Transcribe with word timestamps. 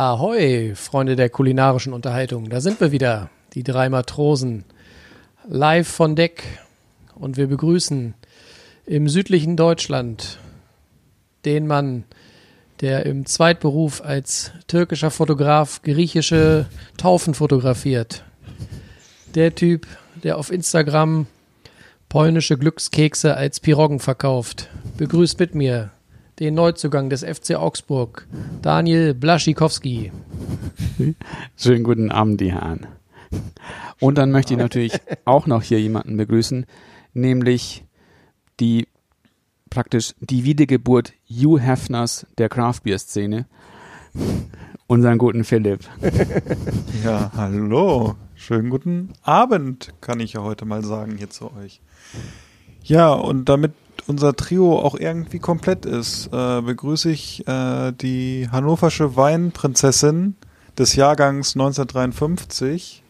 Ahoi, 0.00 0.74
Freunde 0.76 1.14
der 1.14 1.28
kulinarischen 1.28 1.92
Unterhaltung. 1.92 2.48
Da 2.48 2.62
sind 2.62 2.80
wir 2.80 2.90
wieder, 2.90 3.28
die 3.52 3.62
drei 3.62 3.90
Matrosen, 3.90 4.64
live 5.46 5.86
von 5.86 6.16
Deck. 6.16 6.42
Und 7.16 7.36
wir 7.36 7.48
begrüßen 7.48 8.14
im 8.86 9.08
südlichen 9.10 9.58
Deutschland 9.58 10.38
den 11.44 11.66
Mann, 11.66 12.04
der 12.80 13.04
im 13.04 13.26
Zweitberuf 13.26 14.00
als 14.02 14.52
türkischer 14.68 15.10
Fotograf 15.10 15.82
griechische 15.82 16.64
Taufen 16.96 17.34
fotografiert. 17.34 18.24
Der 19.34 19.54
Typ, 19.54 19.86
der 20.24 20.38
auf 20.38 20.50
Instagram 20.50 21.26
polnische 22.08 22.56
Glückskekse 22.56 23.36
als 23.36 23.60
Piroggen 23.60 24.00
verkauft. 24.00 24.70
Begrüßt 24.96 25.38
mit 25.38 25.54
mir 25.54 25.90
den 26.40 26.54
Neuzugang 26.54 27.10
des 27.10 27.22
FC 27.22 27.54
Augsburg, 27.54 28.26
Daniel 28.62 29.12
Blaschikowski. 29.12 30.10
Schönen 31.56 31.84
guten 31.84 32.10
Abend, 32.10 32.40
die 32.40 32.52
Herren. 32.52 32.86
Und 34.00 34.16
dann 34.16 34.30
möchte 34.30 34.54
ich 34.54 34.58
natürlich 34.58 34.98
auch 35.26 35.46
noch 35.46 35.62
hier 35.62 35.80
jemanden 35.80 36.16
begrüßen, 36.16 36.64
nämlich 37.12 37.84
die 38.58 38.88
praktisch 39.68 40.14
die 40.20 40.44
Wiedergeburt 40.44 41.12
Hugh 41.28 41.60
Hefners 41.60 42.26
der 42.38 42.48
Craft 42.48 42.80
Beer 42.84 42.98
Szene, 42.98 43.46
unseren 44.86 45.18
guten 45.18 45.44
Philipp. 45.44 45.80
Ja, 47.04 47.30
hallo. 47.36 48.16
Schönen 48.34 48.70
guten 48.70 49.12
Abend, 49.22 49.92
kann 50.00 50.20
ich 50.20 50.32
ja 50.32 50.42
heute 50.42 50.64
mal 50.64 50.82
sagen 50.82 51.16
hier 51.18 51.28
zu 51.30 51.52
euch. 51.54 51.80
Ja, 52.82 53.12
und 53.12 53.48
damit 53.48 53.72
unser 54.10 54.34
Trio 54.34 54.78
auch 54.78 54.96
irgendwie 54.96 55.38
komplett 55.38 55.86
ist, 55.86 56.26
äh, 56.32 56.60
begrüße 56.60 57.10
ich 57.10 57.46
äh, 57.46 57.92
die 57.92 58.48
hannoversche 58.50 59.16
Weinprinzessin 59.16 60.34
des 60.76 60.96
Jahrgangs 60.96 61.54
1953 61.54 63.02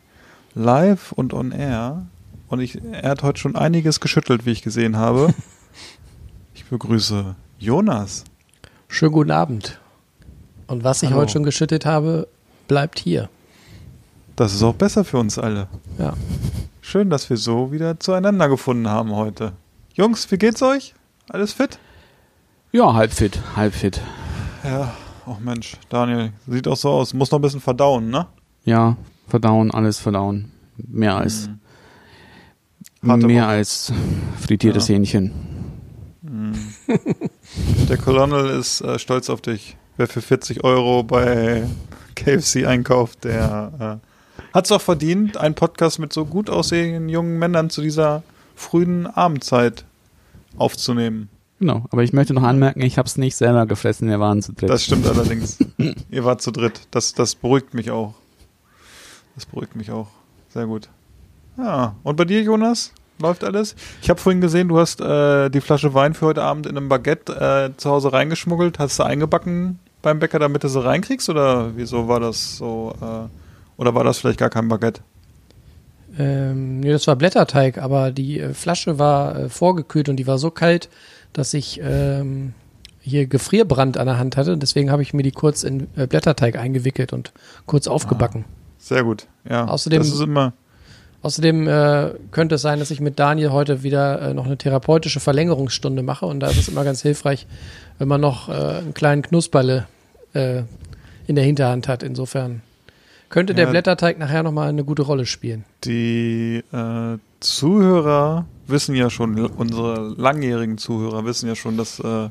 live 0.55 1.13
und 1.13 1.33
on 1.33 1.53
air. 1.53 2.07
Und 2.49 2.61
ich, 2.61 2.81
er 2.93 3.11
hat 3.11 3.23
heute 3.23 3.41
schon 3.41 3.57
einiges 3.57 4.01
geschüttelt, 4.01 4.45
wie 4.47 4.51
ich 4.51 4.63
gesehen 4.63 4.97
habe. 4.97 5.35
Ich 6.53 6.67
begrüße 6.67 7.37
Jonas. 7.59 8.25
Schönen 8.87 9.13
guten 9.13 9.31
Abend. 9.31 9.81
Und 10.67 10.85
was 10.85 11.03
ich 11.03 11.09
Hallo. 11.11 11.23
heute 11.23 11.33
schon 11.33 11.43
geschüttet 11.43 11.87
habe, 11.87 12.29
bleibt 12.69 12.99
hier. 12.99 13.29
Das 14.37 14.53
ist 14.53 14.63
auch 14.63 14.75
besser 14.75 15.05
für 15.05 15.19
uns 15.19 15.39
alle. 15.39 15.69
Ja. 15.99 16.15
Schön, 16.81 17.09
dass 17.09 17.31
wir 17.31 17.39
so 17.39 17.73
wieder 17.73 17.99
zueinander 17.99 18.49
gefunden 18.49 18.89
haben 18.89 19.13
heute. 19.13 19.53
Jungs, 19.95 20.31
wie 20.31 20.39
geht's 20.39 20.63
euch? 20.63 20.95
Alles 21.29 21.53
fit? 21.53 21.79
Ja, 22.73 22.95
halb 22.95 23.13
fit, 23.13 23.39
halb 23.57 23.75
fit. 23.75 24.01
Ja, 24.65 24.95
oh 25.27 25.37
Mensch, 25.41 25.77
Daniel, 25.89 26.33
sieht 26.47 26.69
auch 26.69 26.77
so 26.77 26.91
aus. 26.91 27.15
Muss 27.15 27.31
noch 27.31 27.39
ein 27.39 27.43
bisschen 27.43 27.61
verdauen, 27.61 28.11
ne? 28.11 28.27
Ja, 28.65 28.97
verdauen, 29.29 29.71
alles 29.71 29.99
verdauen. 29.99 30.53
Mehr 30.77 31.17
als 31.17 31.49
Harte 33.07 33.27
mehr 33.27 33.43
Woche. 33.45 33.51
als 33.51 33.93
frittiertes 34.41 34.89
Ja. 34.89 34.95
Hähnchen. 34.95 35.33
Der 37.89 37.97
Colonel 37.97 38.51
ist 38.59 38.81
äh, 38.83 38.99
stolz 38.99 39.29
auf 39.31 39.41
dich. 39.41 39.77
Wer 39.97 40.07
für 40.07 40.23
40 40.23 40.65
Euro 40.65 41.03
bei 41.03 41.65
KFC 42.15 42.67
einkauft, 42.67 43.25
der 43.25 44.01
äh, 44.03 44.55
hat 44.55 44.65
es 44.67 44.73
auch 44.73 44.81
verdient, 44.81 45.37
einen 45.37 45.55
Podcast 45.55 45.99
mit 45.99 46.13
so 46.13 46.25
gut 46.25 46.49
aussehenden 46.49 47.09
jungen 47.09 47.39
Männern 47.39 47.69
zu 47.71 47.83
dieser 47.83 48.23
frühen 48.61 49.07
Abendzeit 49.07 49.85
aufzunehmen. 50.57 51.29
Genau, 51.59 51.85
aber 51.91 52.03
ich 52.03 52.13
möchte 52.13 52.33
noch 52.33 52.43
anmerken, 52.43 52.81
ich 52.81 52.97
habe 52.97 53.07
es 53.07 53.19
nicht 53.19 53.37
selber 53.37 53.67
gefressen, 53.67 54.09
wir 54.09 54.21
waren 54.21 54.41
zu 54.41 54.53
dritt. 54.53 54.71
Das 54.71 54.85
stimmt 54.85 55.07
allerdings. 55.07 55.59
Ihr 56.11 56.25
wart 56.25 56.41
zu 56.41 56.51
dritt. 56.51 56.81
Das, 56.91 57.13
das 57.13 57.35
beruhigt 57.35 57.75
mich 57.75 57.91
auch. 57.91 58.15
Das 59.35 59.45
beruhigt 59.47 59.77
mich 59.77 59.91
auch. 59.91 60.09
Sehr 60.49 60.67
gut. 60.67 60.89
Ja, 61.59 61.97
und 62.03 62.17
bei 62.17 62.25
dir, 62.25 62.43
Jonas? 62.43 62.93
Läuft 63.21 63.45
alles? 63.45 63.77
Ich 64.01 64.09
habe 64.09 64.19
vorhin 64.19 64.41
gesehen, 64.41 64.69
du 64.69 64.79
hast 64.79 65.03
äh, 65.03 65.51
die 65.51 65.61
Flasche 65.61 65.93
Wein 65.93 66.15
für 66.15 66.27
heute 66.27 66.43
Abend 66.43 66.67
in 66.67 66.77
einem 66.77 66.89
Baguette 66.89 67.73
äh, 67.75 67.77
zu 67.77 67.91
Hause 67.91 68.13
reingeschmuggelt. 68.15 68.79
Hast 68.79 68.99
du 68.99 69.03
eingebacken 69.03 69.79
beim 70.01 70.19
Bäcker, 70.19 70.39
damit 70.39 70.65
du 70.65 70.69
sie 70.69 70.83
reinkriegst? 70.83 71.29
Oder 71.29 71.77
wieso 71.77 72.09
war 72.09 72.21
das 72.21 72.57
so? 72.57 72.95
Äh, 73.03 73.29
oder 73.79 73.95
war 73.95 74.05
das 74.05 74.19
vielleicht 74.19 74.39
gar 74.39 74.49
kein 74.49 74.69
Baguette? 74.69 75.03
Ähm, 76.19 76.81
nee, 76.81 76.91
das 76.91 77.07
war 77.07 77.17
Blätterteig, 77.17 77.79
aber 77.79 78.11
die 78.11 78.41
äh, 78.41 78.53
Flasche 78.53 78.99
war 78.99 79.37
äh, 79.37 79.49
vorgekühlt 79.49 80.09
und 80.09 80.17
die 80.17 80.27
war 80.27 80.39
so 80.39 80.51
kalt, 80.51 80.89
dass 81.33 81.55
ich 81.55 81.81
ähm, 81.83 82.53
hier 83.01 83.27
Gefrierbrand 83.27 83.97
an 83.97 84.07
der 84.07 84.19
Hand 84.19 84.37
hatte. 84.37 84.59
Deswegen 84.59 84.91
habe 84.91 85.03
ich 85.03 85.15
mir 85.15 85.23
die 85.23 85.31
kurz 85.31 85.63
in 85.63 85.87
äh, 85.97 86.07
Blätterteig 86.07 86.57
eingewickelt 86.57 87.13
und 87.13 87.33
kurz 87.67 87.87
aufgebacken. 87.87 88.45
Sehr 88.79 89.05
gut. 89.05 89.27
Ja. 89.49 89.67
Außerdem- 89.67 89.99
das 89.99 90.09
ist 90.09 90.21
immer. 90.21 90.53
Außerdem 91.23 91.69
äh, 91.69 92.11
könnte 92.31 92.55
es 92.55 92.63
sein, 92.63 92.79
dass 92.79 92.91
ich 92.91 93.01
mit 93.01 93.19
Daniel 93.19 93.51
heute 93.51 93.83
wieder 93.83 94.23
äh, 94.23 94.35
noch 94.35 94.47
eine 94.47 94.57
therapeutische 94.57 95.21
Verlängerungsstunde 95.21 96.03
mache 96.03 96.25
und 96.25 96.41
da 96.41 96.49
ist 96.49 96.57
es 96.57 96.69
immer 96.69 96.83
ganz 96.83 97.03
hilfreich, 97.03 97.47
wenn 97.99 98.09
man 98.09 98.23
noch 98.23 98.49
äh, 98.49 98.53
einen 98.53 98.95
kleinen 98.95 99.21
Knusperle 99.21 99.87
äh, 100.33 100.63
in 101.27 101.35
der 101.37 101.45
Hinterhand 101.45 101.89
hat. 101.89 102.03
Insofern 102.03 102.63
könnte 103.31 103.55
der 103.55 103.65
Ja. 103.65 103.71
Blätterteig 103.71 104.19
nachher 104.19 104.43
nochmal 104.43 104.69
eine 104.69 104.85
gute 104.85 105.03
Rolle 105.03 105.25
spielen. 105.25 105.65
Die 105.85 106.63
äh, 106.73 107.19
Zuhörer 107.41 108.45
wissen 108.67 108.95
ja 108.95 109.11
schon, 109.11 109.39
unsere 109.47 110.15
langjährigen 110.17 110.79
Zuhörer 110.79 111.25
wissen 111.25 111.49
ja 111.49 111.55
schon, 111.57 111.77
dass 111.77 111.99
äh, 112.01 112.29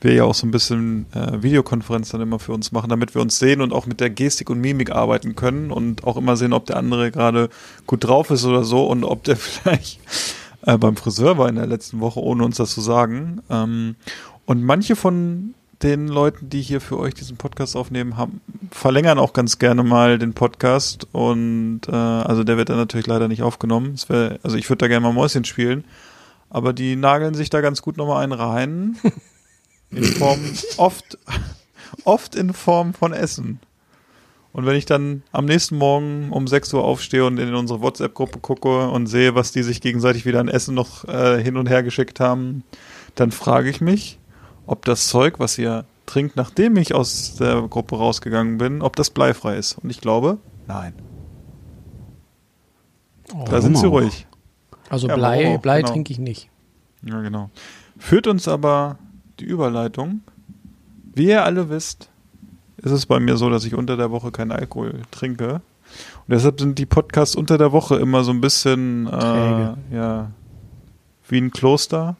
wir 0.00 0.12
ja 0.12 0.24
auch 0.24 0.34
so 0.34 0.46
ein 0.46 0.50
bisschen 0.50 1.06
äh, 1.14 1.42
Videokonferenz 1.42 2.10
dann 2.10 2.20
immer 2.20 2.38
für 2.38 2.52
uns 2.52 2.72
machen, 2.72 2.90
damit 2.90 3.14
wir 3.14 3.22
uns 3.22 3.38
sehen 3.38 3.60
und 3.60 3.72
auch 3.72 3.86
mit 3.86 4.00
der 4.00 4.10
Gestik 4.10 4.50
und 4.50 4.60
Mimik 4.60 4.90
arbeiten 4.90 5.36
können 5.36 5.70
und 5.70 6.04
auch 6.04 6.16
immer 6.16 6.36
sehen, 6.36 6.52
ob 6.52 6.66
der 6.66 6.76
andere 6.76 7.10
gerade 7.10 7.48
gut 7.86 8.04
drauf 8.04 8.30
ist 8.30 8.44
oder 8.44 8.64
so 8.64 8.86
und 8.86 9.04
ob 9.04 9.24
der 9.24 9.36
vielleicht 9.38 10.00
äh, 10.66 10.76
beim 10.76 10.96
Friseur 10.96 11.38
war 11.38 11.48
in 11.48 11.56
der 11.56 11.66
letzten 11.66 12.00
Woche, 12.00 12.20
ohne 12.20 12.44
uns 12.44 12.56
das 12.56 12.70
zu 12.70 12.80
sagen. 12.80 13.42
Ähm, 13.48 13.96
und 14.44 14.62
manche 14.62 14.96
von 14.96 15.54
den 15.82 16.08
Leuten, 16.08 16.48
die 16.48 16.62
hier 16.62 16.80
für 16.80 16.98
euch 16.98 17.14
diesen 17.14 17.36
Podcast 17.36 17.76
aufnehmen, 17.76 18.16
haben, 18.16 18.40
verlängern 18.70 19.18
auch 19.18 19.32
ganz 19.32 19.58
gerne 19.58 19.82
mal 19.82 20.18
den 20.18 20.34
Podcast 20.34 21.06
und 21.12 21.82
äh, 21.88 21.92
also 21.92 22.44
der 22.44 22.56
wird 22.56 22.68
dann 22.68 22.76
natürlich 22.76 23.06
leider 23.06 23.28
nicht 23.28 23.42
aufgenommen. 23.42 23.96
Wär, 24.08 24.38
also 24.42 24.56
ich 24.56 24.68
würde 24.68 24.78
da 24.78 24.88
gerne 24.88 25.06
mal 25.06 25.12
Mäuschen 25.12 25.44
spielen, 25.44 25.84
aber 26.50 26.72
die 26.72 26.96
nageln 26.96 27.34
sich 27.34 27.50
da 27.50 27.60
ganz 27.60 27.82
gut 27.82 27.96
nochmal 27.96 28.22
einen 28.22 28.32
rein. 28.32 28.96
In 29.90 30.04
Form, 30.04 30.40
oft, 30.78 31.18
oft 32.04 32.34
in 32.34 32.54
Form 32.54 32.94
von 32.94 33.12
Essen. 33.12 33.60
Und 34.54 34.64
wenn 34.64 34.76
ich 34.76 34.86
dann 34.86 35.22
am 35.32 35.44
nächsten 35.44 35.76
Morgen 35.76 36.30
um 36.30 36.46
6 36.46 36.72
Uhr 36.74 36.84
aufstehe 36.84 37.26
und 37.26 37.38
in 37.38 37.54
unsere 37.54 37.82
WhatsApp-Gruppe 37.82 38.38
gucke 38.38 38.88
und 38.88 39.06
sehe, 39.06 39.34
was 39.34 39.52
die 39.52 39.62
sich 39.62 39.82
gegenseitig 39.82 40.24
wieder 40.24 40.40
an 40.40 40.48
Essen 40.48 40.74
noch 40.74 41.06
äh, 41.06 41.42
hin 41.42 41.58
und 41.58 41.68
her 41.68 41.82
geschickt 41.82 42.20
haben, 42.20 42.64
dann 43.14 43.32
frage 43.32 43.68
ich 43.68 43.82
mich, 43.82 44.18
ob 44.66 44.84
das 44.84 45.08
Zeug, 45.08 45.38
was 45.38 45.58
ihr 45.58 45.84
trinkt, 46.06 46.36
nachdem 46.36 46.76
ich 46.76 46.94
aus 46.94 47.36
der 47.36 47.62
Gruppe 47.62 47.96
rausgegangen 47.96 48.58
bin, 48.58 48.82
ob 48.82 48.96
das 48.96 49.10
bleifrei 49.10 49.56
ist. 49.56 49.78
Und 49.78 49.90
ich 49.90 50.00
glaube, 50.00 50.38
nein. 50.66 50.94
da 53.46 53.60
sind 53.60 53.78
sie 53.78 53.86
ruhig. 53.86 54.26
Also 54.88 55.08
Ja, 55.08 55.16
Blei, 55.16 55.58
Blei 55.58 55.80
genau. 55.80 55.92
trinke 55.92 56.12
ich 56.12 56.18
nicht. 56.18 56.50
Ja, 57.02 57.20
genau. 57.20 57.50
Führt 57.98 58.26
uns 58.26 58.46
aber 58.46 58.98
die 59.40 59.44
Überleitung. 59.44 60.20
Wie 61.14 61.28
ihr 61.28 61.44
alle 61.44 61.68
wisst, 61.70 62.10
ist 62.76 62.90
es 62.90 63.06
bei 63.06 63.20
mir 63.20 63.36
so, 63.36 63.48
dass 63.50 63.64
ich 63.64 63.74
unter 63.74 63.96
der 63.96 64.10
Woche 64.10 64.30
keinen 64.30 64.52
Alkohol 64.52 65.02
trinke. 65.10 65.54
Und 65.54 66.28
deshalb 66.28 66.60
sind 66.60 66.78
die 66.78 66.86
Podcasts 66.86 67.36
unter 67.36 67.58
der 67.58 67.72
Woche 67.72 67.96
immer 67.96 68.24
so 68.24 68.32
ein 68.32 68.40
bisschen, 68.40 69.06
äh, 69.06 69.74
ja, 69.94 70.30
wie 71.28 71.38
ein 71.38 71.50
Kloster. 71.50 72.16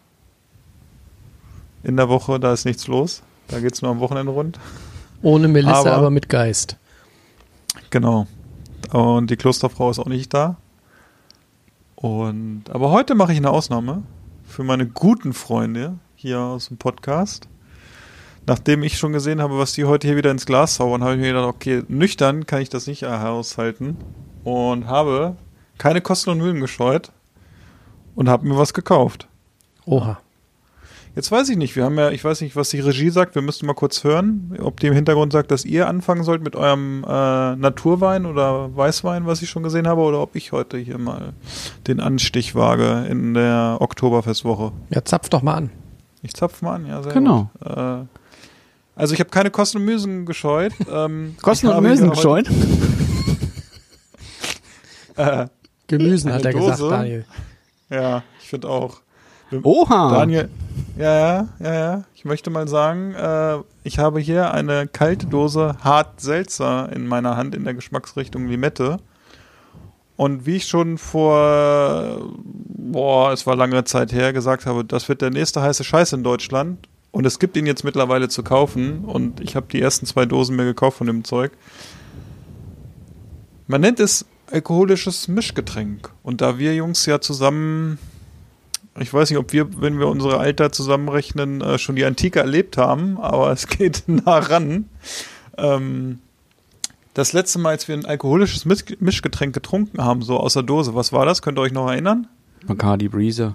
In 1.85 1.97
der 1.97 2.09
Woche, 2.09 2.39
da 2.41 2.53
ist 2.53 2.65
nichts 2.65 2.87
los. 2.87 3.23
Da 3.49 3.61
geht's 3.61 3.83
nur 3.83 3.91
am 3.91 4.01
Wochenende 4.01 4.33
rund. 4.33 4.59
Ohne 5.23 5.49
Melisse, 5.49 5.75
Aber- 5.75 5.93
aber, 5.93 6.11
mit 6.11 6.29
Geist. 6.29 6.77
Genau. 7.91 8.27
Und 8.93 9.31
die 9.31 9.37
Klosterfrau 9.37 9.91
ist 9.91 9.99
auch 9.99 10.07
nicht 10.07 10.33
da. 10.35 10.57
Und 11.97 12.65
aber 12.71 12.91
heute 12.91 13.15
mache 13.15 13.33
ich 13.33 13.39
eine 13.39 13.51
Ausnahme 13.51 14.03
für 14.45 14.65
meine 14.65 14.87
guten 14.87 15.33
Freunde 15.33 15.99
hier 16.15 16.41
aus 16.41 16.69
dem 16.69 16.77
Podcast. 16.79 17.49
nachdem 18.45 18.83
ich 18.83 18.99
schon 18.99 19.13
gesehen 19.13 19.41
habe, 19.41 19.57
was 19.57 19.73
die 19.75 19.85
heute 19.85 20.09
hier 20.09 20.17
wieder 20.17 20.33
ins 20.33 20.47
Glas 20.47 20.75
zaubern, 20.75 21.05
habe 21.05 21.15
ich 21.15 21.21
mir 21.21 21.29
gedacht, 21.29 21.47
okay, 21.47 21.85
nüchtern 21.87 22.45
kann 22.45 22.61
ich 22.61 22.69
das 22.69 22.89
nicht 22.89 23.03
heraushalten 23.03 23.97
und 24.43 24.89
habe 24.89 25.37
keine 25.79 26.01
Kosten 26.01 26.31
und 26.31 26.39
Mühen 26.39 26.59
gescheut 26.61 27.13
und 28.17 28.29
habe 28.29 28.45
mir 28.49 28.59
was 28.59 28.75
gekauft. 28.75 29.29
Oha. 29.87 30.19
Jetzt 31.15 31.31
weiß 31.31 31.51
ich 31.51 31.59
nicht, 31.59 31.77
wir 31.77 31.85
haben 31.85 31.99
ja, 31.99 32.11
ich 32.11 32.25
weiß 32.25 32.41
nicht, 32.41 32.57
was 32.57 32.71
die 32.71 32.81
Regie 32.81 33.11
sagt, 33.11 33.35
wir 33.35 33.43
müssten 33.43 33.67
mal 33.67 33.75
kurz 33.75 34.03
hören, 34.03 34.57
ob 34.63 34.81
die 34.81 34.87
im 34.87 34.95
Hintergrund 34.95 35.31
sagt, 35.33 35.51
dass 35.51 35.67
ihr 35.67 35.87
anfangen 35.87 36.25
sollt 36.25 36.43
mit 36.43 36.57
eurem 36.57 37.05
äh, 37.07 37.55
Naturwein 37.57 38.25
oder 38.25 38.75
Weißwein, 38.75 39.27
was 39.27 39.43
ich 39.43 39.51
schon 39.51 39.63
gesehen 39.63 39.87
habe, 39.87 40.01
oder 40.01 40.21
ob 40.23 40.35
ich 40.37 40.53
heute 40.53 40.79
hier 40.79 40.97
mal 40.97 41.35
den 41.87 42.01
Anstich 42.01 42.55
wage 42.55 43.07
in 43.11 43.35
der 43.35 43.77
Oktoberfestwoche. 43.81 44.73
Ja, 44.89 45.05
zapf 45.05 45.29
doch 45.29 45.43
mal 45.43 45.55
an. 45.55 45.71
Ich 46.23 46.33
zapf 46.33 46.63
mal 46.63 46.77
an, 46.77 46.87
ja, 46.87 47.03
sehr 47.03 47.13
Genau. 47.13 47.51
gut. 47.61 47.67
Äh, 47.77 48.05
also 48.97 49.13
ich 49.13 49.21
habe 49.21 49.29
keine 49.31 49.51
Kosten 49.51 49.79
und 49.79 49.85
Müsen 49.85 50.25
gescheut. 50.25 50.73
Ähm, 50.91 51.37
Kosten 51.43 51.67
und 51.69 51.75
heute- 51.87 52.09
gescheut? 52.09 52.49
Äh, 55.15 55.47
Gemüsen 55.89 56.33
hat 56.33 56.43
er 56.47 56.55
gesagt, 56.55 56.81
Dose? 56.81 56.89
Daniel. 56.91 57.25
ja, 57.91 58.23
ich 58.41 58.49
finde 58.49 58.71
auch. 58.71 59.03
Oha. 59.63 60.11
Daniel, 60.11 60.49
ja, 60.99 61.19
ja, 61.19 61.49
ja, 61.61 61.75
ja. 61.75 62.05
Ich 62.15 62.25
möchte 62.25 62.51
mal 62.51 62.69
sagen, 62.69 63.15
äh, 63.15 63.59
ich 63.85 63.99
habe 63.99 64.21
hier 64.21 64.53
eine 64.53 64.87
kalte 64.87 65.27
Dose 65.27 65.77
Hart 65.83 66.21
Seltzer 66.21 66.91
in 66.93 67.07
meiner 67.07 67.37
Hand 67.37 67.55
in 67.55 67.65
der 67.65 67.75
Geschmacksrichtung 67.75 68.47
Limette. 68.47 68.99
Und 70.17 70.47
wie 70.47 70.57
ich 70.57 70.67
schon 70.67 70.99
vor, 70.99 72.31
boah, 72.45 73.33
es 73.33 73.47
war 73.47 73.57
lange 73.57 73.83
Zeit 73.85 74.13
her, 74.13 74.33
gesagt 74.33 74.67
habe, 74.67 74.85
das 74.85 75.09
wird 75.09 75.21
der 75.23 75.31
nächste 75.31 75.63
heiße 75.63 75.85
Scheiß 75.85 76.13
in 76.13 76.23
Deutschland. 76.23 76.89
Und 77.11 77.27
es 77.27 77.39
gibt 77.39 77.57
ihn 77.57 77.67
jetzt 77.67 77.85
mittlerweile 77.85 78.29
zu 78.29 78.43
kaufen. 78.43 79.05
Und 79.05 79.41
ich 79.41 79.57
habe 79.57 79.67
die 79.71 79.81
ersten 79.81 80.07
zwei 80.07 80.27
Dosen 80.27 80.57
mir 80.57 80.65
gekauft 80.65 80.99
von 80.99 81.07
dem 81.07 81.25
Zeug. 81.25 81.53
Man 83.67 83.81
nennt 83.81 84.01
es 84.01 84.27
alkoholisches 84.51 85.29
Mischgetränk. 85.29 86.11
Und 86.23 86.41
da 86.41 86.59
wir 86.59 86.75
Jungs 86.75 87.07
ja 87.07 87.21
zusammen 87.21 87.99
ich 88.99 89.13
weiß 89.13 89.31
nicht, 89.31 89.39
ob 89.39 89.53
wir, 89.53 89.81
wenn 89.81 89.99
wir 89.99 90.09
unsere 90.09 90.39
Alter 90.39 90.71
zusammenrechnen, 90.71 91.61
äh, 91.61 91.79
schon 91.79 91.97
die 91.97 92.05
Antike 92.05 92.41
erlebt 92.41 92.77
haben, 92.77 93.19
aber 93.19 93.51
es 93.51 93.67
geht 93.67 94.05
nah 94.07 94.39
ran. 94.39 94.89
Ähm, 95.57 96.19
das 97.15 97.33
letzte 97.33 97.59
Mal, 97.59 97.71
als 97.71 97.89
wir 97.89 97.97
ein 97.97 98.07
alkoholisches 98.07 98.65
Misch 98.65 98.85
Mischgetränk 99.01 99.55
getrunken 99.55 100.03
haben, 100.03 100.23
so 100.23 100.39
aus 100.39 100.55
der 100.55 100.63
Dose, 100.63 100.95
was 100.95 101.13
war 101.13 101.27
das? 101.27 101.43
Könnt 101.43 101.59
ihr 101.59 101.63
euch 101.63 101.73
noch 101.73 101.89
erinnern? 101.89 102.27
Bacardi 102.67 103.09
Breezer. 103.09 103.55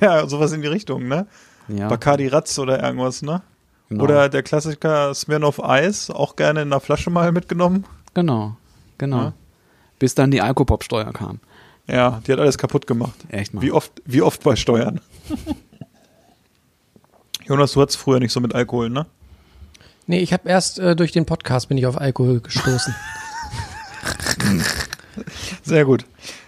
ja, 0.00 0.26
sowas 0.26 0.52
in 0.52 0.62
die 0.62 0.68
Richtung, 0.68 1.08
ne? 1.08 1.26
Ja. 1.68 1.88
Bacardi 1.88 2.26
Ratz 2.28 2.58
oder 2.58 2.82
irgendwas, 2.82 3.22
ne? 3.22 3.42
genau. 3.88 4.04
Oder 4.04 4.28
der 4.28 4.42
Klassiker 4.42 5.14
Smirnoff 5.14 5.62
Eis, 5.62 6.10
auch 6.10 6.36
gerne 6.36 6.62
in 6.62 6.68
einer 6.68 6.80
Flasche 6.80 7.10
mal 7.10 7.32
mitgenommen. 7.32 7.84
Genau. 8.14 8.56
Genau. 8.98 9.16
Ja. 9.16 9.32
Bis 9.98 10.14
dann 10.14 10.30
die 10.30 10.40
Alkopop-Steuer 10.40 11.12
kam. 11.12 11.40
Ja, 11.86 12.22
die 12.26 12.32
hat 12.32 12.40
alles 12.40 12.58
kaputt 12.58 12.86
gemacht. 12.86 13.14
Echt 13.28 13.54
mal. 13.54 13.60
Wie 13.60 13.72
oft, 13.72 13.92
wie 14.04 14.22
oft 14.22 14.42
bei 14.42 14.56
Steuern. 14.56 15.00
Jonas, 17.46 17.72
du 17.72 17.82
hattest 17.82 17.98
früher 17.98 18.20
nicht 18.20 18.32
so 18.32 18.40
mit 18.40 18.54
Alkohol, 18.54 18.88
ne? 18.88 19.06
Nee, 20.06 20.20
ich 20.20 20.32
habe 20.32 20.48
erst 20.48 20.78
äh, 20.78 20.96
durch 20.96 21.12
den 21.12 21.26
Podcast 21.26 21.68
bin 21.68 21.76
ich 21.78 21.86
auf 21.86 21.98
Alkohol 21.98 22.40
gestoßen. 22.40 22.94
Sehr 25.62 25.84
gut. 25.84 26.04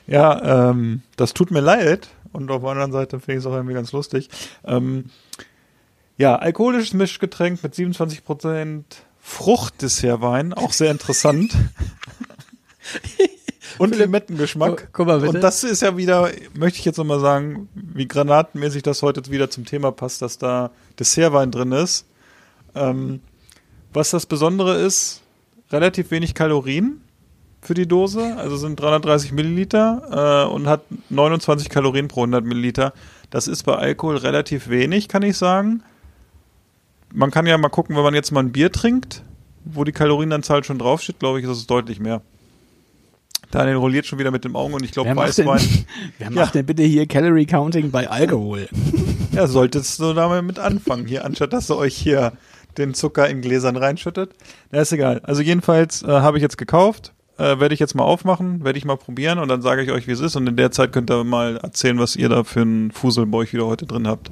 Ja, 0.07 0.71
ähm, 0.71 1.03
das 1.17 1.35
tut 1.35 1.51
mir 1.51 1.61
leid. 1.61 2.09
Und 2.33 2.51
auf 2.51 2.63
der 2.63 2.71
anderen 2.71 2.93
Seite 2.93 3.19
finde 3.19 3.39
ich 3.39 3.39
es 3.39 3.47
auch 3.47 3.55
irgendwie 3.55 3.75
ganz 3.75 3.93
lustig. 3.93 4.29
Ähm, 4.65 5.07
ja, 6.19 6.37
alkoholisches 6.37 6.95
Mischgetränk 6.95 7.63
mit 7.63 7.75
27% 7.75 8.85
Fruchtdessertwein, 9.21 10.53
auch 10.53 10.73
sehr 10.73 10.91
interessant. 10.91 11.53
Und 13.79 13.97
Limettengeschmack. 13.97 14.77
Gu- 14.77 14.87
guck 14.93 15.07
mal 15.07 15.21
bitte. 15.21 15.33
Und 15.37 15.41
das 15.43 15.65
ist 15.65 15.83
ja 15.83 15.97
wieder, 15.97 16.31
möchte 16.59 16.79
ich 16.79 16.85
jetzt 16.85 16.97
nochmal 16.99 17.21
sagen, 17.21 17.69
wie 17.75 18.07
granatenmäßig 18.09 18.83
das 18.83 19.03
heute 19.03 19.29
wieder 19.31 19.51
zum 19.51 19.65
Thema 19.65 19.93
passt, 19.93 20.23
dass 20.23 20.39
da 20.39 20.71
Dessertwein 20.99 21.51
drin 21.51 21.73
ist. 21.73 22.07
Ähm, 22.75 23.21
was 23.93 24.11
das 24.11 24.27
Besondere 24.27 24.77
ist, 24.81 25.23
relativ 25.71 26.11
wenig 26.11 26.35
Kalorien 26.35 27.01
für 27.63 27.75
die 27.75 27.89
Dose, 27.89 28.37
also 28.37 28.57
sind 28.57 28.79
330 28.79 29.33
Milliliter 29.33 30.47
äh, 30.49 30.53
und 30.53 30.67
hat 30.69 30.83
29 31.11 31.69
Kalorien 31.69 32.07
pro 32.09 32.21
100 32.21 32.45
Milliliter. 32.45 32.93
Das 33.31 33.49
ist 33.49 33.65
bei 33.65 33.75
Alkohol 33.75 34.17
relativ 34.19 34.69
wenig, 34.69 35.09
kann 35.09 35.23
ich 35.23 35.37
sagen. 35.37 35.83
Man 37.13 37.31
kann 37.31 37.47
ja 37.47 37.57
mal 37.59 37.69
gucken, 37.71 37.97
wenn 37.97 38.03
man 38.05 38.15
jetzt 38.15 38.31
mal 38.31 38.41
ein 38.41 38.53
Bier 38.53 38.71
trinkt, 38.71 39.23
wo 39.65 39.83
die 39.85 39.93
Kalorienanzahl 39.93 40.63
schon 40.65 40.79
draufsteht, 40.79 41.19
glaube 41.19 41.41
ich, 41.41 41.45
ist 41.47 41.57
es 41.57 41.67
deutlich 41.67 41.99
mehr. 41.99 42.21
Daniel 43.57 43.77
rolliert 43.77 44.05
schon 44.05 44.19
wieder 44.19 44.31
mit 44.31 44.45
dem 44.45 44.55
Augen 44.55 44.75
und 44.75 44.85
ich 44.85 44.93
glaube, 44.93 45.09
Wer 45.09 45.15
macht, 45.15 45.39
denn, 45.39 45.47
Weißwein. 45.47 45.85
wer 46.19 46.27
Ja. 46.29 46.31
macht 46.35 46.55
denn 46.55 46.67
bitte 46.67 46.83
hier 46.83 47.07
Calorie 47.07 47.47
Counting 47.47 47.91
bei 47.91 48.07
Alkohol? 48.11 48.69
Ja, 49.33 49.47
solltest 49.47 49.99
du 49.99 50.13
damit 50.13 50.45
mit 50.45 50.59
anfangen 50.59 51.07
hier, 51.07 51.25
anstatt 51.25 51.55
dass 51.55 51.71
ihr 51.71 51.77
euch 51.79 51.97
hier 51.97 52.35
den 52.77 52.93
Zucker 52.93 53.27
in 53.31 53.41
Gläsern 53.41 53.77
reinschüttet. 53.77 54.33
Na, 54.73 54.81
ist 54.81 54.93
egal. 54.93 55.21
Also 55.23 55.41
jedenfalls 55.41 56.03
äh, 56.03 56.07
habe 56.09 56.37
ich 56.37 56.43
jetzt 56.43 56.59
gekauft, 56.59 57.15
äh, 57.39 57.59
werde 57.59 57.73
ich 57.73 57.81
jetzt 57.81 57.95
mal 57.95 58.05
aufmachen, 58.05 58.63
werde 58.63 58.79
ich 58.79 58.85
mal 58.85 58.99
probieren 58.99 59.39
und 59.39 59.49
dann 59.49 59.63
sage 59.63 59.83
ich 59.83 59.91
euch, 59.91 60.07
wie 60.07 60.13
es 60.13 60.21
ist 60.21 60.37
und 60.37 60.47
in 60.47 60.57
der 60.57 60.71
Zeit 60.71 60.93
könnt 60.93 61.11
ihr 61.11 61.25
mal 61.25 61.57
erzählen, 61.57 61.99
was 61.99 62.15
ihr 62.15 62.29
da 62.29 62.45
für 62.45 62.61
einen 62.61 62.91
Fusel 62.91 63.25
bei 63.25 63.39
euch 63.39 63.55
wieder 63.55 63.65
heute 63.67 63.87
drin 63.87 64.07
habt. 64.07 64.31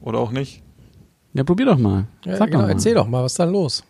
Oder 0.00 0.18
auch 0.20 0.30
nicht. 0.30 0.62
Ja, 1.34 1.42
probier 1.42 1.66
doch 1.66 1.78
mal. 1.78 2.06
Ja, 2.24 2.36
Sag 2.36 2.46
genau, 2.50 2.60
doch 2.60 2.66
mal. 2.68 2.72
erzähl 2.72 2.94
doch 2.94 3.08
mal, 3.08 3.24
was 3.24 3.32
ist 3.32 3.38
da 3.40 3.44
los? 3.44 3.82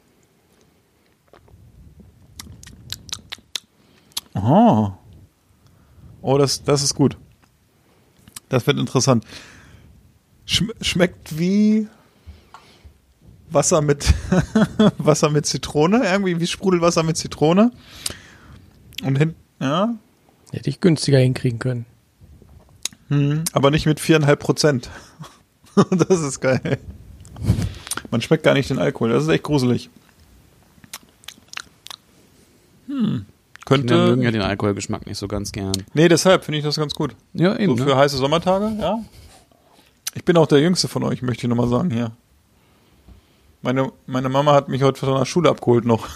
Oh. 4.35 4.91
Oh, 6.23 6.39
das, 6.39 6.63
das 6.63 6.83
ist 6.83 6.95
gut. 6.95 7.17
Das 8.49 8.67
wird 8.67 8.79
interessant. 8.79 9.25
Schm 10.47 10.73
schmeckt 10.81 11.39
wie 11.39 11.87
Wasser 13.51 13.83
mit 13.83 14.13
Wasser 14.99 15.31
mit 15.31 15.47
Zitrone, 15.47 16.03
irgendwie 16.05 16.41
wie 16.41 16.47
Sprudelwasser 16.47 17.03
mit 17.03 17.17
Zitrone. 17.17 17.71
Und 19.03 19.17
hin, 19.17 19.35
ja, 19.61 19.95
Hätte 20.53 20.71
ich 20.71 20.81
günstiger 20.81 21.19
hinkriegen 21.19 21.59
können. 21.59 21.85
hm, 23.09 23.45
aber 23.53 23.71
nicht 23.71 23.87
mit 23.87 24.01
viereinhalb 24.01 24.41
Prozent. 24.41 24.91
das 25.91 26.21
ist 26.21 26.41
geil. 26.41 26.79
Man 28.11 28.23
schmeckt 28.23 28.45
gar 28.45 28.55
nicht 28.55 28.71
den 28.71 28.79
Alkohol. 28.79 29.11
Das 29.11 29.23
ist 29.23 29.29
echt 29.29 29.45
gruselig. 29.45 29.91
Hm. 32.87 33.27
Könnte. 33.69 33.87
Kinder 33.95 34.07
mögen 34.07 34.23
ja 34.23 34.31
den 34.31 34.41
Alkoholgeschmack 34.41 35.07
nicht 35.07 35.19
so 35.19 35.29
ganz 35.29 35.53
gern. 35.53 35.73
Nee, 35.93 36.09
deshalb 36.09 36.45
finde 36.45 36.59
ich 36.59 36.65
das 36.65 36.77
ganz 36.77 36.95
gut. 36.95 37.15
Ja, 37.35 37.53
So 37.53 37.59
eben. 37.59 37.77
für 37.77 37.85
ne? 37.85 37.97
heiße 37.97 38.17
Sommertage, 38.17 38.75
ja. 38.81 38.99
Ich 40.15 40.25
bin 40.25 40.37
auch 40.39 40.47
der 40.47 40.61
Jüngste 40.61 40.89
von 40.89 41.03
euch, 41.05 41.21
möchte 41.21 41.47
ich 41.47 41.51
nochmal 41.51 41.69
sagen 41.69 41.91
hier. 41.91 42.13
Meine, 43.61 43.93
meine 44.07 44.31
Mama 44.31 44.55
hat 44.55 44.69
mich 44.69 44.83
heute 44.83 44.99
von 44.99 45.15
der 45.15 45.27
Schule 45.27 45.51
abgeholt 45.51 45.85
noch. 45.85 46.09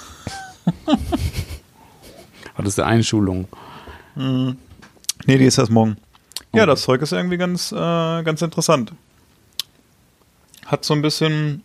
Hattest 2.55 2.79
du 2.79 2.87
Einschulung? 2.87 3.49
Nee, 4.15 4.57
die 5.27 5.45
ist 5.45 5.59
erst 5.59 5.71
morgen. 5.71 5.97
Ja, 6.55 6.67
das 6.67 6.83
Zeug 6.83 7.03
ist 7.03 7.13
irgendwie 7.13 7.37
ganz, 7.39 7.73
äh, 7.73 7.75
ganz 8.23 8.43
interessant. 8.43 8.93
Hat 10.67 10.85
so 10.85 10.95
ein 10.95 11.03
bisschen 11.03 11.63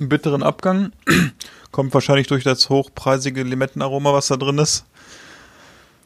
einen 0.00 0.08
bitteren 0.08 0.42
Abgang. 0.42 0.92
Kommt 1.70 1.92
wahrscheinlich 1.94 2.26
durch 2.26 2.44
das 2.44 2.68
hochpreisige 2.70 3.42
Limettenaroma, 3.42 4.12
was 4.12 4.28
da 4.28 4.36
drin 4.36 4.58
ist. 4.58 4.84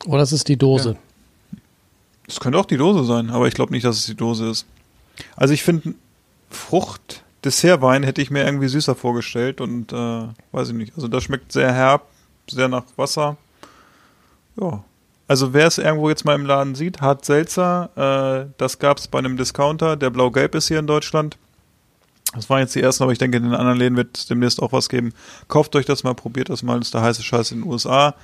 Das 0.07 0.33
ist 0.33 0.49
die 0.49 0.57
Dose. 0.57 0.97
Es 2.27 2.41
könnte 2.41 2.59
auch 2.59 2.67
die 2.67 2.77
Dose 2.77 3.05
sein, 3.05 3.31
aber 3.31 3.47
ich 3.47 3.55
glaube 3.55 3.73
nicht, 3.73 3.85
dass 3.85 3.99
es 3.99 4.07
die 4.07 4.15
Dose 4.15 4.49
ist. 4.49 4.67
Also 5.37 5.55
ich 5.55 5.63
finde, 5.63 5.95
Frucht, 6.51 7.23
Dessertwein 7.45 8.03
hätte 8.03 8.23
ich 8.23 8.31
mir 8.31 8.45
irgendwie 8.45 8.69
süßer 8.69 8.95
vorgestellt 8.95 9.61
und 9.61 9.93
äh, 9.93 10.29
weiß 10.53 10.69
ich 10.69 10.75
nicht. 10.75 10.93
Also 10.95 11.09
das 11.09 11.25
schmeckt 11.25 11.53
sehr 11.53 11.73
herb, 11.73 12.07
sehr 12.49 12.69
nach 12.69 12.85
Wasser. 12.97 13.37
Ja. 14.61 14.85
Also 15.29 15.53
wer 15.53 15.67
es 15.67 15.79
irgendwo 15.79 16.09
jetzt 16.09 16.25
mal 16.25 16.35
im 16.35 16.47
Laden 16.47 16.75
sieht, 16.75 17.01
Hart 17.01 17.25
Seltzer, 17.25 17.91
äh, 17.97 18.53
das 18.59 18.79
gab 18.79 18.99
es 18.99 19.09
bei 19.09 19.19
einem 19.19 19.37
Discounter, 19.37 19.97
der 19.97 20.11
blau-gelb 20.11 20.55
ist 20.55 20.69
hier 20.69 20.79
in 20.79 20.87
Deutschland. 20.87 21.39
Das 22.35 22.49
waren 22.49 22.61
jetzt 22.61 22.75
die 22.75 22.81
ersten, 22.81 23.03
aber 23.03 23.13
ich 23.13 23.19
denke, 23.19 23.37
in 23.37 23.45
den 23.45 23.55
anderen 23.55 23.79
Läden 23.79 23.97
wird 23.97 24.17
es 24.17 24.27
demnächst 24.27 24.63
auch 24.63 24.73
was 24.73 24.89
geben. 24.89 25.13
Kauft 25.49 25.75
euch 25.77 25.87
das 25.87 26.03
mal, 26.03 26.15
probiert 26.15 26.49
das 26.49 26.63
mal, 26.63 26.79
das 26.79 26.89
ist 26.89 26.95
der 26.95 27.03
heiße 27.03 27.23
Scheiß 27.23 27.53
in 27.53 27.61
den 27.61 27.71
USA. 27.71 28.15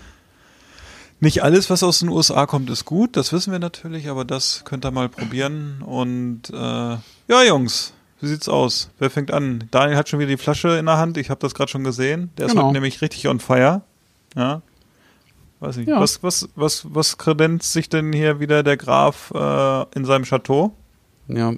Nicht 1.21 1.43
alles, 1.43 1.69
was 1.69 1.83
aus 1.83 1.99
den 1.99 2.09
USA 2.11 2.47
kommt, 2.47 2.71
ist 2.71 2.85
gut, 2.85 3.17
das 3.17 3.33
wissen 3.33 3.51
wir 3.53 3.59
natürlich, 3.59 4.09
aber 4.09 4.25
das 4.25 4.63
könnt 4.65 4.85
ihr 4.85 4.91
mal 4.93 5.09
probieren. 5.09 5.83
Und 5.85 6.43
äh, 6.51 6.55
ja, 6.57 7.43
Jungs, 7.47 7.93
wie 8.21 8.29
sieht's 8.29 8.49
aus? 8.49 8.91
Wer 9.01 9.11
fängt 9.11 9.33
an? 9.33 9.65
Daniel 9.73 9.97
hat 9.97 10.09
schon 10.09 10.21
wieder 10.21 10.31
die 10.31 10.37
Flasche 10.37 10.77
in 10.79 10.87
der 10.87 10.99
Hand, 10.99 11.17
ich 11.17 11.29
habe 11.31 11.41
das 11.41 11.55
gerade 11.55 11.71
schon 11.71 11.83
gesehen. 11.85 12.31
Der 12.39 12.47
ist 12.47 12.53
Genau. 12.53 12.67
heute 12.67 12.75
nämlich 12.75 13.01
richtig 13.03 13.27
on 13.27 13.41
fire. 13.41 13.83
Ja. 14.37 14.63
Weiß 15.61 15.77
nicht. 15.77 15.89
Ja. 15.89 15.99
Was, 16.01 16.23
was, 16.23 16.49
was, 16.55 16.87
was 16.89 17.19
kredenzt 17.19 17.73
sich 17.73 17.89
denn 17.89 18.13
hier 18.13 18.39
wieder 18.39 18.63
der 18.63 18.77
Graf 18.77 19.33
äh, 19.35 19.83
in 19.97 20.05
seinem 20.05 20.23
Chateau? 20.25 20.73
Ja, 21.27 21.53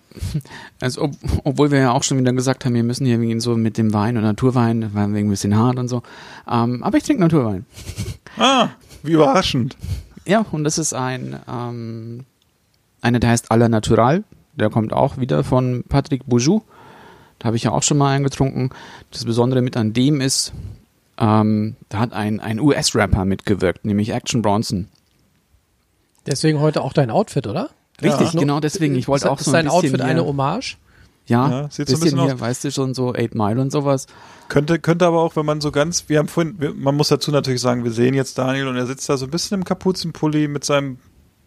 also 0.81 1.03
ob, 1.03 1.13
obwohl 1.45 1.71
wir 1.71 1.79
ja 1.79 1.93
auch 1.93 2.03
schon 2.03 2.19
wieder 2.19 2.33
gesagt 2.33 2.65
haben, 2.65 2.75
wir 2.75 2.83
müssen 2.83 3.05
hier 3.07 3.21
wegen 3.21 3.41
so 3.41 3.57
mit 3.57 3.77
dem 3.79 3.93
Wein 3.93 4.17
und 4.17 4.23
Naturwein, 4.25 4.93
war 4.95 5.13
wegen 5.13 5.29
ein 5.29 5.31
bisschen 5.31 5.57
hart 5.57 5.79
und 5.79 5.87
so. 5.89 6.03
Ähm, 6.51 6.83
aber 6.83 6.97
ich 6.97 7.05
trinke 7.05 7.21
Naturwein. 7.23 7.67
Ah, 8.39 8.71
wie 9.03 9.13
überraschend. 9.13 9.77
Ja, 10.27 10.45
und 10.53 10.65
das 10.65 10.79
ist 10.79 10.93
ein 10.95 11.39
ähm, 11.49 12.25
einer, 13.01 13.19
der 13.21 13.31
heißt 13.31 13.51
Aller 13.51 13.69
Natural. 13.69 14.25
Der 14.55 14.71
kommt 14.71 14.93
auch 14.93 15.17
wieder 15.19 15.45
von 15.45 15.85
Patrick 15.89 16.27
Boujou. 16.27 16.63
Da 17.39 17.47
habe 17.47 17.57
ich 17.57 17.63
ja 17.65 17.71
auch 17.71 17.83
schon 17.83 17.97
mal 17.99 18.15
eingetrunken. 18.15 18.71
Das 19.11 19.25
Besondere 19.25 19.63
mit 19.63 19.77
an 19.77 19.93
dem 19.95 20.21
ist, 20.21 20.53
ähm, 21.19 21.77
da 21.89 21.99
hat 22.01 22.13
ein, 22.13 22.41
ein 22.41 22.61
US-Rapper 22.61 23.25
mitgewirkt, 23.25 23.85
nämlich 23.85 24.11
Action 24.11 24.43
Bronson. 24.43 24.89
Deswegen 26.27 26.61
heute 26.61 26.83
auch 26.83 26.93
dein 26.93 27.11
Outfit, 27.11 27.47
oder? 27.47 27.71
Richtig, 28.03 28.35
Ja. 28.35 28.41
genau 28.41 28.61
deswegen. 28.61 28.95
Ich 28.95 29.09
wollte 29.09 29.27
ist, 29.27 29.31
auch 29.31 29.39
ist 29.39 29.47
so 29.47 29.51
ein 29.53 29.55
dein 29.55 29.65
bisschen 29.67 29.77
Outfit 29.77 30.01
eine 30.03 30.25
Hommage? 30.25 30.77
Ja, 31.31 31.49
Ja, 31.49 31.71
sieht 31.71 31.89
so 31.89 31.97
ein 31.97 32.01
bisschen, 32.01 32.21
hier, 32.21 32.35
aus. 32.35 32.41
weißt 32.41 32.65
du, 32.65 32.73
schon 32.73 32.93
so 32.93 33.15
Eight 33.15 33.35
Mile 33.35 33.61
und 33.61 33.71
sowas. 33.71 34.07
Könnte, 34.49 34.79
könnte 34.81 35.07
aber 35.07 35.23
auch, 35.23 35.37
wenn 35.37 35.47
man 35.47 35.61
so 35.61 35.71
ganz, 35.71 36.09
wir 36.09 36.19
haben 36.19 36.29
vorhin, 36.29 36.57
wir, 36.59 36.75
man 36.75 36.97
muss 36.97 37.09
dazu 37.09 37.31
natürlich 37.31 37.61
sagen, 37.61 37.85
wir 37.85 37.93
sehen 37.93 38.15
jetzt 38.15 38.37
Daniel 38.37 38.67
und 38.67 38.77
er 38.77 38.87
sitzt 38.87 39.09
da 39.09 39.17
so 39.17 39.27
ein 39.27 39.31
bisschen 39.31 39.59
im 39.61 39.65
Kapuzenpulli 39.65 40.49
mit 40.49 40.65
seinem 40.65 40.99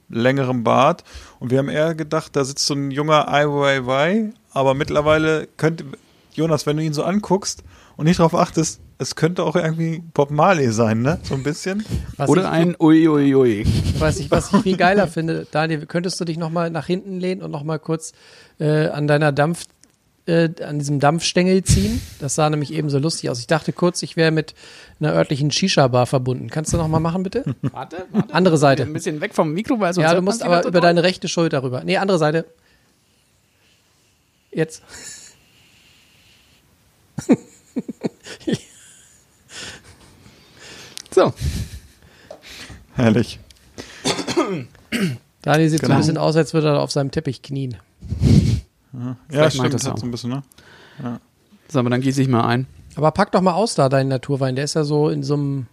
längeren 0.09 0.63
Bart 0.63 1.03
und 1.39 1.51
wir 1.51 1.59
haben 1.59 1.69
eher 1.69 1.95
gedacht, 1.95 2.35
da 2.35 2.45
sitzt 2.45 2.65
so 2.65 2.73
ein 2.75 2.91
junger 2.91 3.27
Ai 3.27 3.45
Weiwei, 3.45 4.31
aber 4.51 4.73
mittlerweile 4.73 5.47
könnte, 5.57 5.85
Jonas, 6.33 6.65
wenn 6.65 6.77
du 6.77 6.83
ihn 6.83 6.93
so 6.93 7.03
anguckst 7.03 7.63
und 7.97 8.05
nicht 8.05 8.19
darauf 8.19 8.35
achtest, 8.35 8.79
es 8.99 9.15
könnte 9.15 9.43
auch 9.43 9.55
irgendwie 9.55 10.01
Bob 10.13 10.31
Marley 10.31 10.71
sein, 10.71 11.01
ne? 11.01 11.19
So 11.23 11.33
ein 11.33 11.43
bisschen. 11.43 11.83
Was 12.15 12.29
Oder 12.29 12.43
ich, 12.43 12.49
ein 12.49 12.75
Uiuiui. 12.79 13.65
Was 13.99 14.19
ich, 14.19 14.31
was 14.31 14.53
ich 14.53 14.61
viel 14.61 14.77
geiler 14.77 15.07
finde, 15.07 15.45
Daniel, 15.51 15.85
könntest 15.85 16.19
du 16.19 16.25
dich 16.25 16.37
nochmal 16.37 16.69
nach 16.69 16.85
hinten 16.85 17.19
lehnen 17.19 17.41
und 17.41 17.51
nochmal 17.51 17.79
kurz 17.79 18.13
äh, 18.59 18.87
an 18.87 19.07
deiner 19.07 19.31
Dampf, 19.31 19.65
äh, 20.25 20.50
an 20.63 20.80
diesem 20.80 21.00
Dampfstängel 21.00 21.63
ziehen? 21.63 22.01
Das 22.20 22.36
sah 22.36 22.50
nämlich 22.50 22.74
eben 22.74 22.89
so 22.89 22.98
lustig 23.00 23.30
aus. 23.30 23.39
Ich 23.39 23.48
dachte 23.48 23.74
kurz, 23.74 24.01
ich 24.03 24.15
wäre 24.15 24.32
mit 24.32 24.53
einer 25.00 25.13
örtlichen 25.13 25.51
Shisha-Bar 25.51 26.06
verbunden. 26.06 26.50
Kannst 26.50 26.72
du 26.74 26.77
nochmal 26.77 27.00
machen, 27.01 27.24
bitte? 27.24 27.44
Warte, 27.62 28.06
warte. 28.12 28.34
Andere 28.34 28.58
Seite. 28.58 28.84
Ein 28.84 28.94
bisschen 28.94 29.20
weg 29.22 29.34
vom 29.36 29.51
Mikro, 29.53 29.80
weil 29.80 29.94
sonst 29.94 30.06
Ja, 30.10 30.13
du 30.15 30.22
musst 30.22 30.44
aber 30.44 30.65
über 30.65 30.82
deine 30.82 31.03
rechte 31.03 31.27
Schulter 31.27 31.63
rüber. 31.63 31.84
Nee, 31.84 31.98
andere 31.98 32.18
Seite. 32.18 32.46
Jetzt. 34.51 34.82
So, 41.12 41.32
Herrlich. 42.96 43.39
Daniel 45.42 45.70
sieht 45.70 45.82
so 45.82 45.86
Genau. 45.88 45.96
ein 45.96 46.01
bisschen 46.01 46.18
aus, 46.18 46.36
als 46.36 46.53
würde 46.53 46.70
er 46.70 46.82
auf 46.82 46.92
seinem 46.92 47.12
Teppich 47.12 47.42
knien. 47.42 47.77
Ja, 48.93 49.17
Vielleicht 49.27 49.57
meint 49.57 49.69
stimmt, 49.69 49.73
das 49.73 49.85
hat 49.85 49.93
auch. 49.93 49.97
so 49.97 50.05
ein 50.05 50.12
bisschen, 50.12 50.29
ne? 50.29 50.43
so, 51.67 51.79
aber 51.79 51.89
dann 51.89 52.01
gieße 52.01 52.21
ich 52.21 52.27
mal 52.27 52.45
ein. 52.45 52.67
Aber 52.95 53.12
pack 53.12 53.31
doch 53.31 53.41
mal 53.41 53.53
aus 53.53 53.73
da 53.75 53.89
deinen 53.89 54.09
Naturwein. 54.09 54.55
Der 54.55 54.65
ist 54.65 54.75
ja 54.75 54.83
so 54.83 55.09
in 55.09 55.23
so 55.23 55.33
einem 55.33 55.67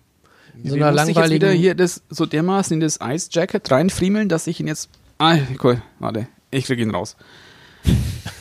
in 0.63 0.71
so 0.71 0.77
einer 0.77 0.91
muss 0.93 1.03
ich 1.03 1.07
jetzt 1.09 1.17
wieder 1.17 1.23
langweiligen. 1.27 1.59
hier 1.61 1.75
das 1.75 2.03
so 2.09 2.25
dermaßen 2.27 2.75
in 2.75 2.81
das 2.81 2.99
Ice 3.03 3.29
Jacket 3.31 3.71
reinfriemeln, 3.71 4.29
dass 4.29 4.47
ich 4.47 4.59
ihn 4.61 4.67
jetzt. 4.69 4.89
Ah, 5.19 5.37
cool. 5.63 5.83
Warte, 5.99 6.29
ich 6.51 6.65
krieg 6.65 6.79
ihn 6.79 6.91
raus. 6.91 7.17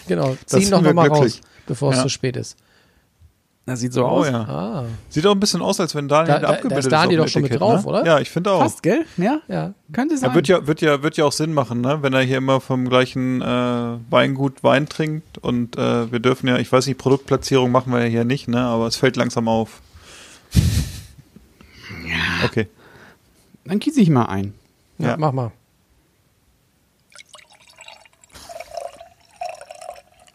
Genau, 0.08 0.36
zieh 0.46 0.64
ihn 0.64 0.72
doch 0.72 0.82
wir 0.84 0.94
noch 0.94 0.96
mal 0.96 1.10
raus, 1.10 1.42
bevor 1.68 1.92
es 1.92 1.98
Ja. 1.98 2.04
zu 2.04 2.10
spät 2.10 2.36
ist. 2.38 2.58
Das 3.70 3.80
sieht 3.82 3.94
so 3.94 4.04
Oh 4.04 4.08
aus. 4.10 4.28
ja. 4.30 4.42
Ah, 4.42 4.86
Sieht 5.10 5.26
auch 5.28 5.32
ein 5.32 5.40
bisschen 5.40 5.62
aus, 5.62 5.80
als 5.80 5.94
wenn 5.96 6.08
Daniel 6.08 6.28
Da- 6.36 6.40
da, 6.40 6.48
da- 6.48 6.54
abgebildet 6.54 6.72
da 6.76 6.80
ist 6.80 6.86
ist. 6.88 6.92
Daniel 6.92 7.18
doch 7.20 7.28
schon 7.28 7.42
mit 7.44 7.52
Etikett, 7.52 7.62
drauf, 7.70 7.82
ne? 7.84 7.88
oder? 7.90 8.06
Ja, 8.06 8.20
ich 8.20 8.30
finde 8.30 8.52
auch. 8.52 8.60
Passt, 8.62 8.84
gell? 8.84 9.06
Ja, 9.18 9.40
ja. 9.48 9.74
könnte 9.94 10.18
sein. 10.18 10.30
Ja, 10.30 10.36
wird 10.36 10.48
ja, 10.48 10.68
wird 10.68 10.82
ja, 10.82 11.04
wird 11.04 11.18
ja 11.18 11.26
auch 11.26 11.32
Sinn 11.32 11.54
machen, 11.54 11.82
ne? 11.82 12.00
Wenn 12.02 12.14
er 12.14 12.22
hier 12.22 12.38
immer 12.38 12.60
vom 12.62 12.90
gleichen 12.90 13.42
äh, 13.42 13.46
Weingut 14.10 14.64
Wein 14.64 14.90
trinkt 14.90 15.38
und 15.38 15.78
äh, 15.78 16.12
wir 16.12 16.20
dürfen 16.20 16.48
ja, 16.48 16.58
ich 16.58 16.72
weiß 16.72 16.88
nicht, 16.88 16.98
Produktplatzierung 16.98 17.72
machen 17.72 17.94
wir 17.94 18.00
ja 18.02 18.08
hier 18.10 18.24
nicht, 18.26 18.48
ne? 18.48 18.60
Aber 18.62 18.88
es 18.88 18.96
fällt 18.96 19.16
langsam 19.16 19.48
auf. 19.48 19.82
Okay. 22.44 22.68
Dann 23.66 23.80
gieße 23.80 24.02
ich 24.02 24.10
mal 24.10 24.26
ein. 24.26 24.54
Ja, 24.98 25.10
Ja. 25.10 25.18
mach 25.18 25.32
mal. 25.32 25.52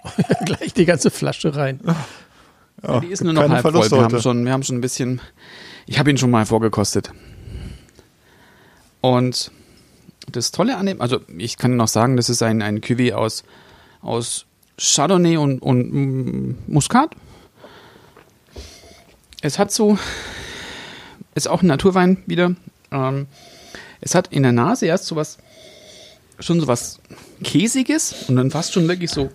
Gleich 0.44 0.72
die 0.74 0.84
ganze 0.84 1.10
Flasche 1.10 1.56
rein. 1.56 1.80
Ja, 2.86 3.00
Die 3.00 3.08
ist 3.08 3.24
nur 3.24 3.32
noch 3.32 3.42
halb 3.42 3.62
voll. 3.62 3.72
Verluste 3.72 3.96
Wir 3.96 4.02
haben, 4.02 4.20
schon, 4.20 4.44
wir 4.44 4.52
haben 4.52 4.62
schon 4.62 4.76
ein 4.76 4.80
bisschen. 4.80 5.20
Ich 5.86 5.98
habe 5.98 6.10
ihn 6.10 6.18
schon 6.18 6.30
mal 6.30 6.46
vorgekostet. 6.46 7.10
Und 9.00 9.50
das 10.30 10.50
Tolle 10.50 10.76
an 10.76 10.86
dem, 10.86 11.00
also 11.00 11.20
ich 11.36 11.56
kann 11.56 11.76
noch 11.76 11.88
sagen, 11.88 12.16
das 12.16 12.28
ist 12.28 12.42
ein, 12.42 12.62
ein 12.62 12.80
Cuvée 12.80 13.12
aus, 13.12 13.44
aus 14.00 14.46
Chardonnay 14.78 15.36
und, 15.36 15.60
und 15.60 16.68
Muskat. 16.68 17.10
Es 19.42 19.58
hat 19.58 19.70
so, 19.72 19.98
ist 21.34 21.48
auch 21.48 21.62
ein 21.62 21.66
Naturwein 21.66 22.22
wieder. 22.26 22.54
Ähm, 22.90 23.26
es 24.00 24.14
hat 24.14 24.28
in 24.28 24.42
der 24.42 24.52
Nase 24.52 24.86
erst 24.86 25.06
so 25.06 25.16
was, 25.16 25.38
schon 26.38 26.60
so 26.60 26.66
was 26.66 27.00
Käsiges 27.42 28.14
und 28.28 28.36
dann 28.36 28.50
fast 28.50 28.72
schon 28.72 28.88
wirklich 28.88 29.10
so, 29.10 29.30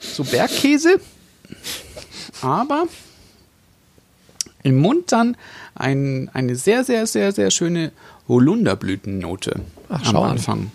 so 0.00 0.24
Bergkäse. 0.24 1.00
Aber 2.42 2.86
im 4.62 4.78
Mund 4.78 5.10
dann 5.12 5.36
ein, 5.74 6.30
eine 6.34 6.54
sehr, 6.56 6.84
sehr, 6.84 7.06
sehr, 7.06 7.32
sehr 7.32 7.50
schöne 7.50 7.92
Holunderblütennote 8.28 9.60
Ach, 9.88 10.08
am. 10.14 10.16
Anfang. 10.22 10.70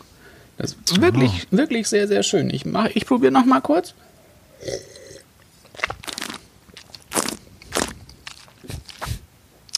Das 0.57 0.71
ist 0.73 1.01
wirklich, 1.01 1.47
wirklich 1.51 1.87
sehr, 1.87 2.07
sehr 2.07 2.23
schön. 2.23 2.49
Ich, 2.49 2.65
mach- 2.65 2.89
ich 2.93 3.05
probiere 3.05 3.31
noch 3.31 3.45
mal 3.45 3.61
kurz. 3.61 3.93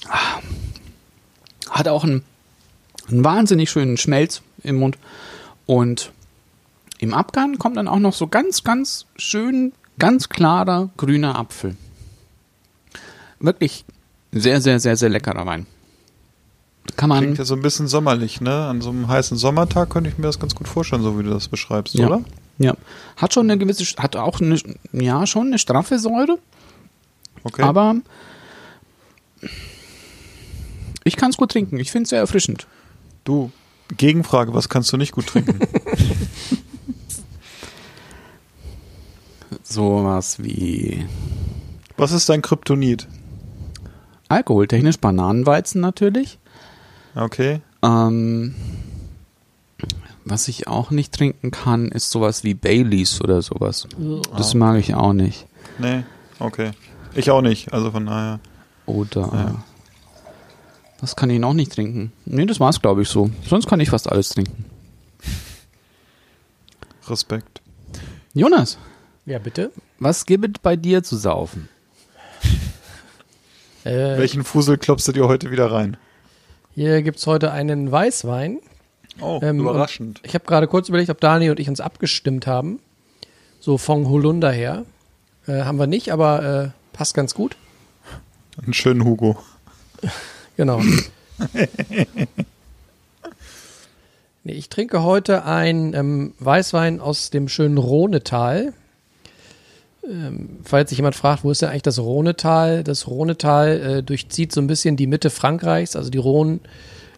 Ah. 0.08 0.40
Hat 1.70 1.88
auch 1.88 2.04
einen, 2.04 2.24
einen 3.10 3.24
wahnsinnig 3.24 3.70
schönen 3.70 3.98
Schmelz 3.98 4.42
im 4.64 4.78
Mund. 4.78 4.98
Und 5.66 6.12
im 7.00 7.14
Abgang 7.14 7.58
kommt 7.58 7.78
dann 7.78 7.88
auch 7.88 8.00
noch 8.00 8.14
so 8.14 8.28
ganz, 8.28 8.64
ganz 8.64 9.06
schön, 9.18 9.72
ganz 10.00 10.30
klarer 10.30 10.90
grüner 10.98 11.38
Apfel. 11.38 11.76
Wirklich 13.40 13.86
sehr, 14.32 14.62
sehr, 14.62 14.80
sehr, 14.80 14.96
sehr 14.98 15.10
leckerer 15.10 15.46
Wein. 15.46 15.66
Kann 16.96 17.10
man. 17.10 17.20
Klingt 17.20 17.38
ja 17.38 17.46
so 17.46 17.54
ein 17.56 17.62
bisschen 17.62 17.88
sommerlich, 17.88 18.42
ne? 18.42 18.66
An 18.66 18.82
so 18.82 18.90
einem 18.90 19.08
heißen 19.08 19.38
Sommertag 19.38 19.90
könnte 19.92 20.10
ich 20.10 20.18
mir 20.18 20.26
das 20.26 20.40
ganz 20.40 20.56
gut 20.56 20.68
vorstellen, 20.68 21.04
so 21.04 21.20
wie 21.20 21.24
du 21.24 21.30
das 21.30 21.48
beschreibst, 21.48 21.94
Ja. 21.96 22.08
oder? 22.08 22.22
Ja. 22.58 22.76
Hat 23.16 23.34
schon 23.34 23.50
eine 23.50 23.58
gewisse, 23.60 23.86
hat 23.98 24.16
auch 24.16 24.42
eine, 24.42 24.60
ja, 24.92 25.26
schon 25.28 25.48
eine 25.48 25.60
straffe 25.60 26.00
Säure, 26.00 26.38
Okay. 27.44 27.62
aber 27.62 27.96
ich 31.04 31.16
kann 31.16 31.30
es 31.30 31.38
gut 31.38 31.52
trinken. 31.52 31.80
Ich 31.80 31.92
finde 31.92 32.04
es 32.04 32.10
sehr 32.10 32.20
erfrischend. 32.20 32.68
du, 33.24 33.52
Gegenfrage, 33.98 34.54
was 34.54 34.70
kannst 34.70 34.92
du 34.94 34.98
nicht 34.98 35.14
gut 35.14 35.28
trinken? 35.28 35.60
Sowas 39.70 40.42
wie 40.42 41.06
was 41.98 42.12
ist 42.12 42.28
dein 42.30 42.42
Kryptonit? 42.42 43.08
alkoholtechnisch 44.30 44.98
Bananenweizen 45.00 45.82
natürlich. 45.82 46.38
Okay. 47.16 47.62
Ähm, 47.82 48.54
was 50.24 50.48
ich 50.48 50.68
auch 50.68 50.92
nicht 50.92 51.14
trinken 51.14 51.50
kann, 51.52 51.88
ist 51.88 52.12
sowas 52.12 52.44
wie 52.44 52.54
Baileys 52.54 53.22
oder 53.22 53.42
sowas. 53.42 53.88
Das 54.38 54.54
mag 54.54 54.78
ich 54.78 54.94
auch 54.94 55.14
nicht. 55.14 55.48
Nee, 55.80 56.04
okay. 56.40 56.72
Ich 57.16 57.32
auch 57.32 57.42
nicht, 57.42 57.74
also 57.74 57.90
von 57.92 58.06
daher. 58.06 58.40
Oder 58.86 59.22
Ja. 59.34 59.64
was 61.02 61.16
kann 61.16 61.32
ich 61.32 61.40
noch 61.40 61.54
nicht 61.56 61.72
trinken? 61.74 62.12
Nee, 62.26 62.46
das 62.46 62.60
war's, 62.60 62.80
glaube 62.82 63.02
ich, 63.02 63.10
so. 63.10 63.32
Sonst 63.48 63.68
kann 63.68 63.80
ich 63.80 63.90
fast 63.90 64.12
alles 64.12 64.30
trinken. 64.30 64.66
Respekt. 67.08 67.62
Jonas, 68.36 68.78
Ja, 69.30 69.38
bitte. 69.38 69.72
was 70.00 70.26
gibt 70.26 70.58
es 70.58 70.62
bei 70.62 70.76
dir 70.76 71.04
zu 71.04 71.16
saufen? 71.16 71.70
Äh, 73.86 74.18
Welchen 74.18 74.44
Fusel 74.44 74.78
klopfst 74.78 75.08
du 75.08 75.14
dir 75.14 75.30
heute 75.30 75.52
wieder 75.52 75.72
rein? 75.72 75.96
hier 76.76 77.02
gibt's 77.02 77.26
heute 77.26 77.52
einen 77.54 77.90
Weißwein. 77.90 78.60
Oh, 79.22 79.40
Ähm, 79.42 79.62
überraschend. 79.62 80.20
Ich 80.24 80.34
habe 80.34 80.44
gerade 80.46 80.68
kurz 80.68 80.90
überlegt, 80.90 81.10
ob 81.10 81.22
Dani 81.22 81.50
und 81.50 81.62
ich 81.62 81.70
uns 81.70 81.80
abgestimmt 81.80 82.46
haben. 82.46 82.80
So 83.62 83.78
von 83.78 84.10
Holunder 84.10 84.52
her. 84.52 84.84
Äh, 85.48 85.62
haben 85.62 85.80
wir 85.80 85.88
nicht, 85.88 86.12
aber 86.12 86.44
äh, 86.66 86.70
passt 86.92 87.14
ganz 87.14 87.34
gut. 87.34 87.56
Einen 88.62 88.74
schönen 88.74 89.06
Hugo. 89.06 89.38
Genau. 90.58 90.82
nee, 94.44 94.52
ich 94.54 94.68
trinke 94.68 95.04
heute 95.04 95.46
ein 95.46 95.94
ähm, 95.94 96.34
Weißwein 96.40 97.00
aus 97.00 97.30
dem 97.30 97.48
schönen 97.48 97.78
Rhonetal. 97.78 98.74
Ähm, 100.08 100.60
falls 100.64 100.90
sich 100.90 100.98
jemand 100.98 101.16
fragt, 101.16 101.44
wo 101.44 101.52
ist 101.52 101.62
denn 101.62 101.70
eigentlich 101.70 101.84
das 101.84 102.00
Rhonetal? 102.00 102.84
Das 102.84 103.08
Rhonetal 103.08 103.82
äh, 103.82 104.04
durchzieht 104.04 104.52
so 104.52 104.62
ein 104.62 104.68
bisschen 104.68 104.96
die 104.96 105.08
Mitte 105.08 105.30
Frankreichs. 105.30 105.96
Also 105.96 106.10
die 106.10 106.18
Rhone 106.18 106.60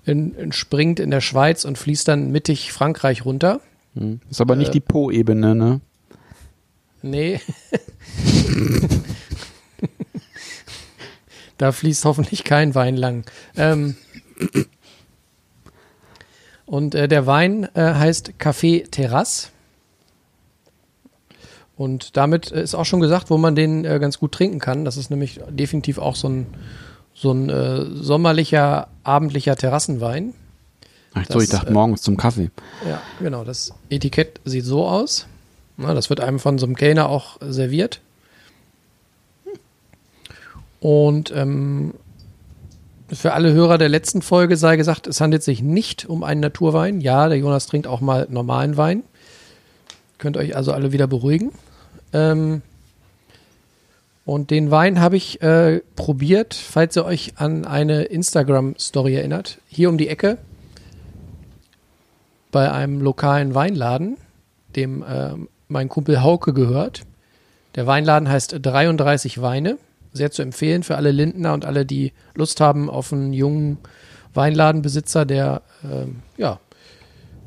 in, 0.05 0.35
entspringt 0.35 0.99
in 0.99 1.11
der 1.11 1.21
Schweiz 1.21 1.65
und 1.65 1.77
fließt 1.77 2.07
dann 2.07 2.31
mittig 2.31 2.71
Frankreich 2.71 3.25
runter. 3.25 3.61
Ist 4.29 4.41
aber 4.41 4.55
nicht 4.55 4.73
die 4.73 4.79
Po-Ebene, 4.79 5.53
ne? 5.53 5.81
Nee. 7.01 7.39
da 11.57 11.71
fließt 11.71 12.05
hoffentlich 12.05 12.43
kein 12.43 12.73
Wein 12.75 12.95
lang. 12.95 13.29
Ähm, 13.57 13.95
und 16.65 16.95
äh, 16.95 17.07
der 17.07 17.25
Wein 17.27 17.67
äh, 17.73 17.93
heißt 17.93 18.33
Café 18.39 18.89
Terrasse. 18.89 19.49
Und 21.81 22.15
damit 22.15 22.51
äh, 22.51 22.61
ist 22.61 22.75
auch 22.75 22.85
schon 22.85 22.99
gesagt, 22.99 23.31
wo 23.31 23.39
man 23.39 23.55
den 23.55 23.85
äh, 23.85 23.97
ganz 23.97 24.19
gut 24.19 24.33
trinken 24.33 24.59
kann. 24.59 24.85
Das 24.85 24.97
ist 24.97 25.09
nämlich 25.09 25.39
definitiv 25.49 25.97
auch 25.97 26.15
so 26.15 26.29
ein, 26.29 26.45
so 27.15 27.31
ein 27.31 27.49
äh, 27.49 27.85
sommerlicher, 27.95 28.87
abendlicher 29.03 29.55
Terrassenwein. 29.55 30.35
Ach 31.15 31.25
so, 31.27 31.33
Das, 31.33 31.43
ich 31.45 31.49
dachte 31.49 31.71
äh, 31.71 31.73
morgens 31.73 32.03
zum 32.03 32.17
Kaffee. 32.17 32.51
Ja, 32.87 33.01
genau. 33.19 33.43
Das 33.43 33.73
Etikett 33.89 34.39
sieht 34.45 34.63
so 34.63 34.85
aus. 34.85 35.25
Na, 35.75 35.95
das 35.95 36.11
wird 36.11 36.19
einem 36.19 36.37
von 36.37 36.59
so 36.59 36.67
einem 36.67 36.75
Kellner 36.75 37.09
auch 37.09 37.37
serviert. 37.41 37.99
Und 40.81 41.33
ähm, 41.35 41.95
für 43.11 43.33
alle 43.33 43.53
Hörer 43.53 43.79
der 43.79 43.89
letzten 43.89 44.21
Folge 44.21 44.55
sei 44.55 44.77
gesagt, 44.77 45.07
es 45.07 45.19
handelt 45.19 45.41
sich 45.41 45.63
nicht 45.63 46.05
um 46.07 46.23
einen 46.23 46.41
Naturwein. 46.41 47.01
Ja, 47.01 47.27
der 47.27 47.39
Jonas 47.39 47.65
trinkt 47.65 47.87
auch 47.87 48.01
mal 48.01 48.27
normalen 48.29 48.77
Wein. 48.77 49.01
Könnt 50.19 50.37
euch 50.37 50.55
also 50.55 50.73
alle 50.73 50.91
wieder 50.91 51.07
beruhigen. 51.07 51.51
Ähm, 52.13 52.61
und 54.25 54.51
den 54.51 54.71
Wein 54.71 54.99
habe 54.99 55.17
ich 55.17 55.41
äh, 55.41 55.81
probiert, 55.95 56.53
falls 56.53 56.95
ihr 56.95 57.05
euch 57.05 57.33
an 57.37 57.65
eine 57.65 58.03
Instagram-Story 58.03 59.15
erinnert. 59.15 59.57
Hier 59.67 59.89
um 59.89 59.97
die 59.97 60.07
Ecke 60.07 60.37
bei 62.51 62.71
einem 62.71 63.01
lokalen 63.01 63.55
Weinladen, 63.55 64.17
dem 64.75 65.03
äh, 65.03 65.31
mein 65.67 65.89
Kumpel 65.89 66.21
Hauke 66.21 66.53
gehört. 66.53 67.03
Der 67.75 67.87
Weinladen 67.87 68.29
heißt 68.29 68.55
33 68.61 69.41
Weine. 69.41 69.77
Sehr 70.13 70.29
zu 70.29 70.41
empfehlen 70.41 70.83
für 70.83 70.97
alle 70.97 71.11
Lindner 71.11 71.53
und 71.53 71.63
alle, 71.63 71.85
die 71.85 72.11
Lust 72.35 72.59
haben 72.59 72.89
auf 72.89 73.13
einen 73.13 73.31
jungen 73.31 73.77
Weinladenbesitzer, 74.33 75.25
der 75.25 75.61
ähm, 75.83 76.17
ja 76.37 76.59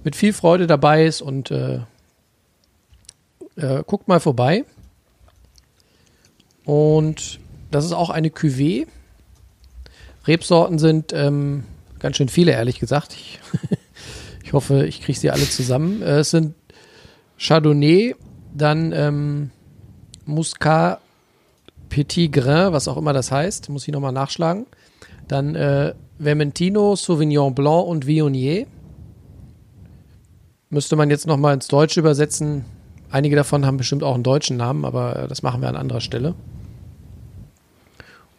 mit 0.03 0.17
viel 0.17 0.33
Freude 0.33 0.67
dabei 0.67 1.05
ist 1.05 1.23
und 1.23 1.51
äh, 3.57 3.83
guckt 3.87 4.09
mal 4.09 4.21
vorbei. 4.21 4.65
Und 6.65 7.41
das 7.71 7.85
ist 7.85 7.93
auch 7.93 8.11
eine 8.11 8.29
Cuvée. 8.29 8.87
Rebsorten 10.27 10.79
sind 10.79 11.13
ähm, 11.13 11.65
ganz 11.99 12.17
schön 12.17 12.29
viele, 12.29 12.53
ehrlich 12.53 12.81
gesagt. 12.81 13.15
Ich, 13.15 13.41
ich 14.45 14.53
hoffe, 14.53 14.87
ich 14.87 15.03
kriege 15.03 15.19
sie 15.19 15.31
alle 15.31 15.49
zusammen. 15.49 16.03
Äh, 16.03 16.21
es 16.21 16.31
sind 16.31 16.55
Chardonnay, 17.39 18.15
dann 18.55 18.93
ähm, 18.93 19.51
Muscat 20.25 21.01
Petit 21.89 22.33
Grain, 22.33 22.73
was 22.73 22.89
auch 22.89 22.97
immer 22.97 23.13
das 23.13 23.31
heißt, 23.31 23.69
muss 23.69 23.87
ich 23.87 23.93
nochmal 23.93 24.13
nachschlagen. 24.13 24.67
Dann 25.29 25.55
äh, 25.55 25.95
Vermentino, 26.19 26.97
Sauvignon 26.97 27.55
Blanc 27.55 27.87
und 27.87 28.07
Viognier. 28.07 28.67
Müsste 30.71 30.97
man 30.97 31.11
jetzt 31.11 31.27
nochmal 31.27 31.55
ins 31.55 31.69
Deutsche 31.69 32.01
übersetzen. 32.01 32.65
Einige 33.15 33.37
davon 33.37 33.65
haben 33.65 33.77
bestimmt 33.77 34.03
auch 34.03 34.17
einen 34.17 34.25
deutschen 34.25 34.57
Namen, 34.57 34.85
aber 34.85 35.15
äh, 35.17 35.29
das 35.29 35.45
machen 35.45 35.61
wir 35.61 35.69
an 35.69 35.77
anderer 35.77 36.01
Stelle. 36.01 36.35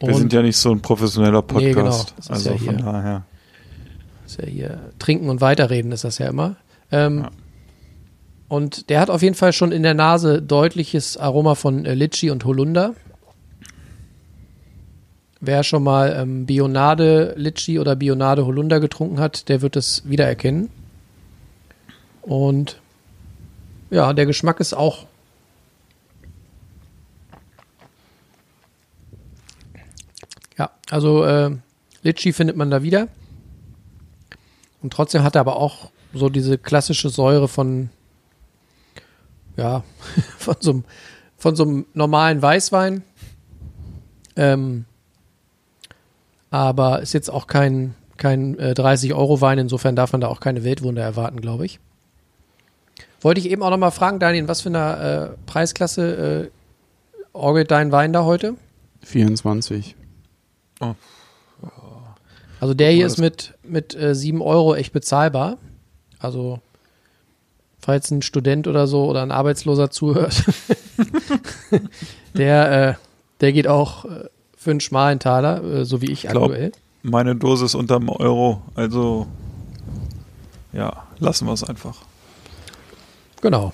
Wir 0.00 0.14
sind 0.14 0.34
ja 0.34 0.42
nicht 0.42 0.58
so 0.58 0.70
ein 0.70 0.82
professioneller 0.82 1.42
Nee, 1.54 1.72
genau. 1.72 1.84
Podcast. 1.84 2.12
Das 2.18 2.30
also 2.30 2.50
ja 2.50 2.58
von 2.58 2.76
daher. 2.76 3.24
ist 4.26 4.38
ja 4.38 4.46
hier 4.46 4.80
trinken 4.98 5.30
und 5.30 5.40
weiterreden 5.40 5.92
ist 5.92 6.04
das 6.04 6.18
ja 6.18 6.28
immer. 6.28 6.56
Ähm, 6.92 7.20
Ja. 7.20 7.30
Und 8.48 8.90
der 8.90 9.00
hat 9.00 9.08
auf 9.08 9.22
jeden 9.22 9.34
Fall 9.34 9.54
schon 9.54 9.72
in 9.72 9.82
der 9.82 9.94
Nase 9.94 10.42
deutliches 10.42 11.16
Aroma 11.16 11.54
von 11.54 11.86
äh, 11.86 11.94
Litchi 11.94 12.30
und 12.30 12.44
Holunder. 12.44 12.92
Wer 15.40 15.62
schon 15.62 15.84
mal 15.84 16.14
ähm, 16.20 16.44
Bionade 16.44 17.32
Litchi 17.38 17.78
oder 17.78 17.96
Bionade 17.96 18.44
Holunder 18.44 18.78
getrunken 18.78 19.20
hat, 19.20 19.48
der 19.48 19.62
wird 19.62 19.74
es 19.74 20.02
wiedererkennen. 20.04 20.68
Und 22.20 22.78
ja, 23.90 24.12
der 24.12 24.26
Geschmack 24.26 24.60
ist 24.60 24.74
auch 24.74 25.06
Ja, 30.58 30.70
also 30.90 31.24
äh, 31.24 31.56
Litchi 32.02 32.32
findet 32.32 32.56
man 32.56 32.70
da 32.70 32.82
wieder. 32.82 33.08
Und 34.82 34.92
trotzdem 34.92 35.22
hat 35.22 35.34
er 35.34 35.40
aber 35.40 35.56
auch 35.56 35.90
so 36.14 36.28
diese 36.28 36.58
klassische 36.58 37.10
Säure 37.10 37.48
von, 37.48 37.90
ja, 39.56 39.82
von 40.38 40.56
so 40.60 40.70
einem, 40.70 40.84
von 41.36 41.56
so 41.56 41.64
einem 41.64 41.86
normalen 41.94 42.40
Weißwein. 42.40 43.02
Ähm, 44.36 44.84
aber 46.50 47.02
ist 47.02 47.12
jetzt 47.12 47.30
auch 47.30 47.46
kein, 47.46 47.94
kein 48.16 48.58
äh, 48.58 48.72
30-Euro-Wein, 48.76 49.58
insofern 49.58 49.96
darf 49.96 50.12
man 50.12 50.20
da 50.20 50.28
auch 50.28 50.40
keine 50.40 50.64
Weltwunder 50.64 51.02
erwarten, 51.02 51.40
glaube 51.40 51.66
ich. 51.66 51.80
Wollte 53.26 53.40
ich 53.40 53.50
eben 53.50 53.64
auch 53.64 53.70
noch 53.70 53.76
mal 53.76 53.90
fragen, 53.90 54.20
Daniel, 54.20 54.46
was 54.46 54.60
für 54.60 54.68
einer 54.68 55.00
äh, 55.00 55.28
Preisklasse 55.46 56.44
äh, 56.44 56.50
orgelt 57.32 57.72
dein 57.72 57.90
Wein 57.90 58.12
da 58.12 58.22
heute? 58.22 58.54
24. 59.02 59.96
Also 62.60 62.74
der 62.74 62.92
hier 62.92 63.04
ist 63.04 63.18
mit, 63.18 63.54
mit 63.64 63.96
äh, 63.96 64.14
7 64.14 64.40
Euro 64.40 64.76
echt 64.76 64.92
bezahlbar. 64.92 65.58
Also 66.20 66.60
falls 67.80 68.12
ein 68.12 68.22
Student 68.22 68.68
oder 68.68 68.86
so 68.86 69.06
oder 69.06 69.22
ein 69.22 69.32
Arbeitsloser 69.32 69.90
zuhört, 69.90 70.44
der, 72.34 72.90
äh, 72.90 72.94
der 73.40 73.52
geht 73.52 73.66
auch 73.66 74.04
äh, 74.04 74.28
für 74.56 74.70
einen 74.70 74.78
schmalen 74.78 75.18
Taler, 75.18 75.64
äh, 75.64 75.84
so 75.84 76.00
wie 76.00 76.12
ich 76.12 76.22
Glaub- 76.22 76.44
aktuell. 76.44 76.70
Meine 77.02 77.34
Dose 77.34 77.64
ist 77.64 77.74
unterm 77.74 78.08
Euro, 78.08 78.62
also 78.76 79.26
ja, 80.72 81.08
lassen 81.18 81.46
wir 81.46 81.54
es 81.54 81.64
einfach. 81.64 81.96
Genau. 83.40 83.72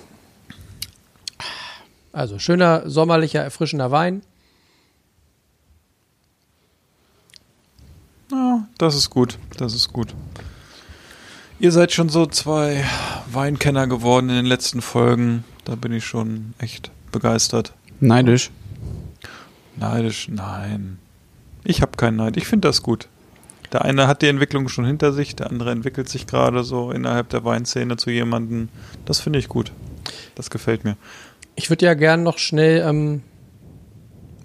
Also 2.11 2.37
schöner, 2.37 2.89
sommerlicher, 2.89 3.41
erfrischender 3.41 3.89
Wein. 3.91 4.21
Ja, 8.31 8.67
das 8.77 8.95
ist 8.95 9.09
gut, 9.09 9.37
das 9.57 9.73
ist 9.73 9.91
gut. 9.91 10.13
Ihr 11.59 11.71
seid 11.71 11.91
schon 11.91 12.09
so 12.09 12.25
zwei 12.25 12.83
Weinkenner 13.31 13.87
geworden 13.87 14.29
in 14.29 14.35
den 14.35 14.45
letzten 14.45 14.81
Folgen. 14.81 15.43
Da 15.65 15.75
bin 15.75 15.93
ich 15.93 16.05
schon 16.05 16.53
echt 16.57 16.91
begeistert. 17.11 17.73
Neidisch. 17.99 18.51
Neidisch, 19.75 20.27
nein. 20.29 20.99
Ich 21.63 21.81
habe 21.81 21.95
keinen 21.95 22.17
Neid. 22.17 22.37
Ich 22.37 22.47
finde 22.47 22.67
das 22.67 22.83
gut. 22.83 23.07
Der 23.73 23.83
eine 23.83 24.07
hat 24.07 24.21
die 24.21 24.27
Entwicklung 24.27 24.69
schon 24.69 24.85
hinter 24.85 25.11
sich, 25.11 25.35
der 25.35 25.49
andere 25.49 25.71
entwickelt 25.71 26.07
sich 26.07 26.27
gerade 26.27 26.63
so 26.63 26.91
innerhalb 26.91 27.29
der 27.29 27.43
Weinszene 27.43 27.97
zu 27.97 28.11
jemandem. 28.11 28.69
Das 29.05 29.19
finde 29.19 29.39
ich 29.39 29.47
gut. 29.47 29.71
Das 30.35 30.51
gefällt 30.51 30.83
mir. 30.83 30.95
Ich 31.55 31.71
würde 31.71 31.85
ja 31.85 31.95
gern 31.95 32.21
noch 32.21 32.37
schnell, 32.37 32.87
ähm, 32.87 33.23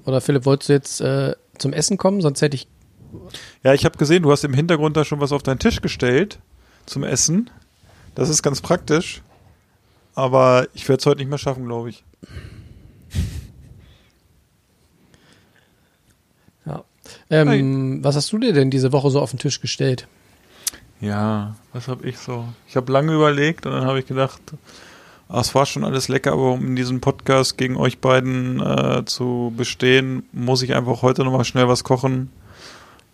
oder 0.06 0.22
Philipp, 0.22 0.46
wolltest 0.46 0.68
du 0.70 0.72
jetzt 0.72 1.00
äh, 1.02 1.34
zum 1.58 1.74
Essen 1.74 1.98
kommen? 1.98 2.22
Sonst 2.22 2.40
hätte 2.40 2.56
ich 2.56 2.68
Ja, 3.62 3.74
ich 3.74 3.84
habe 3.84 3.98
gesehen, 3.98 4.22
du 4.22 4.32
hast 4.32 4.44
im 4.44 4.54
Hintergrund 4.54 4.96
da 4.96 5.04
schon 5.04 5.20
was 5.20 5.32
auf 5.32 5.42
deinen 5.42 5.58
Tisch 5.58 5.82
gestellt 5.82 6.38
zum 6.86 7.04
Essen. 7.04 7.50
Das 8.14 8.30
ist 8.30 8.42
ganz 8.42 8.62
praktisch. 8.62 9.22
Aber 10.14 10.66
ich 10.72 10.88
werde 10.88 11.00
es 11.00 11.06
heute 11.06 11.18
nicht 11.18 11.28
mehr 11.28 11.38
schaffen, 11.38 11.66
glaube 11.66 11.90
ich. 11.90 12.02
Ähm, 17.30 18.02
Was 18.02 18.16
hast 18.16 18.32
du 18.32 18.38
dir 18.38 18.52
denn 18.52 18.70
diese 18.70 18.92
Woche 18.92 19.10
so 19.10 19.20
auf 19.20 19.30
den 19.30 19.38
Tisch 19.38 19.60
gestellt? 19.60 20.06
Ja, 21.00 21.54
was 21.72 21.88
habe 21.88 22.08
ich 22.08 22.18
so? 22.18 22.44
Ich 22.66 22.76
habe 22.76 22.90
lange 22.92 23.14
überlegt 23.14 23.66
und 23.66 23.72
dann 23.72 23.84
habe 23.84 24.00
ich 24.00 24.06
gedacht, 24.06 24.40
ah, 25.28 25.40
es 25.40 25.54
war 25.54 25.66
schon 25.66 25.84
alles 25.84 26.08
lecker, 26.08 26.32
aber 26.32 26.52
um 26.52 26.66
in 26.66 26.76
diesem 26.76 27.00
Podcast 27.00 27.56
gegen 27.56 27.76
euch 27.76 27.98
beiden 27.98 28.60
äh, 28.60 29.04
zu 29.04 29.52
bestehen, 29.56 30.24
muss 30.32 30.62
ich 30.62 30.74
einfach 30.74 31.02
heute 31.02 31.24
nochmal 31.24 31.44
schnell 31.44 31.68
was 31.68 31.84
kochen, 31.84 32.30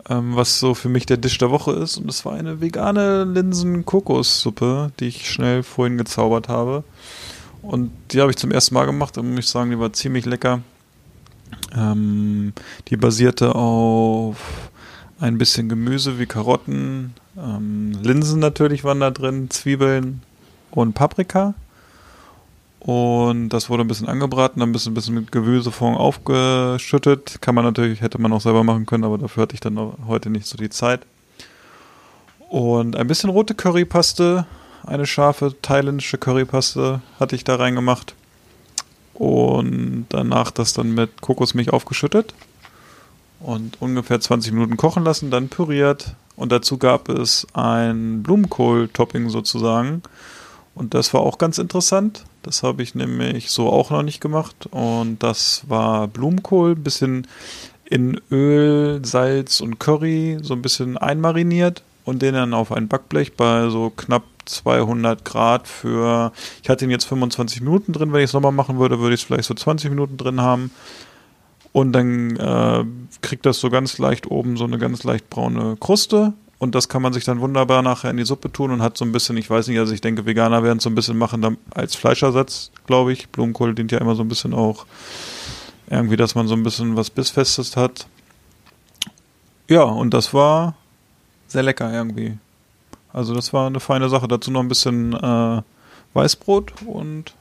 ähm, 0.09 0.35
was 0.35 0.61
so 0.61 0.75
für 0.75 0.89
mich 0.89 1.05
der 1.05 1.19
Dish 1.19 1.37
der 1.39 1.51
Woche 1.51 1.73
ist. 1.73 1.99
Und 1.99 2.07
das 2.07 2.25
war 2.25 2.33
eine 2.33 2.61
vegane 2.61 3.25
Linsen-Kokossuppe, 3.25 4.93
die 4.99 5.09
ich 5.09 5.31
schnell 5.31 5.63
vorhin 5.63 5.99
gezaubert 5.99 6.49
habe. 6.49 6.85
Und 7.61 7.91
die 8.13 8.21
habe 8.21 8.31
ich 8.31 8.37
zum 8.37 8.51
ersten 8.51 8.75
Mal 8.75 8.87
gemacht 8.87 9.19
und 9.19 9.31
muss 9.31 9.47
ich 9.47 9.51
sagen, 9.51 9.71
die 9.71 9.79
war 9.79 9.93
ziemlich 9.93 10.25
lecker. 10.25 10.61
Ähm, 11.77 12.53
die 12.89 12.97
basierte 12.97 13.55
auf 13.55 14.37
ein 15.21 15.39
bisschen 15.39 15.69
Gemüse 15.69 16.19
wie 16.19 16.27
Karotten, 16.27 17.15
ähm, 17.37 17.93
Linsen 18.03 18.41
natürlich 18.41 18.85
waren 18.85 19.01
da 19.01 19.11
drin, 19.11 19.51
Zwiebeln 19.51 20.23
und 20.71 20.95
Paprika. 20.95 21.55
Und 22.81 23.49
das 23.49 23.71
wurde 23.71 23.83
ein 23.83 23.89
bisschen 23.89 24.09
angebraten, 24.09 24.61
dann 24.61 24.69
ein 24.69 24.73
bisschen, 24.73 25.15
mit 25.15 25.33
Gemüsefond 25.33 25.97
aufgeschüttet. 25.97 27.41
Kann 27.41 27.55
man 27.55 27.65
natürlich, 27.65 28.03
hätte 28.03 28.21
man 28.21 28.33
auch 28.33 28.43
selber 28.43 28.63
machen 28.63 28.85
können, 28.85 29.05
aber 29.05 29.17
dafür 29.17 29.45
hatte 29.45 29.55
ich 29.55 29.61
dann 29.61 29.79
heute 30.07 30.29
nicht 30.29 30.47
so 30.47 30.59
die 30.59 30.69
Zeit. 30.69 31.01
Und 32.51 32.95
ein 32.95 33.07
bisschen 33.07 33.31
rote 33.31 33.55
Currypaste, 33.55 34.47
eine 34.85 35.07
scharfe 35.07 35.55
thailändische 35.63 36.19
Currypaste 36.19 37.01
hatte 37.19 37.37
ich 37.37 37.45
da 37.45 37.57
reingemacht. 37.57 38.15
Und 39.15 40.07
danach 40.09 40.51
das 40.51 40.73
dann 40.73 40.95
mit 40.95 41.21
Kokosmilch 41.21 41.73
aufgeschüttet 41.73 42.35
und 43.41 43.81
ungefähr 43.81 44.21
20 44.21 44.53
Minuten 44.53 44.77
kochen 44.77 45.05
lassen, 45.05 45.31
dann 45.31 45.49
püriert. 45.49 46.15
Und 46.37 46.51
dazu 46.51 46.79
gab 46.79 47.09
es 47.09 47.47
ein 47.53 48.23
Blumenkohl-Topping 48.23 49.29
sozusagen. 49.29 50.03
Und 50.75 50.95
das 50.95 51.15
war 51.15 51.21
auch 51.21 51.39
ganz 51.39 51.59
interessant. 51.59 52.25
Das 52.43 52.63
habe 52.65 52.83
ich 52.83 52.95
nämlich 52.95 53.51
so 53.51 53.71
auch 53.71 53.91
noch 53.91 54.03
nicht 54.03 54.21
gemacht. 54.21 54.67
Und 54.71 55.23
das 55.23 55.63
war 55.69 56.09
Blumenkohl, 56.09 56.75
bisschen 56.75 57.29
in 57.85 58.21
Öl, 58.31 59.05
Salz 59.05 59.61
und 59.61 59.79
Curry 59.79 60.39
so 60.43 60.55
ein 60.55 60.63
bisschen 60.63 60.97
einmariniert 60.99 61.83
und 62.05 62.23
den 62.23 62.35
dann 62.35 62.55
auf 62.55 62.73
ein 62.73 62.89
Backblech 62.89 63.35
bei 63.35 63.69
so 63.69 63.91
knapp 63.91 64.25
200 64.45 65.25
Grad 65.25 65.69
für, 65.69 66.33
ich 66.63 66.69
hatte 66.69 66.85
ihn 66.85 66.91
jetzt 66.91 67.05
25 67.05 67.61
Minuten 67.61 67.93
drin, 67.93 68.13
wenn 68.13 68.21
ich 68.21 68.31
es 68.31 68.33
nochmal 68.33 68.53
machen 68.53 68.79
würde, 68.79 69.01
würde 69.01 69.15
ich 69.15 69.23
es 69.23 69.27
vielleicht 69.27 69.49
so 69.49 69.55
20 69.55 69.91
Minuten 69.91 70.17
drin 70.17 70.41
haben. 70.41 70.71
Und 71.73 71.93
dann 71.93 72.37
äh, 72.37 72.85
kriegt 73.21 73.47
das 73.47 73.59
so 73.59 73.69
ganz 73.69 73.99
leicht 73.99 74.31
oben 74.31 74.57
so 74.57 74.65
eine 74.65 74.79
ganz 74.79 75.03
leicht 75.03 75.29
braune 75.29 75.77
Kruste. 75.81 76.33
Und 76.59 76.75
das 76.75 76.89
kann 76.89 77.03
man 77.03 77.13
sich 77.13 77.25
dann 77.25 77.41
wunderbar 77.41 77.83
nachher 77.83 78.11
in 78.11 78.17
die 78.17 78.25
Suppe 78.25 78.51
tun 78.51 78.71
und 78.71 78.81
hat 78.81 78.97
so 78.97 79.05
ein 79.05 79.13
bisschen, 79.13 79.37
ich 79.37 79.51
weiß 79.51 79.67
nicht, 79.69 79.79
also 79.79 79.93
ich 79.93 80.01
denke, 80.01 80.25
Veganer 80.25 80.63
werden 80.63 80.79
es 80.79 80.85
so 80.85 80.91
ein 80.91 80.95
bisschen 80.95 81.19
machen 81.19 81.59
als 81.75 81.97
Fleischersatz, 81.97 82.71
glaube 82.87 83.13
ich. 83.13 83.29
Blumenkohl 83.29 83.75
dient 83.75 83.91
ja 83.91 83.99
immer 83.99 84.15
so 84.15 84.23
ein 84.23 84.29
bisschen 84.29 84.55
auch 84.55 84.87
irgendwie, 85.91 86.17
dass 86.17 86.35
man 86.35 86.47
so 86.47 86.55
ein 86.55 86.63
bisschen 86.63 86.97
was 86.97 87.11
Bissfestes 87.11 87.77
hat. 87.77 88.07
Ja, 89.69 89.83
und 89.83 90.15
das 90.15 90.33
war 90.33 90.77
sehr 91.49 91.63
lecker 91.63 91.93
irgendwie. 91.93 92.39
Also 93.15 93.33
das 93.35 93.53
war 93.55 93.67
eine 93.69 93.81
feine 93.81 94.11
Sache. 94.11 94.29
Dazu 94.29 94.51
noch 94.51 94.61
ein 94.61 94.69
bisschen 94.69 95.15
äh, 95.15 95.63
Weißbrot 96.13 96.83
und 96.85 97.35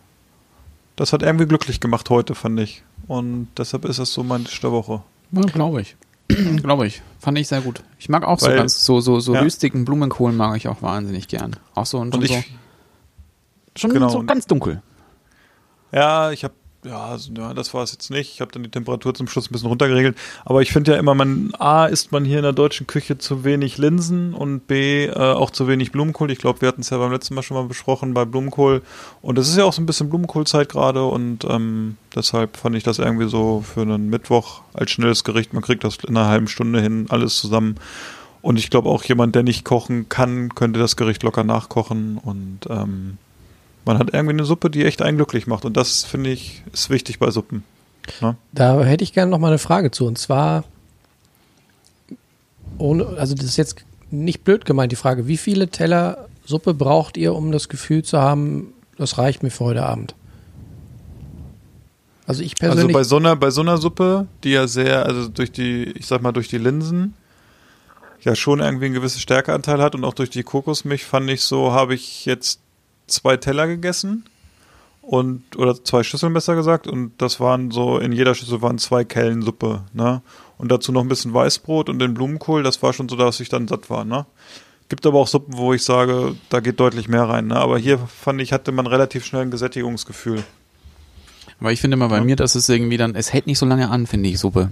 das 0.95 1.11
hat 1.11 1.23
irgendwie 1.23 1.47
glücklich 1.47 1.79
gemacht 1.79 2.09
heute, 2.09 2.35
fand 2.35 2.59
ich. 2.59 2.83
Und 3.07 3.49
deshalb 3.57 3.83
ist 3.85 3.99
das 3.99 4.13
so 4.13 4.23
mein 4.23 4.45
Tisch 4.45 4.61
der 4.61 4.71
Woche. 4.71 5.01
Ja, 5.31 5.41
glaube 5.41 5.81
ich. 5.81 5.95
glaube 6.61 6.87
ich. 6.87 7.01
Fand 7.19 7.37
ich 7.37 7.47
sehr 7.47 7.61
gut. 7.61 7.83
Ich 7.99 8.07
mag 8.07 8.23
auch 8.23 8.39
so 8.39 8.47
Weil- 8.47 8.57
ganz, 8.57 8.85
so, 8.85 9.01
so, 9.01 9.19
so 9.19 9.33
ja. 9.33 9.41
rüstigen 9.41 9.83
Blumenkohl 9.83 10.31
mag 10.31 10.55
ich 10.55 10.67
auch 10.67 10.81
wahnsinnig 10.81 11.27
gern. 11.27 11.55
Auch 11.73 11.87
so 11.87 11.97
und, 11.99 12.13
Und 12.15 12.25
so, 12.25 12.33
ich, 12.33 12.53
schon 13.75 13.91
genau, 13.91 14.09
so 14.09 14.23
ganz 14.23 14.45
dunkel. 14.45 14.81
Ja, 15.91 16.31
ich 16.31 16.43
habe 16.43 16.53
ja, 16.85 17.05
also, 17.05 17.31
ja, 17.33 17.53
das 17.53 17.73
war 17.73 17.83
es 17.83 17.91
jetzt 17.91 18.09
nicht. 18.09 18.33
Ich 18.33 18.41
habe 18.41 18.51
dann 18.51 18.63
die 18.63 18.69
Temperatur 18.69 19.13
zum 19.13 19.27
Schluss 19.27 19.49
ein 19.49 19.53
bisschen 19.53 19.69
runtergeregelt. 19.69 20.17
Aber 20.45 20.61
ich 20.61 20.71
finde 20.71 20.93
ja 20.93 20.97
immer, 20.97 21.15
man 21.15 21.53
A, 21.57 21.85
isst 21.85 22.11
man 22.11 22.25
hier 22.25 22.37
in 22.37 22.43
der 22.43 22.53
deutschen 22.53 22.87
Küche 22.87 23.17
zu 23.17 23.43
wenig 23.43 23.77
Linsen 23.77 24.33
und 24.33 24.67
B, 24.67 25.05
äh, 25.05 25.13
auch 25.13 25.51
zu 25.51 25.67
wenig 25.67 25.91
Blumenkohl. 25.91 26.31
Ich 26.31 26.39
glaube, 26.39 26.61
wir 26.61 26.67
hatten 26.67 26.81
es 26.81 26.89
ja 26.89 26.97
beim 26.97 27.11
letzten 27.11 27.35
Mal 27.35 27.43
schon 27.43 27.57
mal 27.57 27.65
besprochen 27.65 28.13
bei 28.13 28.25
Blumenkohl. 28.25 28.81
Und 29.21 29.37
es 29.37 29.47
ist 29.47 29.57
ja 29.57 29.63
auch 29.63 29.73
so 29.73 29.81
ein 29.81 29.85
bisschen 29.85 30.09
Blumenkohlzeit 30.09 30.69
gerade 30.69 31.05
und 31.05 31.45
ähm, 31.45 31.97
deshalb 32.15 32.57
fand 32.57 32.75
ich 32.75 32.83
das 32.83 32.99
irgendwie 32.99 33.29
so 33.29 33.61
für 33.61 33.81
einen 33.81 34.09
Mittwoch 34.09 34.61
als 34.73 34.91
schnelles 34.91 35.23
Gericht. 35.23 35.53
Man 35.53 35.63
kriegt 35.63 35.83
das 35.83 35.97
in 36.07 36.17
einer 36.17 36.27
halben 36.27 36.47
Stunde 36.47 36.81
hin, 36.81 37.05
alles 37.09 37.37
zusammen. 37.37 37.75
Und 38.41 38.59
ich 38.59 38.69
glaube 38.69 38.89
auch 38.89 39.03
jemand, 39.05 39.35
der 39.35 39.43
nicht 39.43 39.63
kochen 39.63 40.09
kann, 40.09 40.53
könnte 40.53 40.77
das 40.77 40.97
Gericht 40.97 41.23
locker 41.23 41.45
nachkochen 41.45 42.17
und 42.17 42.59
ähm, 42.69 43.17
man 43.85 43.97
hat 43.97 44.13
irgendwie 44.13 44.33
eine 44.33 44.45
Suppe, 44.45 44.69
die 44.69 44.85
echt 44.85 45.01
einen 45.01 45.17
glücklich 45.17 45.47
macht. 45.47 45.65
Und 45.65 45.77
das, 45.77 46.03
finde 46.03 46.29
ich, 46.29 46.63
ist 46.71 46.89
wichtig 46.89 47.19
bei 47.19 47.31
Suppen. 47.31 47.63
Ne? 48.21 48.35
Da 48.51 48.81
hätte 48.83 49.03
ich 49.03 49.13
gerne 49.13 49.31
noch 49.31 49.39
mal 49.39 49.47
eine 49.47 49.57
Frage 49.59 49.91
zu. 49.91 50.05
Und 50.05 50.17
zwar, 50.17 50.63
ohne, 52.77 53.05
also 53.17 53.35
das 53.35 53.45
ist 53.45 53.57
jetzt 53.57 53.85
nicht 54.11 54.43
blöd 54.43 54.65
gemeint, 54.65 54.91
die 54.91 54.97
Frage, 54.97 55.27
wie 55.27 55.37
viele 55.37 55.67
Teller 55.67 56.27
Suppe 56.45 56.73
braucht 56.73 57.17
ihr, 57.17 57.33
um 57.33 57.51
das 57.51 57.69
Gefühl 57.69 58.03
zu 58.03 58.19
haben, 58.19 58.73
das 58.97 59.17
reicht 59.17 59.43
mir 59.43 59.49
für 59.49 59.65
heute 59.65 59.83
Abend? 59.85 60.15
Also 62.25 62.41
ich 62.41 62.53
Also 62.61 62.73
persönlich, 62.75 62.93
bei 62.93 63.03
so, 63.03 63.17
einer, 63.17 63.35
bei 63.35 63.49
so 63.49 63.61
einer 63.61 63.77
Suppe, 63.77 64.27
die 64.43 64.51
ja 64.51 64.67
sehr, 64.67 65.05
also 65.05 65.27
durch 65.27 65.51
die, 65.51 65.83
ich 65.83 66.05
sag 66.05 66.21
mal, 66.21 66.31
durch 66.31 66.47
die 66.47 66.57
Linsen 66.57 67.15
ja 68.21 68.35
schon 68.35 68.61
irgendwie 68.61 68.85
einen 68.85 68.93
gewissen 68.93 69.19
Stärkeanteil 69.19 69.81
hat 69.81 69.95
und 69.95 70.05
auch 70.05 70.13
durch 70.13 70.29
die 70.29 70.43
Kokosmilch 70.43 71.03
fand 71.03 71.29
ich 71.29 71.41
so, 71.41 71.73
habe 71.73 71.93
ich 71.93 72.25
jetzt 72.25 72.61
zwei 73.07 73.37
Teller 73.37 73.67
gegessen 73.67 74.25
und 75.01 75.57
oder 75.57 75.83
zwei 75.83 76.03
Schüsseln 76.03 76.33
besser 76.33 76.55
gesagt 76.55 76.87
und 76.87 77.11
das 77.17 77.39
waren 77.39 77.71
so 77.71 77.97
in 77.99 78.11
jeder 78.13 78.35
Schüssel 78.35 78.61
waren 78.61 78.77
zwei 78.77 79.03
Kellen 79.03 79.41
Suppe, 79.41 79.83
ne? 79.93 80.21
Und 80.57 80.71
dazu 80.71 80.91
noch 80.91 81.01
ein 81.01 81.09
bisschen 81.09 81.33
Weißbrot 81.33 81.89
und 81.89 81.99
den 81.99 82.13
Blumenkohl, 82.13 82.63
das 82.63 82.81
war 82.81 82.93
schon 82.93 83.09
so, 83.09 83.15
dass 83.17 83.39
ich 83.39 83.49
dann 83.49 83.67
satt 83.67 83.89
war, 83.89 84.05
ne? 84.05 84.25
Gibt 84.89 85.05
aber 85.05 85.19
auch 85.19 85.27
Suppen, 85.27 85.57
wo 85.57 85.73
ich 85.73 85.83
sage, 85.83 86.35
da 86.49 86.59
geht 86.59 86.79
deutlich 86.79 87.07
mehr 87.09 87.23
rein, 87.23 87.47
ne? 87.47 87.55
Aber 87.57 87.77
hier 87.77 87.97
fand 87.97 88.39
ich, 88.41 88.53
hatte 88.53 88.71
man 88.71 88.87
relativ 88.87 89.25
schnell 89.25 89.41
ein 89.41 89.51
Gesättigungsgefühl. 89.51 90.43
Aber 91.59 91.71
ich 91.71 91.81
finde 91.81 91.95
immer 91.95 92.09
bei 92.09 92.17
Ja. 92.17 92.23
mir, 92.23 92.35
dass 92.35 92.55
es 92.55 92.69
irgendwie 92.69 92.97
dann, 92.97 93.15
es 93.15 93.33
hält 93.33 93.47
nicht 93.47 93.59
so 93.59 93.65
lange 93.65 93.89
an, 93.89 94.07
finde 94.07 94.29
ich, 94.29 94.39
Suppe. 94.39 94.69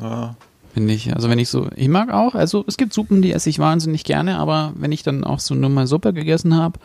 Ja. 0.00 0.36
Finde 0.74 0.94
ich. 0.94 1.14
Also 1.14 1.28
wenn 1.28 1.38
ich 1.38 1.50
so, 1.50 1.68
ich 1.76 1.88
mag 1.88 2.10
auch, 2.12 2.34
also 2.34 2.64
es 2.66 2.76
gibt 2.76 2.94
Suppen, 2.94 3.20
die 3.20 3.32
esse 3.32 3.50
ich 3.50 3.58
wahnsinnig 3.58 4.04
gerne, 4.04 4.38
aber 4.38 4.72
wenn 4.76 4.92
ich 4.92 5.02
dann 5.02 5.24
auch 5.24 5.38
so 5.38 5.54
nur 5.54 5.68
mal 5.68 5.86
Suppe 5.86 6.12
gegessen 6.14 6.56
habe, 6.56 6.78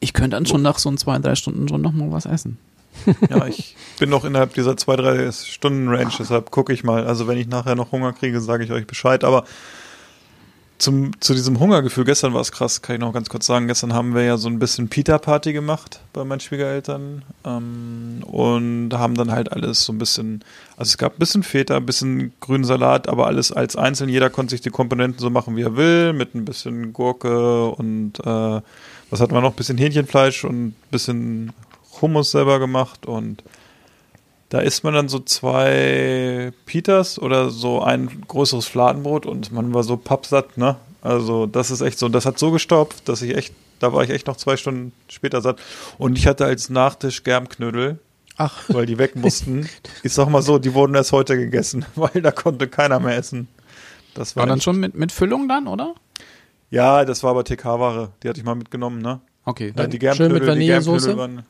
ich 0.00 0.12
könnte 0.12 0.30
dann 0.30 0.46
schon 0.46 0.62
nach 0.62 0.78
so 0.78 0.90
ein 0.90 0.98
zwei, 0.98 1.18
drei 1.20 1.36
Stunden 1.36 1.68
schon 1.68 1.80
noch 1.80 1.92
mal 1.92 2.10
was 2.10 2.26
essen. 2.26 2.58
Ja, 3.30 3.46
ich 3.46 3.76
bin 3.98 4.10
noch 4.10 4.24
innerhalb 4.24 4.52
dieser 4.54 4.76
zwei, 4.76 4.96
drei 4.96 5.30
Stunden 5.32 5.88
Range, 5.88 6.12
deshalb 6.18 6.50
gucke 6.50 6.72
ich 6.72 6.84
mal. 6.84 7.06
Also 7.06 7.26
wenn 7.26 7.38
ich 7.38 7.46
nachher 7.46 7.74
noch 7.74 7.92
Hunger 7.92 8.12
kriege, 8.12 8.40
sage 8.40 8.64
ich 8.64 8.72
euch 8.72 8.86
Bescheid. 8.86 9.24
Aber 9.24 9.44
zum, 10.82 11.12
zu 11.20 11.32
diesem 11.32 11.60
Hungergefühl, 11.60 12.04
gestern 12.04 12.34
war 12.34 12.40
es 12.40 12.50
krass, 12.50 12.82
kann 12.82 12.96
ich 12.96 13.00
noch 13.00 13.12
ganz 13.12 13.28
kurz 13.28 13.46
sagen. 13.46 13.68
Gestern 13.68 13.94
haben 13.94 14.16
wir 14.16 14.24
ja 14.24 14.36
so 14.36 14.48
ein 14.48 14.58
bisschen 14.58 14.88
Pita-Party 14.88 15.52
gemacht 15.52 16.00
bei 16.12 16.24
meinen 16.24 16.40
Schwiegereltern 16.40 17.22
ähm, 17.44 18.24
und 18.24 18.90
haben 18.92 19.14
dann 19.14 19.30
halt 19.30 19.52
alles 19.52 19.84
so 19.84 19.92
ein 19.92 19.98
bisschen, 19.98 20.42
also 20.76 20.90
es 20.90 20.98
gab 20.98 21.14
ein 21.14 21.18
bisschen 21.20 21.44
Feta, 21.44 21.76
ein 21.76 21.86
bisschen 21.86 22.32
grünen 22.40 22.64
Salat, 22.64 23.08
aber 23.08 23.28
alles 23.28 23.52
als 23.52 23.76
einzeln. 23.76 24.10
Jeder 24.10 24.28
konnte 24.28 24.50
sich 24.50 24.60
die 24.60 24.70
Komponenten 24.70 25.20
so 25.20 25.30
machen, 25.30 25.54
wie 25.56 25.62
er 25.62 25.76
will, 25.76 26.14
mit 26.14 26.34
ein 26.34 26.44
bisschen 26.44 26.92
Gurke 26.92 27.68
und 27.68 28.18
äh, 28.18 28.60
was 29.10 29.20
hatten 29.20 29.34
wir 29.34 29.40
noch? 29.40 29.52
Ein 29.52 29.56
bisschen 29.56 29.78
Hähnchenfleisch 29.78 30.44
und 30.44 30.66
ein 30.66 30.76
bisschen 30.90 31.52
Hummus 32.00 32.32
selber 32.32 32.58
gemacht 32.58 33.06
und 33.06 33.44
da 34.52 34.60
isst 34.60 34.84
man 34.84 34.92
dann 34.92 35.08
so 35.08 35.18
zwei 35.18 36.52
Pitas 36.66 37.18
oder 37.18 37.48
so 37.48 37.80
ein 37.80 38.22
größeres 38.28 38.66
Fladenbrot 38.66 39.24
und 39.24 39.50
man 39.50 39.72
war 39.72 39.82
so 39.82 39.96
pappsatt, 39.96 40.58
ne? 40.58 40.76
Also 41.00 41.46
das 41.46 41.70
ist 41.70 41.80
echt 41.80 41.98
so, 41.98 42.10
das 42.10 42.26
hat 42.26 42.38
so 42.38 42.50
gestopft, 42.50 43.08
dass 43.08 43.22
ich 43.22 43.34
echt, 43.34 43.54
da 43.80 43.94
war 43.94 44.04
ich 44.04 44.10
echt 44.10 44.26
noch 44.26 44.36
zwei 44.36 44.58
Stunden 44.58 44.92
später 45.08 45.40
satt. 45.40 45.58
Und 45.96 46.18
ich 46.18 46.26
hatte 46.26 46.44
als 46.44 46.68
Nachtisch 46.68 47.24
Germknödel, 47.24 47.98
ach, 48.36 48.64
weil 48.68 48.84
die 48.84 48.98
weg 48.98 49.16
mussten. 49.16 49.70
ich 50.02 50.12
sag 50.12 50.28
mal 50.28 50.42
so, 50.42 50.58
die 50.58 50.74
wurden 50.74 50.94
erst 50.96 51.12
heute 51.12 51.38
gegessen, 51.38 51.86
weil 51.94 52.20
da 52.20 52.30
konnte 52.30 52.68
keiner 52.68 53.00
mehr 53.00 53.16
essen. 53.16 53.48
Das 54.12 54.36
war 54.36 54.42
War 54.42 54.48
dann 54.48 54.60
schon 54.60 54.78
mit, 54.78 54.94
mit 54.94 55.12
Füllung 55.12 55.48
dann, 55.48 55.66
oder? 55.66 55.94
Ja, 56.68 57.06
das 57.06 57.22
war 57.22 57.30
aber 57.30 57.44
TK-Ware, 57.44 58.10
die 58.22 58.28
hatte 58.28 58.38
ich 58.38 58.44
mal 58.44 58.54
mitgenommen, 58.54 59.00
ne? 59.00 59.22
Okay. 59.46 59.68
Ja, 59.68 59.72
Dann 59.72 59.90
die 59.90 59.98
schön 59.98 60.08
mit 60.10 60.18
Germknödel, 60.18 60.40
die 60.40 60.46
Vanillesoße? 60.46 61.06
Germknödel 61.06 61.36
waren. 61.36 61.46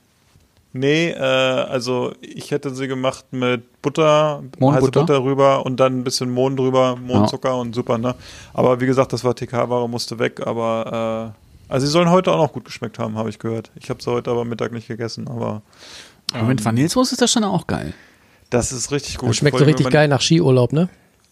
Nee, 0.74 1.10
äh, 1.10 1.18
also 1.18 2.12
ich 2.22 2.50
hätte 2.50 2.74
sie 2.74 2.88
gemacht 2.88 3.26
mit 3.30 3.82
Butter, 3.82 4.42
heiße? 4.60 4.90
Butter 4.90 5.22
rüber 5.22 5.66
und 5.66 5.78
dann 5.78 5.98
ein 5.98 6.04
bisschen 6.04 6.30
Mohn 6.30 6.56
drüber, 6.56 6.96
Mohnzucker 6.96 7.56
und 7.58 7.74
super, 7.74 7.98
ne? 7.98 8.14
Aber 8.54 8.80
wie 8.80 8.86
gesagt, 8.86 9.12
das 9.12 9.22
war 9.22 9.34
TK-Ware, 9.34 9.86
musste 9.88 10.18
weg, 10.18 10.40
aber 10.46 11.34
äh, 11.68 11.72
also 11.72 11.86
sie 11.86 11.92
sollen 11.92 12.10
heute 12.10 12.32
auch 12.32 12.38
noch 12.38 12.52
gut 12.52 12.64
geschmeckt 12.64 12.98
haben, 12.98 13.16
habe 13.18 13.28
ich 13.28 13.38
gehört. 13.38 13.70
Ich 13.74 13.90
habe 13.90 14.02
sie 14.02 14.10
heute 14.10 14.30
aber 14.30 14.44
Mittag 14.46 14.72
nicht 14.72 14.88
gegessen, 14.88 15.28
aber 15.28 15.60
Aber 16.32 16.44
mit 16.44 16.64
Vanillesoße 16.64 17.14
ist 17.14 17.20
das 17.20 17.30
schon 17.30 17.44
auch 17.44 17.66
geil. 17.66 17.92
das 18.48 18.72
ist 18.72 18.90
richtig 18.92 19.18
gut. 19.18 19.28
das 19.28 19.36
schmeckt 19.36 19.58
so 19.58 19.64
richtig 19.64 19.90
geil 19.90 20.08
nach 20.08 20.20
Skiurlaub, 20.22 20.72
ne? 20.72 20.88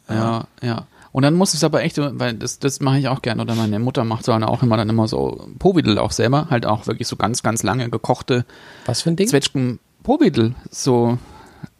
Ja, 0.08 0.44
ja. 0.62 0.86
Und 1.12 1.22
dann 1.22 1.34
muss 1.34 1.54
es 1.54 1.64
aber 1.64 1.82
echt, 1.82 1.98
weil 1.98 2.34
das, 2.34 2.58
das 2.60 2.80
mache 2.80 2.98
ich 2.98 3.08
auch 3.08 3.20
gerne, 3.22 3.42
oder 3.42 3.54
meine 3.56 3.78
Mutter 3.80 4.04
macht 4.04 4.24
so 4.24 4.32
eine 4.32 4.48
auch 4.48 4.62
immer 4.62 4.76
dann 4.76 4.88
immer 4.88 5.08
so 5.08 5.48
Povidel 5.58 5.98
auch 5.98 6.12
selber, 6.12 6.46
halt 6.50 6.66
auch 6.66 6.86
wirklich 6.86 7.08
so 7.08 7.16
ganz, 7.16 7.42
ganz 7.42 7.62
lange 7.64 7.90
gekochte 7.90 8.44
Was 8.86 9.02
für 9.02 9.10
ein 9.10 9.16
Ding? 9.16 9.26
Zwetschgen, 9.28 9.80
Povidel, 10.04 10.54
so 10.70 11.18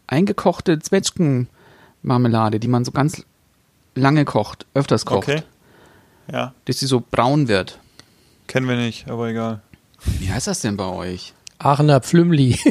eingekochte 0.09 0.81
Zwetschgenmarmelade, 0.81 2.59
die 2.59 2.67
man 2.69 2.85
so 2.85 2.91
ganz 2.91 3.25
lange 3.95 4.25
kocht, 4.25 4.67
öfters 4.75 5.07
kocht, 5.07 5.29
Okay. 5.29 5.43
Ja, 6.33 6.55
dass 6.65 6.79
sie 6.79 6.87
so 6.87 7.03
braun 7.09 7.49
wird. 7.49 7.79
kennen 8.47 8.69
wir 8.69 8.77
nicht, 8.77 9.09
aber 9.09 9.29
egal. 9.29 9.63
Wie 10.19 10.31
heißt 10.33 10.47
das 10.47 10.61
denn 10.61 10.77
bei 10.77 10.87
euch? 10.87 11.35
Aachener 11.59 12.01
Pflümli. 12.01 12.59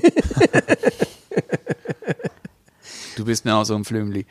Du 3.16 3.26
bist 3.26 3.44
mir 3.44 3.54
auch 3.56 3.66
so 3.66 3.76
ein 3.76 3.84
Flümli. 3.84 4.26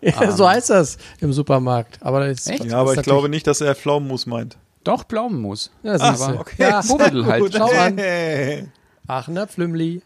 Ja, 0.20 0.32
so 0.32 0.48
heißt 0.48 0.70
das 0.70 0.96
im 1.20 1.32
Supermarkt. 1.32 1.98
Aber 2.00 2.26
das 2.26 2.46
Echt? 2.46 2.64
Ja, 2.64 2.78
aber 2.78 2.92
ist 2.92 2.98
ich 2.98 3.04
glaube 3.04 3.28
nicht, 3.28 3.46
dass 3.46 3.60
er 3.60 3.74
Pflaumenmus 3.74 4.26
meint. 4.26 4.56
Doch, 4.82 5.04
Pflaumenmus. 5.06 5.70
Ja, 5.82 5.98
siehst 5.98 6.22
aber 6.22 6.32
du. 6.34 6.40
okay. 6.40 6.54
Ja, 6.58 6.80
Povidel 6.80 7.26
halt. 7.26 7.54
Schau 7.54 7.70
an. 7.70 7.98
Hey. 7.98 8.68
Aachener 9.06 9.46
Pflümli. 9.46 10.02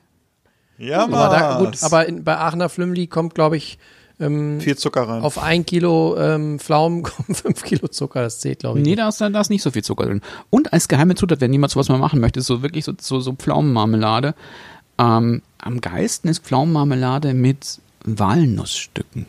Ja, 0.79 1.05
Aber, 1.05 1.29
da, 1.29 1.55
Mann. 1.55 1.65
gut, 1.67 1.83
aber 1.85 2.07
in, 2.07 2.25
bei 2.25 2.37
Aachener 2.37 2.69
Flümli 2.69 3.07
kommt, 3.07 3.35
glaube 3.37 3.57
ich, 3.57 3.79
ähm, 4.19 4.61
Viel 4.61 4.77
Zucker 4.77 5.09
rein. 5.09 5.23
auf 5.23 5.39
ein 5.39 5.65
Kilo 5.67 6.17
ähm, 6.19 6.59
Pflaumen 6.59 7.03
kommen 7.05 7.35
fünf 7.35 7.63
Kilo 7.63 7.87
Zucker. 7.89 8.23
Das 8.23 8.41
zählt, 8.41 8.61
glaube 8.61 8.79
ich. 8.81 8.85
Nee, 8.85 8.91
nicht. 8.91 9.01
da 9.01 9.09
ist, 9.09 9.21
da 9.21 9.41
ist 9.41 9.51
nicht 9.51 9.63
so 9.63 9.71
viel 9.71 9.85
Zucker 9.85 10.07
drin. 10.07 10.21
Und 10.51 10.73
als 10.73 10.89
geheime 10.89 11.15
Zutat, 11.15 11.41
wenn 11.41 11.53
jemand 11.53 11.73
sowas 11.73 11.89
mal 11.89 11.99
machen 11.99 12.21
möchte, 12.21 12.41
ist 12.41 12.47
so 12.47 12.63
wirklich 12.63 12.85
so, 12.85 12.93
so, 13.01 13.21
so 13.21 13.33
Pflaumenmarmelade. 13.35 14.35
Ähm, 14.99 15.43
am 15.59 15.81
geilsten 15.81 16.29
ist 16.31 16.45
Pflaumenmarmelade 16.45 17.35
mit 17.35 17.81
Walnussstücken. 18.05 19.27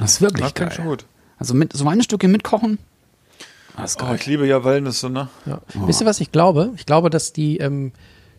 Das 0.00 0.12
ist 0.14 0.20
wirklich 0.20 0.52
das 0.52 0.54
geil. 0.54 0.72
schon 0.72 0.84
gut. 0.86 1.04
Also 1.38 1.54
mit 1.54 1.72
so 1.72 1.84
Walnussstücke 1.84 2.28
mitkochen. 2.28 2.78
Das 3.76 3.92
ist 3.92 4.02
Oh, 4.02 4.14
ich 4.14 4.24
liebe 4.26 4.46
ja 4.46 4.62
Walnüsse, 4.62 5.10
ne? 5.10 5.28
Ja. 5.46 5.60
Wisst 5.86 6.00
ihr, 6.00 6.06
was 6.06 6.20
ich 6.20 6.30
glaube? 6.30 6.72
Ich 6.76 6.86
glaube, 6.86 7.10
dass 7.10 7.32
die 7.32 7.58
ähm, 7.58 7.92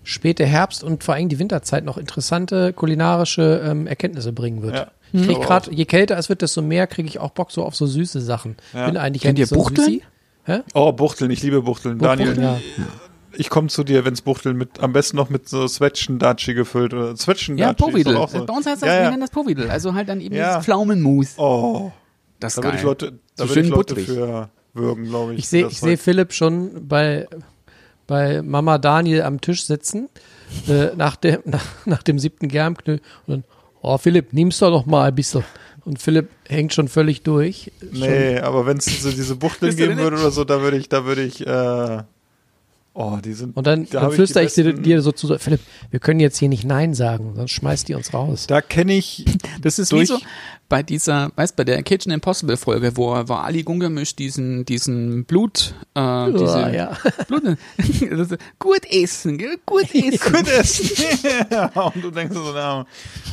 späte 0.03 0.45
Herbst 0.45 0.83
und 0.83 1.03
vor 1.03 1.15
allem 1.15 1.27
die 1.29 1.39
Winterzeit 1.39 1.83
noch 1.83 1.97
interessante 1.97 2.71
kulinarische 2.71 3.61
ähm, 3.65 3.85
Erkenntnisse 3.87 4.31
bringen 4.31 4.61
wird. 4.61 4.75
Ja. 4.75 4.87
Ich 5.11 5.21
krieg 5.21 5.35
glaube 5.35 5.45
gerade, 5.45 5.73
je 5.73 5.85
kälter 5.85 6.17
es 6.17 6.29
wird, 6.29 6.41
desto 6.41 6.61
mehr 6.61 6.87
kriege 6.87 7.07
ich 7.07 7.19
auch 7.19 7.31
Bock 7.31 7.51
so 7.51 7.63
auf 7.63 7.75
so 7.75 7.85
süße 7.85 8.21
Sachen. 8.21 8.57
Ja. 8.73 8.85
Bin 8.85 8.97
eigentlich 8.97 9.23
Kennt 9.23 9.39
ihr 9.39 9.47
so 9.47 9.55
Buchteln? 9.55 10.01
Oh, 10.73 10.91
Buchteln, 10.91 11.31
ich 11.31 11.41
liebe 11.41 11.61
Buchteln. 11.61 11.99
Daniel, 11.99 12.39
Ja. 12.41 12.59
Ich 13.37 13.49
komme 13.49 13.67
zu 13.67 13.83
dir, 13.83 14.05
wenn's 14.05 14.21
Buchteln 14.21 14.57
mit, 14.57 14.79
am 14.81 14.93
besten 14.93 15.17
noch 15.17 15.29
mit 15.29 15.47
so 15.49 15.67
Zwetschgendatschi 15.67 16.53
gefüllt 16.53 16.93
oder 16.93 17.15
Zwetschgendatschi. 17.15 17.67
Ja, 17.67 17.73
Povidel. 17.73 18.13
so. 18.27 18.45
Bei 18.45 18.53
uns 18.53 18.65
heißt 18.65 18.81
das, 18.81 18.87
ja, 18.87 18.95
wir 18.95 19.01
ja. 19.03 19.09
nennen 19.09 19.21
das 19.21 19.29
Povidel. 19.31 19.69
Also 19.69 19.93
halt 19.93 20.09
dann 20.09 20.21
eben 20.21 20.35
Ja. 20.35 20.49
dieses 20.53 20.65
Pflaumenmus. 20.65 21.33
Oh, 21.37 21.91
Das 22.39 22.53
ist 22.53 22.57
da 22.57 22.61
geil. 22.61 22.71
würde 22.71 22.77
ich 22.77 22.83
Leute, 22.83 23.11
da 23.35 23.43
So 23.45 23.49
würde 23.49 23.61
ich 23.61 23.67
schön 23.67 23.75
Leute 23.75 23.93
butterig. 23.95 24.05
für 24.07 24.49
würgen, 24.73 25.05
glaube 25.05 25.33
ich. 25.33 25.39
Ich 25.39 25.47
sehe 25.47 25.69
seh 25.69 25.97
Philipp 25.97 26.33
schon 26.33 26.87
bei, 26.87 27.27
bei 28.07 28.41
Mama 28.41 28.77
Daniel 28.77 29.21
am 29.23 29.39
Tisch 29.41 29.65
sitzen, 29.65 30.09
äh, 30.67 30.95
nach, 30.95 31.15
dem, 31.15 31.39
nach, 31.45 31.65
nach 31.85 32.03
dem 32.03 32.19
siebten 32.19 32.47
Germknöll. 32.47 32.99
Und 33.27 33.33
dann, 33.33 33.43
oh 33.81 33.97
Philipp, 33.97 34.33
nimm's 34.33 34.59
doch 34.59 34.71
noch 34.71 34.85
mal 34.85 35.07
ein 35.07 35.15
bisschen. 35.15 35.43
Und 35.85 36.01
Philipp 36.01 36.29
hängt 36.47 36.73
schon 36.73 36.87
völlig 36.87 37.21
durch. 37.21 37.71
Nee, 37.91 38.39
aber 38.39 38.65
wenn 38.65 38.77
es 38.77 38.85
diese, 38.85 39.13
diese 39.13 39.35
Buchteln 39.37 39.75
geben 39.75 39.97
würde 39.97 40.17
oder 40.17 40.31
so, 40.31 40.43
da 40.43 40.61
würde 40.61 40.77
ich, 40.77 40.89
da 40.89 41.05
würde 41.05 41.21
ich, 41.21 41.45
äh, 41.45 42.03
oh, 42.95 43.17
die 43.23 43.33
sind, 43.33 43.55
Und 43.55 43.67
dann, 43.67 43.85
da 43.85 43.91
dann 43.91 44.03
hab 44.05 44.13
flüster 44.13 44.39
die 44.41 44.47
ich, 44.47 44.53
dir, 44.53 44.73
dir 44.73 45.01
so 45.03 45.11
zu, 45.11 45.37
Philipp, 45.37 45.59
wir 45.91 45.99
können 45.99 46.19
jetzt 46.19 46.37
hier 46.37 46.49
nicht 46.49 46.63
Nein 46.65 46.93
sagen, 46.95 47.33
sonst 47.35 47.51
schmeißt 47.51 47.87
die 47.87 47.93
uns 47.93 48.13
raus. 48.13 48.47
Da 48.47 48.61
kenne 48.61 48.93
ich, 48.93 49.25
Das 49.61 49.77
ist 49.79 49.91
durch- 49.91 50.01
wie 50.03 50.05
so 50.13 50.19
bei 50.67 50.81
dieser, 50.81 51.31
weißt 51.35 51.55
bei 51.55 51.63
der 51.63 51.83
Kitchen 51.83 52.11
Impossible 52.11 52.57
Folge, 52.57 52.97
wo, 52.97 53.09
wo 53.27 53.33
Ali 53.35 53.61
Gungemisch 53.61 54.15
diesen, 54.15 54.65
diesen 54.65 55.23
Blut, 55.25 55.75
äh, 55.93 56.31
diese 56.31 56.65
Oh, 56.65 56.73
ja. 56.73 56.97
Blut, 57.27 57.43
gut 58.57 58.79
essen, 58.91 59.37
gut 59.37 59.93
essen. 59.93 60.31
gut 60.33 60.47
essen. 60.47 61.05
und 61.93 62.03
du 62.03 62.09
denkst 62.09 62.33
so, 62.33 62.51
na. 62.53 62.87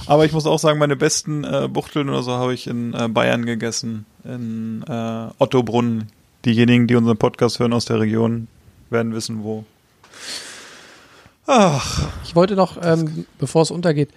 Aber 0.06 0.26
ich 0.26 0.32
muss 0.32 0.44
auch 0.44 0.58
sagen, 0.58 0.78
meine 0.78 0.96
besten 0.96 1.44
äh, 1.44 1.68
Buchteln 1.72 2.10
oder 2.10 2.22
so 2.22 2.32
habe 2.32 2.52
ich 2.52 2.66
in 2.66 2.92
äh, 2.92 3.08
Bayern 3.08 3.46
gegessen, 3.46 4.04
in 4.24 4.84
äh, 4.86 5.28
Ottobrunn. 5.38 6.08
Diejenigen, 6.44 6.86
die 6.88 6.96
unseren 6.96 7.16
Podcast 7.18 7.60
hören 7.60 7.72
aus 7.72 7.84
der 7.84 8.00
Region, 8.00 8.48
werden 8.92 9.14
wissen, 9.14 9.42
wo. 9.42 9.64
Ach, 11.46 12.08
Ich 12.24 12.36
wollte 12.36 12.54
noch, 12.54 12.78
ähm, 12.82 13.26
bevor 13.38 13.62
es 13.62 13.70
untergeht, 13.70 14.10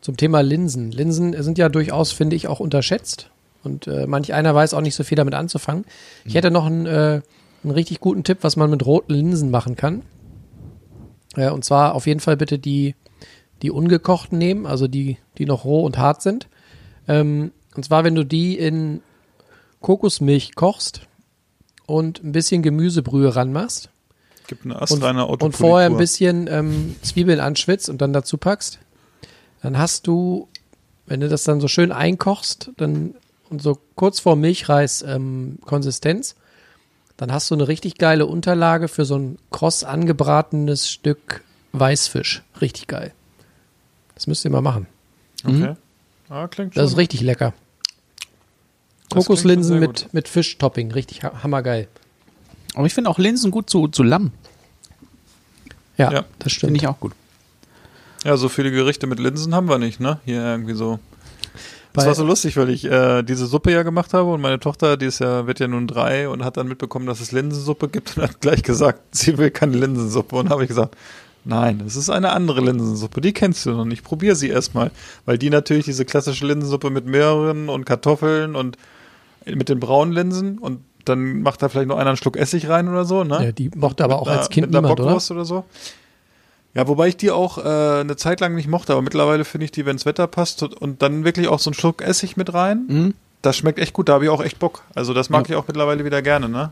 zum 0.00 0.16
Thema 0.16 0.40
Linsen. 0.40 0.92
Linsen 0.92 1.42
sind 1.42 1.58
ja 1.58 1.68
durchaus, 1.68 2.12
finde 2.12 2.36
ich, 2.36 2.46
auch 2.48 2.60
unterschätzt. 2.60 3.30
Und 3.64 3.88
äh, 3.88 4.06
manch 4.06 4.32
einer 4.32 4.54
weiß 4.54 4.74
auch 4.74 4.80
nicht 4.80 4.94
so 4.94 5.02
viel 5.02 5.16
damit 5.16 5.34
anzufangen. 5.34 5.84
Ich 6.24 6.34
hätte 6.34 6.50
noch 6.50 6.66
einen, 6.66 6.86
äh, 6.86 7.20
einen 7.64 7.72
richtig 7.72 8.00
guten 8.00 8.22
Tipp, 8.22 8.38
was 8.42 8.56
man 8.56 8.70
mit 8.70 8.86
roten 8.86 9.12
Linsen 9.12 9.50
machen 9.50 9.74
kann. 9.74 10.02
Äh, 11.36 11.50
und 11.50 11.64
zwar 11.64 11.94
auf 11.94 12.06
jeden 12.06 12.20
Fall 12.20 12.36
bitte 12.36 12.58
die, 12.58 12.94
die 13.62 13.70
ungekochten 13.70 14.38
nehmen, 14.38 14.64
also 14.66 14.86
die, 14.86 15.18
die 15.36 15.46
noch 15.46 15.64
roh 15.64 15.84
und 15.84 15.98
hart 15.98 16.22
sind. 16.22 16.46
Ähm, 17.08 17.50
und 17.74 17.84
zwar, 17.84 18.04
wenn 18.04 18.14
du 18.14 18.24
die 18.24 18.56
in 18.56 19.02
Kokosmilch 19.80 20.54
kochst 20.54 21.02
und 21.86 22.22
ein 22.22 22.32
bisschen 22.32 22.62
Gemüsebrühe 22.62 23.34
ranmachst 23.34 23.90
gibt 24.48 24.64
eine 24.64 24.74
und, 24.74 24.82
astreine 24.82 25.24
und 25.24 25.30
Autopolitur. 25.34 25.58
vorher 25.68 25.86
ein 25.88 25.96
bisschen 25.96 26.48
ähm, 26.48 26.96
Zwiebeln 27.02 27.38
anschwitzt 27.38 27.88
und 27.88 28.00
dann 28.02 28.12
dazu 28.12 28.36
packst, 28.36 28.80
dann 29.62 29.78
hast 29.78 30.06
du, 30.08 30.48
wenn 31.06 31.20
du 31.20 31.28
das 31.28 31.44
dann 31.44 31.60
so 31.60 31.68
schön 31.68 31.92
einkochst, 31.92 32.72
dann 32.76 33.14
und 33.50 33.62
so 33.62 33.78
kurz 33.94 34.20
vor 34.20 34.36
Milchreis 34.36 35.02
ähm, 35.02 35.58
Konsistenz, 35.64 36.34
dann 37.16 37.32
hast 37.32 37.50
du 37.50 37.54
eine 37.54 37.66
richtig 37.68 37.96
geile 37.96 38.26
Unterlage 38.26 38.88
für 38.88 39.04
so 39.04 39.16
ein 39.16 39.38
kross 39.50 39.84
angebratenes 39.84 40.90
Stück 40.90 41.42
Weißfisch. 41.72 42.42
Richtig 42.60 42.88
geil. 42.88 43.12
Das 44.14 44.26
müsst 44.26 44.44
ihr 44.44 44.50
mal 44.50 44.60
machen. 44.62 44.86
Okay. 45.44 45.74
Ah, 46.28 46.48
klingt 46.48 46.74
schon. 46.74 46.82
Das 46.82 46.92
ist 46.92 46.96
richtig 46.98 47.20
lecker. 47.20 47.54
Kokoslinsen 49.10 49.78
mit, 49.78 50.12
mit 50.12 50.28
Fischtopping. 50.28 50.92
Richtig 50.92 51.24
ha- 51.24 51.42
hammergeil. 51.42 51.88
Aber 52.74 52.86
ich 52.86 52.94
finde 52.94 53.10
auch 53.10 53.18
Linsen 53.18 53.50
gut 53.50 53.70
zu, 53.70 53.88
zu 53.88 54.02
Lamm. 54.02 54.32
Ja, 55.96 56.12
Ja, 56.12 56.24
das 56.38 56.52
stimmt. 56.52 56.70
Finde 56.70 56.80
ich 56.80 56.86
auch 56.86 57.00
gut. 57.00 57.12
Ja, 58.24 58.36
so 58.36 58.48
viele 58.48 58.70
Gerichte 58.70 59.06
mit 59.06 59.18
Linsen 59.18 59.54
haben 59.54 59.68
wir 59.68 59.78
nicht, 59.78 60.00
ne? 60.00 60.20
Hier 60.24 60.42
irgendwie 60.42 60.74
so. 60.74 60.98
Das 61.94 62.06
war 62.06 62.14
so 62.14 62.24
lustig, 62.24 62.56
weil 62.56 62.70
ich 62.70 62.84
äh, 62.84 63.22
diese 63.22 63.46
Suppe 63.46 63.72
ja 63.72 63.82
gemacht 63.82 64.14
habe 64.14 64.30
und 64.30 64.40
meine 64.40 64.60
Tochter, 64.60 64.96
die 64.96 65.06
ist 65.06 65.18
ja, 65.18 65.48
wird 65.48 65.58
ja 65.58 65.66
nun 65.66 65.88
drei 65.88 66.28
und 66.28 66.44
hat 66.44 66.56
dann 66.56 66.68
mitbekommen, 66.68 67.06
dass 67.06 67.20
es 67.20 67.32
Linsensuppe 67.32 67.88
gibt 67.88 68.16
und 68.16 68.22
hat 68.22 68.40
gleich 68.40 68.62
gesagt, 68.62 69.00
sie 69.16 69.36
will 69.38 69.50
keine 69.50 69.76
Linsensuppe. 69.76 70.36
Und 70.36 70.50
habe 70.50 70.62
ich 70.62 70.68
gesagt, 70.68 70.96
nein, 71.44 71.82
es 71.84 71.96
ist 71.96 72.10
eine 72.10 72.30
andere 72.32 72.60
Linsensuppe, 72.60 73.20
die 73.20 73.32
kennst 73.32 73.66
du 73.66 73.70
noch 73.70 73.84
nicht. 73.84 74.04
Probier 74.04 74.36
sie 74.36 74.48
erstmal. 74.48 74.92
Weil 75.24 75.38
die 75.38 75.50
natürlich 75.50 75.86
diese 75.86 76.04
klassische 76.04 76.46
Linsensuppe 76.46 76.90
mit 76.90 77.06
Möhren 77.06 77.68
und 77.68 77.84
Kartoffeln 77.84 78.54
und 78.54 78.76
mit 79.46 79.68
den 79.68 79.80
braunen 79.80 80.12
Linsen 80.12 80.58
und 80.58 80.80
dann 81.08 81.42
macht 81.42 81.62
da 81.62 81.68
vielleicht 81.68 81.88
noch 81.88 81.96
einer 81.98 82.10
einen 82.10 82.16
Schluck 82.16 82.36
Essig 82.36 82.68
rein 82.68 82.88
oder 82.88 83.04
so, 83.04 83.24
ne? 83.24 83.46
Ja, 83.46 83.52
die 83.52 83.70
mochte 83.74 84.04
aber 84.04 84.16
auch 84.16 84.26
Mit 84.26 84.28
einer- 84.30 84.38
als 84.40 84.50
Kind 84.50 84.66
mit 84.68 84.74
einer 84.76 84.82
niemand, 84.86 85.00
oder? 85.00 85.08
Bockwurst 85.10 85.30
oder 85.30 85.44
so. 85.44 85.64
Ja, 86.74 86.86
wobei 86.86 87.08
ich 87.08 87.16
die 87.16 87.30
auch 87.30 87.58
äh, 87.58 88.00
eine 88.00 88.16
Zeit 88.16 88.40
lang 88.40 88.54
nicht 88.54 88.68
mochte, 88.68 88.92
aber 88.92 89.02
mittlerweile 89.02 89.44
finde 89.44 89.64
ich 89.64 89.72
die, 89.72 89.86
wenn 89.86 89.96
das 89.96 90.06
Wetter 90.06 90.26
passt 90.26 90.62
und, 90.62 91.02
dann 91.02 91.24
wirklich 91.24 91.48
auch 91.48 91.58
so 91.58 91.70
einen 91.70 91.74
Schluck 91.74 92.02
Essig 92.02 92.36
mit 92.36 92.52
rein. 92.54 92.84
Mhm. 92.88 93.14
Das 93.42 93.56
schmeckt 93.56 93.78
echt 93.78 93.92
gut, 93.92 94.08
da 94.08 94.14
habe 94.14 94.24
ich 94.24 94.30
auch 94.30 94.42
echt 94.42 94.58
Bock. 94.58 94.82
Also 94.94 95.14
das 95.14 95.30
mag 95.30 95.48
ich 95.48 95.56
auch 95.56 95.66
mittlerweile 95.66 96.04
wieder 96.04 96.22
gerne, 96.22 96.48
ne? 96.48 96.70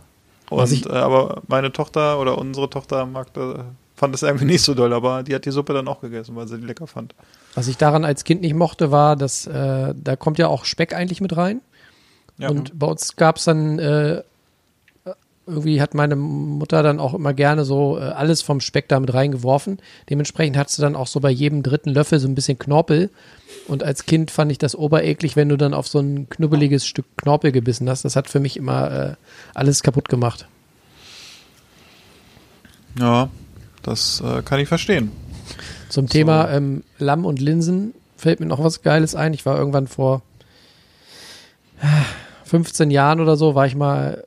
Und 0.50 0.70
ich- 0.70 0.86
äh, 0.86 0.90
aber 0.90 1.42
meine 1.48 1.72
Tochter 1.72 2.20
oder 2.20 2.38
unsere 2.38 2.68
Tochter 2.70 3.06
mag 3.06 3.32
da, 3.34 3.64
fand 3.96 4.14
das 4.14 4.22
irgendwie 4.22 4.44
nicht 4.52 4.62
so 4.62 4.74
doll, 4.74 4.92
aber 4.92 5.22
die 5.22 5.34
hat 5.34 5.44
die 5.44 5.50
Suppe 5.50 5.72
dann 5.72 5.88
auch 5.88 6.00
gegessen, 6.00 6.36
weil 6.36 6.46
sie 6.46 6.58
die 6.58 6.66
lecker 6.66 6.86
fand. 6.86 7.14
Was 7.54 7.66
ich 7.68 7.76
daran 7.78 8.04
als 8.04 8.22
Kind 8.24 8.42
nicht 8.42 8.54
mochte, 8.54 8.90
war, 8.92 9.16
dass 9.16 9.46
äh, 9.46 9.94
da 9.96 10.14
kommt 10.16 10.38
ja 10.38 10.46
auch 10.48 10.64
Speck 10.66 10.94
eigentlich 10.94 11.20
mit 11.20 11.36
rein. 11.36 11.62
Ja. 12.38 12.50
Und 12.50 12.78
bei 12.78 12.86
uns 12.86 13.16
gab 13.16 13.36
es 13.36 13.44
dann, 13.44 13.78
äh, 13.78 14.22
irgendwie 15.46 15.80
hat 15.80 15.94
meine 15.94 16.16
Mutter 16.16 16.82
dann 16.82 16.98
auch 16.98 17.14
immer 17.14 17.32
gerne 17.32 17.64
so 17.64 17.98
äh, 17.98 18.02
alles 18.02 18.42
vom 18.42 18.60
Speck 18.60 18.88
da 18.88 18.98
mit 18.98 19.14
reingeworfen. 19.14 19.78
Dementsprechend 20.10 20.56
hat 20.56 20.70
sie 20.70 20.82
dann 20.82 20.96
auch 20.96 21.06
so 21.06 21.20
bei 21.20 21.30
jedem 21.30 21.62
dritten 21.62 21.90
Löffel 21.90 22.18
so 22.18 22.28
ein 22.28 22.34
bisschen 22.34 22.58
Knorpel. 22.58 23.10
Und 23.68 23.82
als 23.82 24.06
Kind 24.06 24.30
fand 24.30 24.50
ich 24.50 24.58
das 24.58 24.74
obereklig, 24.74 25.36
wenn 25.36 25.48
du 25.48 25.56
dann 25.56 25.72
auf 25.72 25.86
so 25.88 26.00
ein 26.00 26.28
knubbeliges 26.28 26.86
Stück 26.86 27.06
Knorpel 27.16 27.52
gebissen 27.52 27.88
hast. 27.88 28.04
Das 28.04 28.16
hat 28.16 28.28
für 28.28 28.40
mich 28.40 28.56
immer 28.56 28.90
äh, 28.90 29.14
alles 29.54 29.82
kaputt 29.82 30.08
gemacht. 30.08 30.46
ja, 32.98 33.28
das 33.82 34.20
äh, 34.20 34.42
kann 34.42 34.58
ich 34.58 34.68
verstehen. 34.68 35.12
Zum 35.88 36.08
Thema 36.08 36.50
ähm, 36.50 36.82
Lamm 36.98 37.24
und 37.24 37.40
Linsen 37.40 37.94
fällt 38.16 38.40
mir 38.40 38.46
noch 38.46 38.62
was 38.62 38.82
Geiles 38.82 39.14
ein. 39.14 39.32
Ich 39.32 39.46
war 39.46 39.56
irgendwann 39.56 39.86
vor 39.86 40.22
15 42.46 42.90
Jahren 42.90 43.20
oder 43.20 43.36
so, 43.36 43.54
war 43.54 43.66
ich 43.66 43.74
mal 43.74 44.24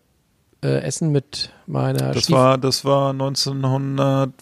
äh, 0.61 0.81
essen 0.81 1.11
mit 1.11 1.51
meiner 1.67 2.11
Das 2.11 2.23
Stief 2.23 2.35
war, 2.35 2.57
das 2.57 2.83
war 2.83 3.11
1965. 3.11 4.33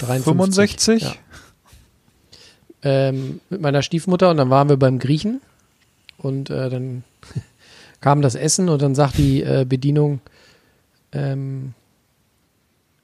53, 0.00 1.02
ja. 1.02 1.14
ähm, 2.82 3.40
mit 3.48 3.60
meiner 3.60 3.82
Stiefmutter 3.82 4.30
und 4.30 4.38
dann 4.38 4.50
waren 4.50 4.68
wir 4.68 4.76
beim 4.76 4.98
Griechen 4.98 5.40
und 6.18 6.50
äh, 6.50 6.68
dann 6.68 7.04
kam 8.00 8.22
das 8.22 8.34
Essen 8.34 8.68
und 8.68 8.82
dann 8.82 8.96
sagt 8.96 9.18
die 9.18 9.44
äh, 9.44 9.64
Bedienung 9.68 10.20
ähm, 11.12 11.74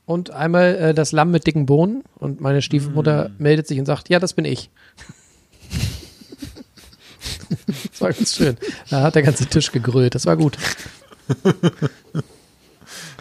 und 0.05 0.31
einmal 0.31 0.75
äh, 0.75 0.95
das 0.95 1.13
Lamm 1.13 1.31
mit 1.31 1.47
dicken 1.47 1.67
Bohnen 1.67 2.03
und 2.17 2.41
meine 2.41 2.61
Stiefmutter 2.61 3.31
meldet 3.39 3.69
sich 3.69 3.79
und 3.79 3.87
sagt, 3.87 4.09
ja, 4.09 4.19
das 4.19 4.33
bin 4.33 4.45
ich. 4.45 4.71
das 7.91 8.01
war 8.01 8.13
ganz 8.13 8.35
schön. 8.35 8.57
Da 8.91 9.03
hat 9.03 9.15
der 9.15 9.23
ganze 9.23 9.47
Tisch 9.47 9.73
gegrölt. 9.73 10.15
Das 10.15 10.27
war 10.27 10.37
gut. 10.37 10.57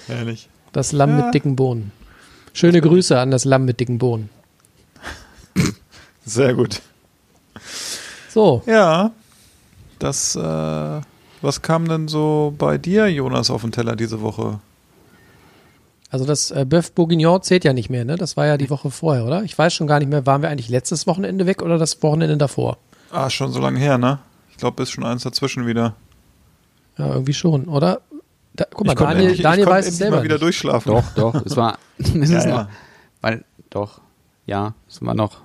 Ehrlich. 0.08 0.50
Das 0.72 0.92
Lamm 0.92 1.18
mit 1.18 1.34
dicken 1.34 1.56
Bohnen. 1.56 1.92
Schöne 2.54 2.82
Grüße 2.82 3.20
an 3.20 3.32
das 3.32 3.46
Lamm 3.46 3.66
mit 3.66 3.80
dicken 3.80 3.98
Bohnen. 3.98 4.30
Sehr 6.26 6.54
gut. 6.54 6.82
So, 8.30 8.62
Ja, 8.66 9.12
das, 10.00 10.36
äh, 10.36 11.02
was 11.42 11.62
kam 11.62 11.88
denn 11.88 12.08
so 12.08 12.54
bei 12.58 12.78
dir, 12.78 13.08
Jonas, 13.08 13.50
auf 13.50 13.62
den 13.62 13.72
Teller 13.72 13.96
diese 13.96 14.22
Woche? 14.22 14.60
Also 16.10 16.26
das 16.26 16.52
äh, 16.52 16.66
Bœuf 16.68 16.94
Bourguignon 16.94 17.42
zählt 17.42 17.66
ja 17.66 17.74
nicht 17.74 17.90
mehr, 17.90 18.06
ne? 18.06 18.16
Das 18.16 18.38
war 18.38 18.46
ja 18.46 18.58
die 18.58 18.70
Woche 18.70 18.92
vorher, 18.92 19.26
oder? 19.26 19.44
Ich 19.44 19.58
weiß 19.58 19.74
schon 19.74 19.88
gar 19.88 20.00
nicht 20.00 20.10
mehr, 20.10 20.26
waren 20.26 20.42
wir 20.42 20.50
eigentlich 20.50 20.70
letztes 20.70 21.08
Wochenende 21.08 21.46
weg 21.46 21.62
oder 21.62 21.78
das 21.78 22.02
Wochenende 22.02 22.38
davor? 22.38 22.78
Ah, 23.12 23.30
schon 23.30 23.52
so 23.52 23.60
lange 23.60 23.80
her, 23.80 23.98
ne? 23.98 24.20
Ich 24.52 24.58
glaube, 24.58 24.84
ist 24.84 24.92
schon 24.92 25.04
eins 25.06 25.24
dazwischen 25.24 25.66
wieder. 25.68 25.96
Ja, 26.98 27.08
irgendwie 27.14 27.34
schon, 27.34 27.66
oder? 27.66 28.02
Da, 28.56 28.66
guck 28.74 28.88
mal, 28.88 28.94
ich 28.94 29.00
Daniel, 29.00 29.22
endlich, 29.28 29.42
Daniel 29.44 29.68
ich 29.68 29.72
weiß 29.72 29.88
es 29.88 29.98
selber 29.98 30.18
mal 30.18 30.24
wieder 30.24 30.36
nicht. 30.36 30.44
durchschlafen. 30.44 30.92
Doch, 30.92 31.04
doch, 31.16 31.46
es 31.46 31.56
war, 31.56 31.78
es 32.00 32.10
ist 32.10 32.30
Ja, 32.32 32.40
noch, 32.46 32.58
ja. 32.58 32.70
weil, 33.22 33.46
doch, 33.70 34.02
ja, 34.48 34.74
es 34.90 35.02
war 35.04 35.14
noch, 35.14 35.38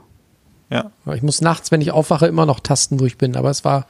Ja. 0.71 0.91
Ich 1.15 1.23
muss 1.23 1.41
nachts, 1.43 1.71
wenn 1.71 1.83
ich 1.83 1.91
aufwache, 1.93 2.27
immer 2.27 2.47
noch 2.47 2.61
tasten, 2.61 2.99
wo 3.01 3.05
ich 3.05 3.19
bin, 3.19 3.37
aber 3.37 3.51
es 3.51 3.65
war 3.65 3.87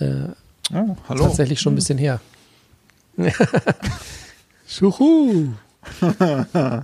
äh, 0.00 0.28
Oh, 0.72 0.96
hallo. 1.10 1.24
tatsächlich 1.24 1.60
schon 1.60 1.74
ein 1.74 1.76
bisschen 1.76 1.98
her. 1.98 2.20
Schuhu. 4.66 5.52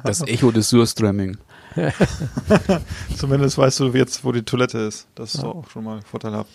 das 0.05 0.21
Echo 0.27 0.51
des 0.51 0.69
Surströmming. 0.69 1.39
Zumindest 3.17 3.59
weißt 3.59 3.81
du 3.81 3.89
jetzt, 3.89 4.25
wo 4.25 4.33
die 4.33 4.43
Toilette 4.43 4.79
ist. 4.79 5.07
Das 5.15 5.35
ist 5.35 5.43
doch 5.43 5.57
auch 5.57 5.71
schon 5.71 5.85
mal 5.85 6.01
vorteilhaft. 6.03 6.51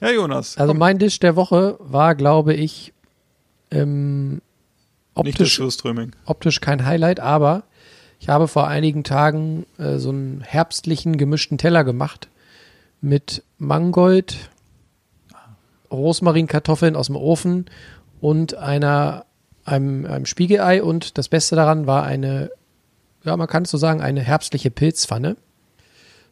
Ja, 0.00 0.10
Jonas. 0.10 0.56
Also 0.58 0.72
komm. 0.72 0.78
mein 0.78 0.98
Dish 0.98 1.18
der 1.20 1.36
Woche 1.36 1.76
war, 1.80 2.14
glaube 2.14 2.54
ich, 2.54 2.92
ähm, 3.70 4.40
optisch, 5.14 5.60
optisch 6.24 6.60
kein 6.60 6.84
Highlight, 6.84 7.20
aber 7.20 7.64
ich 8.18 8.28
habe 8.28 8.48
vor 8.48 8.68
einigen 8.68 9.04
Tagen 9.04 9.66
äh, 9.78 9.98
so 9.98 10.10
einen 10.10 10.42
herbstlichen 10.42 11.18
gemischten 11.18 11.58
Teller 11.58 11.84
gemacht 11.84 12.28
mit 13.00 13.42
Mangold, 13.58 14.50
Rosmarinkartoffeln 15.90 16.96
aus 16.96 17.06
dem 17.06 17.16
Ofen 17.16 17.66
und 18.20 18.54
einer 18.54 19.24
einem, 19.64 20.06
einem 20.06 20.26
Spiegelei 20.26 20.82
und 20.82 21.18
das 21.18 21.28
Beste 21.28 21.56
daran 21.56 21.86
war 21.86 22.04
eine, 22.04 22.50
ja 23.24 23.36
man 23.36 23.46
kann 23.48 23.64
es 23.64 23.70
so 23.70 23.78
sagen, 23.78 24.00
eine 24.00 24.20
herbstliche 24.20 24.70
Pilzpfanne. 24.70 25.36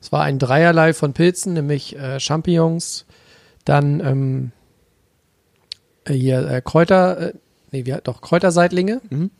Es 0.00 0.12
war 0.12 0.22
ein 0.22 0.38
Dreierlei 0.38 0.94
von 0.94 1.12
Pilzen, 1.12 1.52
nämlich 1.52 1.96
äh, 1.96 2.20
Champignons, 2.20 3.04
dann 3.64 4.00
ähm, 4.00 4.52
äh, 6.04 6.14
hier 6.14 6.48
äh, 6.48 6.62
Kräuter, 6.62 7.18
äh, 7.18 7.32
nee, 7.70 7.84
wie, 7.84 7.96
doch 8.02 8.22
Kräuterseitlinge. 8.22 9.00
Mhm. 9.10 9.30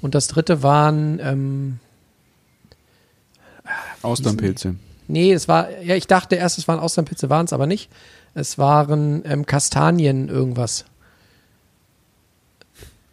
Und 0.00 0.14
das 0.14 0.28
dritte 0.28 0.62
waren, 0.62 1.20
ähm, 1.20 1.78
Austernpilze. 4.02 4.76
nee, 5.08 5.32
es 5.32 5.46
war, 5.46 5.80
ja, 5.82 5.94
ich 5.94 6.06
dachte 6.06 6.36
erst, 6.36 6.58
es 6.58 6.66
waren 6.68 6.80
Austernpilze, 6.80 7.30
waren 7.30 7.44
es 7.44 7.52
aber 7.52 7.66
nicht. 7.66 7.90
Es 8.34 8.58
waren 8.58 9.22
ähm, 9.26 9.46
Kastanien 9.46 10.28
irgendwas. 10.28 10.86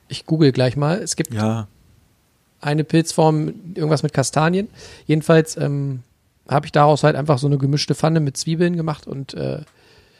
Ich 0.07 0.25
google 0.25 0.51
gleich 0.51 0.75
mal. 0.77 0.97
Es 0.97 1.15
gibt 1.15 1.33
Ja. 1.33 1.67
Eine 2.61 2.83
Pilzform, 2.83 3.53
irgendwas 3.75 4.03
mit 4.03 4.13
Kastanien. 4.13 4.67
Jedenfalls 5.05 5.57
ähm, 5.57 6.03
habe 6.47 6.65
ich 6.65 6.71
daraus 6.71 7.03
halt 7.03 7.15
einfach 7.15 7.39
so 7.39 7.47
eine 7.47 7.57
gemischte 7.57 7.95
Pfanne 7.95 8.19
mit 8.19 8.37
Zwiebeln 8.37 8.75
gemacht 8.75 9.07
und 9.07 9.33
äh, 9.33 9.61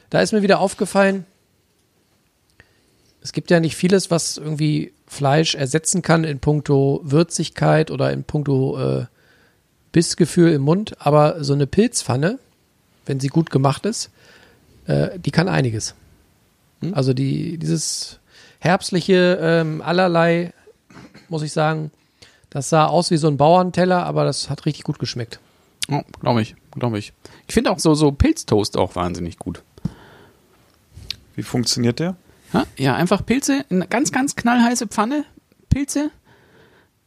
da 0.10 0.21
ist 0.21 0.34
mir 0.34 0.41
wieder 0.41 0.60
aufgefallen, 0.60 1.25
es 3.21 3.34
gibt 3.34 3.52
ja 3.52 3.60
nicht 3.60 3.75
vieles, 3.75 4.10
was 4.12 4.38
irgendwie 4.38 4.93
Fleisch 5.06 5.56
ersetzen 5.56 6.02
kann 6.02 6.23
in 6.23 6.39
puncto 6.39 7.02
Würzigkeit 7.04 7.91
oder 7.91 8.12
in 8.12 8.23
puncto 8.23 8.80
äh, 8.80 9.06
Bissgefühl 9.91 10.52
im 10.52 10.62
Mund, 10.62 10.95
aber 10.99 11.43
so 11.43 11.54
eine 11.54 11.67
Pilzpfanne, 11.67 12.39
wenn 13.06 13.19
sie 13.19 13.28
gut 13.28 13.49
gemacht 13.49 13.86
ist, 13.86 14.12
äh, 14.86 15.19
die 15.19 15.32
kann 15.32 15.47
einiges. 15.47 15.95
Also 16.91 17.13
die, 17.13 17.58
dieses 17.58 18.19
herbstliche 18.60 19.39
ähm, 19.41 19.82
allerlei, 19.82 20.54
muss 21.28 21.41
ich 21.41 21.52
sagen, 21.52 21.91
das 22.49 22.69
sah 22.69 22.85
aus 22.85 23.12
wie 23.12 23.17
so 23.17 23.27
ein 23.27 23.38
Bauernteller, 23.38 24.05
aber 24.05 24.25
das 24.25 24.49
hat 24.49 24.65
richtig 24.65 24.83
gut 24.83 24.99
geschmeckt. 24.99 25.39
Oh, 25.89 26.01
glaube 26.19 26.41
ich, 26.41 26.55
glaube 26.71 26.99
ich. 26.99 27.13
Ich 27.47 27.53
finde 27.53 27.71
auch 27.71 27.79
so, 27.79 27.93
so 27.95 28.12
Pilztoast 28.12 28.77
auch 28.77 28.95
wahnsinnig 28.95 29.39
gut. 29.39 29.63
Wie 31.35 31.43
funktioniert 31.43 31.99
der? 31.99 32.15
Ja, 32.53 32.65
ja, 32.77 32.95
einfach 32.95 33.25
Pilze 33.25 33.65
in 33.69 33.77
eine 33.77 33.88
ganz, 33.88 34.12
ganz 34.12 34.35
knallheiße 34.35 34.88
Pfanne. 34.88 35.25
Pilze, 35.69 36.12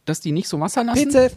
dass 0.05 0.21
die 0.21 0.33
nicht 0.33 0.49
so 0.49 0.59
Wasser 0.61 0.85
lassen. 0.85 1.11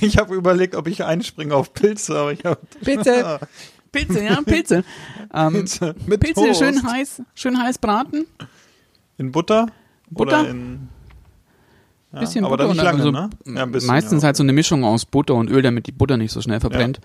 ich 0.00 0.16
habe 0.18 0.34
überlegt, 0.34 0.74
ob 0.74 0.88
ich 0.88 1.04
einspringe 1.04 1.54
auf 1.54 1.74
Pilze, 1.74 2.18
aber 2.18 2.32
ich 2.32 2.44
habe 2.44 2.60
Pilze. 2.82 3.40
Pilze, 3.92 4.22
ja, 4.22 4.40
Pilze. 4.42 4.84
ähm, 5.34 5.52
Pilze 5.52 5.96
mit 6.06 6.20
Pilze 6.20 6.46
Toast. 6.46 6.60
schön 6.60 6.82
heiß, 6.82 7.22
schön 7.34 7.60
heiß 7.60 7.78
braten. 7.78 8.24
in 9.18 9.32
Butter, 9.32 9.66
Butter? 10.10 10.40
oder 10.40 10.50
in 10.50 10.88
ja, 12.12 12.20
Bisschen 12.20 12.44
aber 12.44 12.56
Butter 12.56 12.68
dann 12.68 12.76
nicht 12.76 12.84
lange, 12.84 12.98
also 12.98 13.10
ne? 13.10 13.30
Ja, 13.46 13.62
ein 13.62 13.72
bisschen, 13.72 13.86
meistens 13.86 14.22
ja. 14.22 14.26
halt 14.26 14.36
so 14.36 14.42
eine 14.42 14.52
Mischung 14.52 14.84
aus 14.84 15.04
Butter 15.04 15.34
und 15.34 15.50
Öl, 15.50 15.62
damit 15.62 15.86
die 15.86 15.92
Butter 15.92 16.16
nicht 16.16 16.32
so 16.32 16.40
schnell 16.40 16.60
verbrennt. 16.60 17.00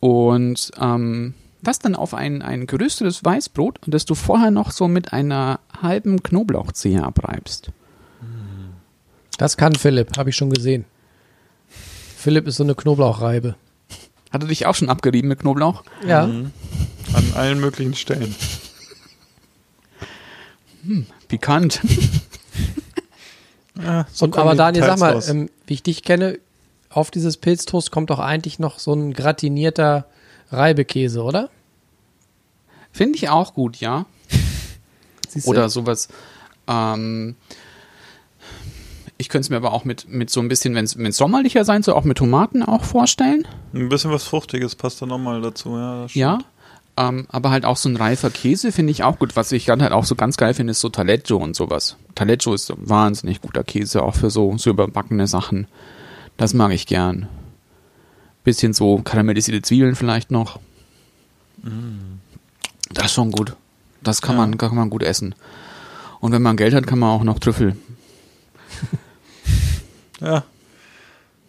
Und 0.00 0.72
ähm, 0.80 1.34
das 1.62 1.78
dann 1.78 1.94
auf 1.94 2.12
ein, 2.12 2.42
ein 2.42 2.66
geröstetes 2.66 3.24
Weißbrot, 3.24 3.78
das 3.86 4.04
du 4.04 4.16
vorher 4.16 4.50
noch 4.50 4.72
so 4.72 4.88
mit 4.88 5.12
einer 5.12 5.60
halben 5.80 6.22
Knoblauchzehe 6.22 7.02
abreibst. 7.02 7.70
Das 9.38 9.56
kann 9.56 9.74
Philipp, 9.74 10.16
habe 10.18 10.30
ich 10.30 10.36
schon 10.36 10.50
gesehen. 10.50 10.84
Philipp 12.16 12.46
ist 12.46 12.56
so 12.56 12.64
eine 12.64 12.74
Knoblauchreibe. 12.74 13.54
Hat 14.30 14.42
er 14.42 14.48
dich 14.48 14.66
auch 14.66 14.74
schon 14.74 14.88
abgerieben 14.88 15.28
mit 15.28 15.40
Knoblauch? 15.40 15.84
Ja, 16.06 16.24
an 16.24 16.52
allen 17.34 17.60
möglichen 17.60 17.94
Stellen. 17.94 18.34
Pikant. 21.28 21.80
Ja, 23.80 24.06
so 24.12 24.26
und 24.26 24.36
aber 24.36 24.54
Daniel, 24.54 24.84
sag 24.84 24.98
mal, 24.98 25.22
ähm, 25.28 25.48
wie 25.66 25.74
ich 25.74 25.82
dich 25.82 26.02
kenne, 26.02 26.38
auf 26.90 27.10
dieses 27.10 27.36
Pilztoast 27.38 27.90
kommt 27.90 28.10
doch 28.10 28.18
eigentlich 28.18 28.58
noch 28.58 28.78
so 28.78 28.92
ein 28.92 29.12
gratinierter 29.14 30.06
Reibekäse, 30.50 31.22
oder? 31.22 31.48
Finde 32.92 33.16
ich 33.16 33.30
auch 33.30 33.54
gut, 33.54 33.78
ja. 33.78 34.04
Oder 35.46 35.70
sowas. 35.70 36.08
Ähm, 36.68 37.36
ich 39.16 39.30
könnte 39.30 39.46
es 39.46 39.50
mir 39.50 39.56
aber 39.56 39.72
auch 39.72 39.84
mit, 39.84 40.08
mit 40.08 40.28
so 40.28 40.40
ein 40.40 40.48
bisschen, 40.48 40.74
wenn 40.74 40.84
es 40.84 41.16
sommerlicher 41.16 41.64
sein 41.64 41.82
soll, 41.82 41.94
auch 41.94 42.04
mit 42.04 42.18
Tomaten 42.18 42.62
auch 42.62 42.84
vorstellen. 42.84 43.46
ein 43.72 43.88
bisschen 43.88 44.10
was 44.10 44.24
Fruchtiges 44.24 44.76
passt 44.76 45.00
da 45.00 45.06
nochmal 45.06 45.40
dazu. 45.40 45.70
Ja. 45.70 46.06
Ja. 46.12 46.38
Ähm, 46.96 47.26
aber 47.30 47.50
halt 47.50 47.64
auch 47.64 47.76
so 47.78 47.88
ein 47.88 47.96
reifer 47.96 48.30
Käse 48.30 48.70
finde 48.70 48.90
ich 48.90 49.02
auch 49.02 49.18
gut. 49.18 49.34
Was 49.34 49.52
ich 49.52 49.64
dann 49.64 49.82
halt 49.82 49.92
auch 49.92 50.04
so 50.04 50.14
ganz 50.14 50.36
geil 50.36 50.52
finde, 50.54 50.72
ist 50.72 50.80
so 50.80 50.90
Taleggio 50.90 51.38
und 51.38 51.56
sowas. 51.56 51.96
Taleggio 52.14 52.52
ist 52.52 52.66
so 52.66 52.74
ein 52.74 52.88
wahnsinnig 52.88 53.40
guter 53.40 53.64
Käse, 53.64 54.02
auch 54.02 54.14
für 54.14 54.30
so, 54.30 54.56
so 54.58 54.70
überbackene 54.70 55.26
Sachen. 55.26 55.66
Das 56.36 56.52
mag 56.52 56.72
ich 56.72 56.86
gern. 56.86 57.28
Bisschen 58.44 58.72
so 58.74 58.98
karamellisierte 58.98 59.62
Zwiebeln 59.62 59.94
vielleicht 59.94 60.30
noch. 60.30 60.60
Das 62.92 63.06
ist 63.06 63.12
schon 63.12 63.30
gut. 63.30 63.56
Das 64.02 64.20
kann, 64.20 64.36
man, 64.36 64.58
kann 64.58 64.74
man 64.74 64.90
gut 64.90 65.02
essen. 65.02 65.34
Und 66.20 66.32
wenn 66.32 66.42
man 66.42 66.56
Geld 66.56 66.74
hat, 66.74 66.86
kann 66.86 66.98
man 66.98 67.10
auch 67.10 67.24
noch 67.24 67.38
Trüffel. 67.38 67.76
Ja. 70.20 70.44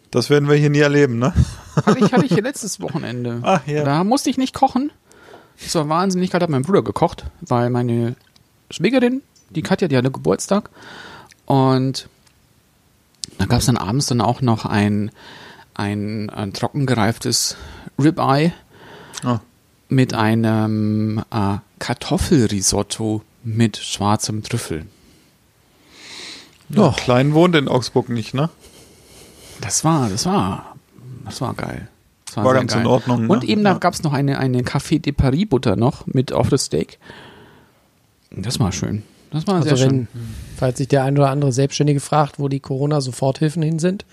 Das 0.10 0.30
werden 0.30 0.50
wir 0.50 0.56
hier 0.56 0.70
nie 0.70 0.80
erleben, 0.80 1.20
ne? 1.20 1.34
Hatte 1.76 2.00
ich, 2.00 2.12
hatte 2.12 2.26
ich 2.26 2.34
hier 2.34 2.44
letztes 2.44 2.80
Wochenende. 2.82 3.40
Ach, 3.44 3.66
ja. 3.68 3.84
Da 3.84 4.04
musste 4.04 4.30
ich 4.30 4.38
nicht 4.38 4.54
kochen. 4.54 4.92
Das 5.62 5.76
war 5.76 5.88
wahnsinnig 5.90 6.32
kalt, 6.32 6.44
hat 6.44 6.50
mein 6.50 6.64
Bruder 6.64 6.82
gekocht, 6.84 7.26
weil 7.42 7.70
meine 7.70 8.16
Schwägerin, 8.72 9.22
die 9.50 9.62
Katja, 9.62 9.88
die 9.88 9.98
hatte 9.98 10.12
Geburtstag. 10.12 10.70
Und 11.46 12.08
da 13.38 13.46
gab 13.46 13.60
es 13.60 13.66
dann 13.68 13.78
abends 13.78 14.08
dann 14.08 14.22
auch 14.22 14.42
noch 14.42 14.66
ein, 14.66 15.12
ein, 15.74 16.30
ein 16.30 16.54
trockengereiftes 16.54 17.56
Ribeye 18.02 18.52
Ah. 19.24 19.40
mit 19.90 20.14
einem 20.14 21.24
äh, 21.32 21.58
Kartoffelrisotto 21.80 23.22
mit 23.44 23.78
schwarzem 23.78 24.44
Trüffel. 24.44 24.86
Ja. 26.70 26.92
Klein 26.98 27.34
wohnt 27.34 27.56
in 27.56 27.68
Augsburg 27.68 28.10
nicht, 28.10 28.34
ne? 28.34 28.50
Das 29.62 29.84
war, 29.84 30.10
das 30.10 30.26
war, 30.26 30.76
das 31.26 31.40
war 31.42 31.54
geil. 31.54 31.88
Das 32.36 32.44
War 32.46 32.52
sehr 32.52 32.54
ganz 32.62 32.76
in 32.76 32.86
Ordnung, 32.88 33.22
ne? 33.24 33.28
Und 33.30 33.44
eben 33.44 33.64
da 33.64 33.72
Ja. 33.74 33.78
gab 33.78 33.94
es 33.94 34.04
noch 34.04 34.14
eine, 34.14 34.40
eine 34.40 34.62
Café 34.62 35.00
de 35.00 35.14
Paris 35.14 35.48
Butter 35.50 35.76
noch 35.76 36.06
mit 36.08 36.32
auf 36.34 36.50
das 36.50 36.66
Steak. 36.66 36.98
Das 38.32 38.60
war 38.60 38.72
schön. 38.72 39.04
Das 39.32 39.48
war 39.48 39.56
Also 39.56 39.76
sehr 39.76 39.88
wenn, 39.90 40.08
schön. 40.14 40.26
falls 40.58 40.78
sich 40.78 40.88
der 40.88 41.04
ein 41.04 41.18
oder 41.18 41.30
andere 41.30 41.52
Selbstständige 41.52 42.00
fragt, 42.00 42.40
wo 42.40 42.48
die 42.50 42.60
Corona-Soforthilfen 42.60 43.62
hin 43.64 43.80
sind. 43.80 44.06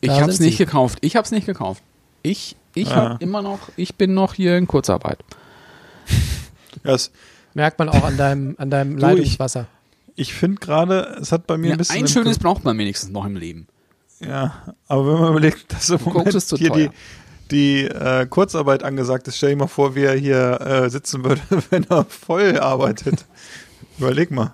Ich 0.00 0.10
habe 0.10 0.30
es 0.30 0.40
nicht 0.40 0.58
gekauft. 0.58 0.98
Ich 1.00 1.16
habe 1.16 1.24
es 1.24 1.30
nicht 1.32 1.46
gekauft. 1.46 1.82
Ich, 2.22 2.56
ich 2.74 2.94
habe 2.94 3.16
immer 3.22 3.42
noch, 3.42 3.58
ich 3.76 3.96
bin 3.96 4.14
noch 4.14 4.34
hier 4.34 4.56
in 4.56 4.66
Kurzarbeit. 4.66 5.18
Ja, 6.84 6.92
es, 6.94 7.10
Merkt 7.54 7.78
man 7.78 7.88
auch 7.88 8.02
an 8.04 8.16
deinem, 8.16 8.56
an 8.58 8.68
deinem 8.68 8.90
Du, 8.92 8.96
ich- 8.96 9.02
Leitungswasser. 9.02 9.66
ich 10.16 10.34
finde 10.34 10.58
gerade, 10.60 11.16
es 11.20 11.30
hat 11.32 11.46
bei 11.46 11.56
mir 11.56 11.68
Ja, 11.68 11.72
ein 11.74 11.78
bisschen. 11.78 11.96
ein 12.02 12.08
schönes 12.08 12.38
braucht 12.38 12.64
man 12.64 12.76
wenigstens 12.78 13.10
noch 13.10 13.24
im 13.24 13.36
Leben. 13.36 13.68
Ja, 14.20 14.74
aber 14.88 15.06
wenn 15.14 15.20
man 15.20 15.30
überlegt, 15.30 15.72
dass 15.72 15.88
im 15.90 16.00
Moment 16.04 16.32
hier 16.32 16.68
teuer. 16.70 16.76
die, 16.88 16.90
die 17.54 17.84
äh, 17.84 18.26
Kurzarbeit 18.26 18.82
angesagt 18.82 19.26
ist, 19.28 19.36
stell 19.38 19.50
dir 19.50 19.56
mal 19.56 19.66
vor, 19.66 19.94
wie 19.94 20.02
er 20.02 20.14
hier 20.16 20.60
äh, 20.60 20.90
sitzen 20.90 21.24
würde, 21.24 21.40
wenn 21.70 21.84
er 21.88 22.04
voll 22.04 22.58
arbeitet. 22.58 23.24
Überleg 23.98 24.30
mal. 24.30 24.52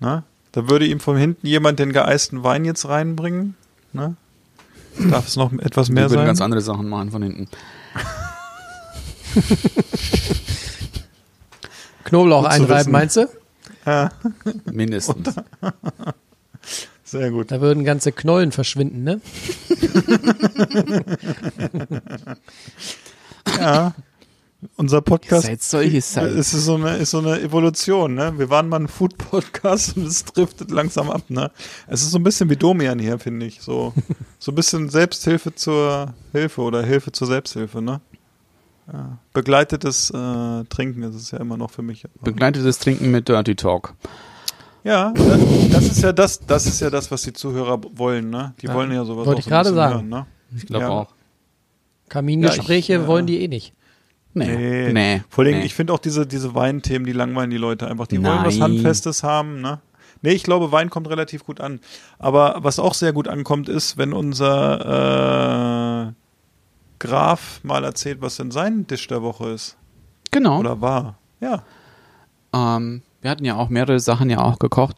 Na? 0.00 0.24
Da 0.50 0.68
würde 0.68 0.86
ihm 0.86 0.98
von 1.00 1.16
hinten 1.16 1.46
jemand 1.46 1.78
den 1.78 1.92
geeisten 1.92 2.42
Wein 2.42 2.64
jetzt 2.64 2.88
reinbringen. 2.88 3.54
Ne? 3.92 4.16
Darf 5.10 5.28
es 5.28 5.36
noch 5.36 5.52
etwas 5.52 5.88
mehr 5.88 6.04
Wir 6.04 6.10
würden 6.10 6.18
sein? 6.20 6.26
ganz 6.26 6.40
andere 6.40 6.60
Sachen 6.60 6.88
machen 6.88 7.10
von 7.10 7.22
hinten. 7.22 7.48
Knoblauch 12.04 12.44
einreiben, 12.44 12.92
wissen. 12.92 12.92
meinst 12.92 13.16
du? 13.16 13.28
Mindestens. 14.70 15.34
Sehr 17.12 17.30
gut. 17.30 17.50
Da 17.50 17.60
würden 17.60 17.84
ganze 17.84 18.10
Knollen 18.10 18.52
verschwinden, 18.52 19.04
ne? 19.04 19.20
Ja. 23.58 23.92
Unser 24.76 25.02
Podcast 25.02 25.46
Seid 25.46 25.62
solche 25.62 26.00
Seid. 26.00 26.32
es 26.32 26.54
ist 26.54 26.64
so 26.64 26.76
eine, 26.76 26.96
ist 26.96 27.10
so 27.10 27.18
eine 27.18 27.38
Evolution, 27.42 28.14
ne? 28.14 28.32
Wir 28.38 28.48
waren 28.48 28.70
mal 28.70 28.80
ein 28.80 28.88
Food-Podcast 28.88 29.98
und 29.98 30.06
es 30.06 30.24
driftet 30.24 30.70
langsam 30.70 31.10
ab, 31.10 31.24
ne? 31.28 31.50
Es 31.86 32.00
ist 32.00 32.12
so 32.12 32.18
ein 32.18 32.24
bisschen 32.24 32.48
wie 32.48 32.56
Domian 32.56 32.98
hier, 32.98 33.18
finde 33.18 33.44
ich. 33.44 33.60
So, 33.60 33.92
so 34.38 34.52
ein 34.52 34.54
bisschen 34.54 34.88
Selbsthilfe 34.88 35.54
zur 35.54 36.14
Hilfe 36.30 36.62
oder 36.62 36.82
Hilfe 36.82 37.12
zur 37.12 37.26
Selbsthilfe, 37.26 37.82
ne? 37.82 38.00
Ja. 38.90 39.18
Begleitetes 39.34 40.08
äh, 40.10 40.64
Trinken 40.70 41.02
ist 41.02 41.16
es 41.16 41.30
ja 41.30 41.40
immer 41.40 41.58
noch 41.58 41.72
für 41.72 41.82
mich. 41.82 42.06
Begleitetes 42.22 42.78
Trinken 42.78 43.10
mit 43.10 43.28
Dirty 43.28 43.54
Talk. 43.54 43.92
Ja, 44.84 45.12
das, 45.12 45.38
das 45.70 45.84
ist 45.84 46.02
ja 46.02 46.12
das, 46.12 46.40
das 46.40 46.66
ist 46.66 46.80
ja 46.80 46.90
das, 46.90 47.10
was 47.10 47.22
die 47.22 47.32
Zuhörer 47.32 47.80
wollen, 47.94 48.30
ne? 48.30 48.54
Die 48.60 48.66
Ja, 48.66 48.74
wollen 48.74 48.90
ja 48.92 49.04
sowas 49.04 49.26
wollte 49.26 49.36
auch 49.36 49.38
ich 49.38 49.44
so 49.44 49.50
gerade 49.50 49.72
sagen. 49.74 49.94
hören, 49.94 50.08
ne? 50.08 50.26
Ich 50.56 50.66
glaube 50.66 50.84
Ja. 50.84 50.90
auch. 50.90 51.14
Kamingespräche 52.08 52.92
Ja, 52.94 52.98
ich, 52.98 53.04
äh, 53.04 53.08
wollen 53.08 53.26
die 53.26 53.42
eh 53.42 53.48
nicht. 53.48 53.72
Nee. 54.34 54.92
Nee. 54.92 55.22
Vor 55.28 55.44
allem, 55.44 55.58
nee. 55.58 55.64
ich 55.64 55.74
finde 55.74 55.92
auch 55.92 55.98
diese, 55.98 56.26
diese 56.26 56.54
Weinthemen, 56.54 57.06
die 57.06 57.12
langweilen 57.12 57.50
die 57.50 57.58
Leute 57.58 57.86
einfach. 57.86 58.06
Die 58.06 58.22
wollen 58.22 58.44
was 58.44 58.56
Nein. 58.56 58.72
Handfestes 58.72 59.22
haben, 59.22 59.60
ne? 59.60 59.80
Nee, 60.22 60.32
ich 60.32 60.42
glaube, 60.44 60.72
Wein 60.72 60.88
kommt 60.88 61.08
relativ 61.08 61.44
gut 61.44 61.60
an. 61.60 61.80
Aber 62.18 62.56
was 62.58 62.78
auch 62.78 62.94
sehr 62.94 63.12
gut 63.12 63.28
ankommt, 63.28 63.68
ist, 63.68 63.98
wenn 63.98 64.12
unser 64.12 66.08
äh, 66.08 66.12
Graf 66.98 67.60
mal 67.64 67.82
erzählt, 67.84 68.22
was 68.22 68.36
denn 68.36 68.50
sein 68.52 68.86
Tisch 68.86 69.06
der 69.08 69.22
Woche 69.22 69.50
ist. 69.50 69.76
Genau. 70.30 70.60
Oder 70.60 70.80
war. 70.80 71.18
Ja. 71.40 71.62
Ähm, 72.54 73.02
wir 73.22 73.30
hatten 73.30 73.44
ja 73.44 73.56
auch 73.56 73.68
mehrere 73.70 73.98
Sachen 74.00 74.28
ja 74.30 74.38
auch 74.40 74.58
gekocht. 74.58 74.96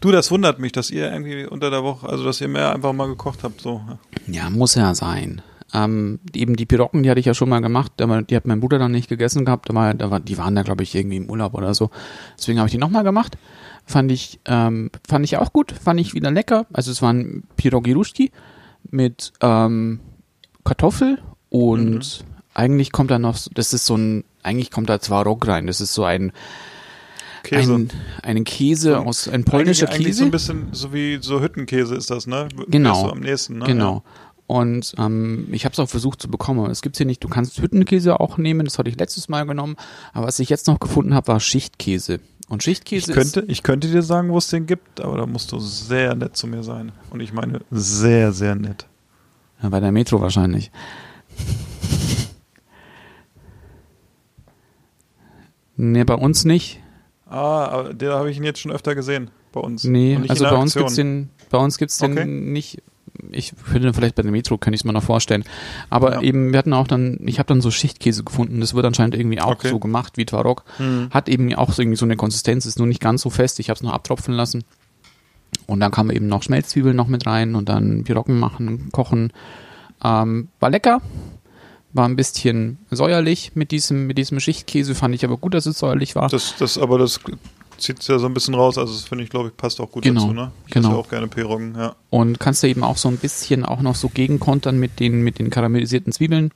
Du, 0.00 0.10
das 0.10 0.30
wundert 0.30 0.58
mich, 0.58 0.72
dass 0.72 0.90
ihr 0.90 1.10
irgendwie 1.12 1.46
unter 1.46 1.70
der 1.70 1.82
Woche, 1.82 2.08
also 2.08 2.24
dass 2.24 2.40
ihr 2.40 2.48
mehr 2.48 2.74
einfach 2.74 2.92
mal 2.92 3.08
gekocht 3.08 3.40
habt, 3.42 3.60
so. 3.60 3.80
Ja, 4.26 4.50
muss 4.50 4.74
ja 4.74 4.94
sein. 4.94 5.42
Ähm, 5.74 6.20
eben 6.34 6.56
die 6.56 6.64
Pirocken, 6.64 7.02
die 7.02 7.10
hatte 7.10 7.20
ich 7.20 7.26
ja 7.26 7.34
schon 7.34 7.48
mal 7.48 7.60
gemacht, 7.60 8.00
aber 8.00 8.22
die 8.22 8.36
hat 8.36 8.46
mein 8.46 8.60
Bruder 8.60 8.78
dann 8.78 8.92
nicht 8.92 9.08
gegessen 9.08 9.44
gehabt. 9.44 9.72
War, 9.74 9.92
da 9.94 10.10
war, 10.10 10.20
die 10.20 10.38
waren 10.38 10.54
da, 10.54 10.62
glaube 10.62 10.82
ich, 10.84 10.94
irgendwie 10.94 11.16
im 11.16 11.28
Urlaub 11.28 11.54
oder 11.54 11.74
so. 11.74 11.90
Deswegen 12.38 12.58
habe 12.58 12.68
ich 12.68 12.72
die 12.72 12.78
nochmal 12.78 13.04
gemacht. 13.04 13.36
Fand 13.84 14.10
ich, 14.12 14.40
ähm, 14.46 14.90
fand 15.06 15.24
ich 15.24 15.36
auch 15.36 15.52
gut, 15.52 15.72
fand 15.72 16.00
ich 16.00 16.14
wieder 16.14 16.30
lecker. 16.30 16.66
Also 16.72 16.90
es 16.90 17.02
waren 17.02 17.44
Pirogi 17.56 17.92
Ruski 17.92 18.30
mit 18.90 19.32
ähm, 19.40 20.00
Kartoffel 20.64 21.18
und 21.50 22.24
eigentlich 22.54 22.92
kommt 22.92 23.10
da 23.10 23.18
noch, 23.18 23.36
so- 23.36 23.50
das 23.52 23.72
ist 23.74 23.86
so 23.86 23.96
ein, 23.96 24.24
eigentlich 24.42 24.70
kommt 24.70 24.88
da 24.88 25.00
Zwarok 25.00 25.46
rein. 25.48 25.66
Das 25.66 25.80
ist 25.80 25.92
so 25.94 26.04
ein, 26.04 26.32
Käse. 27.46 27.74
ein 27.74 27.90
einen 28.22 28.44
Käse 28.44 28.90
So, 28.92 28.96
aus, 28.96 29.28
ein 29.28 29.44
polnischer 29.44 29.86
eigentlich, 29.88 29.94
eigentlich 29.96 30.06
Käse. 30.08 30.18
so 30.18 30.24
ein 30.24 30.30
bisschen 30.30 30.68
so 30.72 30.92
wie 30.92 31.18
so 31.20 31.40
Hüttenkäse 31.40 31.94
ist 31.94 32.10
das, 32.10 32.26
ne? 32.26 32.48
Genau. 32.68 32.92
Ist 32.92 33.00
So 33.00 33.10
am 33.12 33.20
nächsten, 33.20 33.58
ne? 33.58 33.64
Genau. 33.66 34.02
Und 34.48 34.94
ähm, 34.98 35.48
ich 35.50 35.64
habe 35.64 35.72
es 35.72 35.78
auch 35.80 35.88
versucht 35.88 36.22
zu 36.22 36.28
bekommen. 36.28 36.70
Es 36.70 36.80
gibt's 36.82 36.98
hier 36.98 37.06
nicht. 37.06 37.24
Du 37.24 37.28
kannst 37.28 37.58
Hüttenkäse 37.60 38.20
auch 38.20 38.38
nehmen. 38.38 38.64
Das 38.64 38.78
hatte 38.78 38.88
ich 38.88 38.98
letztes 38.98 39.28
Mal 39.28 39.44
genommen. 39.44 39.74
Aber 40.12 40.26
was 40.28 40.38
ich 40.38 40.48
jetzt 40.50 40.68
noch 40.68 40.78
gefunden 40.78 41.14
habe, 41.14 41.28
war 41.28 41.40
Schichtkäse. 41.40 42.20
Und 42.48 42.62
Ich 42.62 42.64
Schichtkäse 42.64 43.12
könnte, 43.12 43.44
ich 43.48 43.64
könnte 43.64 43.88
dir 43.88 44.02
sagen, 44.02 44.28
wo 44.30 44.38
es 44.38 44.46
den 44.46 44.66
gibt, 44.66 45.00
aber 45.00 45.16
da 45.16 45.26
musst 45.26 45.50
du 45.50 45.58
sehr 45.58 46.14
nett 46.14 46.36
zu 46.36 46.46
mir 46.46 46.62
sein. 46.62 46.92
Und 47.10 47.18
ich 47.20 47.32
meine 47.32 47.60
sehr, 47.72 48.32
sehr 48.32 48.54
nett. 48.54 48.86
ist 49.58 49.62
ja, 49.64 49.68
bei 49.68 49.80
der 49.80 49.90
Metro 49.90 50.20
wahrscheinlich. 50.20 50.70
Nee, 55.76 56.04
bei 56.04 56.14
uns 56.14 56.44
nicht. 56.44 56.80
Ah, 57.36 57.66
aber 57.68 57.94
den 57.94 58.10
habe 58.10 58.30
ich 58.30 58.36
ihn 58.36 58.44
jetzt 58.44 58.60
schon 58.60 58.72
öfter 58.72 58.94
gesehen 58.94 59.30
bei 59.52 59.60
uns. 59.60 59.84
Nee, 59.84 60.18
also 60.28 60.44
bei 60.44 60.50
uns 60.56 60.76
Aktion. 60.76 60.82
gibt's 60.84 60.94
den, 60.96 61.30
bei 61.50 61.58
uns 61.58 61.78
gibt's 61.78 61.98
den 61.98 62.12
Okay. 62.12 62.24
nicht. 62.26 62.82
Ich 63.32 63.54
würde 63.72 63.92
vielleicht 63.94 64.14
bei 64.14 64.22
der 64.22 64.30
Metro, 64.30 64.58
kann 64.58 64.72
ich 64.74 64.80
es 64.80 64.84
mir 64.84 64.92
noch 64.92 65.02
vorstellen. 65.02 65.44
Aber 65.90 66.14
Ja. 66.14 66.20
eben, 66.22 66.52
wir 66.52 66.58
hatten 66.58 66.72
auch 66.74 66.86
dann, 66.86 67.18
ich 67.26 67.38
habe 67.38 67.46
dann 67.46 67.60
so 67.62 67.70
Schichtkäse 67.70 68.24
gefunden. 68.24 68.60
Das 68.60 68.74
wird 68.74 68.84
anscheinend 68.84 69.14
irgendwie 69.14 69.40
auch 69.40 69.52
Okay. 69.52 69.70
so 69.70 69.78
gemacht 69.78 70.16
wie 70.16 70.26
Tvarok. 70.26 70.64
Hm. 70.76 71.08
Hat 71.10 71.28
eben 71.28 71.52
auch 71.54 71.72
so 71.72 71.82
irgendwie 71.82 71.96
so 71.96 72.04
eine 72.04 72.16
Konsistenz, 72.16 72.66
ist 72.66 72.78
nur 72.78 72.86
nicht 72.86 73.00
ganz 73.00 73.22
so 73.22 73.30
fest. 73.30 73.58
Ich 73.58 73.70
habe 73.70 73.76
es 73.76 73.82
noch 73.82 73.92
abtropfen 73.92 74.34
lassen. 74.34 74.64
Und 75.66 75.80
dann 75.80 75.90
kam 75.92 76.10
eben 76.10 76.26
noch 76.28 76.42
Schmelzzwiebeln 76.42 76.94
noch 76.94 77.08
mit 77.08 77.26
rein 77.26 77.54
und 77.54 77.68
dann 77.68 78.04
Pirocken 78.04 78.38
machen, 78.38 78.90
kochen. 78.92 79.32
Ähm, 80.04 80.48
war 80.60 80.70
lecker. 80.70 81.00
War 81.96 82.06
ein 82.06 82.16
bisschen 82.16 82.78
säuerlich 82.90 83.52
mit 83.54 83.70
diesem, 83.70 84.06
mit 84.06 84.18
diesem 84.18 84.38
Schichtkäse. 84.38 84.94
Fand 84.94 85.14
ich 85.14 85.24
aber 85.24 85.38
gut, 85.38 85.54
dass 85.54 85.64
es 85.66 85.78
säuerlich 85.78 86.14
war. 86.14 86.28
Das, 86.28 86.54
das, 86.58 86.76
aber 86.76 86.98
das 86.98 87.20
zieht 87.78 88.06
ja 88.06 88.18
so 88.18 88.26
ein 88.26 88.34
bisschen 88.34 88.54
raus. 88.54 88.76
Also 88.76 88.92
das 88.92 89.04
finde 89.04 89.24
ich, 89.24 89.30
glaube 89.30 89.48
ich, 89.48 89.56
passt 89.56 89.80
auch 89.80 89.90
gut 89.90 90.02
Genau, 90.02 90.20
dazu, 90.22 90.34
ne? 90.34 90.52
Ich 90.66 90.74
genau. 90.74 90.88
esse 90.88 90.96
ja 90.96 91.00
auch 91.00 91.08
gerne 91.08 91.26
Piroggen, 91.28 91.74
ja. 91.74 91.96
Und 92.10 92.38
kannst 92.38 92.62
du 92.62 92.68
eben 92.68 92.82
auch 92.84 92.96
so 92.96 93.08
ein 93.08 93.16
bisschen 93.16 93.64
auch 93.64 93.80
noch 93.80 93.94
so 93.94 94.08
gegenkontern 94.08 94.78
mit 94.78 95.00
den, 95.00 95.22
mit 95.22 95.38
den 95.38 95.50
karamellisierten 95.50 96.12
Zwiebeln. 96.12 96.52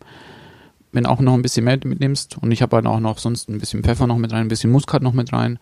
Wenn 0.92 1.06
auch 1.06 1.20
noch 1.20 1.34
ein 1.34 1.42
bisschen 1.42 1.64
mehr 1.64 1.78
mitnimmst. 1.82 2.36
Und 2.38 2.50
ich 2.52 2.62
habe 2.62 2.76
halt 2.76 2.86
auch 2.86 3.00
noch 3.00 3.18
sonst 3.18 3.48
ein 3.48 3.58
bisschen 3.58 3.82
Pfeffer 3.82 4.06
noch 4.06 4.18
mit 4.18 4.32
rein, 4.32 4.42
ein 4.42 4.48
bisschen 4.48 4.70
Muskat 4.70 5.02
noch 5.02 5.12
mit 5.14 5.32
rein. 5.32 5.58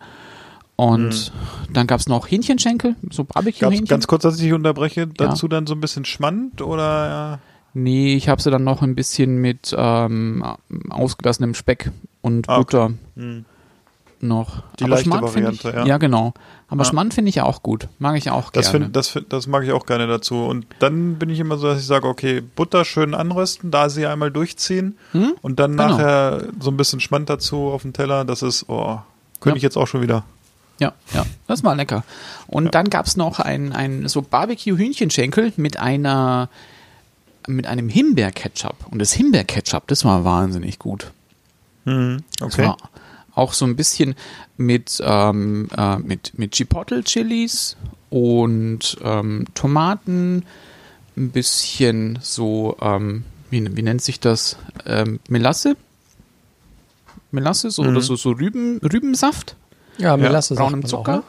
Und 0.75 1.33
dann 1.73 1.87
gab's 1.87 2.07
noch 2.07 2.31
Hähnchenschenkel, 2.31 2.95
so 3.11 3.25
Barbecue-Hähnchen. 3.25 3.85
ganz 3.85 4.07
kurz, 4.07 4.23
dass 4.23 4.35
ich 4.35 4.43
dich 4.43 4.53
unterbreche, 4.53 5.07
dazu 5.07 5.49
dann 5.49 5.67
so 5.67 5.73
ein 5.73 5.81
bisschen 5.81 6.05
Schmand 6.05 6.61
oder 6.61 7.39
Nee, 7.73 8.15
ich 8.15 8.29
habe 8.29 8.41
sie 8.41 8.49
dann 8.51 8.63
noch 8.63 8.81
ein 8.81 8.95
bisschen 8.95 9.37
mit 9.37 9.75
ähm, 9.77 10.43
ausgelassenem 10.89 11.53
Speck 11.53 11.91
und 12.21 12.49
Ah. 12.49 12.57
Butter 12.57 12.91
ja, 13.15 13.21
hm. 13.21 13.45
noch. 14.21 14.63
Die 14.79 14.83
Aber 14.85 14.95
leichte 14.95 15.09
Variante, 15.11 15.69
ich, 15.69 15.75
ja. 15.75 15.85
ja. 15.85 15.97
genau. 15.97 16.33
Aber 16.67 16.83
Ja. 16.83 16.89
Schmand 16.89 17.13
finde 17.13 17.29
ich 17.29 17.35
ja 17.35 17.43
auch 17.43 17.63
gut. 17.63 17.87
Mag 17.99 18.17
ich 18.17 18.29
auch 18.31 18.51
das, 18.51 18.71
gerne. 18.71 18.85
find, 18.85 18.95
das, 18.95 19.17
das 19.29 19.47
mag 19.47 19.63
ich 19.63 19.71
auch 19.71 19.85
gerne 19.85 20.07
dazu. 20.07 20.43
Und 20.45 20.65
dann 20.79 21.15
bin 21.15 21.29
ich 21.29 21.39
immer 21.39 21.57
so, 21.57 21.67
dass 21.67 21.79
ich 21.79 21.85
sage, 21.85 22.07
okay, 22.07 22.41
Butter 22.41 22.85
schön 22.85 23.13
anrösten, 23.13 23.71
da 23.71 23.89
sie 23.89 24.05
einmal 24.05 24.31
durchziehen 24.31 24.97
Hm? 25.13 25.33
und 25.41 25.59
dann 25.59 25.71
Genau. 25.71 25.89
nachher 25.89 26.43
so 26.59 26.69
ein 26.71 26.77
bisschen 26.77 26.99
Schmand 26.99 27.29
dazu 27.29 27.69
auf 27.69 27.83
dem 27.83 27.93
Teller. 27.93 28.25
Das 28.25 28.41
ist, 28.41 28.65
oh, 28.67 28.99
könnte 29.39 29.55
Ja. 29.55 29.57
ich 29.57 29.63
jetzt 29.63 29.77
auch 29.77 29.87
schon 29.87 30.01
wieder. 30.01 30.23
Ja, 30.79 30.93
ja, 31.13 31.25
das 31.47 31.63
war 31.63 31.75
lecker. 31.75 32.03
Und 32.47 32.73
dann 32.73 32.89
gab's 32.89 33.17
noch 33.17 33.39
ein, 33.41 33.73
ein 33.73 34.07
so 34.07 34.21
Barbecue-Hühnchenschenkel 34.21 35.51
mit 35.57 35.77
einer 35.77 36.47
mit 37.55 37.67
einem 37.67 37.89
Himbeer-Ketchup. 37.89 38.87
Und 38.91 38.99
das 38.99 39.13
Himbeer-Ketchup, 39.13 39.87
das 39.87 40.05
war 40.05 40.23
wahnsinnig 40.23 40.79
gut. 40.79 41.11
Hm, 41.85 42.23
Das 42.39 42.53
okay. 42.53 42.67
war 42.67 42.77
auch 43.35 43.53
so 43.53 43.65
ein 43.65 43.75
bisschen 43.75 44.15
mit, 44.57 45.01
ähm, 45.05 45.69
äh, 45.75 45.97
mit, 45.97 46.37
mit 46.37 46.53
Chipotle-Chilis 46.55 47.77
und 48.09 48.97
ähm, 49.03 49.45
Tomaten, 49.53 50.43
ein 51.15 51.31
bisschen 51.31 52.19
so, 52.21 52.75
ähm, 52.81 53.23
wie, 53.49 53.75
wie 53.75 53.81
nennt 53.81 54.01
sich 54.01 54.19
das? 54.19 54.57
Ähm, 54.85 55.19
Melasse? 55.29 55.75
Melasse, 57.31 57.69
so, 57.71 57.83
Mhm. 57.83 57.89
oder 57.89 58.01
so, 58.01 58.15
so 58.15 58.31
Rüben, 58.31 58.79
Rübensaft? 58.79 59.55
Ja, 59.97 60.17
Melasse 60.17 60.55
sagt 60.55 60.59
braunem 60.69 60.85
Zucker. 60.85 61.23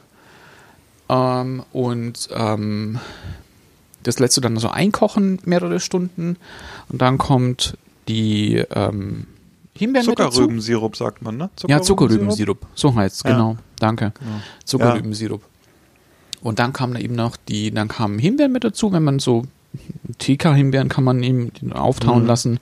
Auch, 1.08 1.44
ne? 1.44 1.50
ähm, 1.50 1.62
und 1.72 2.28
ähm, 2.32 2.98
das 4.02 4.18
lässt 4.18 4.36
du 4.36 4.40
dann 4.40 4.56
so 4.56 4.68
einkochen, 4.68 5.38
mehrere 5.44 5.80
Stunden. 5.80 6.36
Und 6.88 7.00
dann 7.02 7.18
kommt 7.18 7.76
die 8.08 8.56
ähm, 8.74 9.26
Himbeeren. 9.74 10.06
Zuckerrübensirup 10.06 10.96
sagt 10.96 11.22
man, 11.22 11.36
ne? 11.36 11.50
Ja, 11.68 11.80
Zuckerrübensirup. 11.82 12.66
So 12.74 12.94
heißt's, 12.94 13.22
Ja. 13.24 13.32
genau. 13.32 13.56
Danke. 13.78 14.12
Zuckerrübensirup. 14.64 15.42
Und 16.42 16.58
dann 16.58 16.72
kam 16.72 16.94
da 16.94 17.00
eben 17.00 17.14
noch 17.14 17.36
die, 17.36 17.70
dann 17.70 17.88
kamen 17.88 18.18
Himbeeren 18.18 18.52
mit 18.52 18.64
dazu, 18.64 18.92
wenn 18.92 19.04
man 19.04 19.18
so 19.18 19.44
TK-Himbeeren 20.18 20.88
kann 20.88 21.04
man 21.04 21.22
eben 21.22 21.50
auftauen 21.72 22.22
Mhm. 22.22 22.26
lassen 22.28 22.60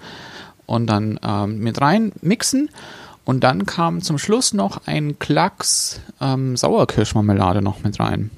und 0.67 0.87
dann 0.89 1.19
ähm, 1.23 1.59
mit 1.61 1.81
rein 1.81 2.13
mixen. 2.21 2.71
Und 3.25 3.45
dann 3.45 3.67
kam 3.67 4.01
zum 4.01 4.17
Schluss 4.19 4.55
noch 4.55 4.87
ein 4.87 5.19
Klacks 5.19 6.01
ähm, 6.21 6.57
Sauerkirschmarmelade 6.57 7.61
noch 7.63 7.83
mit 7.83 8.01
rein. 8.01 8.31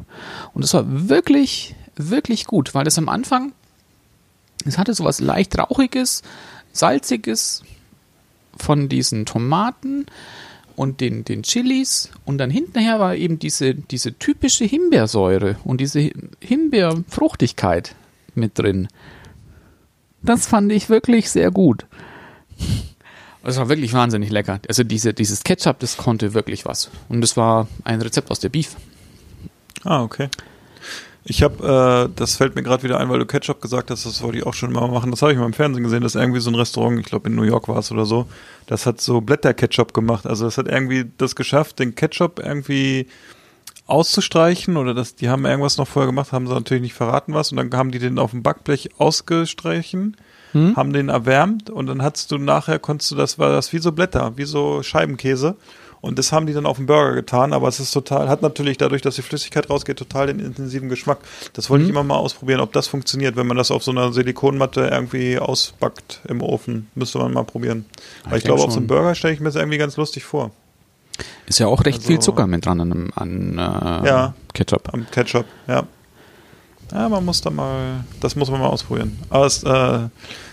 Und 0.52 0.62
das 0.64 0.74
war 0.74 0.84
wirklich, 1.08 1.76
wirklich 2.08 2.46
gut, 2.46 2.74
weil 2.74 2.84
das 2.84 2.96
am 2.96 3.08
Anfang, 3.10 3.52
es 4.64 4.78
hatte 4.78 4.94
so 4.94 5.04
was 5.04 5.20
leicht 5.20 5.58
rauchiges, 5.58 6.22
salziges 6.72 7.62
von 8.56 8.88
diesen 8.88 9.26
Tomaten 9.26 10.06
und 10.76 11.00
den, 11.00 11.24
den 11.24 11.42
Chilis 11.42 12.10
und 12.24 12.38
dann 12.38 12.50
hinterher 12.50 12.98
war 13.00 13.14
eben 13.14 13.38
diese, 13.38 13.74
diese 13.74 14.14
typische 14.18 14.64
Himbeersäure 14.64 15.56
und 15.64 15.80
diese 15.80 16.00
Hi- 16.00 16.14
Himbeerfruchtigkeit 16.40 17.94
mit 18.34 18.58
drin. 18.58 18.88
Das 20.22 20.46
fand 20.46 20.70
ich 20.72 20.88
wirklich 20.88 21.30
sehr 21.30 21.50
gut. 21.50 21.86
Es 23.42 23.56
war 23.56 23.70
wirklich 23.70 23.94
wahnsinnig 23.94 24.30
lecker. 24.30 24.60
Also 24.68 24.84
diese, 24.84 25.14
dieses 25.14 25.42
Ketchup, 25.44 25.78
das 25.78 25.96
konnte 25.96 26.34
wirklich 26.34 26.66
was. 26.66 26.90
Und 27.08 27.24
es 27.24 27.38
war 27.38 27.68
ein 27.84 28.02
Rezept 28.02 28.30
aus 28.30 28.38
der 28.40 28.50
Beef. 28.50 28.76
Ah, 29.82 30.02
okay. 30.02 30.28
Ich 31.24 31.42
habe, 31.42 32.08
äh, 32.08 32.12
das 32.16 32.36
fällt 32.36 32.54
mir 32.54 32.62
gerade 32.62 32.82
wieder 32.82 32.98
ein, 32.98 33.10
weil 33.10 33.18
du 33.18 33.26
Ketchup 33.26 33.60
gesagt 33.60 33.90
hast, 33.90 34.06
das 34.06 34.22
wollte 34.22 34.38
ich 34.38 34.46
auch 34.46 34.54
schon 34.54 34.72
mal 34.72 34.88
machen. 34.88 35.10
Das 35.10 35.20
habe 35.22 35.32
ich 35.32 35.38
mal 35.38 35.46
im 35.46 35.52
Fernsehen 35.52 35.84
gesehen, 35.84 36.02
dass 36.02 36.14
irgendwie 36.14 36.40
so 36.40 36.50
ein 36.50 36.54
Restaurant, 36.54 36.98
ich 36.98 37.06
glaube 37.06 37.28
in 37.28 37.34
New 37.34 37.42
York 37.42 37.68
war 37.68 37.78
es 37.78 37.92
oder 37.92 38.06
so, 38.06 38.26
das 38.66 38.86
hat 38.86 39.00
so 39.00 39.20
Blätterketchup 39.20 39.92
gemacht. 39.92 40.26
Also 40.26 40.46
das 40.46 40.56
hat 40.56 40.68
irgendwie 40.68 41.10
das 41.18 41.36
geschafft, 41.36 41.78
den 41.78 41.94
Ketchup 41.94 42.40
irgendwie 42.42 43.06
auszustreichen 43.86 44.76
oder 44.76 44.94
das, 44.94 45.16
die 45.16 45.28
haben 45.28 45.44
irgendwas 45.44 45.76
noch 45.76 45.88
vorher 45.88 46.06
gemacht, 46.06 46.32
haben 46.32 46.46
sie 46.46 46.54
natürlich 46.54 46.82
nicht 46.82 46.94
verraten 46.94 47.34
was 47.34 47.50
und 47.50 47.56
dann 47.56 47.72
haben 47.72 47.90
die 47.90 47.98
den 47.98 48.18
auf 48.18 48.30
dem 48.30 48.42
Backblech 48.42 48.90
ausgestreichen, 48.98 50.16
Hm? 50.52 50.74
haben 50.76 50.92
den 50.92 51.08
erwärmt 51.08 51.70
und 51.70 51.86
dann 51.86 52.02
hattest 52.02 52.32
du 52.32 52.38
nachher, 52.38 52.78
konntest 52.78 53.10
du, 53.12 53.14
das 53.16 53.38
war 53.38 53.50
das 53.52 53.72
wie 53.72 53.78
so 53.78 53.92
Blätter, 53.92 54.36
wie 54.36 54.44
so 54.44 54.82
Scheibenkäse 54.82 55.56
und 56.00 56.18
das 56.18 56.32
haben 56.32 56.46
die 56.46 56.52
dann 56.52 56.66
auf 56.66 56.76
den 56.78 56.86
Burger 56.86 57.14
getan, 57.14 57.52
aber 57.52 57.68
es 57.68 57.78
ist 57.80 57.92
total, 57.92 58.28
hat 58.28 58.42
natürlich 58.42 58.78
dadurch, 58.78 59.02
dass 59.02 59.16
die 59.16 59.22
Flüssigkeit 59.22 59.68
rausgeht, 59.68 59.98
total 59.98 60.28
den 60.28 60.40
intensiven 60.40 60.88
Geschmack. 60.88 61.18
Das 61.52 61.68
wollte 61.70 61.84
ich 61.84 61.90
immer 61.90 62.02
mal 62.04 62.16
ausprobieren, 62.16 62.60
ob 62.60 62.72
das 62.72 62.86
funktioniert, 62.88 63.36
wenn 63.36 63.46
man 63.46 63.56
das 63.56 63.70
auf 63.70 63.82
so 63.84 63.90
einer 63.90 64.12
Silikonmatte 64.12 64.88
irgendwie 64.90 65.38
ausbackt 65.38 66.20
im 66.28 66.42
Ofen. 66.42 66.88
Müsste 66.94 67.18
man 67.18 67.32
mal 67.32 67.44
probieren. 67.44 67.84
Weil 68.24 68.32
ich, 68.32 68.38
ich 68.38 68.44
glaube, 68.44 68.62
auf 68.62 68.70
so 68.72 68.78
einem 68.78 68.86
Burger 68.86 69.14
stelle 69.14 69.34
ich 69.34 69.40
mir 69.40 69.46
das 69.46 69.56
irgendwie 69.56 69.78
ganz 69.78 69.96
lustig 69.96 70.24
vor. 70.24 70.50
Ist 71.46 71.58
ja 71.58 71.66
auch 71.66 71.84
recht 71.84 71.98
Also- 71.98 72.08
viel 72.08 72.18
Zucker 72.18 72.46
mit 72.46 72.64
dran 72.64 72.80
an, 72.80 73.10
an 73.14 73.58
äh, 73.58 74.06
Ja. 74.08 74.34
Ketchup. 74.54 74.88
Am 74.94 75.06
Ketchup, 75.10 75.44
ja. 75.68 75.84
Ja, 76.92 77.08
man 77.08 77.24
muss 77.24 77.40
da 77.40 77.50
mal, 77.50 78.04
das 78.20 78.34
muss 78.36 78.50
man 78.50 78.60
mal 78.60 78.66
ausprobieren. 78.68 79.18
Aber 79.28 79.46
es, 79.46 79.62
äh, 79.62 80.08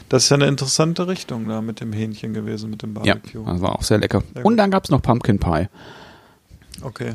das 0.10 0.24
ist 0.24 0.30
ja 0.30 0.36
eine 0.36 0.48
interessante 0.48 1.08
Richtung 1.08 1.48
da 1.48 1.62
mit 1.62 1.80
dem 1.82 1.92
Hähnchen 1.94 2.34
gewesen, 2.34 2.70
mit 2.70 2.82
dem 2.82 2.96
Ja, 3.04 3.16
Barbecue. 3.16 3.46
das 3.46 3.62
war 3.62 3.76
auch 3.76 3.84
sehr 3.84 3.98
lecker. 3.98 4.24
Sehr 4.34 4.46
Und 4.46 4.58
dann 4.58 4.72
gab's 4.72 4.90
noch 4.90 5.02
Pumpkin 5.02 5.40
Pie. 5.40 5.68
Okay. 6.82 7.14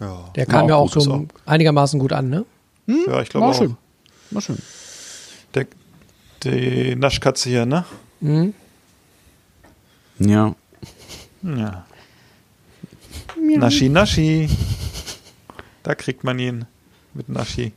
Ja, 0.00 0.30
Der 0.34 0.46
kam 0.46 0.68
ja 0.68 0.76
auch 0.76 0.92
gut, 0.92 1.02
so 1.02 1.26
einigermaßen 1.46 1.98
gut 2.00 2.12
an, 2.12 2.28
ne? 2.30 2.44
ja 2.86 3.20
ich 3.22 3.28
glaube 3.28 3.46
auch. 3.46 3.54
schön. 3.54 3.76
War 4.30 4.42
schön. 4.42 4.58
Der, 5.54 5.66
die 6.42 6.96
Naschkatze 6.96 7.48
hier, 7.48 7.64
ne? 7.66 7.84
Mhm. 8.20 8.54
Ja. 10.18 10.54
Ja. 11.42 11.84
Naschi, 13.40 13.88
Naschi. 13.88 14.48
Da 15.82 15.94
kriegt 15.94 16.24
man 16.24 16.38
ihn 16.38 16.64
mit 17.14 17.28
Naschi. 17.28 17.72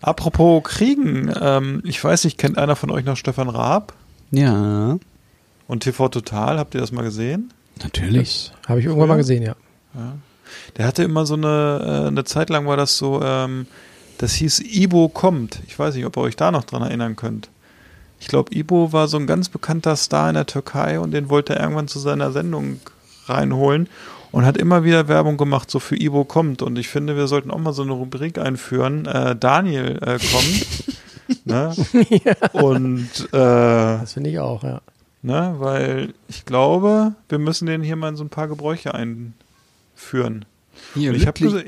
Apropos 0.00 0.62
Kriegen, 0.64 1.32
ähm, 1.40 1.82
ich 1.84 2.02
weiß 2.02 2.24
nicht, 2.24 2.38
kennt 2.38 2.58
einer 2.58 2.76
von 2.76 2.90
euch 2.90 3.04
noch 3.04 3.16
Stefan 3.16 3.48
Raab 3.48 3.92
Ja. 4.30 4.98
und 5.68 5.80
TV 5.82 6.08
Total? 6.08 6.58
Habt 6.58 6.74
ihr 6.74 6.80
das 6.80 6.92
mal 6.92 7.02
gesehen? 7.02 7.52
Natürlich. 7.82 8.52
Habe 8.66 8.80
ich 8.80 8.86
irgendwann 8.86 9.08
mal 9.08 9.16
gesehen, 9.16 9.42
ja. 9.42 9.54
Der 10.76 10.86
hatte 10.86 11.02
immer 11.02 11.26
so 11.26 11.34
eine, 11.34 12.02
äh, 12.04 12.06
eine 12.08 12.24
Zeit 12.24 12.50
lang 12.50 12.66
war 12.66 12.76
das 12.76 12.96
so, 12.98 13.20
ähm, 13.22 13.66
das 14.18 14.34
hieß 14.34 14.60
Ibo 14.60 15.08
kommt. 15.08 15.60
Ich 15.66 15.78
weiß 15.78 15.94
nicht, 15.94 16.04
ob 16.06 16.16
ihr 16.16 16.20
euch 16.22 16.36
da 16.36 16.50
noch 16.50 16.64
dran 16.64 16.82
erinnern 16.82 17.16
könnt. 17.16 17.48
Ich 18.20 18.28
glaube, 18.28 18.54
Ibo 18.54 18.92
war 18.92 19.08
so 19.08 19.16
ein 19.16 19.26
ganz 19.26 19.48
bekannter 19.48 19.96
Star 19.96 20.28
in 20.28 20.34
der 20.34 20.46
Türkei 20.46 21.00
und 21.00 21.10
den 21.10 21.28
wollte 21.28 21.54
er 21.56 21.62
irgendwann 21.62 21.88
zu 21.88 21.98
seiner 21.98 22.30
Sendung 22.32 22.80
reinholen 23.26 23.88
und 24.32 24.44
hat 24.46 24.56
immer 24.56 24.82
wieder 24.82 25.08
Werbung 25.08 25.36
gemacht, 25.36 25.70
so 25.70 25.78
für 25.78 25.96
Ibo 25.96 26.24
kommt. 26.24 26.62
Und 26.62 26.78
ich 26.78 26.88
finde, 26.88 27.16
wir 27.16 27.26
sollten 27.28 27.50
auch 27.50 27.58
mal 27.58 27.72
so 27.72 27.82
eine 27.82 27.92
Rubrik 27.92 28.38
einführen. 28.38 29.06
Äh, 29.06 29.36
Daniel 29.36 29.98
äh, 30.02 30.18
kommt. 30.18 31.44
ne? 31.44 31.74
Und 32.52 33.08
äh, 33.28 33.98
Das 34.00 34.14
finde 34.14 34.30
ich 34.30 34.38
auch, 34.38 34.64
ja. 34.64 34.80
ne, 35.22 35.54
weil 35.58 36.14
ich 36.28 36.44
glaube, 36.44 37.14
wir 37.28 37.38
müssen 37.38 37.66
den 37.66 37.82
hier 37.82 37.96
mal 37.96 38.08
in 38.08 38.16
so 38.16 38.24
ein 38.24 38.30
paar 38.30 38.48
Gebräuche 38.48 38.94
einführen. 38.94 40.44
Hier, 40.94 41.10
Und 41.10 41.16
ich 41.16 41.26
habe 41.26 41.64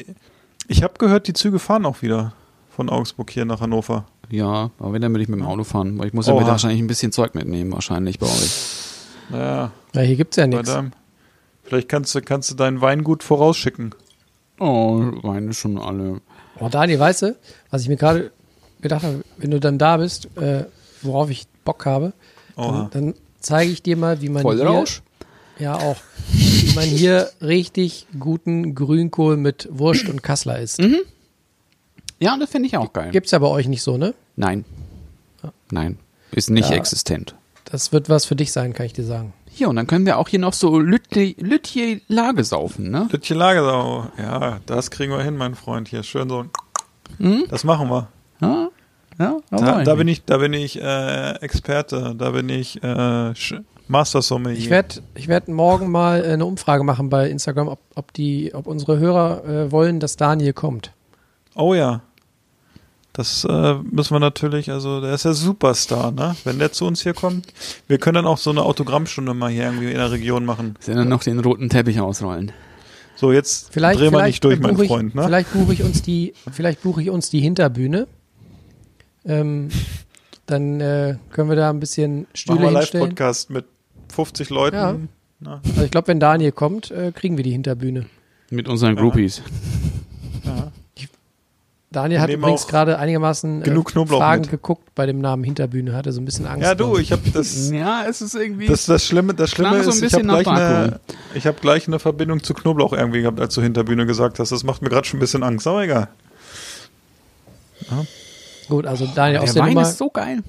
ich 0.66 0.82
hab 0.82 0.98
gehört, 0.98 1.28
die 1.28 1.34
Züge 1.34 1.58
fahren 1.58 1.84
auch 1.84 2.00
wieder 2.00 2.32
von 2.74 2.88
Augsburg 2.88 3.30
hier 3.30 3.44
nach 3.44 3.60
Hannover. 3.60 4.06
Ja, 4.30 4.70
aber 4.78 4.92
wenn, 4.94 5.02
dann 5.02 5.12
würde 5.12 5.22
ich 5.22 5.28
mit 5.28 5.38
dem 5.38 5.46
Auto 5.46 5.64
fahren. 5.64 5.98
Weil 5.98 6.06
ich 6.08 6.14
muss 6.14 6.26
ja 6.26 6.32
Oha. 6.32 6.40
wieder 6.40 6.52
wahrscheinlich 6.52 6.80
ein 6.80 6.86
bisschen 6.86 7.12
Zeug 7.12 7.34
mitnehmen, 7.34 7.72
wahrscheinlich 7.72 8.18
bei 8.18 8.26
euch. 8.26 8.50
Naja, 9.28 9.70
Ja, 9.94 10.00
hier 10.00 10.16
gibt's 10.16 10.36
ja 10.36 10.44
bei 10.44 10.56
nichts. 10.56 10.74
Vielleicht 11.64 11.88
kannst 11.88 12.14
du, 12.14 12.20
kannst 12.22 12.50
du 12.50 12.54
dein 12.54 12.80
Weingut 12.80 13.22
vorausschicken. 13.22 13.94
Oh, 14.60 14.96
meine 15.22 15.52
schon 15.52 15.78
alle. 15.78 16.20
Oh, 16.60 16.68
Daniel, 16.68 17.00
weißt 17.00 17.22
du, 17.22 17.36
was 17.70 17.82
ich 17.82 17.88
mir 17.88 17.96
gerade 17.96 18.30
gedacht 18.80 19.02
habe, 19.02 19.22
wenn 19.38 19.50
du 19.50 19.58
dann 19.60 19.78
da 19.78 19.96
bist, 19.96 20.28
äh, 20.36 20.64
worauf 21.02 21.30
ich 21.30 21.46
Bock 21.64 21.86
habe, 21.86 22.12
dann, 22.56 22.90
dann 22.90 23.14
zeige 23.40 23.72
ich 23.72 23.82
dir 23.82 23.96
mal, 23.96 24.20
wie 24.20 24.28
man 24.28 24.42
Vollrausch? 24.42 25.02
hier, 25.56 25.66
ja 25.66 25.74
auch, 25.76 25.96
wie 26.32 26.72
man 26.74 26.84
hier 26.84 27.30
richtig 27.40 28.06
guten 28.18 28.74
Grünkohl 28.74 29.36
mit 29.36 29.68
Wurst 29.72 30.08
und 30.08 30.22
Kassler 30.22 30.60
isst. 30.60 30.80
Ja, 32.20 32.36
das 32.38 32.50
finde 32.50 32.68
ich 32.68 32.76
auch 32.76 32.92
geil. 32.92 33.10
Gibt's 33.10 33.32
ja 33.32 33.38
bei 33.40 33.48
euch 33.48 33.66
nicht 33.66 33.82
so, 33.82 33.96
ne? 33.96 34.14
Nein. 34.36 34.64
Nein. 35.70 35.98
Ist 36.30 36.50
nicht 36.50 36.70
Ja. 36.70 36.76
existent. 36.76 37.34
Das 37.64 37.92
wird 37.92 38.08
was 38.08 38.24
für 38.24 38.36
dich 38.36 38.52
sein, 38.52 38.72
kann 38.72 38.86
ich 38.86 38.92
dir 38.92 39.04
sagen. 39.04 39.32
Hier, 39.56 39.68
und 39.68 39.76
dann 39.76 39.86
können 39.86 40.04
wir 40.04 40.18
auch 40.18 40.26
hier 40.26 40.40
noch 40.40 40.52
so 40.52 40.80
Lütje, 40.80 42.00
Lage 42.08 42.42
saufen, 42.42 42.90
ne? 42.90 43.08
Lütje 43.12 43.36
Lagesau. 43.36 44.08
Ja, 44.18 44.58
das 44.66 44.90
kriegen 44.90 45.12
wir 45.12 45.22
hin, 45.22 45.36
mein 45.36 45.54
Freund. 45.54 45.86
Hier 45.86 46.02
schön 46.02 46.28
so. 46.28 46.46
Hm? 47.18 47.44
Das 47.50 47.62
machen 47.62 47.88
wir. 47.88 48.08
Ja, 48.40 48.68
ja 49.16 49.36
Da, 49.50 49.84
da 49.84 49.94
bin 49.94 50.08
ich, 50.08 50.24
da 50.24 50.38
bin 50.38 50.52
ich 50.54 50.82
äh, 50.82 51.36
Experte. 51.36 52.16
Da 52.18 52.30
bin 52.30 52.48
ich 52.48 52.82
äh, 52.82 53.32
Master 53.86 54.22
Sommelier. 54.22 54.58
Ich 54.58 54.70
werde 54.70 55.02
ich 55.14 55.28
werd 55.28 55.46
morgen 55.46 55.88
mal 55.88 56.24
äh, 56.24 56.32
eine 56.32 56.46
Umfrage 56.46 56.82
machen 56.82 57.08
bei 57.08 57.30
Instagram, 57.30 57.68
ob, 57.68 57.78
ob, 57.94 58.12
die, 58.12 58.52
ob 58.54 58.66
unsere 58.66 58.98
Hörer 58.98 59.44
äh, 59.44 59.70
wollen, 59.70 60.00
dass 60.00 60.16
Daniel 60.16 60.52
kommt. 60.52 60.90
Oh 61.54 61.74
ja. 61.74 62.02
Das 63.14 63.46
äh, 63.48 63.74
müssen 63.74 64.12
wir 64.12 64.18
natürlich, 64.18 64.72
also 64.72 65.00
der 65.00 65.14
ist 65.14 65.24
ja 65.24 65.32
Superstar, 65.32 66.10
ne? 66.10 66.34
Wenn 66.42 66.58
der 66.58 66.72
zu 66.72 66.84
uns 66.84 67.00
hier 67.04 67.14
kommt. 67.14 67.46
Wir 67.86 67.98
können 67.98 68.16
dann 68.16 68.26
auch 68.26 68.38
so 68.38 68.50
eine 68.50 68.62
Autogrammstunde 68.62 69.32
mal 69.34 69.50
hier 69.50 69.66
irgendwie 69.66 69.86
in 69.86 69.98
der 69.98 70.10
Region 70.10 70.44
machen. 70.44 70.74
Sie 70.80 70.92
dann 70.94 71.08
noch 71.08 71.22
den 71.22 71.38
roten 71.38 71.68
Teppich 71.68 72.00
ausrollen. 72.00 72.50
So, 73.14 73.30
jetzt 73.30 73.72
Vielleicht, 73.72 74.00
drehen 74.00 74.06
wir 74.06 74.18
vielleicht 74.18 74.26
nicht 74.26 74.44
durch, 74.44 74.58
mein 74.58 74.72
buche 74.72 74.82
ich, 74.82 74.88
Freund, 74.88 75.14
ne? 75.14 75.22
Vielleicht 75.22 75.52
buche 75.52 75.72
ich 75.72 75.84
uns 75.84 76.02
die, 76.02 76.34
vielleicht 76.50 76.82
buche 76.82 77.02
ich 77.02 77.10
uns 77.10 77.30
die 77.30 77.38
Hinterbühne. 77.38 78.08
Ähm, 79.24 79.68
dann 80.46 80.80
äh, 80.80 81.16
können 81.30 81.48
wir 81.48 81.56
da 81.56 81.70
ein 81.70 81.78
bisschen 81.78 82.22
Machen 82.22 82.28
Stühle 82.34 82.60
wir 82.60 82.70
hinstellen. 82.70 83.04
Live-Podcast 83.04 83.50
mit 83.50 83.66
50 84.12 84.50
Leuten. 84.50 85.08
Ja. 85.40 85.60
Also 85.64 85.84
ich 85.84 85.90
glaube, 85.92 86.08
wenn 86.08 86.18
Daniel 86.18 86.50
kommt, 86.50 86.90
äh, 86.90 87.12
kriegen 87.14 87.36
wir 87.36 87.44
die 87.44 87.52
Hinterbühne. 87.52 88.06
Mit 88.50 88.68
unseren 88.68 88.96
Groupies. 88.96 89.40
Daniel 91.94 92.20
hat 92.20 92.30
übrigens 92.30 92.66
gerade 92.66 92.98
einigermaßen 92.98 93.62
äh, 93.62 93.64
genug 93.64 93.92
Knoblauch 93.92 94.18
Fragen 94.18 94.42
mit. 94.42 94.50
geguckt 94.50 94.94
bei 94.94 95.06
dem 95.06 95.20
Namen 95.20 95.44
Hinterbühne, 95.44 95.94
hatte 95.94 96.12
so 96.12 96.20
ein 96.20 96.24
bisschen 96.24 96.46
Angst. 96.46 96.62
ja, 96.62 96.74
du, 96.74 96.98
ich 96.98 97.12
habe 97.12 97.22
das, 97.30 97.70
Ja, 97.72 98.04
es 98.08 98.20
ist 98.20 98.34
irgendwie. 98.34 98.66
das, 98.66 98.86
das 98.86 99.04
Schlimme, 99.06 99.34
das 99.34 99.50
Schlimme 99.50 99.70
Klang 99.70 99.82
so 99.84 99.90
ein 99.90 99.96
ist, 99.96 100.02
ich 100.02 100.14
habe 100.14 100.42
gleich, 100.42 100.46
eine, 100.46 101.00
ich 101.34 101.46
hab 101.46 101.60
gleich 101.60 101.86
eine 101.86 101.98
Verbindung 101.98 102.42
zu 102.42 102.52
Knoblauch 102.54 102.92
irgendwie 102.92 103.22
gehabt, 103.22 103.40
als 103.40 103.54
du 103.54 103.62
Hinterbühne 103.62 104.06
gesagt 104.06 104.38
hast. 104.38 104.52
Das 104.52 104.64
macht 104.64 104.82
mir 104.82 104.88
gerade 104.90 105.06
schon 105.06 105.18
ein 105.18 105.20
bisschen 105.20 105.42
Angst, 105.42 105.66
aber 105.66 105.84
egal. 105.84 106.08
Gut, 108.68 108.86
also 108.86 109.06
Daniel, 109.06 109.40
aus 109.40 109.52
der 109.52 109.54
der, 109.54 109.62
Wein 109.62 109.74
Nummer, 109.74 109.88
ist 109.88 109.98
so 109.98 110.10
geil. 110.10 110.42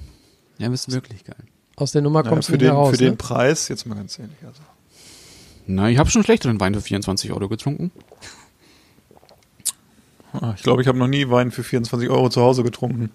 Ja, 0.57 0.71
ist 0.71 0.91
wirklich 0.91 1.23
geil. 1.25 1.35
aus 1.75 1.91
der 1.91 2.01
Nummer 2.01 2.19
Naja, 2.19 2.29
kommst 2.29 2.49
du 2.49 2.53
nicht 2.53 2.61
den, 2.63 2.71
raus. 2.71 2.91
für 2.91 2.97
den 2.97 3.11
ne? 3.11 3.15
Preis, 3.17 3.67
jetzt 3.67 3.85
mal 3.85 3.95
ganz 3.95 4.17
ehrlich. 4.17 4.37
Also. 4.45 4.61
Na, 5.67 5.89
ich 5.89 5.97
habe 5.97 6.09
schon 6.09 6.23
schlechteren 6.23 6.59
Wein 6.59 6.73
für 6.75 6.81
24 6.81 7.31
Euro 7.33 7.49
getrunken. 7.49 7.91
Ah, 10.41 10.53
Ich 10.55 10.63
glaube, 10.63 10.81
ich 10.81 10.87
habe 10.87 10.97
noch 10.97 11.07
nie 11.07 11.29
Wein 11.29 11.51
für 11.51 11.63
24 11.63 12.09
Euro 12.09 12.29
zu 12.29 12.41
Hause 12.41 12.63
getrunken. 12.63 13.11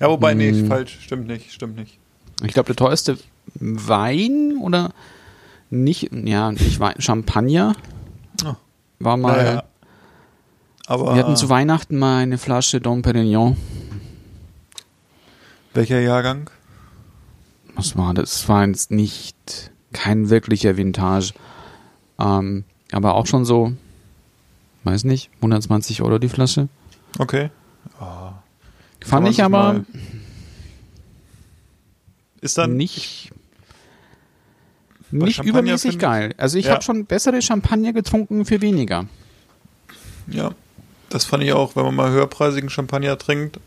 Ja, 0.00 0.08
wobei, 0.08 0.34
nee, 0.34 0.50
Hm. 0.52 0.66
falsch, 0.68 0.98
stimmt 1.00 1.26
nicht, 1.26 1.52
stimmt 1.52 1.76
nicht. 1.76 1.98
Ich 2.44 2.52
glaube, 2.52 2.66
der 2.68 2.76
teuerste 2.76 3.18
Wein 3.56 4.56
oder 4.60 4.92
nicht, 5.70 6.10
ja, 6.12 6.52
nicht 6.52 6.78
Wein, 6.80 6.94
Champagner 6.98 7.74
Ah. 8.44 8.56
war 8.98 9.16
mal. 9.16 9.36
Naja, 9.44 9.64
aber 10.86 11.14
Wir 11.14 11.22
hatten 11.24 11.36
zu 11.36 11.48
Weihnachten 11.48 11.98
mal 11.98 12.22
eine 12.22 12.38
Flasche 12.38 12.80
Dom 12.80 13.02
Perignon. 13.02 13.56
welcher 15.74 16.00
Jahrgang? 16.00 16.50
Was 17.74 17.96
war 17.96 18.12
das? 18.14 18.36
Es 18.36 18.48
war 18.48 18.66
jetzt 18.66 18.90
nicht 18.90 19.70
kein 19.92 20.28
wirklicher 20.30 20.76
Vintage. 20.76 21.32
Ähm, 22.18 22.64
aber 22.92 23.14
auch 23.14 23.26
schon 23.26 23.44
so, 23.44 23.72
weiß 24.84 25.04
nicht, 25.04 25.30
120 25.36 26.02
Euro 26.02 26.18
die 26.18 26.28
Flasche. 26.28 26.68
Okay. 27.18 27.50
Fand 29.04 29.22
man 29.24 29.26
ich 29.32 29.42
aber 29.42 29.58
mal- 29.74 29.84
Ist 32.40 32.58
dann 32.58 32.76
nicht, 32.76 33.30
nicht 35.10 35.36
Champagner 35.36 35.50
übermäßig 35.60 35.98
geil. 35.98 36.34
Also 36.38 36.58
ich 36.58 36.66
Ja. 36.66 36.72
habe 36.72 36.82
schon 36.82 37.04
bessere 37.06 37.40
Champagner 37.42 37.92
getrunken 37.92 38.44
für 38.44 38.60
weniger. 38.60 39.06
Ja, 40.26 40.52
das 41.08 41.24
fand 41.24 41.42
ich 41.44 41.52
auch, 41.52 41.76
wenn 41.76 41.84
man 41.84 41.94
mal 41.94 42.10
höherpreisigen 42.10 42.70
Champagner 42.70 43.16
trinkt 43.18 43.60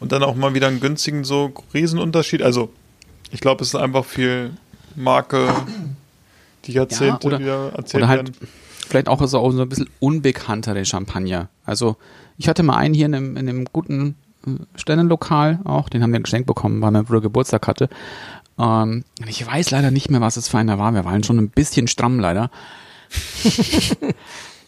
und 0.00 0.12
dann 0.12 0.22
auch 0.22 0.34
mal 0.36 0.54
wieder 0.54 0.68
einen 0.68 0.80
günstigen, 0.80 1.24
so 1.24 1.52
Riesenunterschied. 1.74 2.42
Also, 2.42 2.72
ich 3.30 3.40
glaube, 3.40 3.62
es 3.62 3.68
ist 3.68 3.74
einfach 3.74 4.04
viel 4.04 4.52
Marke, 4.94 5.48
die 6.66 6.72
Jahrzehnte 6.72 7.26
oder- 7.26 7.38
wieder 7.40 7.72
erzählt 7.74 8.02
oder 8.04 8.08
halt 8.08 8.28
werden. 8.40 8.48
Vielleicht 8.84 9.08
auch 9.08 9.20
so, 9.26 9.50
so 9.50 9.62
ein 9.62 9.68
bisschen 9.68 9.88
unbekanntere 10.00 10.84
Champagner. 10.84 11.48
Also 11.64 11.96
ich 12.36 12.48
hatte 12.48 12.62
mal 12.62 12.76
einen 12.76 12.94
hier 12.94 13.06
in 13.06 13.14
einem, 13.14 13.36
in 13.36 13.48
einem 13.48 13.64
guten 13.72 14.16
äh, 14.46 14.50
Sternenlokal 14.76 15.60
auch, 15.64 15.88
den 15.88 16.02
haben 16.02 16.12
wir 16.12 16.20
geschenkt 16.20 16.46
bekommen, 16.46 16.80
weil 16.82 16.90
mein 16.90 17.04
Bruder 17.04 17.20
Geburtstag 17.20 17.66
hatte. 17.66 17.88
Ähm, 18.58 19.04
ich 19.26 19.46
weiß 19.46 19.70
leider 19.70 19.90
nicht 19.90 20.10
mehr, 20.10 20.20
was 20.20 20.36
es 20.36 20.48
für 20.48 20.58
einer 20.58 20.78
war. 20.78 20.92
Wir 20.94 21.04
waren 21.04 21.22
schon 21.24 21.38
ein 21.38 21.50
bisschen 21.50 21.88
stramm 21.88 22.20
leider. 22.20 22.50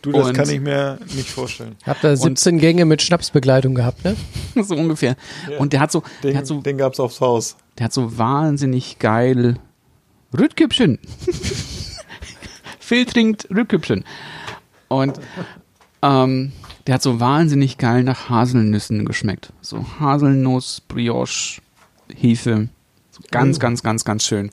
Du, 0.03 0.13
das 0.13 0.29
Und- 0.29 0.35
kann 0.35 0.49
ich 0.49 0.61
mir 0.61 0.99
nicht 1.17 1.29
vorstellen. 1.29 1.75
Habt 1.85 2.05
ihr 2.05 2.17
17 2.17 2.59
Gänge 2.59 2.85
mit 2.85 3.03
Schnapsbegleitung 3.03 3.75
gehabt, 3.75 4.05
ne? 4.05 4.15
so 4.63 4.77
ungefähr. 4.77 5.17
Und 5.59 5.73
der 5.73 5.81
hat 5.81 5.91
so, 5.91 6.05
der 6.23 6.31
Den, 6.31 6.39
hat 6.39 6.47
so, 6.47 6.61
den 6.61 6.79
gab's 6.79 7.01
aufs 7.01 7.21
Haus. 7.21 7.57
der 7.79 7.87
hat 7.87 7.93
so 7.93 8.17
wahnsinnig 8.17 9.01
geil 9.01 9.59
Rüdküppchen. 10.37 11.01
Phil 12.87 13.05
trinkt. 13.05 13.49
Und 14.89 15.19
ähm, 16.03 16.53
der 16.87 16.95
hat 16.95 17.03
so 17.03 17.19
wahnsinnig 17.19 17.79
geil 17.79 18.05
nach 18.05 18.29
Haselnüssen 18.29 19.05
geschmeckt. 19.05 19.53
So 19.61 19.85
Haselnuss, 19.99 20.83
Brioche, 20.87 21.61
Hefe. 22.15 22.69
So 23.11 23.23
ganz, 23.33 23.59
ganz, 23.59 23.83
ganz, 23.83 24.05
ganz 24.05 24.25
schön. 24.25 24.53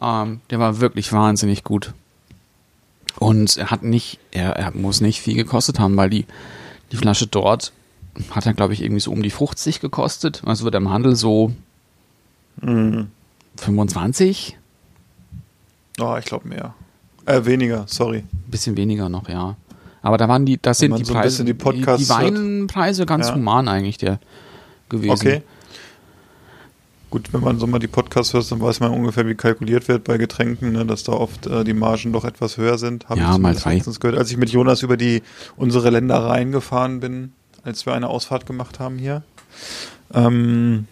Ähm, 0.00 0.40
der 0.48 0.58
war 0.58 0.80
wirklich 0.80 1.12
wahnsinnig 1.12 1.64
gut. 1.64 1.92
Und 3.18 3.58
er 3.58 3.70
hat 3.70 3.82
nicht, 3.82 4.20
er, 4.30 4.52
er 4.56 4.74
muss 4.74 5.02
nicht 5.02 5.20
viel 5.20 5.34
gekostet 5.34 5.78
haben, 5.78 5.98
weil 5.98 6.08
die, 6.08 6.24
die 6.92 6.96
Flasche 6.96 7.26
dort 7.26 7.72
hat 8.30 8.46
er, 8.46 8.54
glaube 8.54 8.72
ich, 8.72 8.82
irgendwie 8.82 9.00
so 9.00 9.12
um 9.12 9.22
die 9.22 9.30
50 9.30 9.80
gekostet. 9.80 10.40
Also 10.46 10.64
wird 10.64 10.74
im 10.76 10.88
Handel 10.88 11.14
so 11.14 11.52
25, 13.56 14.56
Oh, 15.98 16.16
ich 16.18 16.24
glaube 16.24 16.48
mehr. 16.48 16.74
Äh, 17.26 17.44
weniger, 17.44 17.84
sorry. 17.88 18.24
bisschen 18.46 18.76
weniger 18.76 19.08
noch, 19.08 19.28
ja. 19.28 19.56
Aber 20.02 20.16
da 20.18 20.28
waren 20.28 20.46
die, 20.46 20.58
das 20.60 20.78
sind 20.78 20.96
die 20.96 21.04
so 21.04 21.12
ein 21.14 21.20
Preise, 21.20 21.44
die 21.44 21.54
Podcasts 21.54 22.06
die 22.06 22.12
hört. 22.14 22.22
Weinpreise 22.34 23.06
ganz 23.06 23.28
Ja. 23.28 23.34
human 23.34 23.66
eigentlich 23.68 23.98
der 23.98 24.20
gewesen. 24.88 25.10
Okay. 25.12 25.42
Gut, 27.10 27.32
wenn 27.32 27.40
man 27.40 27.58
so 27.58 27.66
mal 27.66 27.78
die 27.78 27.86
Podcasts 27.86 28.32
hört, 28.34 28.50
dann 28.50 28.60
weiß 28.60 28.80
man 28.80 28.92
ungefähr, 28.92 29.26
wie 29.26 29.34
kalkuliert 29.34 29.88
wird 29.88 30.04
bei 30.04 30.16
Getränken, 30.18 30.72
ne, 30.72 30.84
dass 30.84 31.02
da 31.04 31.12
oft 31.12 31.46
äh, 31.46 31.64
die 31.64 31.72
Margen 31.72 32.12
doch 32.12 32.24
etwas 32.24 32.56
höher 32.56 32.78
sind. 32.78 33.08
Hab 33.08 33.16
Ja, 33.18 33.32
ich 33.32 33.38
mal 33.38 33.54
drei. 33.54 33.78
gehört, 33.78 34.18
als 34.18 34.30
ich 34.30 34.36
mit 34.36 34.50
Jonas 34.50 34.82
über 34.82 34.96
die 34.96 35.22
unsere 35.56 35.90
Ländereien 35.90 36.52
gefahren 36.52 37.00
bin, 37.00 37.32
als 37.64 37.86
wir 37.86 37.94
eine 37.94 38.08
Ausfahrt 38.08 38.46
gemacht 38.46 38.78
haben 38.80 38.98
hier. 38.98 39.22
Ähm, 40.12 40.86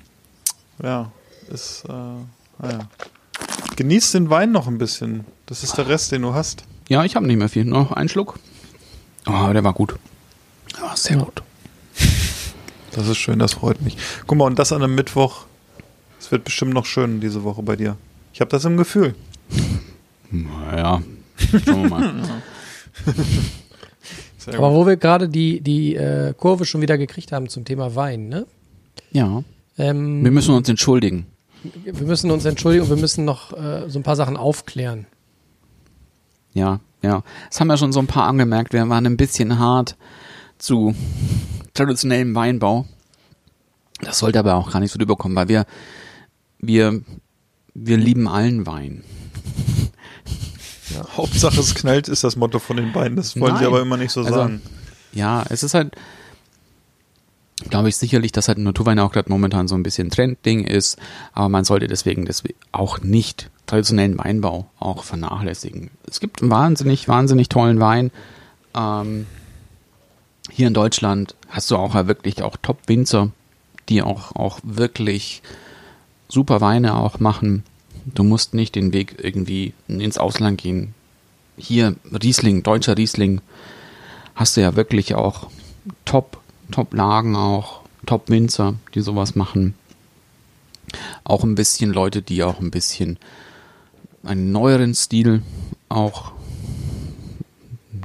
ja, 0.82 1.12
ist, 1.53 1.85
äh, 1.89 1.93
naja. 2.62 2.80
Genieß 3.76 4.12
den 4.12 4.30
Wein 4.30 4.51
noch 4.53 4.66
ein 4.66 4.78
bisschen. 4.78 5.24
Das 5.47 5.62
ist 5.62 5.76
der 5.76 5.88
Rest, 5.88 6.12
den 6.12 6.22
du 6.22 6.34
hast. 6.34 6.64
Ja, 6.88 7.05
ich 7.05 7.16
habe 7.16 7.26
nicht 7.26 7.36
mehr 7.36 7.49
viel, 7.49 7.64
noch 7.64 7.92
einen 7.92 8.09
Schluck. 8.09 8.38
Oh, 9.26 9.53
der 9.53 9.64
war 9.64 9.72
gut. 9.72 9.95
Ja, 10.78 10.95
sehr 10.97 11.16
gut. 11.16 11.42
Das 12.92 13.09
ist 13.09 13.16
schön, 13.18 13.38
das 13.38 13.55
freut 13.55 13.80
mich. 13.82 13.97
Guck 14.26 14.38
mal, 14.38 14.45
und 14.45 14.59
das 14.59 14.72
an 14.72 14.82
einem 14.82 14.95
Mittwoch. 14.95 15.47
Es 16.20 16.30
wird 16.30 16.45
bestimmt 16.45 16.72
noch 16.72 16.86
schön 16.86 17.20
diese 17.20 17.42
Woche 17.45 17.62
bei 17.62 17.76
dir. 17.76 17.97
Ich 18.32 18.40
habe 18.40 18.51
das 18.51 18.64
im 18.64 18.76
Gefühl. 18.76 19.14
Naja, 20.30 21.03
schauen 21.64 21.82
wir 21.82 21.88
mal. 21.88 22.14
Aber 24.49 24.72
wo 24.72 24.86
wir 24.86 24.97
gerade 24.97 25.28
die, 25.28 25.61
die 25.61 25.95
äh, 25.97 26.34
Kurve 26.36 26.64
schon 26.66 26.80
wieder 26.82 26.99
gekriegt 26.99 27.32
haben 27.32 27.49
zum 27.49 27.64
Thema 27.64 27.95
Wein, 27.95 28.28
ne? 28.28 28.47
ja, 29.12 29.42
Ähm, 29.78 30.22
wir 30.22 30.30
müssen 30.30 30.55
uns 30.55 30.68
entschuldigen. 30.68 31.26
wir 31.84 32.07
müssen 32.07 32.30
uns 32.30 32.45
entschuldigen 32.45 32.84
und 32.84 32.90
wir 32.90 32.97
müssen 32.97 33.24
noch 33.24 33.53
äh, 33.53 33.88
so 33.88 33.99
ein 33.99 34.03
paar 34.03 34.16
Sachen 34.16 34.36
aufklären. 34.36 35.07
Ja, 36.55 36.80
ja. 37.02 37.22
Das 37.50 37.61
haben 37.61 37.68
ja 37.68 37.76
schon 37.76 37.92
so 37.92 38.00
ein 38.00 38.07
paar 38.07 38.26
angemerkt. 38.26 38.72
Wir 38.72 38.88
waren 38.88 39.07
ein 39.07 39.16
bisschen 39.16 39.59
hart 39.59 39.96
zu 40.59 40.94
traditionellem 41.74 42.34
Weinbau. 42.34 42.86
Das 44.00 44.18
sollte 44.18 44.38
aber 44.38 44.55
auch 44.55 44.70
gar 44.72 44.80
nicht 44.80 44.92
so 44.92 44.98
rüberkommen, 44.98 45.36
weil 45.36 45.48
wir, 45.48 45.66
wir, 46.59 47.00
wir 47.74 47.96
lieben 47.96 48.28
allen 48.28 48.66
Wein. 48.66 49.05
Hauptsache 51.16 51.61
es 51.61 51.74
knallt, 51.74 52.09
ist 52.09 52.24
das 52.24 52.36
Motto 52.36 52.59
von 52.59 52.76
den 52.76 52.92
beiden. 52.92 53.16
Das 53.16 53.38
wollen 53.40 53.57
sie 53.57 53.62
Nein. 53.64 53.72
aber 53.72 53.82
immer 53.82 53.96
nicht 53.96 54.12
so 54.12 54.20
Also, 54.20 54.34
sagen. 54.34 54.62
Ja, 55.12 55.44
es 55.48 55.62
ist 55.62 55.74
halt, 55.74 55.94
glaube 57.70 57.88
ich, 57.88 57.96
sicherlich, 57.96 58.32
dass 58.32 58.48
halt 58.48 58.59
Naturwein 58.59 58.98
auch 58.98 59.12
gerade 59.12 59.30
momentan 59.30 59.68
so 59.68 59.74
ein 59.74 59.82
bisschen 59.82 60.11
Trendding 60.11 60.64
ist, 60.64 60.98
aber 61.32 61.48
man 61.48 61.64
sollte 61.64 61.86
deswegen 61.86 62.26
das 62.26 62.42
auch 62.72 63.00
nicht 63.00 63.50
traditionellen 63.67 64.19
Weinbau 64.19 64.67
auch 64.79 65.05
vernachlässigen. 65.05 65.91
Es 66.09 66.21
gibt 66.21 66.43
einen 66.43 66.51
wahnsinnig, 66.51 67.09
wahnsinnig 67.09 67.49
tollen 67.49 67.81
Wein. 67.81 68.11
Ähm, 68.75 69.27
hier 70.51 70.67
in 70.67 70.75
Deutschland 70.75 71.35
hast 71.49 71.71
du 71.71 71.77
auch 71.77 71.95
wirklich 71.95 72.43
auch 72.43 72.57
Top-Winzer, 72.61 73.31
die 73.89 74.03
auch, 74.03 74.35
auch 74.37 74.61
wirklich 74.62 75.43
super 76.29 76.61
Weine 76.61 76.97
auch 76.97 77.21
machen. 77.21 77.65
Du 78.05 78.23
musst 78.23 78.55
nicht 78.55 78.75
den 78.75 78.93
Weg 78.93 79.17
irgendwie 79.23 79.73
ins 79.89 80.19
Ausland 80.19 80.61
gehen. 80.61 80.95
Hier 81.57 81.97
Riesling, 82.12 82.62
deutscher 82.62 82.97
Riesling, 82.97 83.41
hast 84.35 84.57
du 84.57 84.61
ja 84.61 84.77
wirklich 84.77 85.15
auch 85.15 85.49
Top, 86.05 86.39
Top-Lagen 86.71 87.37
auch, 87.37 87.81
Top-Winzer, 88.05 88.75
die 88.95 89.01
sowas 89.01 89.35
machen. 89.35 89.75
Auch 91.23 91.45
ein 91.45 91.55
bisschen 91.55 91.93
Leute, 91.93 92.21
die 92.21 92.43
auch 92.43 92.61
ein 92.61 92.71
bisschen 92.71 93.19
einen 94.25 94.53
neueren 94.53 94.95
Stil 94.95 95.43
auch, 95.89 96.33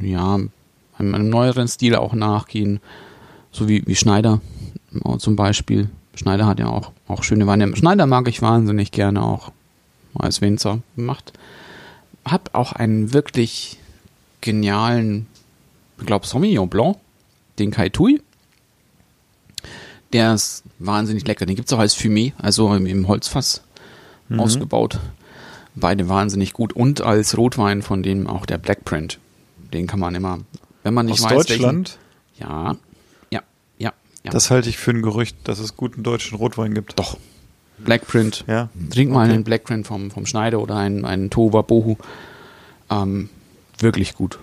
ja, 0.01 0.35
einem, 0.97 1.15
einem 1.15 1.29
neueren 1.29 1.67
Stil 1.67 1.95
auch 1.95 2.13
nachgehen, 2.13 2.79
so 3.51 3.67
wie, 3.67 3.85
wie 3.85 3.95
Schneider 3.95 4.41
äh, 4.93 5.17
zum 5.17 5.35
Beispiel. 5.35 5.89
Schneider 6.15 6.45
hat 6.45 6.59
ja 6.59 6.67
auch, 6.67 6.91
auch 7.07 7.23
schöne 7.23 7.47
Weine. 7.47 7.75
Schneider 7.75 8.05
mag 8.05 8.27
ich 8.27 8.41
wahnsinnig 8.41 8.91
gerne 8.91 9.23
auch 9.23 9.51
als 10.15 10.41
Winzer. 10.41 10.79
Macht, 10.95 11.33
hat 12.25 12.53
auch 12.53 12.73
einen 12.73 13.13
wirklich 13.13 13.77
genialen 14.41 15.27
ich 15.99 16.05
glaube 16.05 16.25
Sauvignon 16.25 16.69
Blanc, 16.69 16.97
den 17.59 17.71
Kai 17.71 17.89
Tui. 17.89 18.21
Der 20.13 20.33
ist 20.33 20.63
wahnsinnig 20.79 21.27
lecker. 21.27 21.45
Den 21.45 21.55
gibt's 21.55 21.71
auch 21.73 21.79
als 21.79 21.95
Fumé, 21.95 22.33
also 22.37 22.73
im, 22.73 22.85
im 22.85 23.07
Holzfass 23.07 23.61
ausgebaut. 24.35 24.99
Beide 25.79 26.09
wahnsinnig 26.09 26.53
gut. 26.53 26.73
Und 26.73 27.01
als 27.01 27.37
Rotwein 27.37 27.81
von 27.81 28.03
dem 28.03 28.27
auch 28.27 28.45
der 28.45 28.57
Black 28.57 28.85
Print. 28.85 29.19
Den 29.73 29.87
kann 29.87 29.99
man 29.99 30.15
immer, 30.15 30.39
wenn 30.83 30.93
man 30.93 31.05
nicht 31.05 31.23
Aus 31.23 31.31
weiß, 31.31 31.45
Deutschland, 31.47 31.99
Welchen, 32.37 32.51
ja, 32.53 32.75
ja, 33.31 33.41
ja, 33.77 33.93
ja. 34.23 34.31
das 34.31 34.49
halte 34.49 34.69
ich 34.69 34.77
für 34.77 34.91
ein 34.91 35.01
Gerücht, 35.01 35.35
dass 35.43 35.59
es 35.59 35.77
guten 35.77 36.03
deutschen 36.03 36.37
Rotwein 36.37 36.73
gibt. 36.73 36.97
Doch. 36.97 37.17
Black 37.77 38.07
Print. 38.07 38.43
Ja. 38.47 38.69
Trink 38.89 39.11
mal 39.11 39.25
Okay. 39.25 39.33
einen 39.33 39.43
Black 39.43 39.63
Print 39.63 39.87
vom, 39.87 40.11
vom 40.11 40.25
Schneider 40.25 40.59
oder 40.59 40.75
einen, 40.75 41.05
einen 41.05 41.29
Tova 41.29 41.61
Bohu. 41.61 41.95
Ähm, 42.89 43.29
wirklich 43.77 44.15
gut. 44.15 44.39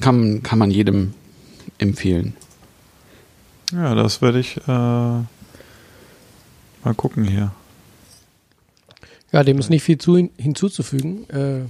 Kann, 0.00 0.42
kann 0.42 0.58
man 0.58 0.70
jedem 0.70 1.14
empfehlen. 1.78 2.36
Ja, 3.72 3.94
das 3.94 4.20
werde 4.20 4.38
ich 4.38 4.58
äh, 4.58 4.70
mal 4.70 5.24
gucken 6.96 7.24
hier. 7.24 7.52
Ja, 9.36 9.44
dem 9.44 9.58
ist 9.58 9.68
nicht 9.68 9.82
viel 9.82 9.98
zu, 9.98 10.16
hinzuzufügen. 10.38 11.28
Äh, 11.28 11.68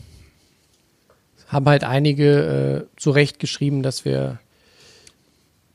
haben 1.48 1.66
halt 1.66 1.82
einige 1.82 2.86
äh, 2.94 2.96
zu 2.96 3.10
Recht 3.10 3.40
geschrieben, 3.40 3.82
dass 3.82 4.04
wir 4.04 4.38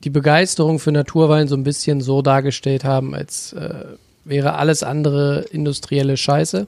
die 0.02 0.08
Begeisterung 0.08 0.78
für 0.78 0.90
Naturwein 0.90 1.48
so 1.48 1.54
ein 1.54 1.64
bisschen 1.64 2.00
so 2.00 2.22
dargestellt 2.22 2.84
haben, 2.84 3.14
als 3.14 3.52
äh, 3.52 3.84
wäre 4.24 4.54
alles 4.54 4.82
andere 4.82 5.40
industrielle 5.50 6.16
Scheiße 6.16 6.66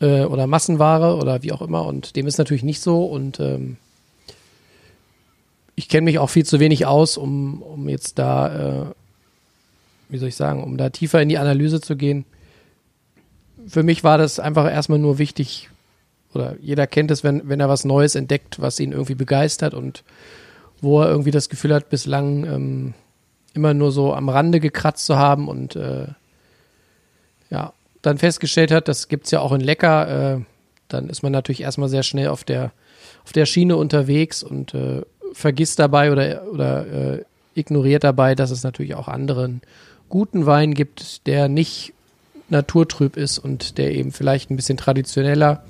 äh, 0.00 0.22
oder 0.22 0.46
Massenware 0.46 1.16
oder 1.16 1.42
wie 1.42 1.50
auch 1.50 1.60
immer. 1.60 1.84
Und 1.84 2.14
dem 2.14 2.28
ist 2.28 2.38
natürlich 2.38 2.62
nicht 2.62 2.82
so. 2.82 3.04
Und 3.04 3.40
ähm, 3.40 3.76
ich 5.74 5.88
kenne 5.88 6.04
mich 6.04 6.20
auch 6.20 6.30
viel 6.30 6.46
zu 6.46 6.60
wenig 6.60 6.86
aus, 6.86 7.16
um, 7.16 7.60
um 7.60 7.88
jetzt 7.88 8.20
da, 8.20 8.82
äh, 8.82 8.84
wie 10.10 10.18
soll 10.18 10.28
ich 10.28 10.36
sagen, 10.36 10.62
um 10.62 10.76
da 10.76 10.90
tiefer 10.90 11.20
in 11.20 11.28
die 11.28 11.38
Analyse 11.38 11.80
zu 11.80 11.96
gehen 11.96 12.24
für 13.70 13.82
mich 13.82 14.02
war 14.04 14.18
das 14.18 14.40
einfach 14.40 14.70
erstmal 14.70 14.98
nur 14.98 15.18
wichtig, 15.18 15.70
oder 16.34 16.56
jeder 16.60 16.86
kennt 16.86 17.10
es, 17.10 17.24
wenn, 17.24 17.48
wenn 17.48 17.60
er 17.60 17.68
was 17.68 17.84
Neues 17.84 18.14
entdeckt, 18.14 18.60
was 18.60 18.80
ihn 18.80 18.92
irgendwie 18.92 19.14
begeistert 19.14 19.74
und 19.74 20.04
wo 20.80 21.00
er 21.00 21.08
irgendwie 21.08 21.30
das 21.30 21.48
Gefühl 21.48 21.74
hat, 21.74 21.88
bislang 21.88 22.44
ähm, 22.44 22.94
immer 23.54 23.74
nur 23.74 23.92
so 23.92 24.14
am 24.14 24.28
Rande 24.28 24.60
gekratzt 24.60 25.06
zu 25.06 25.16
haben 25.16 25.48
und 25.48 25.76
äh, 25.76 26.06
ja, 27.50 27.72
dann 28.02 28.18
festgestellt 28.18 28.70
hat, 28.70 28.88
das 28.88 29.08
gibt's 29.08 29.30
ja 29.30 29.40
auch 29.40 29.52
in 29.52 29.60
Lecker, 29.60 30.36
äh, 30.36 30.40
dann 30.88 31.08
ist 31.08 31.22
man 31.22 31.32
natürlich 31.32 31.62
erstmal 31.62 31.88
sehr 31.88 32.02
schnell 32.02 32.28
auf 32.28 32.44
der, 32.44 32.72
auf 33.24 33.32
der 33.32 33.46
Schiene 33.46 33.76
unterwegs 33.76 34.42
und 34.42 34.74
äh, 34.74 35.02
vergisst 35.32 35.78
dabei 35.78 36.10
oder, 36.10 36.44
oder 36.50 36.86
äh, 36.86 37.24
ignoriert 37.54 38.04
dabei, 38.04 38.34
dass 38.34 38.50
es 38.50 38.62
natürlich 38.62 38.94
auch 38.94 39.08
anderen 39.08 39.60
guten 40.08 40.46
Wein 40.46 40.74
gibt, 40.74 41.26
der 41.26 41.48
nicht 41.48 41.92
naturtrüb 42.50 43.16
ist 43.16 43.38
und 43.38 43.78
der 43.78 43.94
eben 43.94 44.12
vielleicht 44.12 44.50
ein 44.50 44.56
bisschen 44.56 44.76
traditioneller 44.76 45.64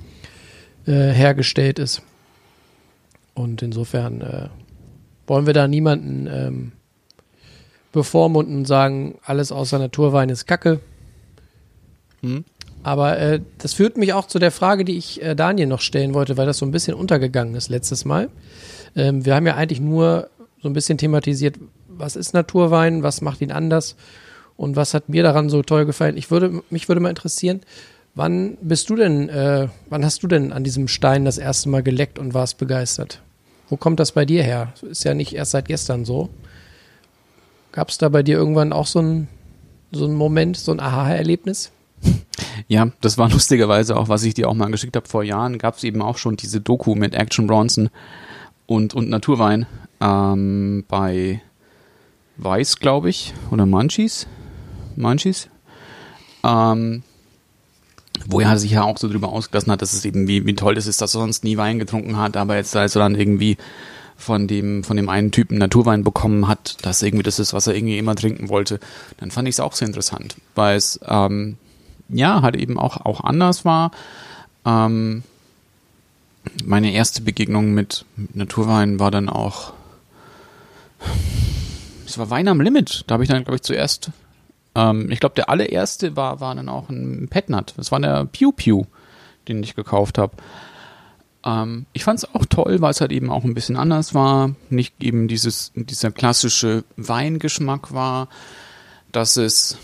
äh, 0.86 1.10
hergestellt 1.10 1.78
ist. 1.78 2.02
Und 3.34 3.62
insofern 3.62 4.20
äh, 4.20 4.48
wollen 5.26 5.46
wir 5.46 5.54
da 5.54 5.68
niemanden 5.68 6.26
ähm, 6.26 6.72
bevormunden 7.92 8.58
und 8.58 8.64
sagen, 8.66 9.18
alles 9.24 9.52
außer 9.52 9.78
Naturwein 9.78 10.28
ist 10.28 10.46
Kacke. 10.46 10.80
Hm? 12.22 12.44
Aber 12.82 13.18
äh, 13.18 13.40
das 13.58 13.74
führt 13.74 13.96
mich 13.96 14.12
auch 14.12 14.26
zu 14.26 14.38
der 14.38 14.50
Frage, 14.50 14.84
die 14.84 14.96
ich 14.96 15.22
äh, 15.22 15.34
Daniel 15.34 15.66
noch 15.66 15.80
stellen 15.80 16.14
wollte, 16.14 16.36
weil 16.36 16.46
das 16.46 16.58
so 16.58 16.66
ein 16.66 16.70
bisschen 16.70 16.94
untergegangen 16.94 17.54
ist 17.54 17.68
letztes 17.68 18.04
Mal. 18.04 18.30
Ähm, 18.96 19.24
wir 19.24 19.34
haben 19.34 19.46
ja 19.46 19.56
eigentlich 19.56 19.80
nur 19.80 20.30
so 20.62 20.68
ein 20.68 20.72
bisschen 20.72 20.98
thematisiert, 20.98 21.56
was 21.88 22.16
ist 22.16 22.32
Naturwein, 22.32 23.02
was 23.02 23.20
macht 23.20 23.42
ihn 23.42 23.52
anders 23.52 23.96
und 24.60 24.76
was 24.76 24.92
hat 24.92 25.08
mir 25.08 25.22
daran 25.22 25.48
so 25.48 25.62
toll 25.62 25.86
gefallen. 25.86 26.18
Ich 26.18 26.30
würde, 26.30 26.62
mich 26.68 26.86
würde 26.86 27.00
mal 27.00 27.08
interessieren, 27.08 27.62
wann 28.14 28.58
bist 28.60 28.90
du 28.90 28.94
denn, 28.94 29.30
äh, 29.30 29.68
wann 29.88 30.04
hast 30.04 30.22
du 30.22 30.26
denn 30.26 30.52
an 30.52 30.64
diesem 30.64 30.86
Stein 30.86 31.24
das 31.24 31.38
erste 31.38 31.70
Mal 31.70 31.82
geleckt 31.82 32.18
und 32.18 32.34
warst 32.34 32.58
begeistert? 32.58 33.22
Wo 33.70 33.78
kommt 33.78 34.00
das 34.00 34.12
bei 34.12 34.26
dir 34.26 34.42
her? 34.42 34.74
Ist 34.82 35.04
ja 35.04 35.14
nicht 35.14 35.34
erst 35.34 35.52
seit 35.52 35.68
gestern 35.68 36.04
so. 36.04 36.28
Gab 37.72 37.88
es 37.88 37.96
da 37.96 38.10
bei 38.10 38.22
dir 38.22 38.36
irgendwann 38.36 38.74
auch 38.74 38.86
so 38.86 39.00
ein, 39.00 39.28
so 39.92 40.04
ein 40.04 40.14
Moment, 40.14 40.58
so 40.58 40.72
ein 40.72 40.80
Aha-Erlebnis? 40.80 41.72
Ja, 42.68 42.88
das 43.00 43.18
war 43.18 43.28
lustigerweise 43.30 43.96
auch, 43.96 44.08
was 44.08 44.22
ich 44.22 44.34
dir 44.34 44.48
auch 44.48 44.54
mal 44.54 44.70
geschickt 44.70 44.94
habe 44.94 45.08
vor 45.08 45.24
Jahren, 45.24 45.58
gab 45.58 45.76
es 45.76 45.84
eben 45.84 46.02
auch 46.02 46.18
schon 46.18 46.36
diese 46.36 46.60
Doku 46.60 46.94
mit 46.94 47.14
Action 47.14 47.46
Bronson 47.46 47.90
und, 48.66 48.94
und 48.94 49.08
Naturwein 49.08 49.66
ähm, 50.00 50.84
bei 50.88 51.42
Weiß, 52.36 52.76
glaube 52.78 53.10
ich, 53.10 53.34
oder 53.50 53.66
Munchies. 53.66 54.26
Munchies. 55.00 55.48
Ähm, 56.44 57.02
wo 58.26 58.40
er 58.40 58.58
sich 58.58 58.70
ja 58.70 58.82
auch 58.82 58.98
so 58.98 59.08
drüber 59.08 59.30
ausgelassen 59.30 59.72
hat, 59.72 59.82
dass 59.82 59.92
es 59.92 60.04
eben 60.04 60.28
wie, 60.28 60.46
wie 60.46 60.54
toll 60.54 60.74
das 60.74 60.86
ist, 60.86 61.00
dass 61.00 61.14
er 61.14 61.20
sonst 61.20 61.44
nie 61.44 61.56
Wein 61.56 61.78
getrunken 61.78 62.16
hat, 62.16 62.36
aber 62.36 62.56
jetzt 62.56 62.76
als 62.76 62.94
er 62.94 63.00
dann 63.00 63.14
irgendwie 63.14 63.56
von 64.16 64.46
dem, 64.46 64.84
von 64.84 64.96
dem 64.96 65.08
einen 65.08 65.30
Typen 65.30 65.58
Naturwein 65.58 66.04
bekommen 66.04 66.46
hat, 66.46 66.76
dass 66.82 67.02
irgendwie 67.02 67.22
das 67.22 67.38
ist, 67.38 67.54
was 67.54 67.66
er 67.66 67.74
irgendwie 67.74 67.98
immer 67.98 68.14
trinken 68.14 68.48
wollte, 68.50 68.78
dann 69.16 69.30
fand 69.30 69.48
ich 69.48 69.54
es 69.54 69.60
auch 69.60 69.72
sehr 69.72 69.88
interessant, 69.88 70.36
weil 70.54 70.76
es 70.76 71.00
ähm, 71.06 71.56
ja 72.08 72.42
halt 72.42 72.56
eben 72.56 72.78
auch, 72.78 72.98
auch 72.98 73.24
anders 73.24 73.64
war. 73.64 73.92
Ähm, 74.66 75.22
meine 76.64 76.92
erste 76.92 77.22
Begegnung 77.22 77.72
mit 77.72 78.04
Naturwein 78.34 78.98
war 78.98 79.10
dann 79.10 79.28
auch, 79.28 79.72
es 82.06 82.18
war 82.18 82.28
Wein 82.30 82.48
am 82.48 82.60
Limit. 82.60 83.04
Da 83.06 83.14
habe 83.14 83.22
ich 83.22 83.30
dann, 83.30 83.44
glaube 83.44 83.56
ich, 83.56 83.62
zuerst, 83.62 84.10
ähm, 84.74 85.10
ich 85.10 85.20
glaube, 85.20 85.34
der 85.34 85.48
allererste 85.48 86.16
war, 86.16 86.40
war 86.40 86.54
dann 86.54 86.68
auch 86.68 86.88
ein 86.88 87.28
Petnat. 87.28 87.74
Das 87.76 87.90
war 87.92 88.00
der 88.00 88.24
Pew 88.26 88.52
Pew, 88.52 88.84
den 89.48 89.62
ich 89.62 89.74
gekauft 89.74 90.18
habe. 90.18 90.36
Ähm, 91.44 91.86
ich 91.92 92.04
fand 92.04 92.18
es 92.18 92.34
auch 92.34 92.46
toll, 92.46 92.80
weil 92.80 92.90
es 92.90 93.00
halt 93.00 93.12
eben 93.12 93.30
auch 93.30 93.44
ein 93.44 93.54
bisschen 93.54 93.76
anders 93.76 94.14
war. 94.14 94.54
Nicht 94.68 95.02
eben 95.02 95.28
dieses, 95.28 95.72
dieser 95.74 96.10
klassische 96.10 96.84
Weingeschmack 96.96 97.92
war, 97.92 98.28
dass 99.12 99.36
es 99.36 99.78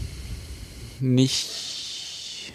nicht 1.01 2.53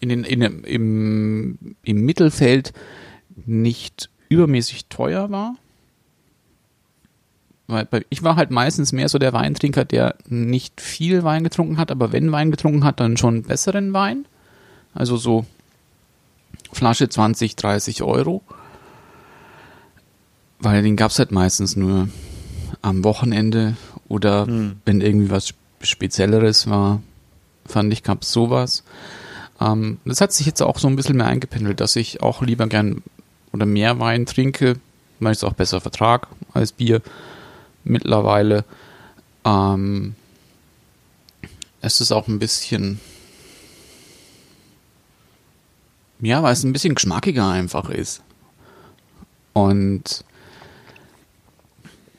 in 0.00 0.08
den, 0.08 0.24
in, 0.24 0.42
im, 0.64 1.76
im 1.82 2.00
Mittelfeld 2.04 2.72
nicht 3.46 4.10
übermäßig 4.28 4.86
teuer 4.86 5.30
war. 5.30 5.56
Weil 7.68 7.86
ich 8.08 8.22
war 8.22 8.36
halt 8.36 8.50
meistens 8.50 8.92
mehr 8.92 9.10
so 9.10 9.18
der 9.18 9.34
Weintrinker, 9.34 9.84
der 9.84 10.14
nicht 10.26 10.80
viel 10.80 11.22
Wein 11.22 11.44
getrunken 11.44 11.76
hat, 11.76 11.90
aber 11.90 12.12
wenn 12.12 12.32
Wein 12.32 12.50
getrunken 12.50 12.82
hat, 12.82 12.98
dann 12.98 13.18
schon 13.18 13.42
besseren 13.42 13.92
Wein. 13.92 14.24
Also 14.94 15.18
so 15.18 15.44
Flasche 16.72 17.10
20, 17.10 17.56
30 17.56 18.02
Euro. 18.02 18.42
Weil 20.60 20.82
den 20.82 20.96
gab 20.96 21.10
es 21.10 21.18
halt 21.18 21.30
meistens 21.30 21.76
nur 21.76 22.08
am 22.80 23.04
Wochenende 23.04 23.76
oder 24.08 24.46
hm. 24.46 24.76
wenn 24.86 25.02
irgendwie 25.02 25.30
was 25.30 25.52
Spezielleres 25.82 26.68
war, 26.68 27.02
fand 27.66 27.92
ich, 27.92 28.02
gab 28.02 28.22
es 28.22 28.32
sowas. 28.32 28.82
Ähm, 29.60 29.98
das 30.06 30.22
hat 30.22 30.32
sich 30.32 30.46
jetzt 30.46 30.62
auch 30.62 30.78
so 30.78 30.88
ein 30.88 30.96
bisschen 30.96 31.18
mehr 31.18 31.26
eingependelt, 31.26 31.80
dass 31.80 31.96
ich 31.96 32.22
auch 32.22 32.40
lieber 32.40 32.66
gern 32.66 33.02
oder 33.52 33.66
mehr 33.66 34.00
Wein 34.00 34.24
trinke, 34.24 34.76
weil 35.20 35.32
ich 35.32 35.38
es 35.38 35.44
auch 35.44 35.52
besser 35.52 35.80
vertrag 35.80 36.28
als 36.54 36.72
Bier 36.72 37.02
mittlerweile. 37.88 38.64
Ähm, 39.44 40.14
es 41.80 42.00
ist 42.00 42.12
auch 42.12 42.28
ein 42.28 42.38
bisschen 42.38 43.00
Ja, 46.20 46.42
weil 46.42 46.52
es 46.52 46.64
ein 46.64 46.72
bisschen 46.72 46.94
geschmackiger 46.94 47.48
einfach 47.48 47.90
ist. 47.90 48.22
Und 49.52 50.24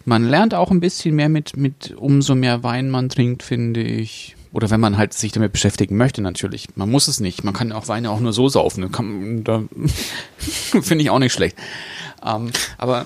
man 0.05 0.23
lernt 0.23 0.53
auch 0.53 0.71
ein 0.71 0.79
bisschen 0.79 1.15
mehr 1.15 1.29
mit, 1.29 1.57
mit 1.57 1.93
umso 1.97 2.35
mehr 2.35 2.63
Wein 2.63 2.89
man 2.89 3.09
trinkt, 3.09 3.43
finde 3.43 3.81
ich. 3.81 4.35
Oder 4.51 4.71
wenn 4.71 4.79
man 4.79 4.97
halt 4.97 5.13
sich 5.13 5.31
damit 5.31 5.51
beschäftigen 5.51 5.95
möchte, 5.95 6.21
natürlich. 6.21 6.67
Man 6.75 6.89
muss 6.89 7.07
es 7.07 7.19
nicht. 7.19 7.43
Man 7.43 7.53
kann 7.53 7.71
auch 7.71 7.87
Weine 7.87 8.09
auch 8.09 8.19
nur 8.19 8.33
so 8.33 8.49
saufen. 8.49 8.89
Da, 9.43 9.63
finde 10.81 11.03
ich 11.03 11.09
auch 11.09 11.19
nicht 11.19 11.33
schlecht. 11.33 11.57
Ähm, 12.25 12.51
aber 12.77 13.05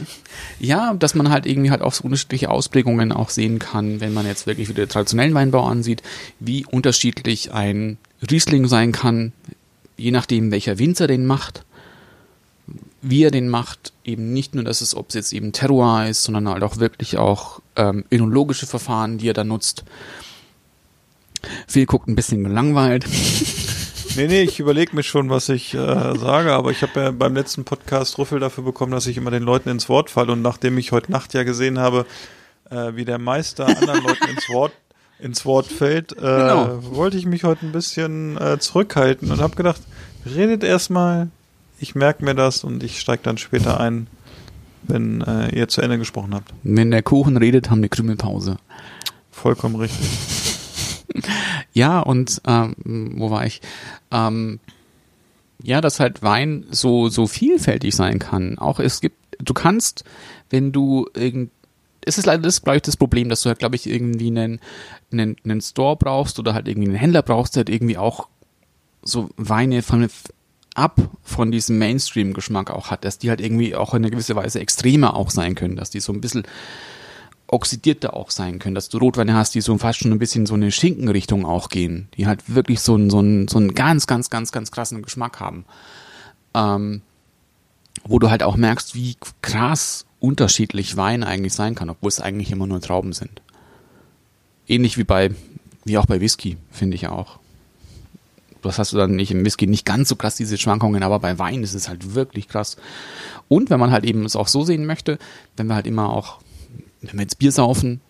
ja, 0.60 0.94
dass 0.94 1.16
man 1.16 1.30
halt 1.30 1.46
irgendwie 1.46 1.72
halt 1.72 1.82
auch 1.82 1.94
so 1.94 2.04
unterschiedliche 2.04 2.50
Ausprägungen 2.50 3.12
auch 3.12 3.30
sehen 3.30 3.60
kann, 3.60 4.00
wenn 4.00 4.14
man 4.14 4.26
jetzt 4.26 4.48
wirklich 4.48 4.70
wieder 4.70 4.88
traditionellen 4.88 5.34
Weinbau 5.34 5.66
ansieht, 5.66 6.02
wie 6.40 6.66
unterschiedlich 6.66 7.52
ein 7.54 7.98
Riesling 8.30 8.68
sein 8.68 8.92
kann, 8.92 9.34
je 9.98 10.12
nachdem, 10.12 10.52
welcher 10.52 10.80
Winzer 10.80 11.08
den 11.08 11.26
macht, 11.26 11.64
wie 13.02 13.24
er 13.24 13.32
den 13.32 13.50
macht, 13.50 13.92
eben 14.06 14.32
nicht 14.34 14.56
nur, 14.56 14.64
dass 14.64 14.82
es, 14.82 14.96
ob 14.96 15.10
es 15.10 15.16
jetzt 15.16 15.34
eben 15.34 15.52
Terroir 15.52 16.08
ist, 16.10 16.24
sondern 16.24 16.48
halt 16.48 16.64
auch 16.64 16.78
wirklich 16.78 17.18
auch 17.18 17.62
ähm, 17.76 18.06
önologische 18.12 18.66
Verfahren, 18.66 19.18
die 19.18 19.30
er 19.30 19.34
da 19.34 19.44
nutzt. 19.44 19.84
Phil 21.68 21.86
guckt 21.86 22.08
ein 22.08 22.16
bisschen 22.16 22.44
gelangweilt. 22.44 23.06
Nee, 24.16 24.28
nee, 24.28 24.42
ich 24.44 24.60
überlege 24.60 24.96
mir 24.96 25.02
schon, 25.02 25.32
was 25.32 25.50
ich 25.50 25.74
äh, 25.74 25.78
sage, 25.78 26.54
aber 26.54 26.70
ich 26.70 26.84
habe 26.84 27.00
ja 27.00 27.12
beim 27.12 27.34
letzten 27.34 27.64
Podcast 27.64 28.20
Rüffel 28.20 28.40
dafür 28.40 28.64
bekommen, 28.64 28.92
dass 28.92 29.08
ich 29.08 29.18
immer 29.18 29.32
den 29.32 29.42
Leuten 29.42 29.70
ins 29.70 29.90
Wort 29.90 30.12
falle 30.12 30.34
und 30.34 30.44
nachdem 30.44 30.78
ich 30.78 30.92
heute 30.92 31.12
Nacht 31.12 31.34
ja 31.34 31.42
gesehen 31.44 31.80
habe, 31.80 32.06
äh, 32.70 32.92
wie 32.94 33.06
der 33.06 33.18
Meister 33.18 33.66
anderen 33.66 34.04
Leuten 34.04 34.30
ins 34.30 34.50
Wort 34.50 34.74
ins 35.20 35.46
Wort 35.46 35.68
fällt, 35.68 36.12
äh, 36.12 36.16
genau. 36.22 36.80
wollte 36.82 37.18
ich 37.18 37.26
mich 37.26 37.44
heute 37.44 37.66
ein 37.66 37.72
bisschen 37.72 38.38
äh, 38.38 38.60
zurückhalten 38.60 39.32
und 39.32 39.40
habe 39.40 39.56
gedacht, 39.56 39.82
redet 40.26 40.64
erstmal, 40.64 41.30
ich 41.80 41.96
merke 41.96 42.26
mir 42.26 42.36
das 42.36 42.64
und 42.64 42.84
ich 42.84 43.00
steige 43.00 43.24
dann 43.24 43.38
später 43.38 43.80
ein, 43.80 44.08
wenn 44.84 45.22
äh, 45.22 45.58
ihr 45.58 45.70
zu 45.70 45.82
Ende 45.82 45.98
gesprochen 45.98 46.36
habt. 46.36 46.54
Wenn 46.64 46.92
der 46.92 47.04
Kuchen 47.04 47.38
redet, 47.38 47.70
haben 47.70 47.82
wir 47.82 47.90
Krümelpause. 47.90 48.58
Vollkommen 49.32 49.76
richtig. 49.78 50.53
ja, 51.74 52.00
und 52.00 52.42
ähm, 52.48 52.76
wo 53.18 53.30
war 53.30 53.46
ich? 53.46 53.62
Ähm, 54.12 54.60
ja, 55.62 55.82
dass 55.82 56.00
halt 56.00 56.22
Wein 56.22 56.66
so, 56.72 57.10
so 57.10 57.28
vielfältig 57.28 57.96
sein 57.96 58.20
kann. 58.20 58.58
Auch 58.58 58.80
es 58.80 59.02
gibt, 59.02 59.18
du 59.40 59.54
kannst, 59.54 60.04
wenn 60.50 60.72
du 60.72 61.08
irgend 61.14 61.52
es 62.06 62.18
ist 62.18 62.26
leider 62.26 62.44
das, 62.44 62.62
glaube 62.62 62.78
ich, 62.78 62.82
das 62.82 62.98
Problem, 62.98 63.30
dass 63.30 63.42
du 63.42 63.50
halt, 63.50 63.60
glaube 63.60 63.76
ich, 63.76 63.88
irgendwie 63.90 64.28
einen, 64.28 64.60
einen, 65.12 65.38
einen 65.44 65.62
Store 65.62 65.96
brauchst 65.96 66.40
oder 66.40 66.54
halt 66.54 66.68
irgendwie 66.68 66.90
einen 66.90 66.98
Händler 66.98 67.22
brauchst, 67.22 67.56
der 67.56 67.62
halt 67.62 67.70
irgendwie 67.70 67.98
auch 67.98 68.28
so 69.02 69.30
Weine 69.38 69.82
von, 69.82 70.08
ab 70.76 71.00
von 71.24 71.52
diesem 71.52 71.78
Mainstream-Geschmack 71.78 72.72
auch 72.72 72.92
hat, 72.92 73.06
dass 73.06 73.20
die 73.20 73.30
halt 73.30 73.42
irgendwie 73.42 73.76
auch 73.76 73.94
in 73.94 74.04
einer 74.04 74.12
gewisser 74.12 74.36
Weise 74.36 74.60
extremer 74.60 75.16
auch 75.16 75.30
sein 75.30 75.56
können, 75.56 75.76
dass 75.76 75.90
die 75.90 76.00
so 76.00 76.14
ein 76.14 76.22
bisschen 76.22 76.44
oxidierter 77.48 78.16
auch 78.16 78.32
sein 78.32 78.60
können, 78.60 78.76
dass 78.76 78.90
du 78.90 78.98
Rotweine 78.98 79.36
hast, 79.36 79.54
die 79.56 79.62
so 79.62 79.78
fast 79.78 80.00
schon 80.00 80.12
ein 80.12 80.20
bisschen 80.20 80.46
so 80.46 80.54
eine 80.56 80.72
Schinkenrichtung 80.72 81.46
auch 81.46 81.70
gehen, 81.70 82.08
die 82.18 82.28
halt 82.28 82.54
wirklich 82.54 82.80
so 82.82 82.96
einen, 82.96 83.10
so 83.10 83.20
einen, 83.20 83.48
so 83.48 83.58
einen 83.58 83.74
ganz, 83.74 84.08
ganz, 84.08 84.30
ganz, 84.30 84.52
ganz 84.52 84.72
krassen 84.72 85.02
Geschmack 85.02 85.40
haben. 85.40 85.66
Ähm, 86.56 87.02
wo 88.06 88.20
du 88.20 88.30
halt 88.30 88.44
auch 88.44 88.56
merkst, 88.56 88.96
wie 88.96 89.16
krass 89.42 90.06
unterschiedlich 90.20 90.98
Wein 90.98 91.24
eigentlich 91.24 91.54
sein 91.54 91.76
kann, 91.76 91.90
obwohl 91.90 92.10
es 92.10 92.20
eigentlich 92.20 92.52
immer 92.52 92.68
nur 92.68 92.82
Trauben 92.82 93.14
sind. 93.14 93.42
Ähnlich 94.68 94.98
wie 94.98 95.04
bei, 95.04 95.32
wie 95.86 95.98
auch 95.98 96.06
bei 96.06 96.22
Whisky, 96.22 96.58
finde 96.72 96.96
ich 96.96 97.08
auch. 97.08 97.40
Das 98.62 98.80
hast 98.80 98.94
du 98.94 98.98
dann 98.98 99.16
nicht 99.16 99.32
im 99.32 99.44
Whisky 99.44 99.68
nicht 99.68 99.86
ganz 99.86 100.08
so 100.08 100.16
krass, 100.16 100.36
diese 100.36 100.58
Schwankungen, 100.58 101.04
aber 101.04 101.20
bei 101.20 101.38
Wein 101.38 101.64
ist 101.64 101.74
es 101.74 101.90
halt 101.90 102.16
wirklich 102.16 102.48
krass. 102.48 102.78
Und 103.50 103.70
wenn 103.70 103.80
man 103.80 103.92
halt 103.92 104.06
eben 104.06 104.24
es 104.26 104.38
auch 104.38 104.48
so 104.48 104.64
sehen 104.64 104.86
möchte, 104.86 105.20
wenn 105.58 105.68
wir 105.68 105.76
halt 105.76 105.88
immer 105.88 106.10
auch, 106.10 106.40
wenn 107.04 107.20
wir 107.20 107.24
jetzt 107.24 107.40
Bier 107.40 107.52
saufen, 107.52 108.02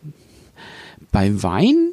bei 1.12 1.42
Wein 1.44 1.92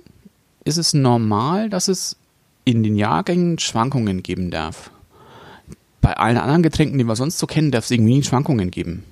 ist 0.64 0.76
es 0.76 0.92
normal, 0.92 1.70
dass 1.70 1.88
es 1.88 2.16
in 2.64 2.82
den 2.82 2.96
Jahrgängen 2.96 3.58
Schwankungen 3.58 4.22
geben 4.22 4.50
darf. 4.50 4.90
Bei 6.00 6.16
allen 6.16 6.38
anderen 6.38 6.62
Getränken, 6.62 6.98
die 6.98 7.04
wir 7.04 7.16
sonst 7.16 7.38
so 7.38 7.46
kennen, 7.46 7.70
darf 7.70 7.84
es 7.84 7.90
irgendwie 7.90 8.14
nie 8.14 8.22
Schwankungen 8.22 8.70
geben. 8.70 9.04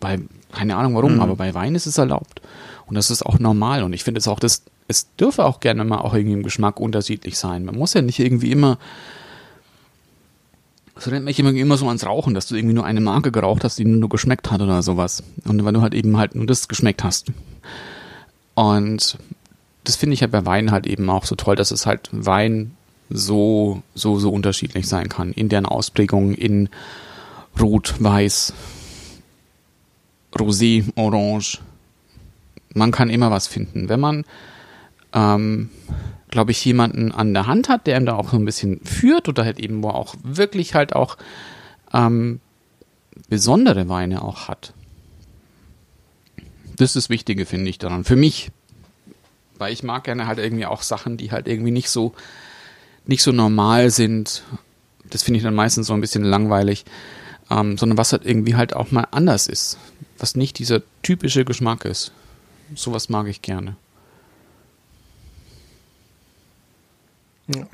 Bei, 0.00 0.20
keine 0.52 0.76
Ahnung 0.76 0.94
warum, 0.94 1.14
mhm. 1.14 1.20
aber 1.20 1.36
bei 1.36 1.54
Wein 1.54 1.74
ist 1.74 1.86
es 1.86 1.98
erlaubt. 1.98 2.40
Und 2.86 2.96
das 2.96 3.10
ist 3.10 3.24
auch 3.24 3.38
normal. 3.38 3.82
Und 3.82 3.92
ich 3.92 4.04
finde 4.04 4.18
es 4.18 4.28
auch, 4.28 4.38
das, 4.38 4.62
es 4.88 5.14
dürfe 5.16 5.44
auch 5.44 5.60
gerne 5.60 5.84
mal 5.84 5.98
auch 5.98 6.14
irgendwie 6.14 6.34
im 6.34 6.42
Geschmack 6.42 6.80
unterschiedlich 6.80 7.38
sein. 7.38 7.64
Man 7.64 7.76
muss 7.76 7.94
ja 7.94 8.02
nicht 8.02 8.18
irgendwie 8.18 8.52
immer 8.52 8.78
Das 10.94 11.06
erinnert 11.06 11.24
mich 11.24 11.38
immer, 11.40 11.76
so 11.76 11.88
ans 11.88 12.06
Rauchen, 12.06 12.34
dass 12.34 12.46
du 12.46 12.54
irgendwie 12.54 12.74
nur 12.74 12.84
eine 12.84 13.00
Marke 13.00 13.32
geraucht 13.32 13.64
hast, 13.64 13.78
die 13.78 13.84
nur 13.84 14.08
geschmeckt 14.08 14.50
hat 14.50 14.60
oder 14.60 14.82
sowas. 14.82 15.24
Und 15.44 15.64
weil 15.64 15.72
du 15.72 15.82
halt 15.82 15.94
eben 15.94 16.16
halt 16.16 16.34
nur 16.34 16.46
das 16.46 16.68
geschmeckt 16.68 17.02
hast. 17.02 17.32
Und 18.54 19.18
das 19.82 19.96
finde 19.96 20.14
ich 20.14 20.20
ja 20.20 20.28
bei 20.28 20.46
Wein 20.46 20.70
halt 20.70 20.86
eben 20.86 21.10
auch 21.10 21.24
so 21.24 21.34
toll, 21.34 21.56
dass 21.56 21.72
es 21.72 21.84
halt 21.84 22.08
Wein 22.12 22.76
so, 23.10 23.82
so, 23.94 24.18
so 24.18 24.30
unterschiedlich 24.30 24.88
sein 24.88 25.08
kann. 25.08 25.32
In 25.32 25.48
deren 25.48 25.66
Ausprägung, 25.66 26.32
in 26.34 26.68
Rot, 27.60 27.94
Weiß, 27.98 28.52
Rosé, 30.34 30.84
Orange. 30.96 31.60
Man 32.72 32.90
kann 32.90 33.10
immer 33.10 33.30
was 33.30 33.46
finden. 33.46 33.88
Wenn 33.88 34.00
man, 34.00 34.24
ähm, 35.12 35.70
glaube 36.34 36.50
ich, 36.50 36.64
jemanden 36.64 37.12
an 37.12 37.32
der 37.32 37.46
Hand 37.46 37.68
hat, 37.68 37.86
der 37.86 37.96
ihm 37.96 38.06
da 38.06 38.16
auch 38.16 38.30
so 38.30 38.36
ein 38.36 38.44
bisschen 38.44 38.80
führt 38.84 39.28
oder 39.28 39.44
halt 39.44 39.60
eben, 39.60 39.84
wo 39.84 39.90
er 39.90 39.94
auch 39.94 40.16
wirklich 40.24 40.74
halt 40.74 40.92
auch 40.92 41.16
ähm, 41.92 42.40
besondere 43.28 43.88
Weine 43.88 44.20
auch 44.20 44.48
hat. 44.48 44.74
Das 46.76 46.90
ist 46.90 46.96
das 46.96 47.08
Wichtige, 47.08 47.46
finde 47.46 47.70
ich 47.70 47.78
daran. 47.78 48.02
Für 48.02 48.16
mich. 48.16 48.50
Weil 49.58 49.72
ich 49.72 49.84
mag 49.84 50.02
gerne 50.02 50.26
halt 50.26 50.40
irgendwie 50.40 50.66
auch 50.66 50.82
Sachen, 50.82 51.16
die 51.16 51.30
halt 51.30 51.46
irgendwie 51.46 51.70
nicht 51.70 51.88
so, 51.88 52.14
nicht 53.06 53.22
so 53.22 53.30
normal 53.30 53.90
sind. 53.90 54.42
Das 55.08 55.22
finde 55.22 55.38
ich 55.38 55.44
dann 55.44 55.54
meistens 55.54 55.86
so 55.86 55.94
ein 55.94 56.00
bisschen 56.00 56.24
langweilig. 56.24 56.84
Ähm, 57.48 57.78
sondern 57.78 57.96
was 57.96 58.10
halt 58.10 58.26
irgendwie 58.26 58.56
halt 58.56 58.74
auch 58.74 58.90
mal 58.90 59.06
anders 59.12 59.46
ist. 59.46 59.78
Was 60.18 60.34
nicht 60.34 60.58
dieser 60.58 60.82
typische 61.04 61.44
Geschmack 61.44 61.84
ist. 61.84 62.10
Sowas 62.74 63.08
mag 63.08 63.28
ich 63.28 63.40
gerne. 63.40 63.76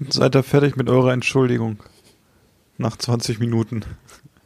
Seid 0.09 0.35
ihr 0.35 0.43
fertig 0.43 0.77
mit 0.77 0.89
eurer 0.89 1.13
Entschuldigung? 1.13 1.79
Nach 2.79 2.97
20 2.97 3.39
Minuten. 3.39 3.85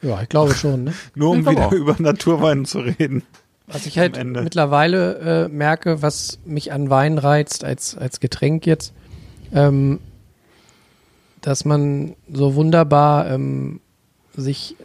Ja, 0.03 0.21
ich 0.21 0.29
glaube 0.29 0.55
schon. 0.55 0.85
Ne? 0.85 0.95
Nur 1.15 1.31
um 1.31 1.47
wieder 1.47 1.69
auch. 1.69 1.73
über 1.73 1.97
Naturwein 1.99 2.65
zu 2.65 2.81
reden. 2.81 3.23
Was 3.67 3.87
ich 3.87 3.99
halt 3.99 4.23
mittlerweile 4.23 5.47
äh, 5.47 5.49
merke, 5.49 6.03
was 6.03 6.39
mich 6.45 6.73
an 6.73 6.91
Wein 6.91 7.17
reizt 7.17 7.65
als, 7.65 7.97
als 7.97 8.21
Getränk 8.21 8.67
jetzt, 8.67 8.93
ähm, 9.55 10.01
dass 11.41 11.65
man 11.65 12.15
so 12.31 12.55
wunderbar 12.57 13.31
ähm, 13.31 13.81
sich 14.37 14.77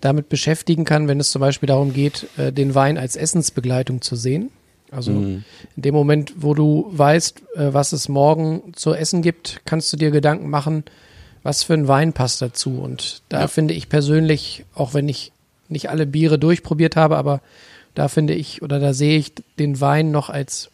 damit 0.00 0.30
beschäftigen 0.30 0.84
kann, 0.84 1.08
wenn 1.08 1.20
es 1.20 1.30
zum 1.30 1.40
Beispiel 1.40 1.66
darum 1.66 1.92
geht, 1.92 2.28
äh, 2.38 2.52
den 2.52 2.74
Wein 2.74 2.96
als 2.96 3.16
Essensbegleitung 3.16 4.00
zu 4.00 4.16
sehen. 4.16 4.50
Also 4.90 5.12
Mhm. 5.12 5.44
in 5.76 5.82
dem 5.82 5.94
Moment, 5.94 6.32
wo 6.38 6.54
du 6.54 6.88
weißt, 6.90 7.42
äh, 7.56 7.72
was 7.74 7.92
es 7.92 8.08
morgen 8.08 8.72
zu 8.74 8.94
essen 8.94 9.22
gibt, 9.22 9.60
kannst 9.64 9.92
du 9.92 9.96
dir 9.96 10.10
Gedanken 10.10 10.48
machen, 10.50 10.84
was 11.42 11.62
für 11.62 11.74
ein 11.74 11.88
Wein 11.88 12.12
passt 12.12 12.40
dazu. 12.42 12.78
Und 12.80 13.22
da 13.28 13.40
Ja. 13.42 13.48
finde 13.48 13.74
ich 13.74 13.88
persönlich, 13.88 14.64
auch 14.74 14.94
wenn 14.94 15.08
ich 15.08 15.32
nicht 15.68 15.90
alle 15.90 16.06
Biere 16.06 16.38
durchprobiert 16.38 16.96
habe, 16.96 17.16
aber 17.18 17.40
da 17.94 18.08
finde 18.08 18.34
ich 18.34 18.62
oder 18.62 18.80
da 18.80 18.94
sehe 18.94 19.18
ich 19.18 19.32
den 19.58 19.80
Wein 19.80 20.10
noch 20.10 20.30
als 20.30 20.70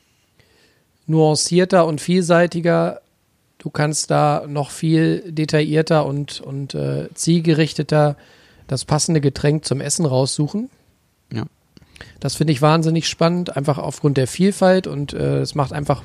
nuancierter 1.06 1.86
und 1.86 2.00
vielseitiger. 2.00 3.00
Du 3.58 3.70
kannst 3.70 4.10
da 4.10 4.44
noch 4.46 4.70
viel 4.70 5.24
detaillierter 5.32 6.06
und, 6.06 6.40
und 6.40 6.74
äh, 6.74 7.08
zielgerichteter 7.14 8.16
das 8.66 8.84
passende 8.84 9.20
Getränk 9.20 9.64
zum 9.64 9.80
Essen 9.80 10.06
raussuchen. 10.06 10.70
Ja. 11.32 11.44
Das 12.20 12.34
finde 12.36 12.52
ich 12.52 12.62
wahnsinnig 12.62 13.08
spannend, 13.08 13.56
einfach 13.56 13.78
aufgrund 13.78 14.16
der 14.16 14.26
Vielfalt 14.26 14.86
und 14.86 15.12
äh, 15.12 15.40
es 15.40 15.54
macht 15.54 15.72
einfach 15.72 16.02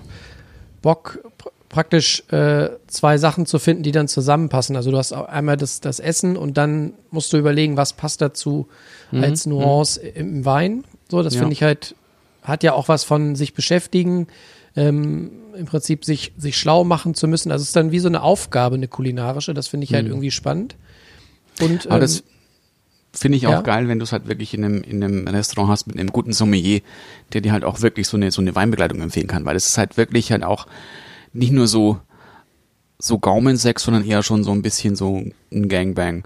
Bock, 0.82 1.20
pr 1.38 1.52
praktisch 1.70 2.24
äh, 2.32 2.70
zwei 2.88 3.20
Sachen 3.20 3.46
zu 3.46 3.60
finden, 3.60 3.84
die 3.84 3.92
dann 3.92 4.08
zusammenpassen. 4.08 4.76
Also 4.76 4.90
du 4.90 4.98
hast 4.98 5.14
auch 5.14 5.28
einmal 5.28 5.56
das, 5.56 5.82
das 5.82 6.00
Essen 6.00 6.36
und 6.36 6.58
dann 6.58 6.94
musst 7.12 7.32
du 7.32 7.38
überlegen, 7.38 7.78
was 7.78 7.94
passt 7.94 8.22
dazu 8.22 8.68
als 9.12 9.46
Nuance 9.46 10.00
im 10.02 10.46
Wein. 10.46 10.84
So, 11.10 11.22
das 11.22 11.36
Ja. 11.36 11.42
finde 11.42 11.54
ich 11.54 11.62
halt, 11.62 11.94
hat 12.42 12.64
ja 12.64 12.74
auch 12.74 12.88
was 12.88 13.04
von 13.04 13.36
sich 13.36 13.54
beschäftigen, 13.54 14.26
ähm, 14.76 15.30
im 15.56 15.68
Prinzip 15.68 16.06
sich, 16.06 16.32
sich 16.38 16.58
schlau 16.58 16.84
machen 16.86 17.14
zu 17.14 17.28
müssen. 17.28 17.52
Also 17.52 17.62
es 17.62 17.70
ist 17.70 17.76
dann 17.76 17.92
wie 17.92 18.00
so 18.00 18.08
eine 18.08 18.24
Aufgabe, 18.24 18.76
eine 18.76 18.88
kulinarische. 18.88 19.54
Das 19.54 19.68
finde 19.68 19.84
ich 19.84 19.94
halt 19.94 20.08
irgendwie 20.08 20.32
spannend. 20.32 20.76
Und 21.62 21.86
ähm, 21.86 21.92
finde 23.14 23.38
ich 23.38 23.48
auch 23.48 23.52
ja. 23.52 23.62
geil, 23.62 23.88
wenn 23.88 24.00
du 24.00 24.04
es 24.04 24.12
halt 24.12 24.28
wirklich 24.28 24.54
in 24.54 24.64
einem, 24.64 24.84
in 24.84 25.04
einem 25.04 25.28
Restaurant 25.28 25.72
hast 25.72 25.88
mit 25.88 25.98
einem 25.98 26.12
guten 26.12 26.34
Sommelier, 26.34 26.82
der 27.34 27.42
dir 27.42 27.52
halt 27.52 27.64
auch 27.64 27.82
wirklich 27.82 28.08
so 28.08 28.18
eine, 28.18 28.32
so 28.32 28.42
eine 28.42 28.56
Weinbegleitung 28.56 29.02
empfehlen 29.02 29.28
kann, 29.28 29.46
weil 29.46 29.56
es 29.56 29.68
ist 29.68 29.78
halt 29.78 29.98
wirklich 29.98 30.32
halt 30.32 30.44
auch 30.44 30.68
nicht 31.34 31.52
nur 31.52 31.68
so, 31.68 32.00
so 33.00 33.20
Gaumensex, 33.20 33.84
sondern 33.84 34.06
eher 34.06 34.24
schon 34.24 34.44
so 34.44 34.52
ein 34.52 34.62
bisschen 34.62 34.96
so 34.96 35.24
ein 35.52 35.70
Gangbang. 35.70 36.26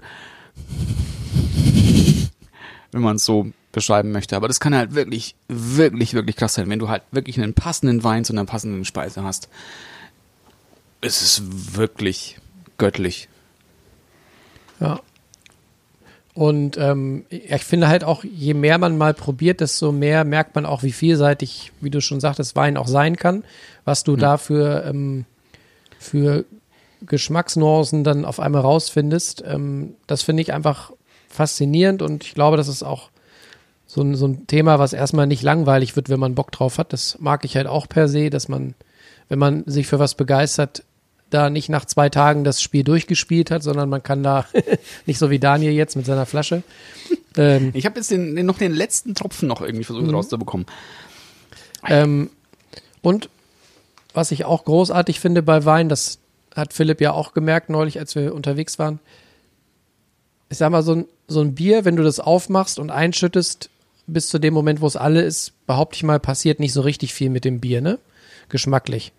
Wenn 2.92 3.02
man 3.02 3.16
es 3.16 3.24
so 3.24 3.50
beschreiben 3.74 4.12
möchte. 4.12 4.36
Aber 4.36 4.48
das 4.48 4.60
kann 4.60 4.74
halt 4.74 4.94
wirklich, 4.94 5.34
wirklich, 5.48 6.14
wirklich 6.14 6.36
krass 6.36 6.54
sein, 6.54 6.70
wenn 6.70 6.78
du 6.78 6.88
halt 6.88 7.02
wirklich 7.10 7.38
einen 7.38 7.52
passenden 7.52 8.04
Wein 8.04 8.24
zu 8.24 8.32
einer 8.32 8.44
passenden 8.44 8.84
Speise 8.84 9.24
hast. 9.24 9.48
Es 11.00 11.20
ist 11.20 11.76
wirklich 11.76 12.38
göttlich. 12.78 13.28
Ja. 14.80 15.00
Und 16.34 16.76
ähm, 16.78 17.26
ich 17.28 17.62
finde 17.62 17.86
halt 17.86 18.02
auch, 18.02 18.24
je 18.24 18.54
mehr 18.54 18.78
man 18.78 18.98
mal 18.98 19.14
probiert, 19.14 19.60
desto 19.60 19.92
mehr 19.92 20.24
merkt 20.24 20.56
man 20.56 20.66
auch, 20.66 20.82
wie 20.82 20.92
vielseitig, 20.92 21.70
wie 21.80 21.90
du 21.90 22.00
schon 22.00 22.18
sagtest, 22.18 22.56
Wein 22.56 22.76
auch 22.76 22.88
sein 22.88 23.16
kann, 23.16 23.44
was 23.84 24.02
du 24.02 24.16
da 24.16 24.36
für, 24.36 24.84
ähm, 24.84 25.26
für 26.00 26.44
Geschmacksnuancen 27.06 28.02
dann 28.02 28.24
auf 28.24 28.40
einmal 28.40 28.62
rausfindest. 28.62 29.44
Ähm, 29.46 29.94
das 30.08 30.22
finde 30.22 30.42
ich 30.42 30.52
einfach 30.52 30.90
faszinierend 31.28 32.02
und 32.02 32.24
ich 32.24 32.34
glaube, 32.34 32.56
das 32.56 32.66
ist 32.66 32.82
auch 32.82 33.10
so 33.86 34.02
ein, 34.02 34.16
so 34.16 34.26
ein 34.26 34.48
Thema, 34.48 34.80
was 34.80 34.92
erstmal 34.92 35.28
nicht 35.28 35.42
langweilig 35.42 35.94
wird, 35.94 36.08
wenn 36.08 36.18
man 36.18 36.34
Bock 36.34 36.50
drauf 36.50 36.78
hat. 36.78 36.92
Das 36.92 37.18
mag 37.20 37.44
ich 37.44 37.56
halt 37.56 37.68
auch 37.68 37.88
per 37.88 38.08
se, 38.08 38.28
dass 38.28 38.48
man, 38.48 38.74
wenn 39.28 39.38
man 39.38 39.62
sich 39.66 39.86
für 39.86 40.00
was 40.00 40.16
begeistert, 40.16 40.82
da 41.34 41.50
nicht 41.50 41.68
nach 41.68 41.84
zwei 41.84 42.08
Tagen 42.08 42.44
das 42.44 42.62
Spiel 42.62 42.84
durchgespielt 42.84 43.50
hat, 43.50 43.62
sondern 43.62 43.88
man 43.88 44.02
kann 44.02 44.22
da 44.22 44.46
nicht 45.06 45.18
so 45.18 45.30
wie 45.30 45.38
Daniel 45.38 45.72
jetzt 45.72 45.96
mit 45.96 46.06
seiner 46.06 46.26
Flasche. 46.26 46.62
Ähm, 47.36 47.70
Ich 47.74 47.84
habe 47.84 47.96
jetzt 47.96 48.10
den, 48.10 48.36
den, 48.36 48.46
noch 48.46 48.58
den 48.58 48.72
letzten 48.72 49.14
Tropfen 49.14 49.48
noch 49.48 49.60
irgendwie 49.60 49.84
versucht 49.84 50.12
rauszubekommen. 50.12 50.66
ähm, 51.88 52.30
und 53.02 53.28
was 54.14 54.30
ich 54.30 54.44
auch 54.44 54.64
großartig 54.64 55.20
finde 55.20 55.42
bei 55.42 55.64
Wein, 55.64 55.88
das 55.88 56.18
hat 56.54 56.72
Philipp 56.72 57.00
ja 57.00 57.12
auch 57.12 57.34
gemerkt 57.34 57.68
neulich, 57.68 57.98
als 57.98 58.14
wir 58.14 58.34
unterwegs 58.34 58.78
waren. 58.78 59.00
Ich 60.48 60.58
sag 60.58 60.70
mal, 60.70 60.82
so 60.82 60.94
ein, 60.94 61.04
so 61.26 61.40
ein 61.40 61.54
Bier, 61.54 61.84
wenn 61.84 61.96
du 61.96 62.04
das 62.04 62.20
aufmachst 62.20 62.78
und 62.78 62.90
einschüttest, 62.90 63.70
bis 64.06 64.28
zu 64.28 64.38
dem 64.38 64.54
Moment, 64.54 64.80
wo 64.80 64.86
es 64.86 64.96
alle 64.96 65.22
ist, 65.22 65.52
behaupte 65.66 65.96
ich 65.96 66.04
mal, 66.04 66.20
passiert 66.20 66.60
nicht 66.60 66.72
so 66.72 66.82
richtig 66.82 67.12
viel 67.12 67.30
mit 67.30 67.44
dem 67.44 67.60
Bier, 67.60 67.80
ne? 67.80 67.98
Geschmacklich. 68.48 69.12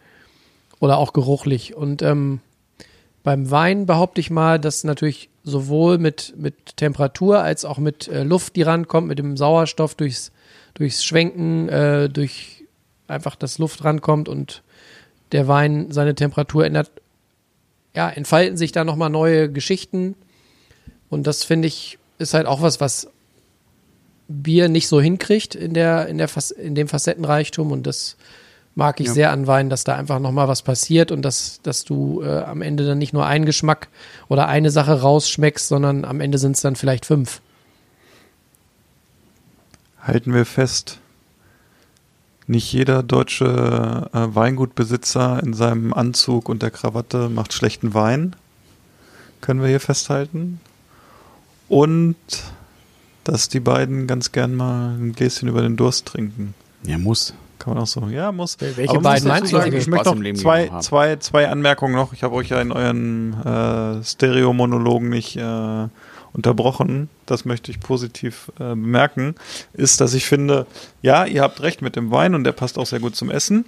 Oder 0.80 0.98
auch 0.98 1.14
geruchlich. 1.14 1.76
Und 1.76 2.02
ähm, 2.02 2.42
beim 3.24 3.50
Wein 3.50 3.86
behaupte 3.86 4.22
ich 4.22 4.30
mal, 4.30 4.60
dass 4.60 4.84
natürlich 4.84 5.30
sowohl 5.44 5.98
mit, 5.98 6.34
mit 6.38 6.78
Temperatur 6.78 7.42
als 7.42 7.66
auch 7.66 7.78
mit 7.78 8.08
äh, 8.08 8.24
Luft, 8.24 8.56
die 8.56 8.62
rankommt, 8.62 9.08
mit 9.08 9.20
dem 9.20 9.38
Sauerstoff 9.38 9.96
durchs, 9.96 10.32
durchs 10.74 11.04
Schwenken, 11.04 11.70
äh, 11.70 12.10
durch 12.10 12.64
einfach 13.08 13.36
das 13.36 13.58
Luft 13.58 13.84
rankommt 13.84 14.30
und 14.30 14.64
der 15.32 15.48
Wein 15.48 15.92
seine 15.92 16.16
Temperatur 16.16 16.66
ändert, 16.66 16.92
ja, 17.96 18.10
entfalten 18.10 18.58
sich 18.58 18.72
da 18.72 18.84
nochmal 18.84 19.10
neue 19.10 19.52
Geschichten. 19.52 20.16
Und 21.10 21.28
das 21.28 21.44
finde 21.44 21.68
ich, 21.68 21.98
ist 22.18 22.34
halt 22.34 22.46
auch 22.46 22.62
was, 22.62 22.80
was 22.82 23.10
Bier 24.28 24.70
nicht 24.70 24.88
so 24.88 25.00
hinkriegt 25.00 25.56
in 25.56 25.74
der, 25.74 26.08
in 26.08 26.18
der, 26.18 26.30
in 26.58 26.76
dem 26.76 26.88
Facettenreichtum. 26.88 27.72
Und 27.72 27.88
das 27.88 28.18
mag 28.76 29.00
ich 29.00 29.08
Ja. 29.08 29.14
sehr 29.14 29.32
an 29.32 29.48
Wein, 29.48 29.70
dass 29.70 29.84
da 29.86 29.96
einfach 29.96 30.20
nochmal 30.20 30.48
was 30.48 30.62
passiert 30.62 31.12
und 31.12 31.24
dass, 31.24 31.62
dass 31.64 31.86
du 31.86 32.22
äh, 32.22 32.40
am 32.44 32.62
Ende 32.62 32.86
dann 32.86 32.98
nicht 32.98 33.14
nur 33.14 33.26
einen 33.26 33.46
Geschmack 33.46 33.88
oder 34.28 34.48
eine 34.48 34.70
Sache 34.70 35.02
rausschmeckst, 35.02 35.68
sondern 35.68 36.06
am 36.06 36.20
Ende 36.20 36.38
sind 36.38 36.56
es 36.56 36.62
dann 36.62 36.76
vielleicht 36.76 37.06
fünf. 37.06 37.42
Halten 40.02 40.34
wir 40.34 40.46
fest, 40.46 41.00
nicht 42.48 42.72
jeder 42.72 43.02
deutsche 43.02 44.10
äh, 44.14 44.36
Weingutbesitzer 44.36 45.42
in 45.42 45.54
seinem 45.54 45.94
Anzug 45.94 46.48
und 46.50 46.62
der 46.62 46.70
Krawatte 46.70 47.30
macht 47.30 47.54
schlechten 47.54 47.94
Wein. 47.94 48.36
Können 49.42 49.62
wir 49.62 49.70
hier 49.70 49.80
festhalten. 49.80 50.60
Und 51.70 52.16
dass 53.24 53.50
die 53.50 53.60
beiden 53.60 54.06
ganz 54.06 54.32
gern 54.32 54.54
mal 54.54 54.96
ein 54.96 55.14
Gläschen 55.14 55.50
über 55.50 55.62
den 55.64 55.78
Durst 55.78 56.06
trinken. 56.06 56.54
Ja, 56.84 57.00
muss. 57.00 57.34
Kann 57.60 57.74
man 57.74 57.84
auch 57.84 57.88
so. 57.88 58.08
Ja, 58.08 58.32
muss. 58.32 58.58
Welche 58.60 58.90
Aber 58.90 59.02
beiden 59.02 59.28
meinst 59.28 59.52
du? 59.52 59.58
Ich 59.60 59.88
möchte 59.88 60.16
noch 60.16 60.34
zwei, 60.34 60.72
zwei, 60.82 61.16
zwei 61.18 61.50
Anmerkungen 61.50 61.96
noch. 61.96 62.14
Ich 62.14 62.24
habe 62.24 62.36
euch 62.36 62.50
ja 62.50 62.62
in 62.62 62.72
euren 62.72 63.34
äh, 63.44 64.04
Stereo-Monologen 64.04 65.10
nicht 65.10 65.38
äh, 65.38 65.88
unterbrochen. 66.34 67.10
Das 67.26 67.46
möchte 67.46 67.72
ich 67.72 67.80
positiv 67.80 68.52
äh, 68.60 68.70
bemerken. 68.70 69.36
Ist, 69.74 70.02
dass 70.02 70.14
ich 70.14 70.26
finde, 70.26 70.68
ja, 71.02 71.26
ihr 71.26 71.42
habt 71.42 71.62
recht 71.62 71.82
mit 71.82 71.96
dem 71.96 72.12
Wein 72.12 72.36
und 72.36 72.44
der 72.44 72.52
passt 72.52 72.78
auch 72.78 72.86
sehr 72.86 73.00
gut 73.00 73.16
zum 73.16 73.32
Essen. 73.32 73.66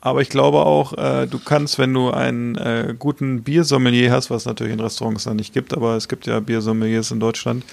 Aber 0.00 0.22
ich 0.22 0.28
glaube 0.28 0.58
auch, 0.58 0.92
äh, 0.96 1.26
du 1.26 1.38
kannst, 1.38 1.78
wenn 1.78 1.92
du 1.92 2.10
einen 2.10 2.54
äh, 2.56 2.94
guten 2.96 3.42
Biersommelier 3.42 4.12
hast, 4.12 4.30
was 4.30 4.44
natürlich 4.44 4.72
in 4.72 4.80
Restaurants 4.80 5.24
da 5.24 5.34
nicht 5.34 5.52
gibt, 5.52 5.74
aber 5.74 5.96
es 5.96 6.08
gibt 6.08 6.26
ja 6.26 6.38
Biersommeliers 6.38 7.10
in 7.10 7.18
Deutschland, 7.18 7.64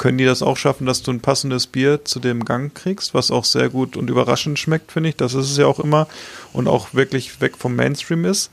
können 0.00 0.16
die 0.16 0.24
das 0.24 0.42
auch 0.42 0.56
schaffen, 0.56 0.86
dass 0.86 1.02
du 1.02 1.10
ein 1.10 1.20
passendes 1.20 1.66
Bier 1.66 2.06
zu 2.06 2.20
dem 2.20 2.46
Gang 2.46 2.74
kriegst, 2.74 3.12
was 3.12 3.30
auch 3.30 3.44
sehr 3.44 3.68
gut 3.68 3.98
und 3.98 4.08
überraschend 4.08 4.58
schmeckt, 4.58 4.92
finde 4.92 5.10
ich. 5.10 5.16
Das 5.16 5.34
ist 5.34 5.50
es 5.50 5.58
ja 5.58 5.66
auch 5.66 5.78
immer 5.78 6.08
und 6.54 6.68
auch 6.68 6.94
wirklich 6.94 7.42
weg 7.42 7.58
vom 7.58 7.76
Mainstream 7.76 8.24
ist. 8.24 8.50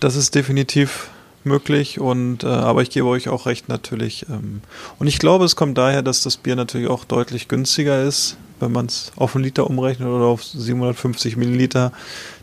Das 0.00 0.16
ist 0.16 0.34
definitiv 0.34 1.10
möglich 1.44 2.00
und 2.00 2.42
äh, 2.42 2.46
aber 2.46 2.80
ich 2.80 2.88
gebe 2.88 3.06
euch 3.06 3.28
auch 3.28 3.44
recht 3.44 3.68
natürlich. 3.68 4.24
Ähm, 4.30 4.62
und 4.98 5.08
ich 5.08 5.18
glaube, 5.18 5.44
es 5.44 5.56
kommt 5.56 5.76
daher, 5.76 6.00
dass 6.00 6.22
das 6.22 6.38
Bier 6.38 6.56
natürlich 6.56 6.88
auch 6.88 7.04
deutlich 7.04 7.48
günstiger 7.48 8.02
ist, 8.02 8.38
wenn 8.60 8.72
man 8.72 8.86
es 8.86 9.12
auf 9.16 9.34
einen 9.34 9.44
Liter 9.44 9.68
umrechnet 9.68 10.08
oder 10.08 10.24
auf 10.24 10.42
750 10.42 11.36
Milliliter, 11.36 11.92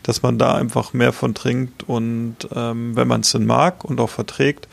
dass 0.04 0.22
man 0.22 0.38
da 0.38 0.54
einfach 0.54 0.92
mehr 0.92 1.12
von 1.12 1.34
trinkt 1.34 1.82
und 1.88 2.36
ähm, 2.54 2.94
wenn 2.94 3.08
man 3.08 3.22
es 3.22 3.32
denn 3.32 3.44
mag 3.44 3.84
und 3.84 3.98
auch 4.00 4.10
verträgt. 4.10 4.68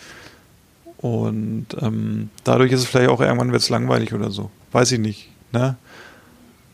Und 0.97 1.67
ähm, 1.79 2.29
dadurch 2.43 2.71
ist 2.71 2.81
es 2.81 2.87
vielleicht 2.87 3.09
auch 3.09 3.21
irgendwann 3.21 3.51
wird 3.51 3.61
es 3.61 3.69
langweilig 3.69 4.13
oder 4.13 4.31
so. 4.31 4.49
Weiß 4.71 4.91
ich 4.91 4.99
nicht. 4.99 5.29
Ne? 5.51 5.77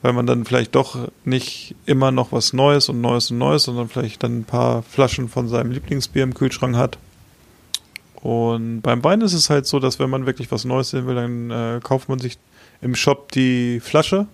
Weil 0.01 0.13
man 0.13 0.26
dann 0.26 0.45
vielleicht 0.45 0.76
doch 0.76 1.09
nicht 1.26 1.76
immer 1.86 2.11
noch 2.11 2.32
was 2.32 2.53
Neues 2.53 2.89
und 2.89 3.01
Neues 3.01 3.32
und 3.32 3.38
Neues, 3.38 3.63
sondern 3.63 3.89
vielleicht 3.89 4.24
dann 4.24 4.39
ein 4.39 4.43
paar 4.45 4.84
Flaschen 4.84 5.30
von 5.30 5.47
seinem 5.47 5.71
Lieblingsbier 5.71 6.24
im 6.24 6.34
Kühlschrank 6.34 6.76
hat. 6.76 6.97
Und 8.15 8.82
beim 8.82 9.03
Wein 9.03 9.19
ist 9.19 9.34
es 9.34 9.49
halt 9.49 9.65
so, 9.65 9.80
dass 9.80 9.99
wenn 9.99 10.09
man 10.09 10.26
wirklich 10.26 10.49
was 10.51 10.63
Neues 10.63 10.91
sehen 10.91 11.05
will, 11.07 11.15
dann 11.15 11.51
äh, 11.51 11.80
kauft 11.84 12.07
man 12.07 12.19
sich 12.19 12.38
im 12.82 12.95
Shop 12.95 13.32
die 13.34 13.82
Flasche 13.82 14.28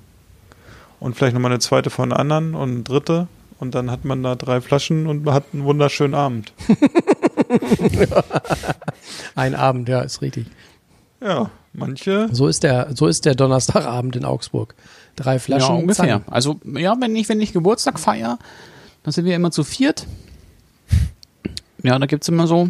und 1.00 1.16
vielleicht 1.16 1.34
nochmal 1.34 1.52
eine 1.52 1.60
zweite 1.60 1.90
von 1.90 2.14
anderen 2.14 2.54
und 2.54 2.70
eine 2.70 2.84
dritte. 2.84 3.28
Und 3.60 3.76
dann 3.76 3.92
hat 3.92 4.06
man 4.06 4.24
da 4.24 4.36
drei 4.36 4.62
Flaschen 4.62 5.08
und 5.08 5.30
hat 5.30 5.46
einen 5.54 5.64
wunderschönen 5.64 6.14
Abend. 6.14 6.54
Ein 9.36 9.56
Abend, 9.56 9.90
ja, 9.90 10.02
ist 10.02 10.22
richtig. 10.22 10.48
Ja, 11.22 11.50
manche. 11.74 12.30
So 12.32 12.48
ist 12.48 12.64
der, 12.64 12.96
so 12.96 13.08
ist 13.08 13.26
der 13.26 13.36
Donnerstagabend 13.36 14.16
in 14.16 14.26
Augsburg. 14.26 14.76
Drei 15.16 15.40
Flaschen. 15.40 15.76
ja, 15.76 15.82
ungefähr. 15.82 16.06
Zangen. 16.06 16.24
Also, 16.28 16.60
ja, 16.64 16.96
wenn 17.00 17.16
ich, 17.16 17.28
wenn 17.30 17.42
ich 17.42 17.52
Geburtstag 17.54 18.00
feier, 18.00 18.40
dann 19.04 19.12
sind 19.12 19.26
wir 19.26 19.36
immer 19.36 19.52
zu 19.52 19.64
viert. 19.64 20.06
Ja, 21.84 21.98
da 22.00 22.06
gibt's 22.06 22.28
immer 22.28 22.48
so, 22.48 22.70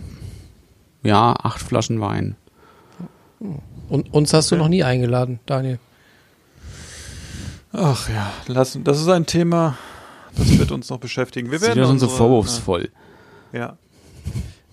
ja, 1.04 1.34
acht 1.44 1.62
Flaschen 1.62 2.00
Wein. 2.02 2.36
Und 3.90 4.14
uns 4.14 4.34
hast 4.34 4.52
du 4.52 4.56
noch 4.56 4.68
nie 4.68 4.84
eingeladen, 4.84 5.40
Daniel. 5.46 5.80
Ach 7.72 8.10
ja, 8.10 8.32
lassen. 8.48 8.84
Das 8.84 9.00
ist 9.00 9.08
ein 9.08 9.26
Thema, 9.26 9.78
das 10.36 10.58
wird 10.58 10.72
uns 10.72 10.90
noch 10.90 11.00
beschäftigen. 11.00 11.52
Wir 11.52 11.60
Sie 11.60 11.68
werden 11.68 11.86
sind 11.86 12.00
so 12.00 12.06
unsere- 12.08 12.12
vorwurfsvoll. 12.18 12.90
Ja. 13.54 13.78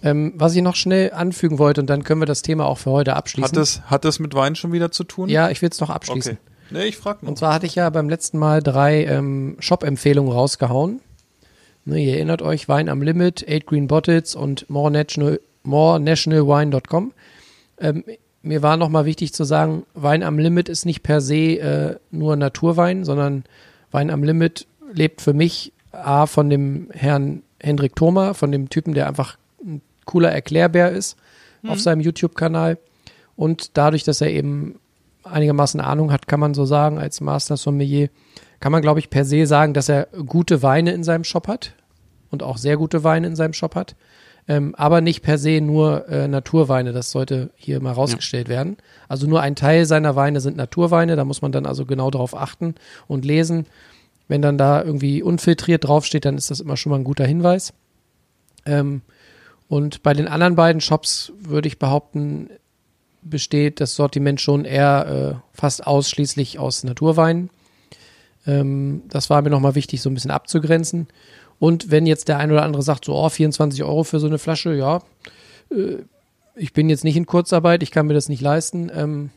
Ähm, 0.07 0.35
was 0.37 0.55
ich 0.55 0.63
noch 0.63 0.77
schnell 0.77 1.13
anfügen 1.13 1.59
wollte, 1.59 1.81
und 1.81 1.91
dann 1.91 2.05
können 2.05 2.21
wir 2.21 2.27
das 2.27 2.43
Thema 2.43 2.67
auch 2.67 2.79
für 2.79 2.93
heute 2.93 3.17
abschließen. 3.17 3.49
Hat 3.49 3.57
das, 3.57 3.83
hat 3.87 4.05
das 4.05 4.21
mit 4.21 4.35
Wein 4.35 4.55
schon 4.55 4.71
wieder 4.71 4.93
zu 4.93 5.03
tun? 5.03 5.29
ja, 5.29 5.51
ich 5.51 5.63
will 5.63 5.69
es 5.69 5.81
noch 5.81 5.91
abschließen. 5.91 6.33
Okay. 6.33 6.41
Nee, 6.71 6.85
ich 6.85 6.97
frag 6.97 7.23
noch. 7.23 7.29
Und 7.29 7.39
zwar 7.39 7.53
hatte 7.53 7.67
ich 7.67 7.75
ja 7.75 7.91
beim 7.91 8.09
letzten 8.09 8.39
Mal 8.39 8.63
drei 8.63 9.05
ähm, 9.05 9.57
Shop-Empfehlungen 9.59 10.33
rausgehauen. 10.33 11.01
Ne, 11.85 12.05
ihr 12.05 12.15
erinnert 12.15 12.41
euch, 12.41 12.69
Wein 12.69 12.89
am 12.89 13.03
Limit, 13.03 13.45
Eight 13.49 13.67
Green 13.67 13.89
Bottles 13.89 14.37
und 14.37 14.71
more 14.71 14.93
national, 14.93 15.41
morenationalwine.com. 15.65 17.13
Ähm, 17.79 18.05
mir 18.43 18.63
war 18.63 18.77
nochmal 18.77 19.07
wichtig 19.07 19.33
zu 19.33 19.43
sagen, 19.43 19.87
Wein 19.95 20.23
am 20.23 20.39
Limit 20.39 20.69
ist 20.69 20.85
nicht 20.85 21.03
per 21.03 21.21
se 21.21 21.59
äh, 21.59 21.97
nur 22.13 22.37
Naturwein, 22.37 23.05
sondern 23.05 23.43
Wein 23.91 24.11
am 24.11 24.23
Limit 24.23 24.69
lebt 24.93 25.21
für 25.21 25.35
mich 25.35 25.73
A 25.91 26.27
von 26.27 26.49
dem 26.49 26.91
Herrn 26.93 27.43
Hendrik 27.59 27.97
Thoma, 27.97 28.35
von 28.35 28.53
dem 28.53 28.69
Typen, 28.71 28.95
der 28.95 29.09
einfach 29.09 29.37
ein 29.37 29.46
cooler 30.07 30.33
Erklärbär 30.33 30.91
ist 30.91 31.17
auf 31.69 31.81
seinem 31.81 32.01
YouTube-Kanal. 32.01 32.79
Und 33.37 33.77
dadurch, 33.77 34.05
dass 34.05 34.21
er 34.21 34.31
eben 34.31 34.79
einigermaßen 35.25 35.81
Ahnung 35.81 36.13
hat, 36.13 36.27
kann 36.29 36.41
man 36.41 36.55
so 36.55 36.65
sagen, 36.65 36.99
als 36.99 37.21
Master 37.21 37.57
Sommelier, 37.57 38.09
kann 38.61 38.73
man, 38.73 38.83
glaube 38.83 39.01
ich, 39.01 39.11
per 39.11 39.25
se 39.25 39.47
sagen, 39.47 39.75
dass 39.75 39.89
er 39.89 40.09
gute 40.27 40.63
Weine 40.63 40.93
in 40.93 41.05
seinem 41.05 41.25
Shop 41.25 41.49
hat 41.49 41.75
und 42.31 42.43
auch 42.43 42.57
sehr 42.57 42.77
gute 42.77 43.05
Weine 43.05 43.27
in 43.27 43.37
seinem 43.37 43.53
Shop 43.53 43.75
hat. 43.75 43.97
Ähm, 44.49 44.75
aber 44.77 45.01
nicht 45.01 45.23
per 45.23 45.39
se 45.39 45.61
nur 45.61 46.09
äh, 46.09 46.29
Naturweine, 46.29 46.93
das 46.93 47.11
sollte 47.11 47.51
hier 47.57 47.81
mal 47.81 47.93
rausgestellt 47.93 48.49
werden. 48.49 48.77
Also 49.09 49.27
nur 49.27 49.41
ein 49.41 49.57
Teil 49.57 49.87
seiner 49.87 50.15
Weine 50.15 50.41
sind 50.41 50.57
Naturweine, 50.57 51.17
da 51.17 51.25
muss 51.25 51.43
man 51.43 51.51
dann 51.51 51.67
also 51.67 51.85
genau 51.85 52.11
darauf 52.11 52.35
achten 52.37 52.77
und 53.09 53.25
lesen. 53.25 53.67
Wenn 54.29 54.43
dann 54.43 54.57
da 54.57 54.83
irgendwie 54.83 55.23
unfiltriert 55.23 55.85
draufsteht, 55.85 56.25
dann 56.25 56.37
ist 56.37 56.51
das 56.51 56.61
immer 56.61 56.77
schon 56.77 56.91
mal 56.91 56.97
ein 56.97 57.05
guter 57.05 57.27
Hinweis. 57.27 57.73
Ähm, 58.65 59.03
und 59.69 60.03
bei 60.03 60.13
den 60.13 60.29
anderen 60.29 60.55
beiden 60.57 60.81
Shops 60.81 61.33
würde 61.39 61.69
ich 61.69 61.79
behaupten, 61.79 62.51
besteht 63.23 63.81
das 63.81 63.95
Sortiment 63.97 64.41
schon 64.41 64.65
eher 64.65 65.41
äh, 65.43 65.57
fast 65.57 65.87
ausschließlich 65.87 66.59
aus 66.59 66.85
Naturweinen. 66.85 67.51
Ähm, 68.47 69.03
das 69.09 69.29
war 69.31 69.43
mir 69.43 69.51
nochmal 69.51 69.75
wichtig, 69.75 70.01
so 70.01 70.11
ein 70.11 70.15
bisschen 70.15 70.31
abzugrenzen. 70.31 71.09
Und 71.59 71.91
wenn 71.91 72.07
jetzt 72.07 72.29
der 72.29 72.39
ein 72.39 72.53
oder 72.53 72.63
andere 72.63 72.83
sagt, 72.83 73.05
so, 73.05 73.15
oh, 73.15 73.29
24 73.29 73.83
Euro 73.83 74.05
für 74.05 74.21
so 74.21 74.27
eine 74.27 74.39
Flasche, 74.39 74.75
ja, 74.75 75.03
äh, 75.71 75.99
ich 76.55 76.73
bin 76.73 76.89
jetzt 76.89 77.05
nicht 77.05 77.17
in 77.17 77.27
Kurzarbeit, 77.27 77.83
ich 77.83 77.91
kann 77.91 78.07
mir 78.07 78.15
das 78.15 78.29
nicht 78.29 78.41
leisten. 78.41 78.91
Ähm, 78.95 79.31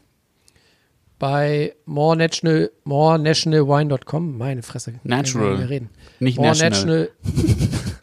bei 1.17 1.75
more 1.85 2.15
national, 2.15 2.71
morenationalwine.com, 2.85 4.37
meine 4.37 4.63
Fresse, 4.63 4.95
Natural. 5.03 5.55
reden. 5.55 5.89
Nicht 6.19 6.37
More 6.37 6.49
national. 6.57 7.09
Natural, 7.23 7.59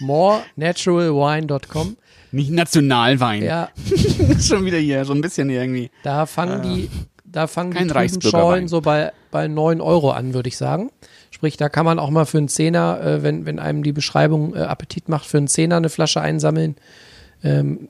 morenaturalwine.com. 0.00 1.96
Nicht 2.32 2.50
Nationalwein. 2.50 3.42
Ja, 3.42 3.70
Schon 4.40 4.64
wieder 4.64 4.78
hier, 4.78 5.04
so 5.04 5.12
ein 5.12 5.20
bisschen 5.20 5.50
irgendwie. 5.50 5.90
Da 6.02 6.26
fangen 6.26 6.62
die, 6.62 6.88
da 7.24 7.46
fangen 7.46 7.72
die. 7.72 7.86
Trübenschollen 7.86 8.68
so 8.68 8.80
bei, 8.80 9.12
bei 9.30 9.48
9 9.48 9.80
Euro 9.80 10.12
an, 10.12 10.34
würde 10.34 10.48
ich 10.48 10.56
sagen. 10.56 10.90
Sprich, 11.30 11.56
da 11.56 11.68
kann 11.68 11.84
man 11.84 11.98
auch 11.98 12.10
mal 12.10 12.26
für 12.26 12.38
einen 12.38 12.48
Zehner, 12.48 13.00
äh, 13.00 13.22
wenn, 13.22 13.46
wenn 13.46 13.58
einem 13.58 13.82
die 13.82 13.92
Beschreibung 13.92 14.54
äh, 14.54 14.60
Appetit 14.60 15.08
macht, 15.08 15.26
für 15.26 15.38
einen 15.38 15.48
Zehner 15.48 15.76
eine 15.76 15.88
Flasche 15.88 16.20
einsammeln. 16.20 16.76
Ähm, 17.42 17.88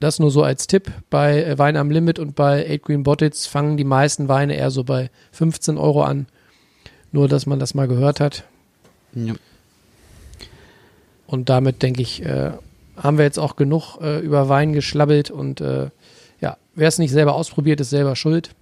das 0.00 0.18
nur 0.18 0.30
so 0.30 0.42
als 0.42 0.66
Tipp. 0.66 0.90
Bei 1.10 1.42
äh, 1.42 1.58
Wein 1.58 1.76
am 1.76 1.90
Limit 1.90 2.18
und 2.18 2.34
bei 2.34 2.64
Eight 2.66 2.82
Green 2.84 3.02
Bottles 3.02 3.46
fangen 3.46 3.76
die 3.76 3.84
meisten 3.84 4.28
Weine 4.28 4.54
eher 4.54 4.70
so 4.70 4.84
bei 4.84 5.10
15 5.32 5.76
Euro 5.76 6.02
an. 6.02 6.26
Nur, 7.10 7.28
dass 7.28 7.46
man 7.46 7.58
das 7.58 7.74
mal 7.74 7.88
gehört 7.88 8.20
hat. 8.20 8.44
Ja. 9.14 9.34
Und 11.28 11.50
damit, 11.50 11.82
denke 11.82 12.00
ich, 12.00 12.24
äh, 12.24 12.52
haben 12.96 13.18
wir 13.18 13.24
jetzt 13.26 13.38
auch 13.38 13.54
genug 13.54 13.98
äh, 14.00 14.18
über 14.18 14.48
Wein 14.48 14.72
geschlabbelt 14.72 15.30
und 15.30 15.60
äh, 15.60 15.90
ja, 16.40 16.56
wer 16.74 16.88
es 16.88 16.98
nicht 16.98 17.12
selber 17.12 17.34
ausprobiert, 17.34 17.80
ist 17.80 17.90
selber 17.90 18.16
schuld. 18.16 18.54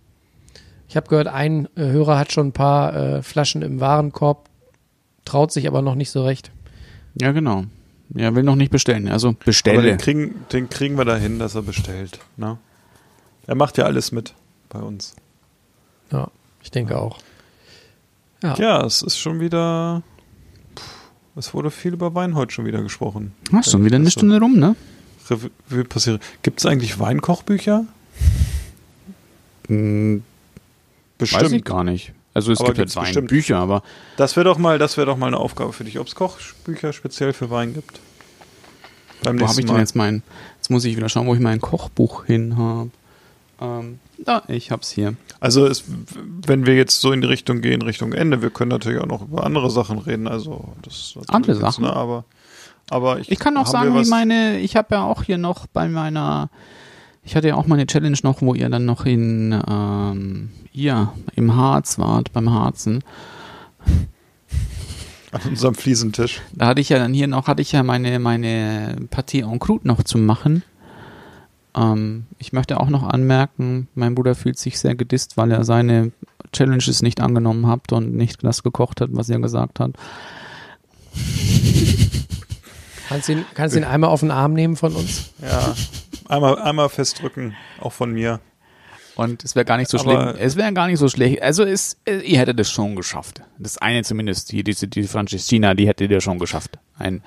Ich 0.88 0.96
habe 0.96 1.08
gehört, 1.08 1.28
ein 1.28 1.68
äh, 1.76 1.82
Hörer 1.86 2.18
hat 2.18 2.32
schon 2.32 2.48
ein 2.48 2.52
paar 2.52 2.94
äh, 2.94 3.22
Flaschen 3.22 3.62
im 3.62 3.80
Warenkorb, 3.80 4.48
traut 5.24 5.52
sich 5.52 5.68
aber 5.68 5.80
noch 5.80 5.94
nicht 5.94 6.10
so 6.10 6.24
recht. 6.24 6.50
ja, 7.14 7.32
genau. 7.32 7.64
Ja, 8.14 8.34
will 8.34 8.44
noch 8.44 8.54
nicht 8.54 8.70
bestellen. 8.70 9.08
Also 9.08 9.28
Aber 9.28 9.38
bestelle. 9.44 9.82
den 9.82 9.98
kriegen, 9.98 10.44
den 10.52 10.68
kriegen 10.68 10.96
wir 10.96 11.04
dahin, 11.04 11.40
dass 11.40 11.56
er 11.56 11.62
bestellt. 11.62 12.20
Ne? 12.36 12.56
Er 13.48 13.54
macht 13.56 13.78
ja 13.78 13.84
alles 13.84 14.12
mit 14.12 14.34
bei 14.68 14.78
uns. 14.78 15.16
Ja, 16.12 16.28
ich 16.62 16.70
denke 16.70 16.98
auch. 16.98 17.18
Ja, 18.44 18.54
Ja, 18.58 18.84
es 18.84 19.02
ist 19.02 19.18
schon 19.18 19.40
wieder. 19.40 20.02
Es 21.37 21.53
wurde 21.53 21.70
viel 21.70 21.93
über 21.93 22.14
Wein 22.14 22.34
heute 22.34 22.53
schon 22.53 22.64
wieder 22.64 22.82
gesprochen. 22.82 23.32
Hast 23.53 23.70
schon 23.70 23.84
wieder 23.84 23.97
eine 23.97 24.07
Also, 24.07 24.20
Stunde 24.20 24.41
rum, 24.41 24.59
ne? 24.59 24.74
Revue 25.28 25.84
passieren. 25.84 26.18
Gibt 26.43 26.61
es 26.61 26.66
eigentlich 26.66 26.99
Weinkochbücher? 26.99 27.84
Hm, 29.68 30.22
weiß 31.18 31.53
ich 31.53 31.64
gar 31.64 31.84
nicht. 31.84 32.12
Also 32.32 32.53
es 32.53 32.61
Aber 32.61 32.68
gibt 32.68 32.78
halt 32.78 32.89
gibt's 32.89 32.95
bestimmt. 32.95 33.30
Weinbücher, 33.30 33.59
aber 33.59 33.82
Das 34.16 34.37
wäre 34.37 34.45
doch 34.45 34.59
mal, 34.59 34.78
das 34.78 34.97
wäre 34.97 35.07
doch 35.07 35.16
mal 35.16 35.26
eine 35.28 35.39
Aufgabe 35.39 35.72
für 35.72 35.84
dich, 35.84 35.99
ob 35.99 36.07
es 36.07 36.14
Kochbücher 36.14 36.93
speziell 36.93 37.32
für 37.32 37.51
Wein 37.51 37.74
gibt. 37.74 38.01
Beim 39.22 39.41
wo 39.41 39.49
habe 39.49 39.59
ich 39.61 39.66
denn 39.66 39.76
jetzt 39.78 39.97
mein, 39.97 40.22
jetzt 40.59 40.70
muss 40.70 40.84
ich 40.84 40.97
wieder 40.97 41.09
schauen, 41.09 41.26
wo 41.26 41.34
ich 41.34 41.41
mein 41.41 41.61
Kochbuch 41.61 42.26
hin 42.26 42.57
habe. 42.57 42.91
Ähm, 43.61 43.98
da, 44.18 44.42
ich 44.48 44.70
hab's 44.70 44.90
hier. 44.90 45.14
Also 45.40 45.66
es, 45.66 45.84
wenn 46.46 46.66
wir 46.66 46.74
jetzt 46.74 47.00
so 47.00 47.12
in 47.12 47.20
die 47.20 47.26
Richtung 47.26 47.61
gehen, 47.61 47.82
Richtung 47.82 48.12
Ende, 48.12 48.42
wir 48.42 48.50
können 48.50 48.70
natürlich 48.70 49.00
auch 49.00 49.07
noch 49.07 49.22
über 49.22 49.44
andere 49.44 49.70
Sachen 49.70 49.98
reden. 49.98 50.28
Also 50.28 50.72
das 50.82 50.94
ist 50.94 51.16
natürlich 51.16 51.34
Andere 51.34 51.52
jetzt, 51.52 51.61
Sachen? 51.61 51.84
Ne, 51.84 51.92
aber, 51.92 52.24
aber 52.90 53.20
ich, 53.20 53.30
Ich 53.30 53.38
kann 53.38 53.57
auch 53.57 53.66
sagen, 53.66 53.94
wie 53.94 54.09
meine, 54.09 54.59
ich 54.59 54.76
habe 54.76 54.94
ja 54.94 55.04
auch 55.04 55.22
hier 55.22 55.38
noch 55.38 55.66
bei 55.66 55.88
meiner, 55.88 56.50
ich 57.22 57.36
hatte 57.36 57.48
ja 57.48 57.54
auch 57.57 57.66
meine 57.66 57.86
Challenge 57.86 58.18
noch, 58.22 58.42
wo 58.42 58.54
ihr 58.54 58.68
dann 58.68 58.84
noch 58.84 59.07
in, 59.07 59.59
ähm, 59.68 60.50
ihr 60.72 61.12
im 61.34 61.57
Harz 61.57 61.98
wart, 61.98 62.32
beim 62.32 62.50
Harzen. 62.52 63.02
an 65.32 65.40
unserem 65.50 65.74
Fliesentisch. 65.74 66.40
Da 66.52 66.66
hatte 66.66 66.80
ich 66.80 66.88
ja 66.88 66.98
dann 66.98 67.12
hier 67.12 67.26
noch, 67.26 67.46
hatte 67.46 67.62
ich 67.62 67.72
ja 67.72 67.82
meine, 67.82 68.18
meine 68.18 68.96
Partie 69.11 69.40
en 69.40 69.59
croûte 69.59 69.86
noch 69.86 70.02
zu 70.02 70.18
machen. 70.18 70.62
Ähm, 71.76 72.26
ich 72.38 72.52
möchte 72.52 72.80
auch 72.80 72.88
noch 72.88 73.02
anmerken, 73.02 73.88
mein 73.94 74.14
Bruder 74.14 74.34
fühlt 74.34 74.58
sich 74.58 74.78
sehr 74.78 74.94
gedisst, 74.94 75.36
weil 75.36 75.50
er 75.52 75.64
seine 75.64 76.12
Challenges 76.52 77.02
nicht 77.02 77.20
angenommen 77.20 77.66
habt 77.66 77.92
und 77.92 78.14
nicht 78.14 78.42
das 78.42 78.62
gekocht 78.62 79.00
habt, 79.00 79.14
was 79.14 79.28
ihr 79.28 79.38
gesagt 79.40 79.80
habt. 79.80 79.96
Kannst 83.08 83.28
du 83.28 83.32
ihn, 83.32 83.44
kannst 83.54 83.76
ihn 83.76 83.84
einmal 83.84 84.10
auf 84.10 84.20
den 84.20 84.30
Arm 84.30 84.52
nehmen 84.52 84.76
von 84.76 84.94
uns? 84.94 85.32
Ja, 85.40 85.74
einmal, 86.28 86.58
einmal 86.58 86.88
festdrücken, 86.88 87.54
auch 87.80 87.92
von 87.92 88.12
mir. 88.12 88.40
Und 89.14 89.44
es 89.44 89.54
wäre 89.54 89.64
gar 89.64 89.76
nicht 89.78 89.90
so 89.90 89.98
Aber- 89.98 90.32
schlimm. 90.32 90.36
Es 90.44 90.56
wäre 90.56 90.72
gar 90.74 90.88
nicht 90.88 90.98
so 90.98 91.08
schlecht. 91.08 91.40
Also 91.40 91.62
es, 91.62 91.96
äh, 92.04 92.18
ihr 92.18 92.38
hättet 92.38 92.60
es 92.60 92.70
schon 92.70 92.96
geschafft. 92.96 93.40
Das 93.58 93.78
eine 93.78 94.02
zumindest, 94.02 94.50
hier 94.50 94.62
diese, 94.64 94.88
die 94.88 95.04
Franceschina, 95.04 95.72
die 95.74 95.88
hättet 95.88 96.10
ihr 96.10 96.20
schon 96.20 96.38
geschafft. 96.38 96.78
Ein, 96.98 97.22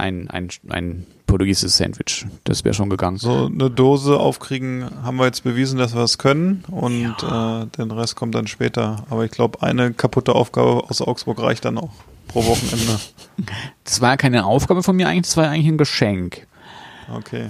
ein, 0.00 0.28
ein, 0.30 0.48
ein 0.68 1.06
portugiesisches 1.26 1.76
Sandwich. 1.76 2.26
Das 2.44 2.64
wäre 2.64 2.74
schon 2.74 2.90
gegangen. 2.90 3.16
So 3.18 3.46
eine 3.46 3.70
Dose 3.70 4.18
aufkriegen, 4.18 4.90
haben 5.02 5.16
wir 5.16 5.26
jetzt 5.26 5.44
bewiesen, 5.44 5.78
dass 5.78 5.94
wir 5.94 6.02
es 6.02 6.18
können 6.18 6.64
und 6.70 7.14
äh, 7.22 7.66
den 7.78 7.90
Rest 7.92 8.16
kommt 8.16 8.34
dann 8.34 8.46
später. 8.46 9.04
Aber 9.10 9.24
ich 9.24 9.30
glaube, 9.30 9.62
eine 9.62 9.92
kaputte 9.92 10.34
Aufgabe 10.34 10.84
aus 10.88 11.00
Augsburg 11.00 11.40
reicht 11.40 11.64
dann 11.64 11.78
auch 11.78 11.90
pro 12.28 12.44
Wochenende. 12.44 12.98
Das 13.84 14.02
war 14.02 14.10
ja 14.10 14.16
keine 14.18 14.44
Aufgabe 14.44 14.82
von 14.82 14.94
mir 14.94 15.08
eigentlich, 15.08 15.22
das 15.22 15.36
war 15.38 15.44
ja 15.44 15.50
eigentlich 15.50 15.68
ein 15.68 15.78
Geschenk. 15.78 16.46
Okay. 17.10 17.48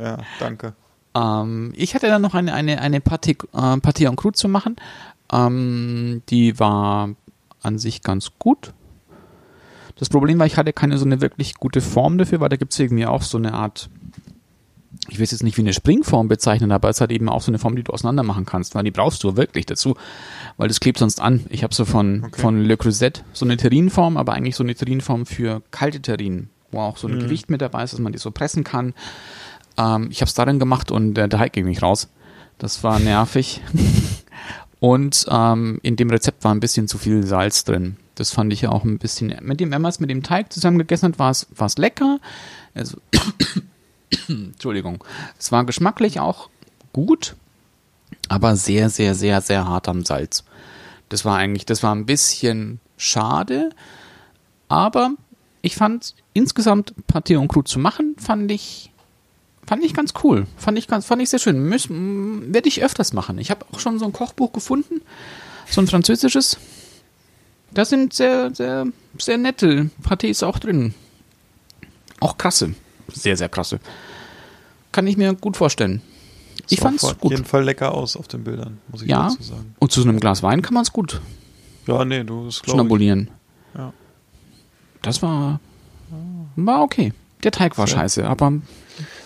Ja, 0.00 0.18
danke. 0.40 0.72
Ähm, 1.14 1.72
ich 1.76 1.94
hatte 1.94 2.08
dann 2.08 2.22
noch 2.22 2.34
eine, 2.34 2.54
eine, 2.54 2.80
eine 2.80 3.00
Partie, 3.00 3.36
äh, 3.52 3.76
Partie 3.78 4.04
en 4.04 4.16
Croûte 4.16 4.32
zu 4.32 4.48
machen. 4.48 4.76
Ähm, 5.32 6.22
die 6.30 6.58
war 6.58 7.10
an 7.62 7.78
sich 7.78 8.02
ganz 8.02 8.32
gut. 8.38 8.72
Das 9.96 10.08
Problem 10.08 10.38
war, 10.38 10.46
ich 10.46 10.56
hatte 10.56 10.72
keine 10.72 10.98
so 10.98 11.04
eine 11.04 11.20
wirklich 11.20 11.54
gute 11.54 11.80
Form 11.80 12.18
dafür, 12.18 12.40
weil 12.40 12.48
da 12.48 12.56
gibt 12.56 12.72
es 12.72 12.78
irgendwie 12.78 13.06
auch 13.06 13.22
so 13.22 13.38
eine 13.38 13.54
Art, 13.54 13.88
ich 15.08 15.18
will 15.18 15.24
es 15.24 15.30
jetzt 15.30 15.42
nicht 15.44 15.56
wie 15.56 15.62
eine 15.62 15.72
Springform 15.72 16.26
bezeichnen, 16.28 16.72
aber 16.72 16.88
es 16.88 17.00
hat 17.00 17.12
eben 17.12 17.28
auch 17.28 17.42
so 17.42 17.50
eine 17.50 17.58
Form, 17.58 17.76
die 17.76 17.84
du 17.84 17.92
auseinander 17.92 18.22
machen 18.24 18.44
kannst, 18.44 18.74
weil 18.74 18.82
die 18.84 18.90
brauchst 18.90 19.22
du 19.22 19.36
wirklich 19.36 19.66
dazu, 19.66 19.94
weil 20.56 20.66
das 20.68 20.80
klebt 20.80 20.98
sonst 20.98 21.20
an. 21.20 21.46
Ich 21.48 21.62
habe 21.62 21.74
so 21.74 21.84
von, 21.84 22.24
Okay. 22.24 22.40
von 22.40 22.60
Le 22.64 22.76
Creuset 22.76 23.22
so 23.32 23.44
eine 23.44 23.56
Terrinform, 23.56 24.16
aber 24.16 24.32
eigentlich 24.32 24.56
so 24.56 24.64
eine 24.64 24.74
Terrinform 24.74 25.26
für 25.26 25.62
kalte 25.70 26.00
Terrinen, 26.00 26.50
wo 26.72 26.80
auch 26.80 26.96
so 26.96 27.06
ein 27.06 27.18
Gewicht 27.20 27.48
mit 27.50 27.60
dabei 27.60 27.84
ist, 27.84 27.92
dass 27.92 28.00
man 28.00 28.12
die 28.12 28.18
so 28.18 28.30
pressen 28.32 28.64
kann. 28.64 28.94
Ähm, 29.76 30.08
ich 30.10 30.20
habe 30.22 30.28
es 30.28 30.34
darin 30.34 30.58
gemacht 30.58 30.90
und 30.90 31.10
äh, 31.18 31.28
der 31.28 31.38
Teig 31.38 31.52
ging 31.52 31.66
nicht 31.66 31.82
raus. 31.82 32.08
Das 32.58 32.82
war 32.82 32.98
nervig. 32.98 33.60
und 34.80 35.26
ähm, 35.30 35.78
in 35.82 35.96
dem 35.96 36.10
Rezept 36.10 36.44
war 36.44 36.52
ein 36.54 36.60
bisschen 36.60 36.88
zu 36.88 36.98
viel 36.98 37.24
Salz 37.24 37.64
drin. 37.64 37.96
Das 38.14 38.30
fand 38.30 38.52
ich 38.52 38.62
ja 38.62 38.70
auch 38.70 38.84
ein 38.84 38.98
bisschen. 38.98 39.34
Mit 39.42 39.60
dem, 39.60 39.70
wenn 39.70 39.82
man 39.82 39.90
es 39.90 40.00
mit 40.00 40.10
dem 40.10 40.22
Teig 40.22 40.52
zusammen 40.52 40.78
gegessen 40.78 41.12
hat, 41.12 41.18
war 41.18 41.30
es 41.30 41.78
lecker. 41.78 42.20
Also, 42.74 42.98
Entschuldigung. 44.28 45.02
Es 45.38 45.52
war 45.52 45.64
geschmacklich 45.64 46.20
auch 46.20 46.48
gut, 46.92 47.34
aber 48.28 48.56
sehr, 48.56 48.90
sehr, 48.90 49.14
sehr, 49.14 49.40
sehr 49.40 49.66
hart 49.66 49.88
am 49.88 50.04
Salz. 50.04 50.44
Das 51.08 51.24
war 51.24 51.36
eigentlich, 51.36 51.66
das 51.66 51.82
war 51.82 51.94
ein 51.94 52.06
bisschen 52.06 52.80
schade, 52.96 53.70
aber 54.68 55.14
ich 55.62 55.76
fand 55.76 56.14
insgesamt 56.32 56.94
Pâté 57.10 57.38
und 57.38 57.52
Croûte 57.52 57.66
zu 57.66 57.78
machen, 57.78 58.16
fand 58.18 58.50
ich 58.50 58.90
fand 59.66 59.82
ich 59.82 59.94
ganz 59.94 60.12
cool. 60.22 60.46
Fand 60.56 60.78
ich 60.78 60.88
ganz 60.88 61.06
fand 61.06 61.22
ich 61.22 61.30
sehr 61.30 61.38
schön. 61.38 61.70
Werde 62.52 62.68
ich 62.68 62.82
öfters 62.82 63.12
machen. 63.12 63.38
Ich 63.38 63.50
habe 63.50 63.64
auch 63.72 63.80
schon 63.80 63.98
so 63.98 64.04
ein 64.04 64.12
Kochbuch 64.12 64.52
gefunden, 64.52 65.00
so 65.68 65.80
ein 65.80 65.86
französisches. 65.86 66.58
Da 67.74 67.84
sind 67.84 68.12
sehr 68.14 68.54
sehr 68.54 68.86
sehr 69.18 69.38
nette 69.38 69.90
Pâtés 70.02 70.44
auch 70.44 70.58
drin. 70.58 70.94
Auch 72.20 72.38
krasse, 72.38 72.74
sehr 73.12 73.36
sehr 73.36 73.48
krasse. 73.48 73.80
Kann 74.92 75.06
ich 75.06 75.16
mir 75.16 75.34
gut 75.34 75.56
vorstellen. 75.56 76.00
Ich 76.70 76.78
Sah 76.78 76.86
fand's 76.86 77.04
auf 77.04 77.18
gut. 77.18 77.32
jeden 77.32 77.44
Fall 77.44 77.64
lecker 77.64 77.92
aus 77.92 78.16
auf 78.16 78.28
den 78.28 78.44
Bildern, 78.44 78.78
muss 78.88 79.02
ich 79.02 79.08
Ja. 79.08 79.24
dazu 79.28 79.42
sagen. 79.42 79.74
Und 79.80 79.92
zu 79.92 80.00
so 80.00 80.08
einem 80.08 80.18
Glas 80.20 80.42
Wein 80.42 80.62
kann 80.62 80.72
man 80.74 80.82
es 80.84 80.92
gut 80.92 81.20
Ja, 81.86 82.04
nee, 82.04 82.24
du, 82.24 82.46
das 82.46 82.62
glaube 82.62 82.78
ich. 82.78 82.80
schnabulieren. 82.80 83.30
Ja. 83.76 83.92
Das 85.02 85.20
war 85.22 85.60
war 86.56 86.82
okay. 86.82 87.12
Der 87.42 87.50
Teig 87.50 87.76
war 87.76 87.86
So. 87.86 87.94
scheiße, 87.96 88.24
aber 88.26 88.52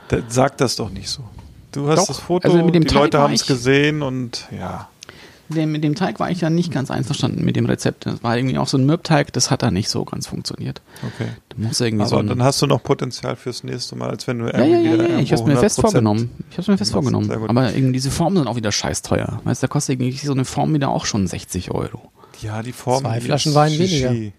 Da- 0.08 0.22
Sag 0.28 0.56
das 0.56 0.74
doch 0.76 0.88
nicht 0.90 1.08
so. 1.10 1.22
Du 1.70 1.86
hast 1.88 1.98
Doch, 2.00 2.06
das 2.06 2.18
Foto, 2.18 2.48
also 2.48 2.64
mit 2.64 2.74
dem 2.74 2.82
die 2.82 2.88
Teig 2.88 2.96
Leute 2.96 3.18
haben 3.18 3.34
es 3.34 3.42
ich- 3.42 3.46
gesehen 3.46 4.00
und 4.02 4.48
ja. 4.50 4.88
Der, 5.48 5.66
mit 5.66 5.82
dem 5.84 5.94
Teig 5.94 6.20
war 6.20 6.30
ich 6.30 6.40
ja 6.40 6.50
nicht 6.50 6.72
ganz 6.72 6.90
einverstanden 6.90 7.44
mit 7.44 7.56
dem 7.56 7.66
Rezept. 7.66 8.06
Das 8.06 8.22
war 8.22 8.36
irgendwie 8.36 8.58
auch 8.58 8.68
so 8.68 8.76
ein 8.78 8.84
Mürbteig, 8.86 9.32
das 9.32 9.50
hat 9.50 9.62
da 9.62 9.70
nicht 9.70 9.88
so 9.88 10.04
ganz 10.04 10.26
funktioniert. 10.26 10.82
Okay. 11.02 11.30
Da 11.48 11.56
muss 11.58 11.80
irgendwie 11.80 12.04
Aber 12.04 12.10
so 12.10 12.22
dann 12.22 12.42
hast 12.42 12.60
du 12.62 12.66
noch 12.66 12.82
Potenzial 12.82 13.36
fürs 13.36 13.64
nächste 13.64 13.96
Mal, 13.96 14.10
als 14.10 14.26
wenn 14.26 14.38
du 14.40 14.46
ja, 14.46 14.58
ja, 14.58 14.64
irgendwie 14.64 14.86
ja, 14.86 14.92
wieder 14.94 15.10
ja, 15.10 15.18
ich 15.18 15.32
hab's 15.32 15.44
mir 15.44 15.56
fest 15.56 15.78
100% 15.78 15.82
vorgenommen. 15.82 16.30
Ich 16.50 16.58
hab's 16.58 16.68
mir 16.68 16.78
fest 16.78 16.92
vorgenommen. 16.92 17.30
Aber 17.30 17.72
irgendwie 17.72 17.92
diese 17.92 18.10
Formen 18.10 18.36
sind 18.36 18.46
auch 18.46 18.56
wieder 18.56 18.72
scheiß 18.72 19.02
teuer. 19.02 19.40
Weißt 19.44 19.62
du, 19.62 19.66
da 19.66 19.70
kostet 19.70 20.00
irgendwie 20.00 20.16
so 20.16 20.32
eine 20.32 20.44
Form 20.44 20.74
wieder 20.74 20.90
auch 20.90 21.06
schon 21.06 21.26
60 21.26 21.70
Euro. 21.70 22.12
Ja, 22.40 22.62
die 22.62 22.72
Form. 22.72 23.02
Zwei 23.02 23.20
Flaschen 23.20 23.54
Wein 23.54 23.72
Shishi. 23.72 24.04
weniger. 24.04 24.32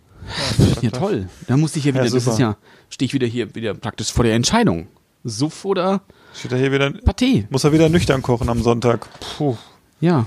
Ja, 0.81 0.91
toll. 0.91 1.27
Da 1.47 1.57
musste 1.57 1.79
ich 1.79 1.85
ja 1.85 1.93
wieder, 1.93 2.05
Ja, 2.05 2.11
das 2.11 2.27
ist 2.27 2.39
ja, 2.39 2.55
stehe 2.89 3.07
ich 3.07 3.13
wieder 3.13 3.27
hier 3.27 3.55
wieder 3.55 3.73
praktisch 3.73 4.11
vor 4.11 4.23
der 4.23 4.35
Entscheidung. 4.35 4.87
Suff 5.23 5.65
oder 5.65 6.01
Steht 6.33 6.51
er 6.51 6.59
hier 6.59 6.71
wieder, 6.71 6.87
Paté? 6.87 7.45
muss 7.49 7.63
er 7.63 7.73
wieder 7.73 7.89
nüchtern 7.89 8.21
kochen 8.21 8.47
am 8.49 8.61
Sonntag. 8.61 9.07
Puh. 9.37 9.57
Ja. 9.99 10.25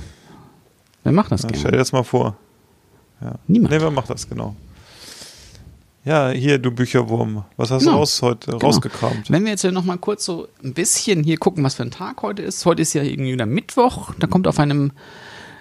Wer 1.04 1.12
macht 1.12 1.32
das 1.32 1.42
Ja, 1.42 1.48
stell 1.48 1.60
gerne? 1.62 1.72
dir 1.72 1.78
das 1.78 1.92
mal 1.92 2.02
vor. 2.04 2.36
Ja. 3.20 3.34
Niemand. 3.46 3.72
Nee, 3.72 3.80
wer 3.80 3.90
macht 3.90 4.10
das 4.10 4.28
genau? 4.28 4.54
Ja, 6.04 6.30
hier, 6.30 6.58
du 6.58 6.72
Bücherwurm. 6.72 7.44
Was 7.56 7.70
hast 7.70 7.82
Genau. 7.82 7.92
du 7.92 7.98
raus 7.98 8.22
heute 8.22 8.52
rausgekramt? 8.54 9.30
Wenn 9.30 9.44
wir 9.44 9.52
jetzt 9.52 9.62
noch 9.64 9.84
mal 9.84 9.98
kurz 9.98 10.24
so 10.24 10.48
ein 10.64 10.74
bisschen 10.74 11.22
hier 11.22 11.36
gucken, 11.38 11.62
was 11.62 11.74
für 11.76 11.84
ein 11.84 11.92
Tag 11.92 12.22
heute 12.22 12.42
ist. 12.42 12.66
Heute 12.66 12.82
ist 12.82 12.92
ja 12.92 13.02
irgendwie 13.04 13.32
wieder 13.32 13.46
Mittwoch. 13.46 14.12
Da 14.18 14.26
kommt 14.26 14.48
auf 14.48 14.58
einem 14.58 14.90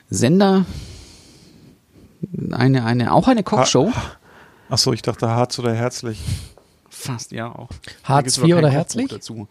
Sender 0.09 0.65
eine, 2.51 2.85
eine, 2.85 3.13
auch 3.13 3.27
eine 3.27 3.43
Kochshow. 3.43 3.91
Achso, 4.69 4.93
ich 4.93 5.01
dachte 5.03 5.29
Harz 5.29 5.59
oder 5.59 5.73
herzlich. 5.75 6.19
Fast, 6.89 7.31
ja 7.31 7.53
auch. 7.53 7.69
Gibt's 8.07 8.37
IV 8.37 8.55
oder 8.55 8.69
herzlich? 8.69 9.09
Dazu. 9.09 9.47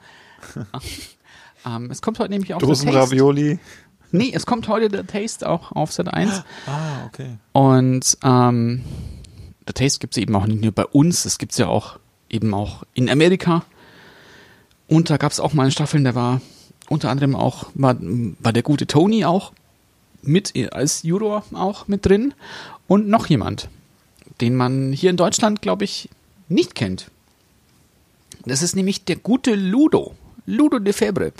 ähm, 1.67 1.91
es 1.91 2.03
kommt 2.03 2.19
heute 2.19 2.31
nämlich 2.31 2.55
auch 2.55 2.59
der 2.59 2.69
Taste. 2.69 3.59
Nee, 4.13 4.33
es 4.35 4.47
kommt 4.47 4.69
heute 4.69 4.89
der 4.89 5.07
Taste 5.07 5.49
auch 5.49 5.73
auf 5.73 5.93
Sat 5.93 6.13
1. 6.13 6.43
Ah, 6.67 7.07
okay. 7.07 7.37
Und 7.53 8.19
ähm, 8.25 8.85
der 9.67 9.75
Taste 9.75 10.01
gibt 10.01 10.17
es 10.17 10.23
eben 10.23 10.35
auch 10.35 10.47
nicht 10.47 10.63
nur 10.63 10.73
bei 10.73 10.85
uns, 10.87 11.25
es 11.25 11.39
gibt 11.39 11.53
es 11.53 11.59
ja 11.59 11.69
auch 11.69 11.99
eben 12.29 12.53
auch 12.55 12.83
in 12.95 13.09
Amerika. 13.09 13.65
Und 14.89 15.11
da 15.11 15.17
gab 15.17 15.31
es 15.31 15.41
auch 15.41 15.53
mal 15.53 15.71
Staffeln, 15.71 16.05
da 16.05 16.15
war 16.15 16.41
unter 16.89 17.11
anderem 17.11 17.37
auch, 17.37 17.67
war, 17.75 17.97
war 18.01 18.53
der 18.53 18.65
gute 18.65 18.87
Tony 18.87 19.25
auch 19.25 19.53
mit 20.23 20.53
als 20.73 21.03
Juror 21.05 21.45
auch 21.53 21.87
mit 21.87 22.05
drin. 22.05 22.35
Und 22.89 23.09
noch 23.09 23.27
jemand, 23.27 23.69
den 24.41 24.57
man 24.57 24.93
hier 24.93 25.11
in 25.11 25.17
Deutschland, 25.17 25.63
glaube 25.63 25.85
ich, 25.85 26.09
nicht 26.49 26.75
kennt. 26.75 27.11
Das 28.45 28.63
ist 28.63 28.75
nämlich 28.75 29.05
der 29.05 29.17
gute 29.17 29.55
Ludo. 29.55 30.15
Ludo 30.47 30.79
de 30.79 30.93
Febre. 30.93 31.33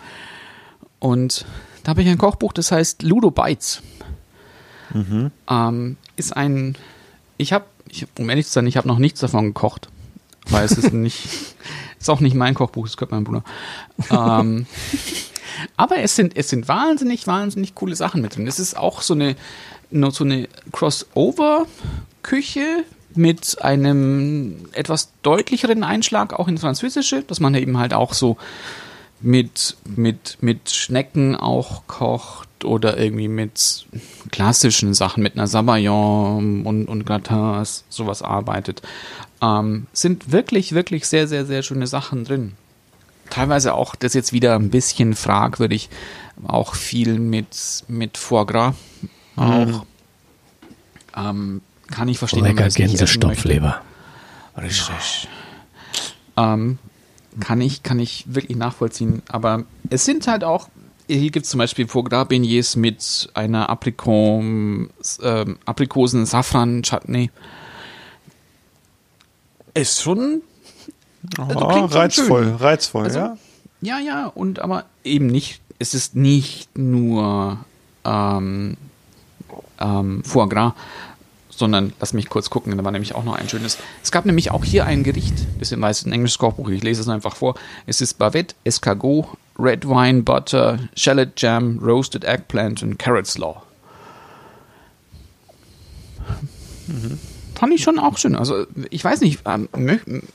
Und 0.99 1.45
da 1.83 1.91
habe 1.91 2.03
ich 2.03 2.09
ein 2.09 2.19
Kochbuch, 2.19 2.53
das 2.53 2.73
heißt 2.73 3.03
Ludo 3.03 3.31
Bites. 3.31 3.83
Ähm, 5.49 5.97
ist 6.17 6.37
ein, 6.37 6.77
ich 7.37 7.53
habe, 7.53 7.65
um 8.19 8.29
ehrlich 8.29 8.47
zu 8.47 8.53
sein, 8.53 8.67
ich 8.67 8.77
habe 8.77 8.89
noch 8.89 8.99
nichts 8.99 9.21
davon 9.21 9.47
gekocht, 9.47 9.89
weil 10.49 10.65
es 10.65 10.73
ist 10.73 10.93
nicht, 10.93 11.29
ist 11.99 12.11
auch 12.11 12.21
nicht 12.21 12.35
mein 12.35 12.55
Kochbuch, 12.55 12.87
das 12.87 12.97
gehört 12.97 13.13
meinem 13.13 13.25
Bruder. 13.25 13.45
Ähm, 14.11 14.67
aber 15.77 15.99
es 15.99 16.17
sind, 16.17 16.37
es 16.37 16.49
sind 16.49 16.69
wahnsinnig, 16.69 17.27
wahnsinnig 17.27 17.75
coole 17.75 17.97
Sachen 17.97 18.23
mit 18.23 18.37
drin. 18.37 18.47
Es 18.47 18.59
ist 18.59 18.77
auch 18.77 19.03
so 19.03 19.15
eine, 19.15 19.37
nur 19.91 20.11
so 20.11 20.25
eine 20.25 20.49
Crossover-Küche 20.73 22.85
mit 23.15 23.63
einem 23.63 24.69
etwas 24.73 25.11
deutlicheren 25.23 25.83
Einschlag 25.83 26.33
auch 26.33 26.49
ins 26.49 26.61
Französische, 26.61 27.23
dass 27.23 27.41
man 27.41 27.55
eben 27.55 27.79
halt 27.79 27.93
auch 27.93 28.15
so 28.15 28.37
mit, 29.21 29.77
mit, 29.85 30.39
mit 30.41 30.71
Schnecken 30.71 31.37
auch 31.37 31.87
kocht 31.87 32.65
oder 32.65 32.99
irgendwie 32.99 33.29
mit 33.29 33.87
klassischen 34.31 34.95
Sachen, 34.95 35.23
mit 35.23 35.35
einer 35.35 35.47
Sabayon 35.47 36.67
und, 36.67 36.87
und 36.87 37.07
Gratins, 37.07 37.85
sowas 37.89 38.23
arbeitet. 38.23 38.83
Ähm, 39.43 39.87
sind 39.93 40.33
wirklich, 40.33 40.73
wirklich 40.73 41.07
sehr, 41.07 41.27
sehr, 41.29 41.47
sehr 41.47 41.63
schöne 41.63 41.87
Sachen 41.87 42.25
drin. 42.25 42.53
Teilweise 43.31 43.75
auch, 43.75 43.95
das 43.95 44.15
jetzt 44.15 44.33
wieder 44.33 44.57
ein 44.57 44.71
bisschen 44.71 45.15
fragwürdig, 45.15 45.89
auch 46.47 46.75
viel 46.75 47.19
mit, 47.19 47.85
mit 47.89 48.19
Foie 48.19 48.47
Gras 48.47 48.75
auch. 49.37 49.85
Ähm, 51.17 51.63
kann 51.91 52.09
ich 52.09 52.19
verstehen, 52.19 52.45
Lecker. 52.45 52.69
Gänsestopfleber. 52.69 53.81
Richtig. 54.57 55.29
Ähm, 56.37 56.79
kann 57.41 57.61
ich, 57.61 57.83
kann 57.83 57.99
ich 57.99 58.25
wirklich 58.29 58.57
nachvollziehen. 58.57 59.23
Aber 59.29 59.65
es 59.89 60.05
sind 60.05 60.27
halt 60.27 60.45
auch, 60.45 60.69
hier 61.09 61.31
gibt 61.31 61.45
es 61.47 61.51
zum 61.51 61.59
Beispiel 61.59 61.89
Foie 61.89 62.05
Gras 62.05 62.29
Beignets 62.29 62.77
mit 62.77 63.31
einer 63.35 63.69
Aprikon, 63.69 64.91
ähm, 65.23 65.59
Aprikosen 65.65 66.27
Safran 66.27 66.83
Chutney. 66.83 67.31
Ist 69.75 70.03
schon, 70.03 70.43
Also 71.39 71.59
schon 71.61 71.85
reizvoll, 71.87 72.45
schön. 72.45 72.55
reizvoll, 72.57 73.05
Also, 73.05 73.19
ja. 73.19 73.37
ja, 73.81 73.99
ja, 73.99 74.27
und 74.27 74.59
aber 74.61 74.85
eben 75.05 75.27
nicht, 75.27 75.61
es 75.79 75.95
ist 75.95 76.17
nicht 76.17 76.77
nur 76.77 77.59
ähm, 78.05 78.77
ähm, 79.79 80.25
Foie 80.25 80.49
Gras, 80.49 80.73
sondern 81.61 81.93
lass 82.01 82.13
mich 82.13 82.29
kurz 82.29 82.51
gucken, 82.51 82.77
da 82.77 82.83
war 82.83 82.91
nämlich 82.91 83.15
auch 83.15 83.23
noch 83.23 83.37
ein 83.37 83.49
schönes. 83.49 83.79
Es 84.03 84.11
gab 84.11 84.27
nämlich 84.27 84.51
auch 84.51 84.65
hier 84.65 84.87
ein 84.87 85.05
Gericht, 85.05 85.35
das 85.61 85.71
ist 85.71 85.79
meist 85.79 86.05
ein 86.07 86.13
englisches 86.13 86.39
Kochbuch, 86.39 86.69
ich 86.71 86.83
lese 86.83 87.03
es 87.03 87.09
einfach 87.09 87.37
vor. 87.37 87.55
Es 87.87 88.01
ist 88.01 88.15
Bavette, 88.15 88.57
Escargot, 88.65 89.27
Red 89.57 89.87
Wine, 89.87 90.23
Butter, 90.23 90.81
Shallot 90.97 91.41
Jam, 91.41 91.79
Roasted 91.79 92.25
Eggplant 92.25 92.83
und 92.83 92.99
Carrot 92.99 93.27
Slaw. 93.27 93.63
Fand 97.55 97.75
ich 97.75 97.83
schon 97.83 97.99
auch 97.99 98.19
schön. 98.19 98.35
Also, 98.35 98.67
ich 98.89 99.05
weiß 99.05 99.21
nicht, 99.21 99.43
ähm, 99.45 99.69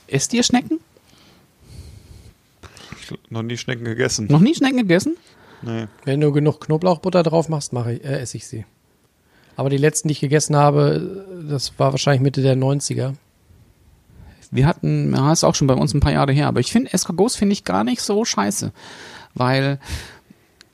esst 0.06 0.32
ihr 0.32 0.42
Schnecken? 0.42 0.80
Noch 3.30 3.42
nie 3.42 3.56
Schnecken 3.56 3.84
gegessen. 3.84 4.28
Noch 4.30 4.40
nie 4.40 4.54
Schnecken 4.54 4.78
gegessen? 4.78 5.16
Nee. 5.62 5.86
Wenn 6.04 6.20
du 6.20 6.32
genug 6.32 6.60
Knoblauchbutter 6.60 7.22
drauf 7.24 7.48
machst, 7.48 7.72
mache 7.72 7.94
ich, 7.94 8.04
äh, 8.04 8.20
esse 8.20 8.36
ich 8.36 8.46
sie. 8.46 8.64
Aber 9.56 9.70
die 9.70 9.78
letzten, 9.78 10.08
die 10.08 10.12
ich 10.12 10.20
gegessen 10.20 10.54
habe, 10.54 11.24
das 11.48 11.72
war 11.78 11.92
wahrscheinlich 11.92 12.22
Mitte 12.22 12.42
der 12.42 12.56
90er. 12.56 13.14
Wir 14.50 14.66
hatten, 14.66 15.14
ja, 15.14 15.32
ist 15.32 15.44
auch 15.44 15.54
schon 15.54 15.66
bei 15.66 15.74
uns 15.74 15.94
ein 15.94 16.00
paar 16.00 16.12
Jahre 16.12 16.32
her, 16.32 16.46
aber 16.46 16.60
ich 16.60 16.70
finde 16.70 16.92
Escargots 16.92 17.36
finde 17.36 17.54
ich 17.54 17.64
gar 17.64 17.82
nicht 17.82 18.00
so 18.00 18.24
scheiße. 18.24 18.72
Weil, 19.34 19.80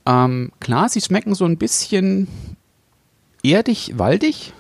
ähm, 0.05 0.53
klar, 0.61 0.89
sie 0.89 1.01
schmecken 1.01 1.35
so 1.35 1.45
ein 1.45 1.57
bisschen 1.57 2.29
erdig, 3.43 3.93
waldig, 3.97 4.53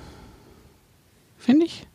finde 1.39 1.67
ich. 1.67 1.87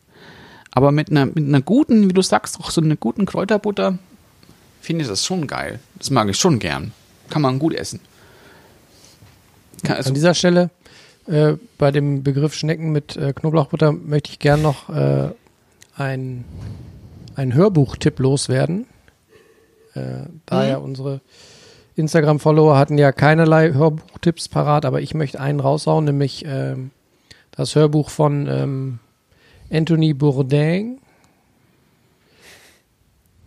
Aber 0.70 0.92
mit 0.92 1.10
einer, 1.10 1.26
mit 1.26 1.38
einer 1.38 1.62
guten, 1.62 2.08
wie 2.08 2.12
du 2.12 2.22
sagst, 2.22 2.60
auch 2.60 2.70
so 2.70 2.80
einer 2.80 2.96
guten 2.96 3.26
Kräuterbutter, 3.26 3.98
finde 4.80 5.02
ich 5.02 5.08
das 5.08 5.24
schon 5.24 5.46
geil. 5.46 5.80
Das 5.96 6.10
mag 6.10 6.28
ich 6.28 6.38
schon 6.38 6.58
gern. 6.58 6.92
Kann 7.30 7.42
man 7.42 7.58
gut 7.58 7.74
essen. 7.74 8.00
Kann, 9.82 9.96
also, 9.96 10.08
An 10.08 10.14
dieser 10.14 10.34
Stelle, 10.34 10.70
äh, 11.28 11.56
bei 11.76 11.90
dem 11.90 12.22
Begriff 12.22 12.54
Schnecken 12.54 12.90
mit 12.90 13.16
äh, 13.16 13.32
Knoblauchbutter, 13.32 13.92
möchte 13.92 14.30
ich 14.30 14.38
gern 14.38 14.62
noch 14.62 14.88
äh, 14.88 15.30
ein, 15.94 16.44
ein 17.34 17.54
Hörbuchtipp 17.54 18.18
loswerden. 18.18 18.86
Äh, 19.94 20.26
da 20.46 20.66
ja 20.66 20.78
unsere 20.78 21.20
Instagram-Follower 21.96 22.78
hatten 22.78 22.96
ja 22.96 23.12
keinerlei 23.12 23.72
Hörbuchtipps 23.72 24.48
parat, 24.48 24.84
aber 24.84 25.02
ich 25.02 25.14
möchte 25.14 25.40
einen 25.40 25.60
raushauen, 25.60 26.04
nämlich 26.04 26.44
ähm, 26.46 26.92
das 27.50 27.74
Hörbuch 27.74 28.08
von 28.08 28.46
ähm, 28.46 28.98
Anthony 29.70 30.14
Bourdain. 30.14 30.98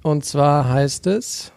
Und 0.03 0.25
zwar 0.25 0.69
heißt 0.69 1.07
es 1.07 1.51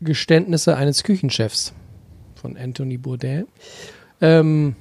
Geständnisse 0.00 0.76
eines 0.76 1.02
Küchenchefs 1.02 1.72
von 2.40 2.56
Anthony 2.56 2.96
Bourdain. 2.96 3.46
Ähm, 4.20 4.74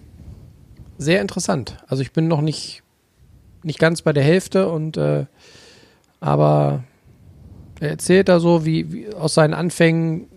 sehr 0.98 1.22
interessant. 1.22 1.78
Also 1.88 2.02
ich 2.02 2.12
bin 2.12 2.28
noch 2.28 2.42
nicht, 2.42 2.84
nicht 3.64 3.80
ganz 3.80 4.02
bei 4.02 4.14
der 4.14 4.24
Hälfte 4.24 4.70
und 4.70 4.98
äh, 4.98 5.26
aber 6.20 6.84
er 7.80 7.90
erzählt 7.90 8.28
da 8.30 8.40
so, 8.40 8.66
wie, 8.66 8.92
wie 8.92 9.14
aus 9.14 9.34
seinen 9.34 9.54
Anfängen, 9.54 10.28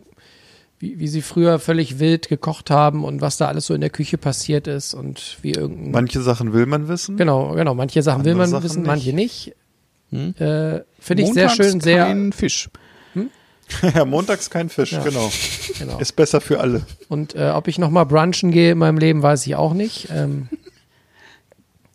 wie, 0.79 0.99
wie 0.99 1.09
sie 1.09 1.23
früher 1.23 1.59
völlig 1.59 1.99
wild 1.99 2.29
gekocht 2.29 2.71
haben 2.71 3.05
und 3.05 3.21
was 3.21 3.37
da 3.37 3.49
alles 3.49 3.67
so 3.67 3.75
in 3.75 3.81
der 3.81 3.91
Küche 3.91 4.19
passiert 4.19 4.67
ist 4.67 4.95
und 4.95 5.39
wie 5.43 5.53
irgendein 5.53 5.91
Manche 5.91 6.21
Sachen 6.23 6.53
will 6.53 6.67
man 6.67 6.89
wissen. 6.89 7.17
Genau, 7.17 7.55
genau. 7.55 7.75
Manche 7.75 8.03
Sachen 8.03 8.25
will 8.25 8.35
man 8.35 8.51
Sachen 8.51 8.65
wissen, 8.65 8.83
nicht. 8.83 8.87
manche 8.87 9.13
nicht. 9.13 9.55
Hm? 10.11 10.35
Äh, 10.39 10.81
Finde 10.99 11.23
ich 11.23 11.33
sehr 11.33 11.49
schön, 11.49 11.81
sehr. 11.81 12.05
kein 12.05 12.33
Fisch. 12.33 12.69
montags 14.07 14.51
kein 14.51 14.69
Fisch, 14.69 14.93
Ja. 14.93 15.03
genau. 15.03 15.31
Genau. 15.79 15.99
Ist 15.99 16.13
besser 16.17 16.41
für 16.41 16.61
alle. 16.61 16.83
Und 17.09 17.35
äh, 17.35 17.51
ob 17.51 17.69
ich 17.69 17.79
noch 17.79 17.91
mal 17.91 18.05
brunchen 18.05 18.51
gehe 18.51 18.73
in 18.73 18.79
meinem 18.79 18.99
Leben, 18.99 19.23
weiß 19.23 19.47
ich 19.47 19.55
auch 19.57 19.75
nicht. 19.75 20.09
Ähm, 20.11 20.49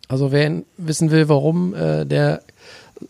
also 0.08 0.32
wer 0.32 0.62
wissen 0.76 1.10
will, 1.10 1.28
warum, 1.28 1.74
äh, 1.74 2.04
der 2.06 2.42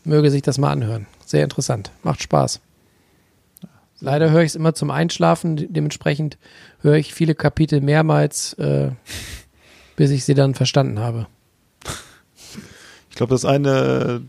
möge 0.05 0.31
sich 0.31 0.43
das 0.43 0.59
mal 0.59 0.70
anhören. 0.73 1.07
Sehr 1.24 1.45
interessant. 1.45 1.90
Macht 2.03 2.23
Spaß. 2.23 2.61
Leider 4.01 4.31
höre 4.31 4.43
ich 4.43 4.49
es 4.51 4.55
immer 4.57 4.74
zum 4.74 4.90
Einschlafen. 4.90 5.57
De- 5.57 5.66
Dementsprechend 5.69 6.39
höre 6.82 6.95
ich 6.97 7.15
viele 7.15 7.35
Kapitel 7.35 7.81
mehrmals, 7.81 8.53
äh, 8.55 8.90
bis 9.97 10.11
ich 10.11 10.24
sie 10.24 10.35
dann 10.35 10.55
verstanden 10.55 10.99
habe. 11.01 11.27
Ich 13.11 13.16
glaube, 13.16 13.31
das 13.35 13.45
eine 13.45 14.23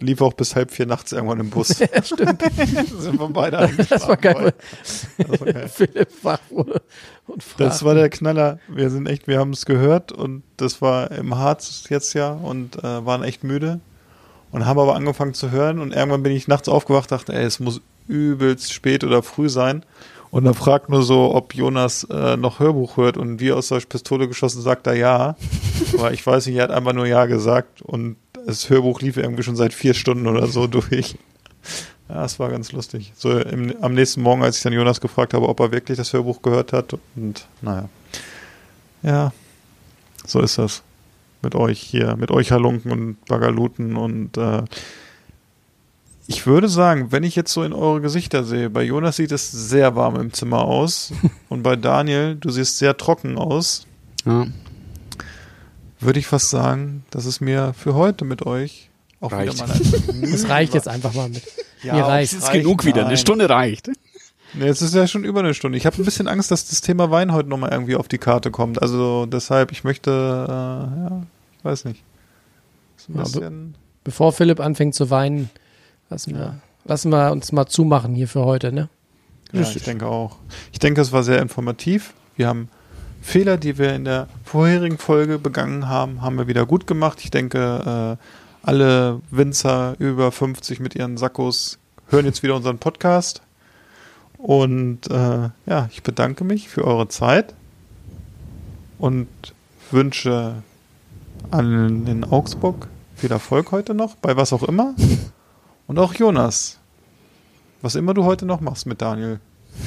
lief 0.00 0.20
auch 0.20 0.32
bis 0.32 0.56
halb 0.56 0.70
vier 0.70 0.86
nachts 0.86 1.12
irgendwann 1.12 1.40
im 1.40 1.50
Bus. 1.50 1.78
Ja, 1.94 2.02
stimmt. 2.02 2.42
sind 2.98 3.20
wir 3.20 3.28
beide. 3.28 3.70
Das 3.88 4.08
war 4.08 4.16
geil. 4.16 4.52
Das 5.18 5.40
war 5.40 5.52
geil. 5.52 5.68
Philipp 5.68 6.08
wach 6.22 6.40
wurde 6.50 6.82
und 7.26 7.42
fragte. 7.42 7.64
Das 7.64 7.84
war 7.84 7.94
der 7.94 8.10
Knaller. 8.10 8.58
Wir 8.68 8.90
sind 8.90 9.06
echt, 9.06 9.26
wir 9.26 9.38
haben 9.38 9.52
es 9.52 9.66
gehört 9.66 10.12
und 10.12 10.42
das 10.56 10.82
war 10.82 11.10
im 11.12 11.36
Harz 11.36 11.84
jetzt 11.88 12.14
ja 12.14 12.32
und 12.32 12.76
äh, 12.82 13.06
waren 13.06 13.22
echt 13.22 13.44
müde 13.44 13.80
und 14.50 14.66
haben 14.66 14.78
aber 14.78 14.94
angefangen 14.94 15.34
zu 15.34 15.50
hören 15.50 15.78
und 15.78 15.92
irgendwann 15.92 16.22
bin 16.22 16.32
ich 16.32 16.48
nachts 16.48 16.68
aufgewacht, 16.68 17.10
dachte, 17.10 17.32
ey, 17.32 17.44
es 17.44 17.60
muss 17.60 17.80
übelst 18.06 18.72
spät 18.72 19.04
oder 19.04 19.22
früh 19.22 19.48
sein 19.48 19.84
und 20.30 20.44
dann 20.44 20.54
fragt 20.54 20.88
nur 20.88 21.02
so, 21.02 21.34
ob 21.34 21.54
Jonas 21.54 22.04
äh, 22.10 22.36
noch 22.36 22.58
Hörbuch 22.58 22.96
hört 22.96 23.16
und 23.16 23.40
wie 23.40 23.52
aus 23.52 23.68
der 23.68 23.80
Pistole 23.80 24.28
geschossen 24.28 24.62
sagt 24.62 24.86
er 24.86 24.94
ja, 24.94 25.36
aber 25.96 26.12
ich 26.12 26.26
weiß 26.26 26.46
nicht, 26.46 26.56
er 26.56 26.64
hat 26.64 26.70
einfach 26.70 26.92
nur 26.92 27.06
ja 27.06 27.26
gesagt 27.26 27.82
und 27.82 28.16
das 28.46 28.68
Hörbuch 28.70 29.00
lief 29.00 29.16
irgendwie 29.16 29.42
schon 29.42 29.56
seit 29.56 29.72
vier 29.74 29.94
Stunden 29.94 30.26
oder 30.26 30.46
so 30.46 30.66
durch. 30.68 31.16
Ja, 32.08 32.24
es 32.24 32.38
war 32.38 32.50
ganz 32.50 32.72
lustig. 32.72 33.12
So 33.16 33.38
im, 33.38 33.74
am 33.80 33.94
nächsten 33.94 34.20
Morgen, 34.22 34.42
als 34.42 34.58
ich 34.58 34.62
dann 34.62 34.72
Jonas 34.72 35.00
gefragt 35.00 35.32
habe, 35.34 35.48
ob 35.48 35.60
er 35.60 35.72
wirklich 35.72 35.96
das 35.96 36.12
Hörbuch 36.12 36.42
gehört 36.42 36.72
hat. 36.72 36.94
Und 37.16 37.46
naja. 37.62 37.88
Ja, 39.02 39.32
so 40.26 40.40
ist 40.40 40.58
das. 40.58 40.82
Mit 41.42 41.54
euch 41.54 41.80
hier, 41.80 42.16
mit 42.16 42.30
euch 42.30 42.52
Halunken 42.52 42.90
und 42.90 43.24
Bagaluten 43.26 43.96
und 43.96 44.36
äh, 44.38 44.62
ich 46.26 46.46
würde 46.46 46.70
sagen, 46.70 47.12
wenn 47.12 47.22
ich 47.22 47.36
jetzt 47.36 47.52
so 47.52 47.62
in 47.64 47.74
eure 47.74 48.00
Gesichter 48.00 48.44
sehe, 48.44 48.70
bei 48.70 48.82
Jonas 48.82 49.16
sieht 49.16 49.30
es 49.30 49.50
sehr 49.50 49.94
warm 49.94 50.16
im 50.16 50.32
Zimmer 50.32 50.62
aus 50.62 51.12
und 51.50 51.62
bei 51.62 51.76
Daniel, 51.76 52.36
du 52.36 52.48
siehst 52.50 52.78
sehr 52.78 52.96
trocken 52.96 53.36
aus, 53.36 53.86
Ja. 54.24 54.46
Würde 56.00 56.18
ich 56.18 56.26
fast 56.26 56.50
sagen, 56.50 57.04
dass 57.10 57.24
es 57.24 57.40
mir 57.40 57.74
für 57.76 57.94
heute 57.94 58.24
mit 58.24 58.44
euch 58.46 58.90
auch 59.20 59.32
Reicht. 59.32 59.54
wieder 59.54 59.66
mal 59.66 59.74
ein 59.74 60.30
Das 60.32 60.48
reicht 60.48 60.74
jetzt 60.74 60.88
einfach 60.88 61.14
mal 61.14 61.28
mit. 61.28 61.42
Ja, 61.82 61.94
Mir 61.94 62.04
reicht. 62.04 62.32
es 62.32 62.38
Ist 62.44 62.52
genug 62.52 62.84
wieder, 62.84 63.06
eine. 63.06 63.16
Stunde 63.16 63.48
reicht. 63.48 63.90
Nee, 64.56 64.66
es 64.68 64.82
ist 64.82 64.94
ja 64.94 65.06
schon 65.08 65.24
über 65.24 65.40
eine 65.40 65.52
Stunde. 65.54 65.76
Ich 65.78 65.86
habe 65.86 66.00
ein 66.00 66.04
bisschen 66.04 66.28
Angst, 66.28 66.50
dass 66.50 66.68
das 66.68 66.80
Thema 66.80 67.10
Wein 67.10 67.32
heute 67.32 67.48
nochmal 67.48 67.72
irgendwie 67.72 67.96
auf 67.96 68.06
die 68.08 68.18
Karte 68.18 68.50
kommt. 68.50 68.80
Also 68.80 69.26
deshalb, 69.26 69.72
ich 69.72 69.82
möchte, 69.82 70.10
äh, 70.10 70.52
ja, 70.52 71.22
ich 71.58 71.64
weiß 71.64 71.84
nicht. 71.86 72.02
Ja, 73.08 73.24
be- 73.24 73.52
Bevor 74.04 74.32
Philipp 74.32 74.60
anfängt 74.60 74.94
zu 74.94 75.10
weinen, 75.10 75.50
lassen 76.10 76.34
wir, 76.34 76.60
lassen 76.84 77.10
wir 77.10 77.32
uns 77.32 77.50
mal 77.52 77.66
zumachen 77.66 78.14
hier 78.14 78.28
für 78.28 78.44
heute, 78.44 78.70
ne? 78.72 78.88
ja, 79.52 79.62
ich 79.62 79.82
denke 79.82 80.06
auch. 80.06 80.36
Ich 80.72 80.78
denke, 80.78 81.00
es 81.00 81.10
war 81.12 81.22
sehr 81.22 81.40
informativ. 81.40 82.12
Wir 82.36 82.46
haben 82.48 82.68
Fehler, 83.24 83.56
die 83.56 83.78
wir 83.78 83.94
in 83.94 84.04
der 84.04 84.28
vorherigen 84.44 84.98
Folge 84.98 85.38
begangen 85.38 85.88
haben, 85.88 86.20
haben 86.20 86.36
wir 86.36 86.46
wieder 86.46 86.66
gut 86.66 86.86
gemacht. 86.86 87.20
Ich 87.24 87.30
denke, 87.30 88.18
äh, 88.20 88.66
alle 88.66 89.22
Winzer 89.30 89.96
über 89.98 90.30
50 90.30 90.78
mit 90.78 90.94
ihren 90.94 91.16
Sakkos 91.16 91.78
hören 92.10 92.26
jetzt 92.26 92.42
wieder 92.42 92.54
unseren 92.54 92.78
Podcast. 92.78 93.40
Und 94.36 95.10
äh, 95.10 95.48
ja, 95.66 95.88
ich 95.90 96.02
bedanke 96.02 96.44
mich 96.44 96.68
für 96.68 96.84
eure 96.84 97.08
Zeit 97.08 97.54
und 98.98 99.26
wünsche 99.90 100.56
allen 101.50 102.06
in 102.06 102.24
Augsburg 102.24 102.88
viel 103.16 103.32
Erfolg 103.32 103.72
heute 103.72 103.94
noch, 103.94 104.16
bei 104.16 104.36
was 104.36 104.52
auch 104.52 104.62
immer. 104.62 104.94
Und 105.86 105.98
auch 105.98 106.14
Jonas, 106.14 106.78
was 107.80 107.94
immer 107.94 108.12
du 108.12 108.24
heute 108.24 108.44
noch 108.44 108.60
machst 108.60 108.84
mit 108.84 109.00
Daniel. 109.00 109.40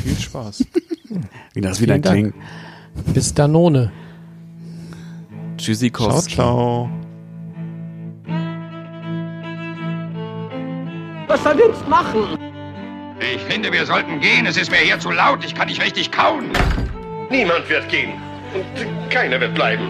Viel 0.03 0.17
Spaß. 0.17 0.65
Wie 1.53 1.61
das 1.61 1.79
wieder 1.79 1.93
Vielen 1.93 2.01
Dank. 2.01 2.33
klingt. 2.33 2.35
Bis 3.05 3.33
Danone. 3.33 3.91
ciao, 5.57 5.57
Tschüssikowski. 5.57 6.35
ciao. 6.35 6.89
Was 11.27 11.43
soll 11.43 11.57
jetzt 11.59 11.87
machen? 11.87 12.37
Ich 13.19 13.41
finde, 13.41 13.71
wir 13.71 13.85
sollten 13.85 14.19
gehen. 14.19 14.45
Es 14.45 14.57
ist 14.57 14.71
mir 14.71 14.77
hier 14.77 14.99
zu 14.99 15.11
laut. 15.11 15.43
Ich 15.43 15.53
kann 15.55 15.67
nicht 15.67 15.81
richtig 15.81 16.11
kauen. 16.11 16.45
Niemand 17.29 17.67
wird 17.69 17.89
gehen. 17.89 18.11
Und 18.53 19.09
keiner 19.09 19.39
wird 19.39 19.53
bleiben. 19.53 19.89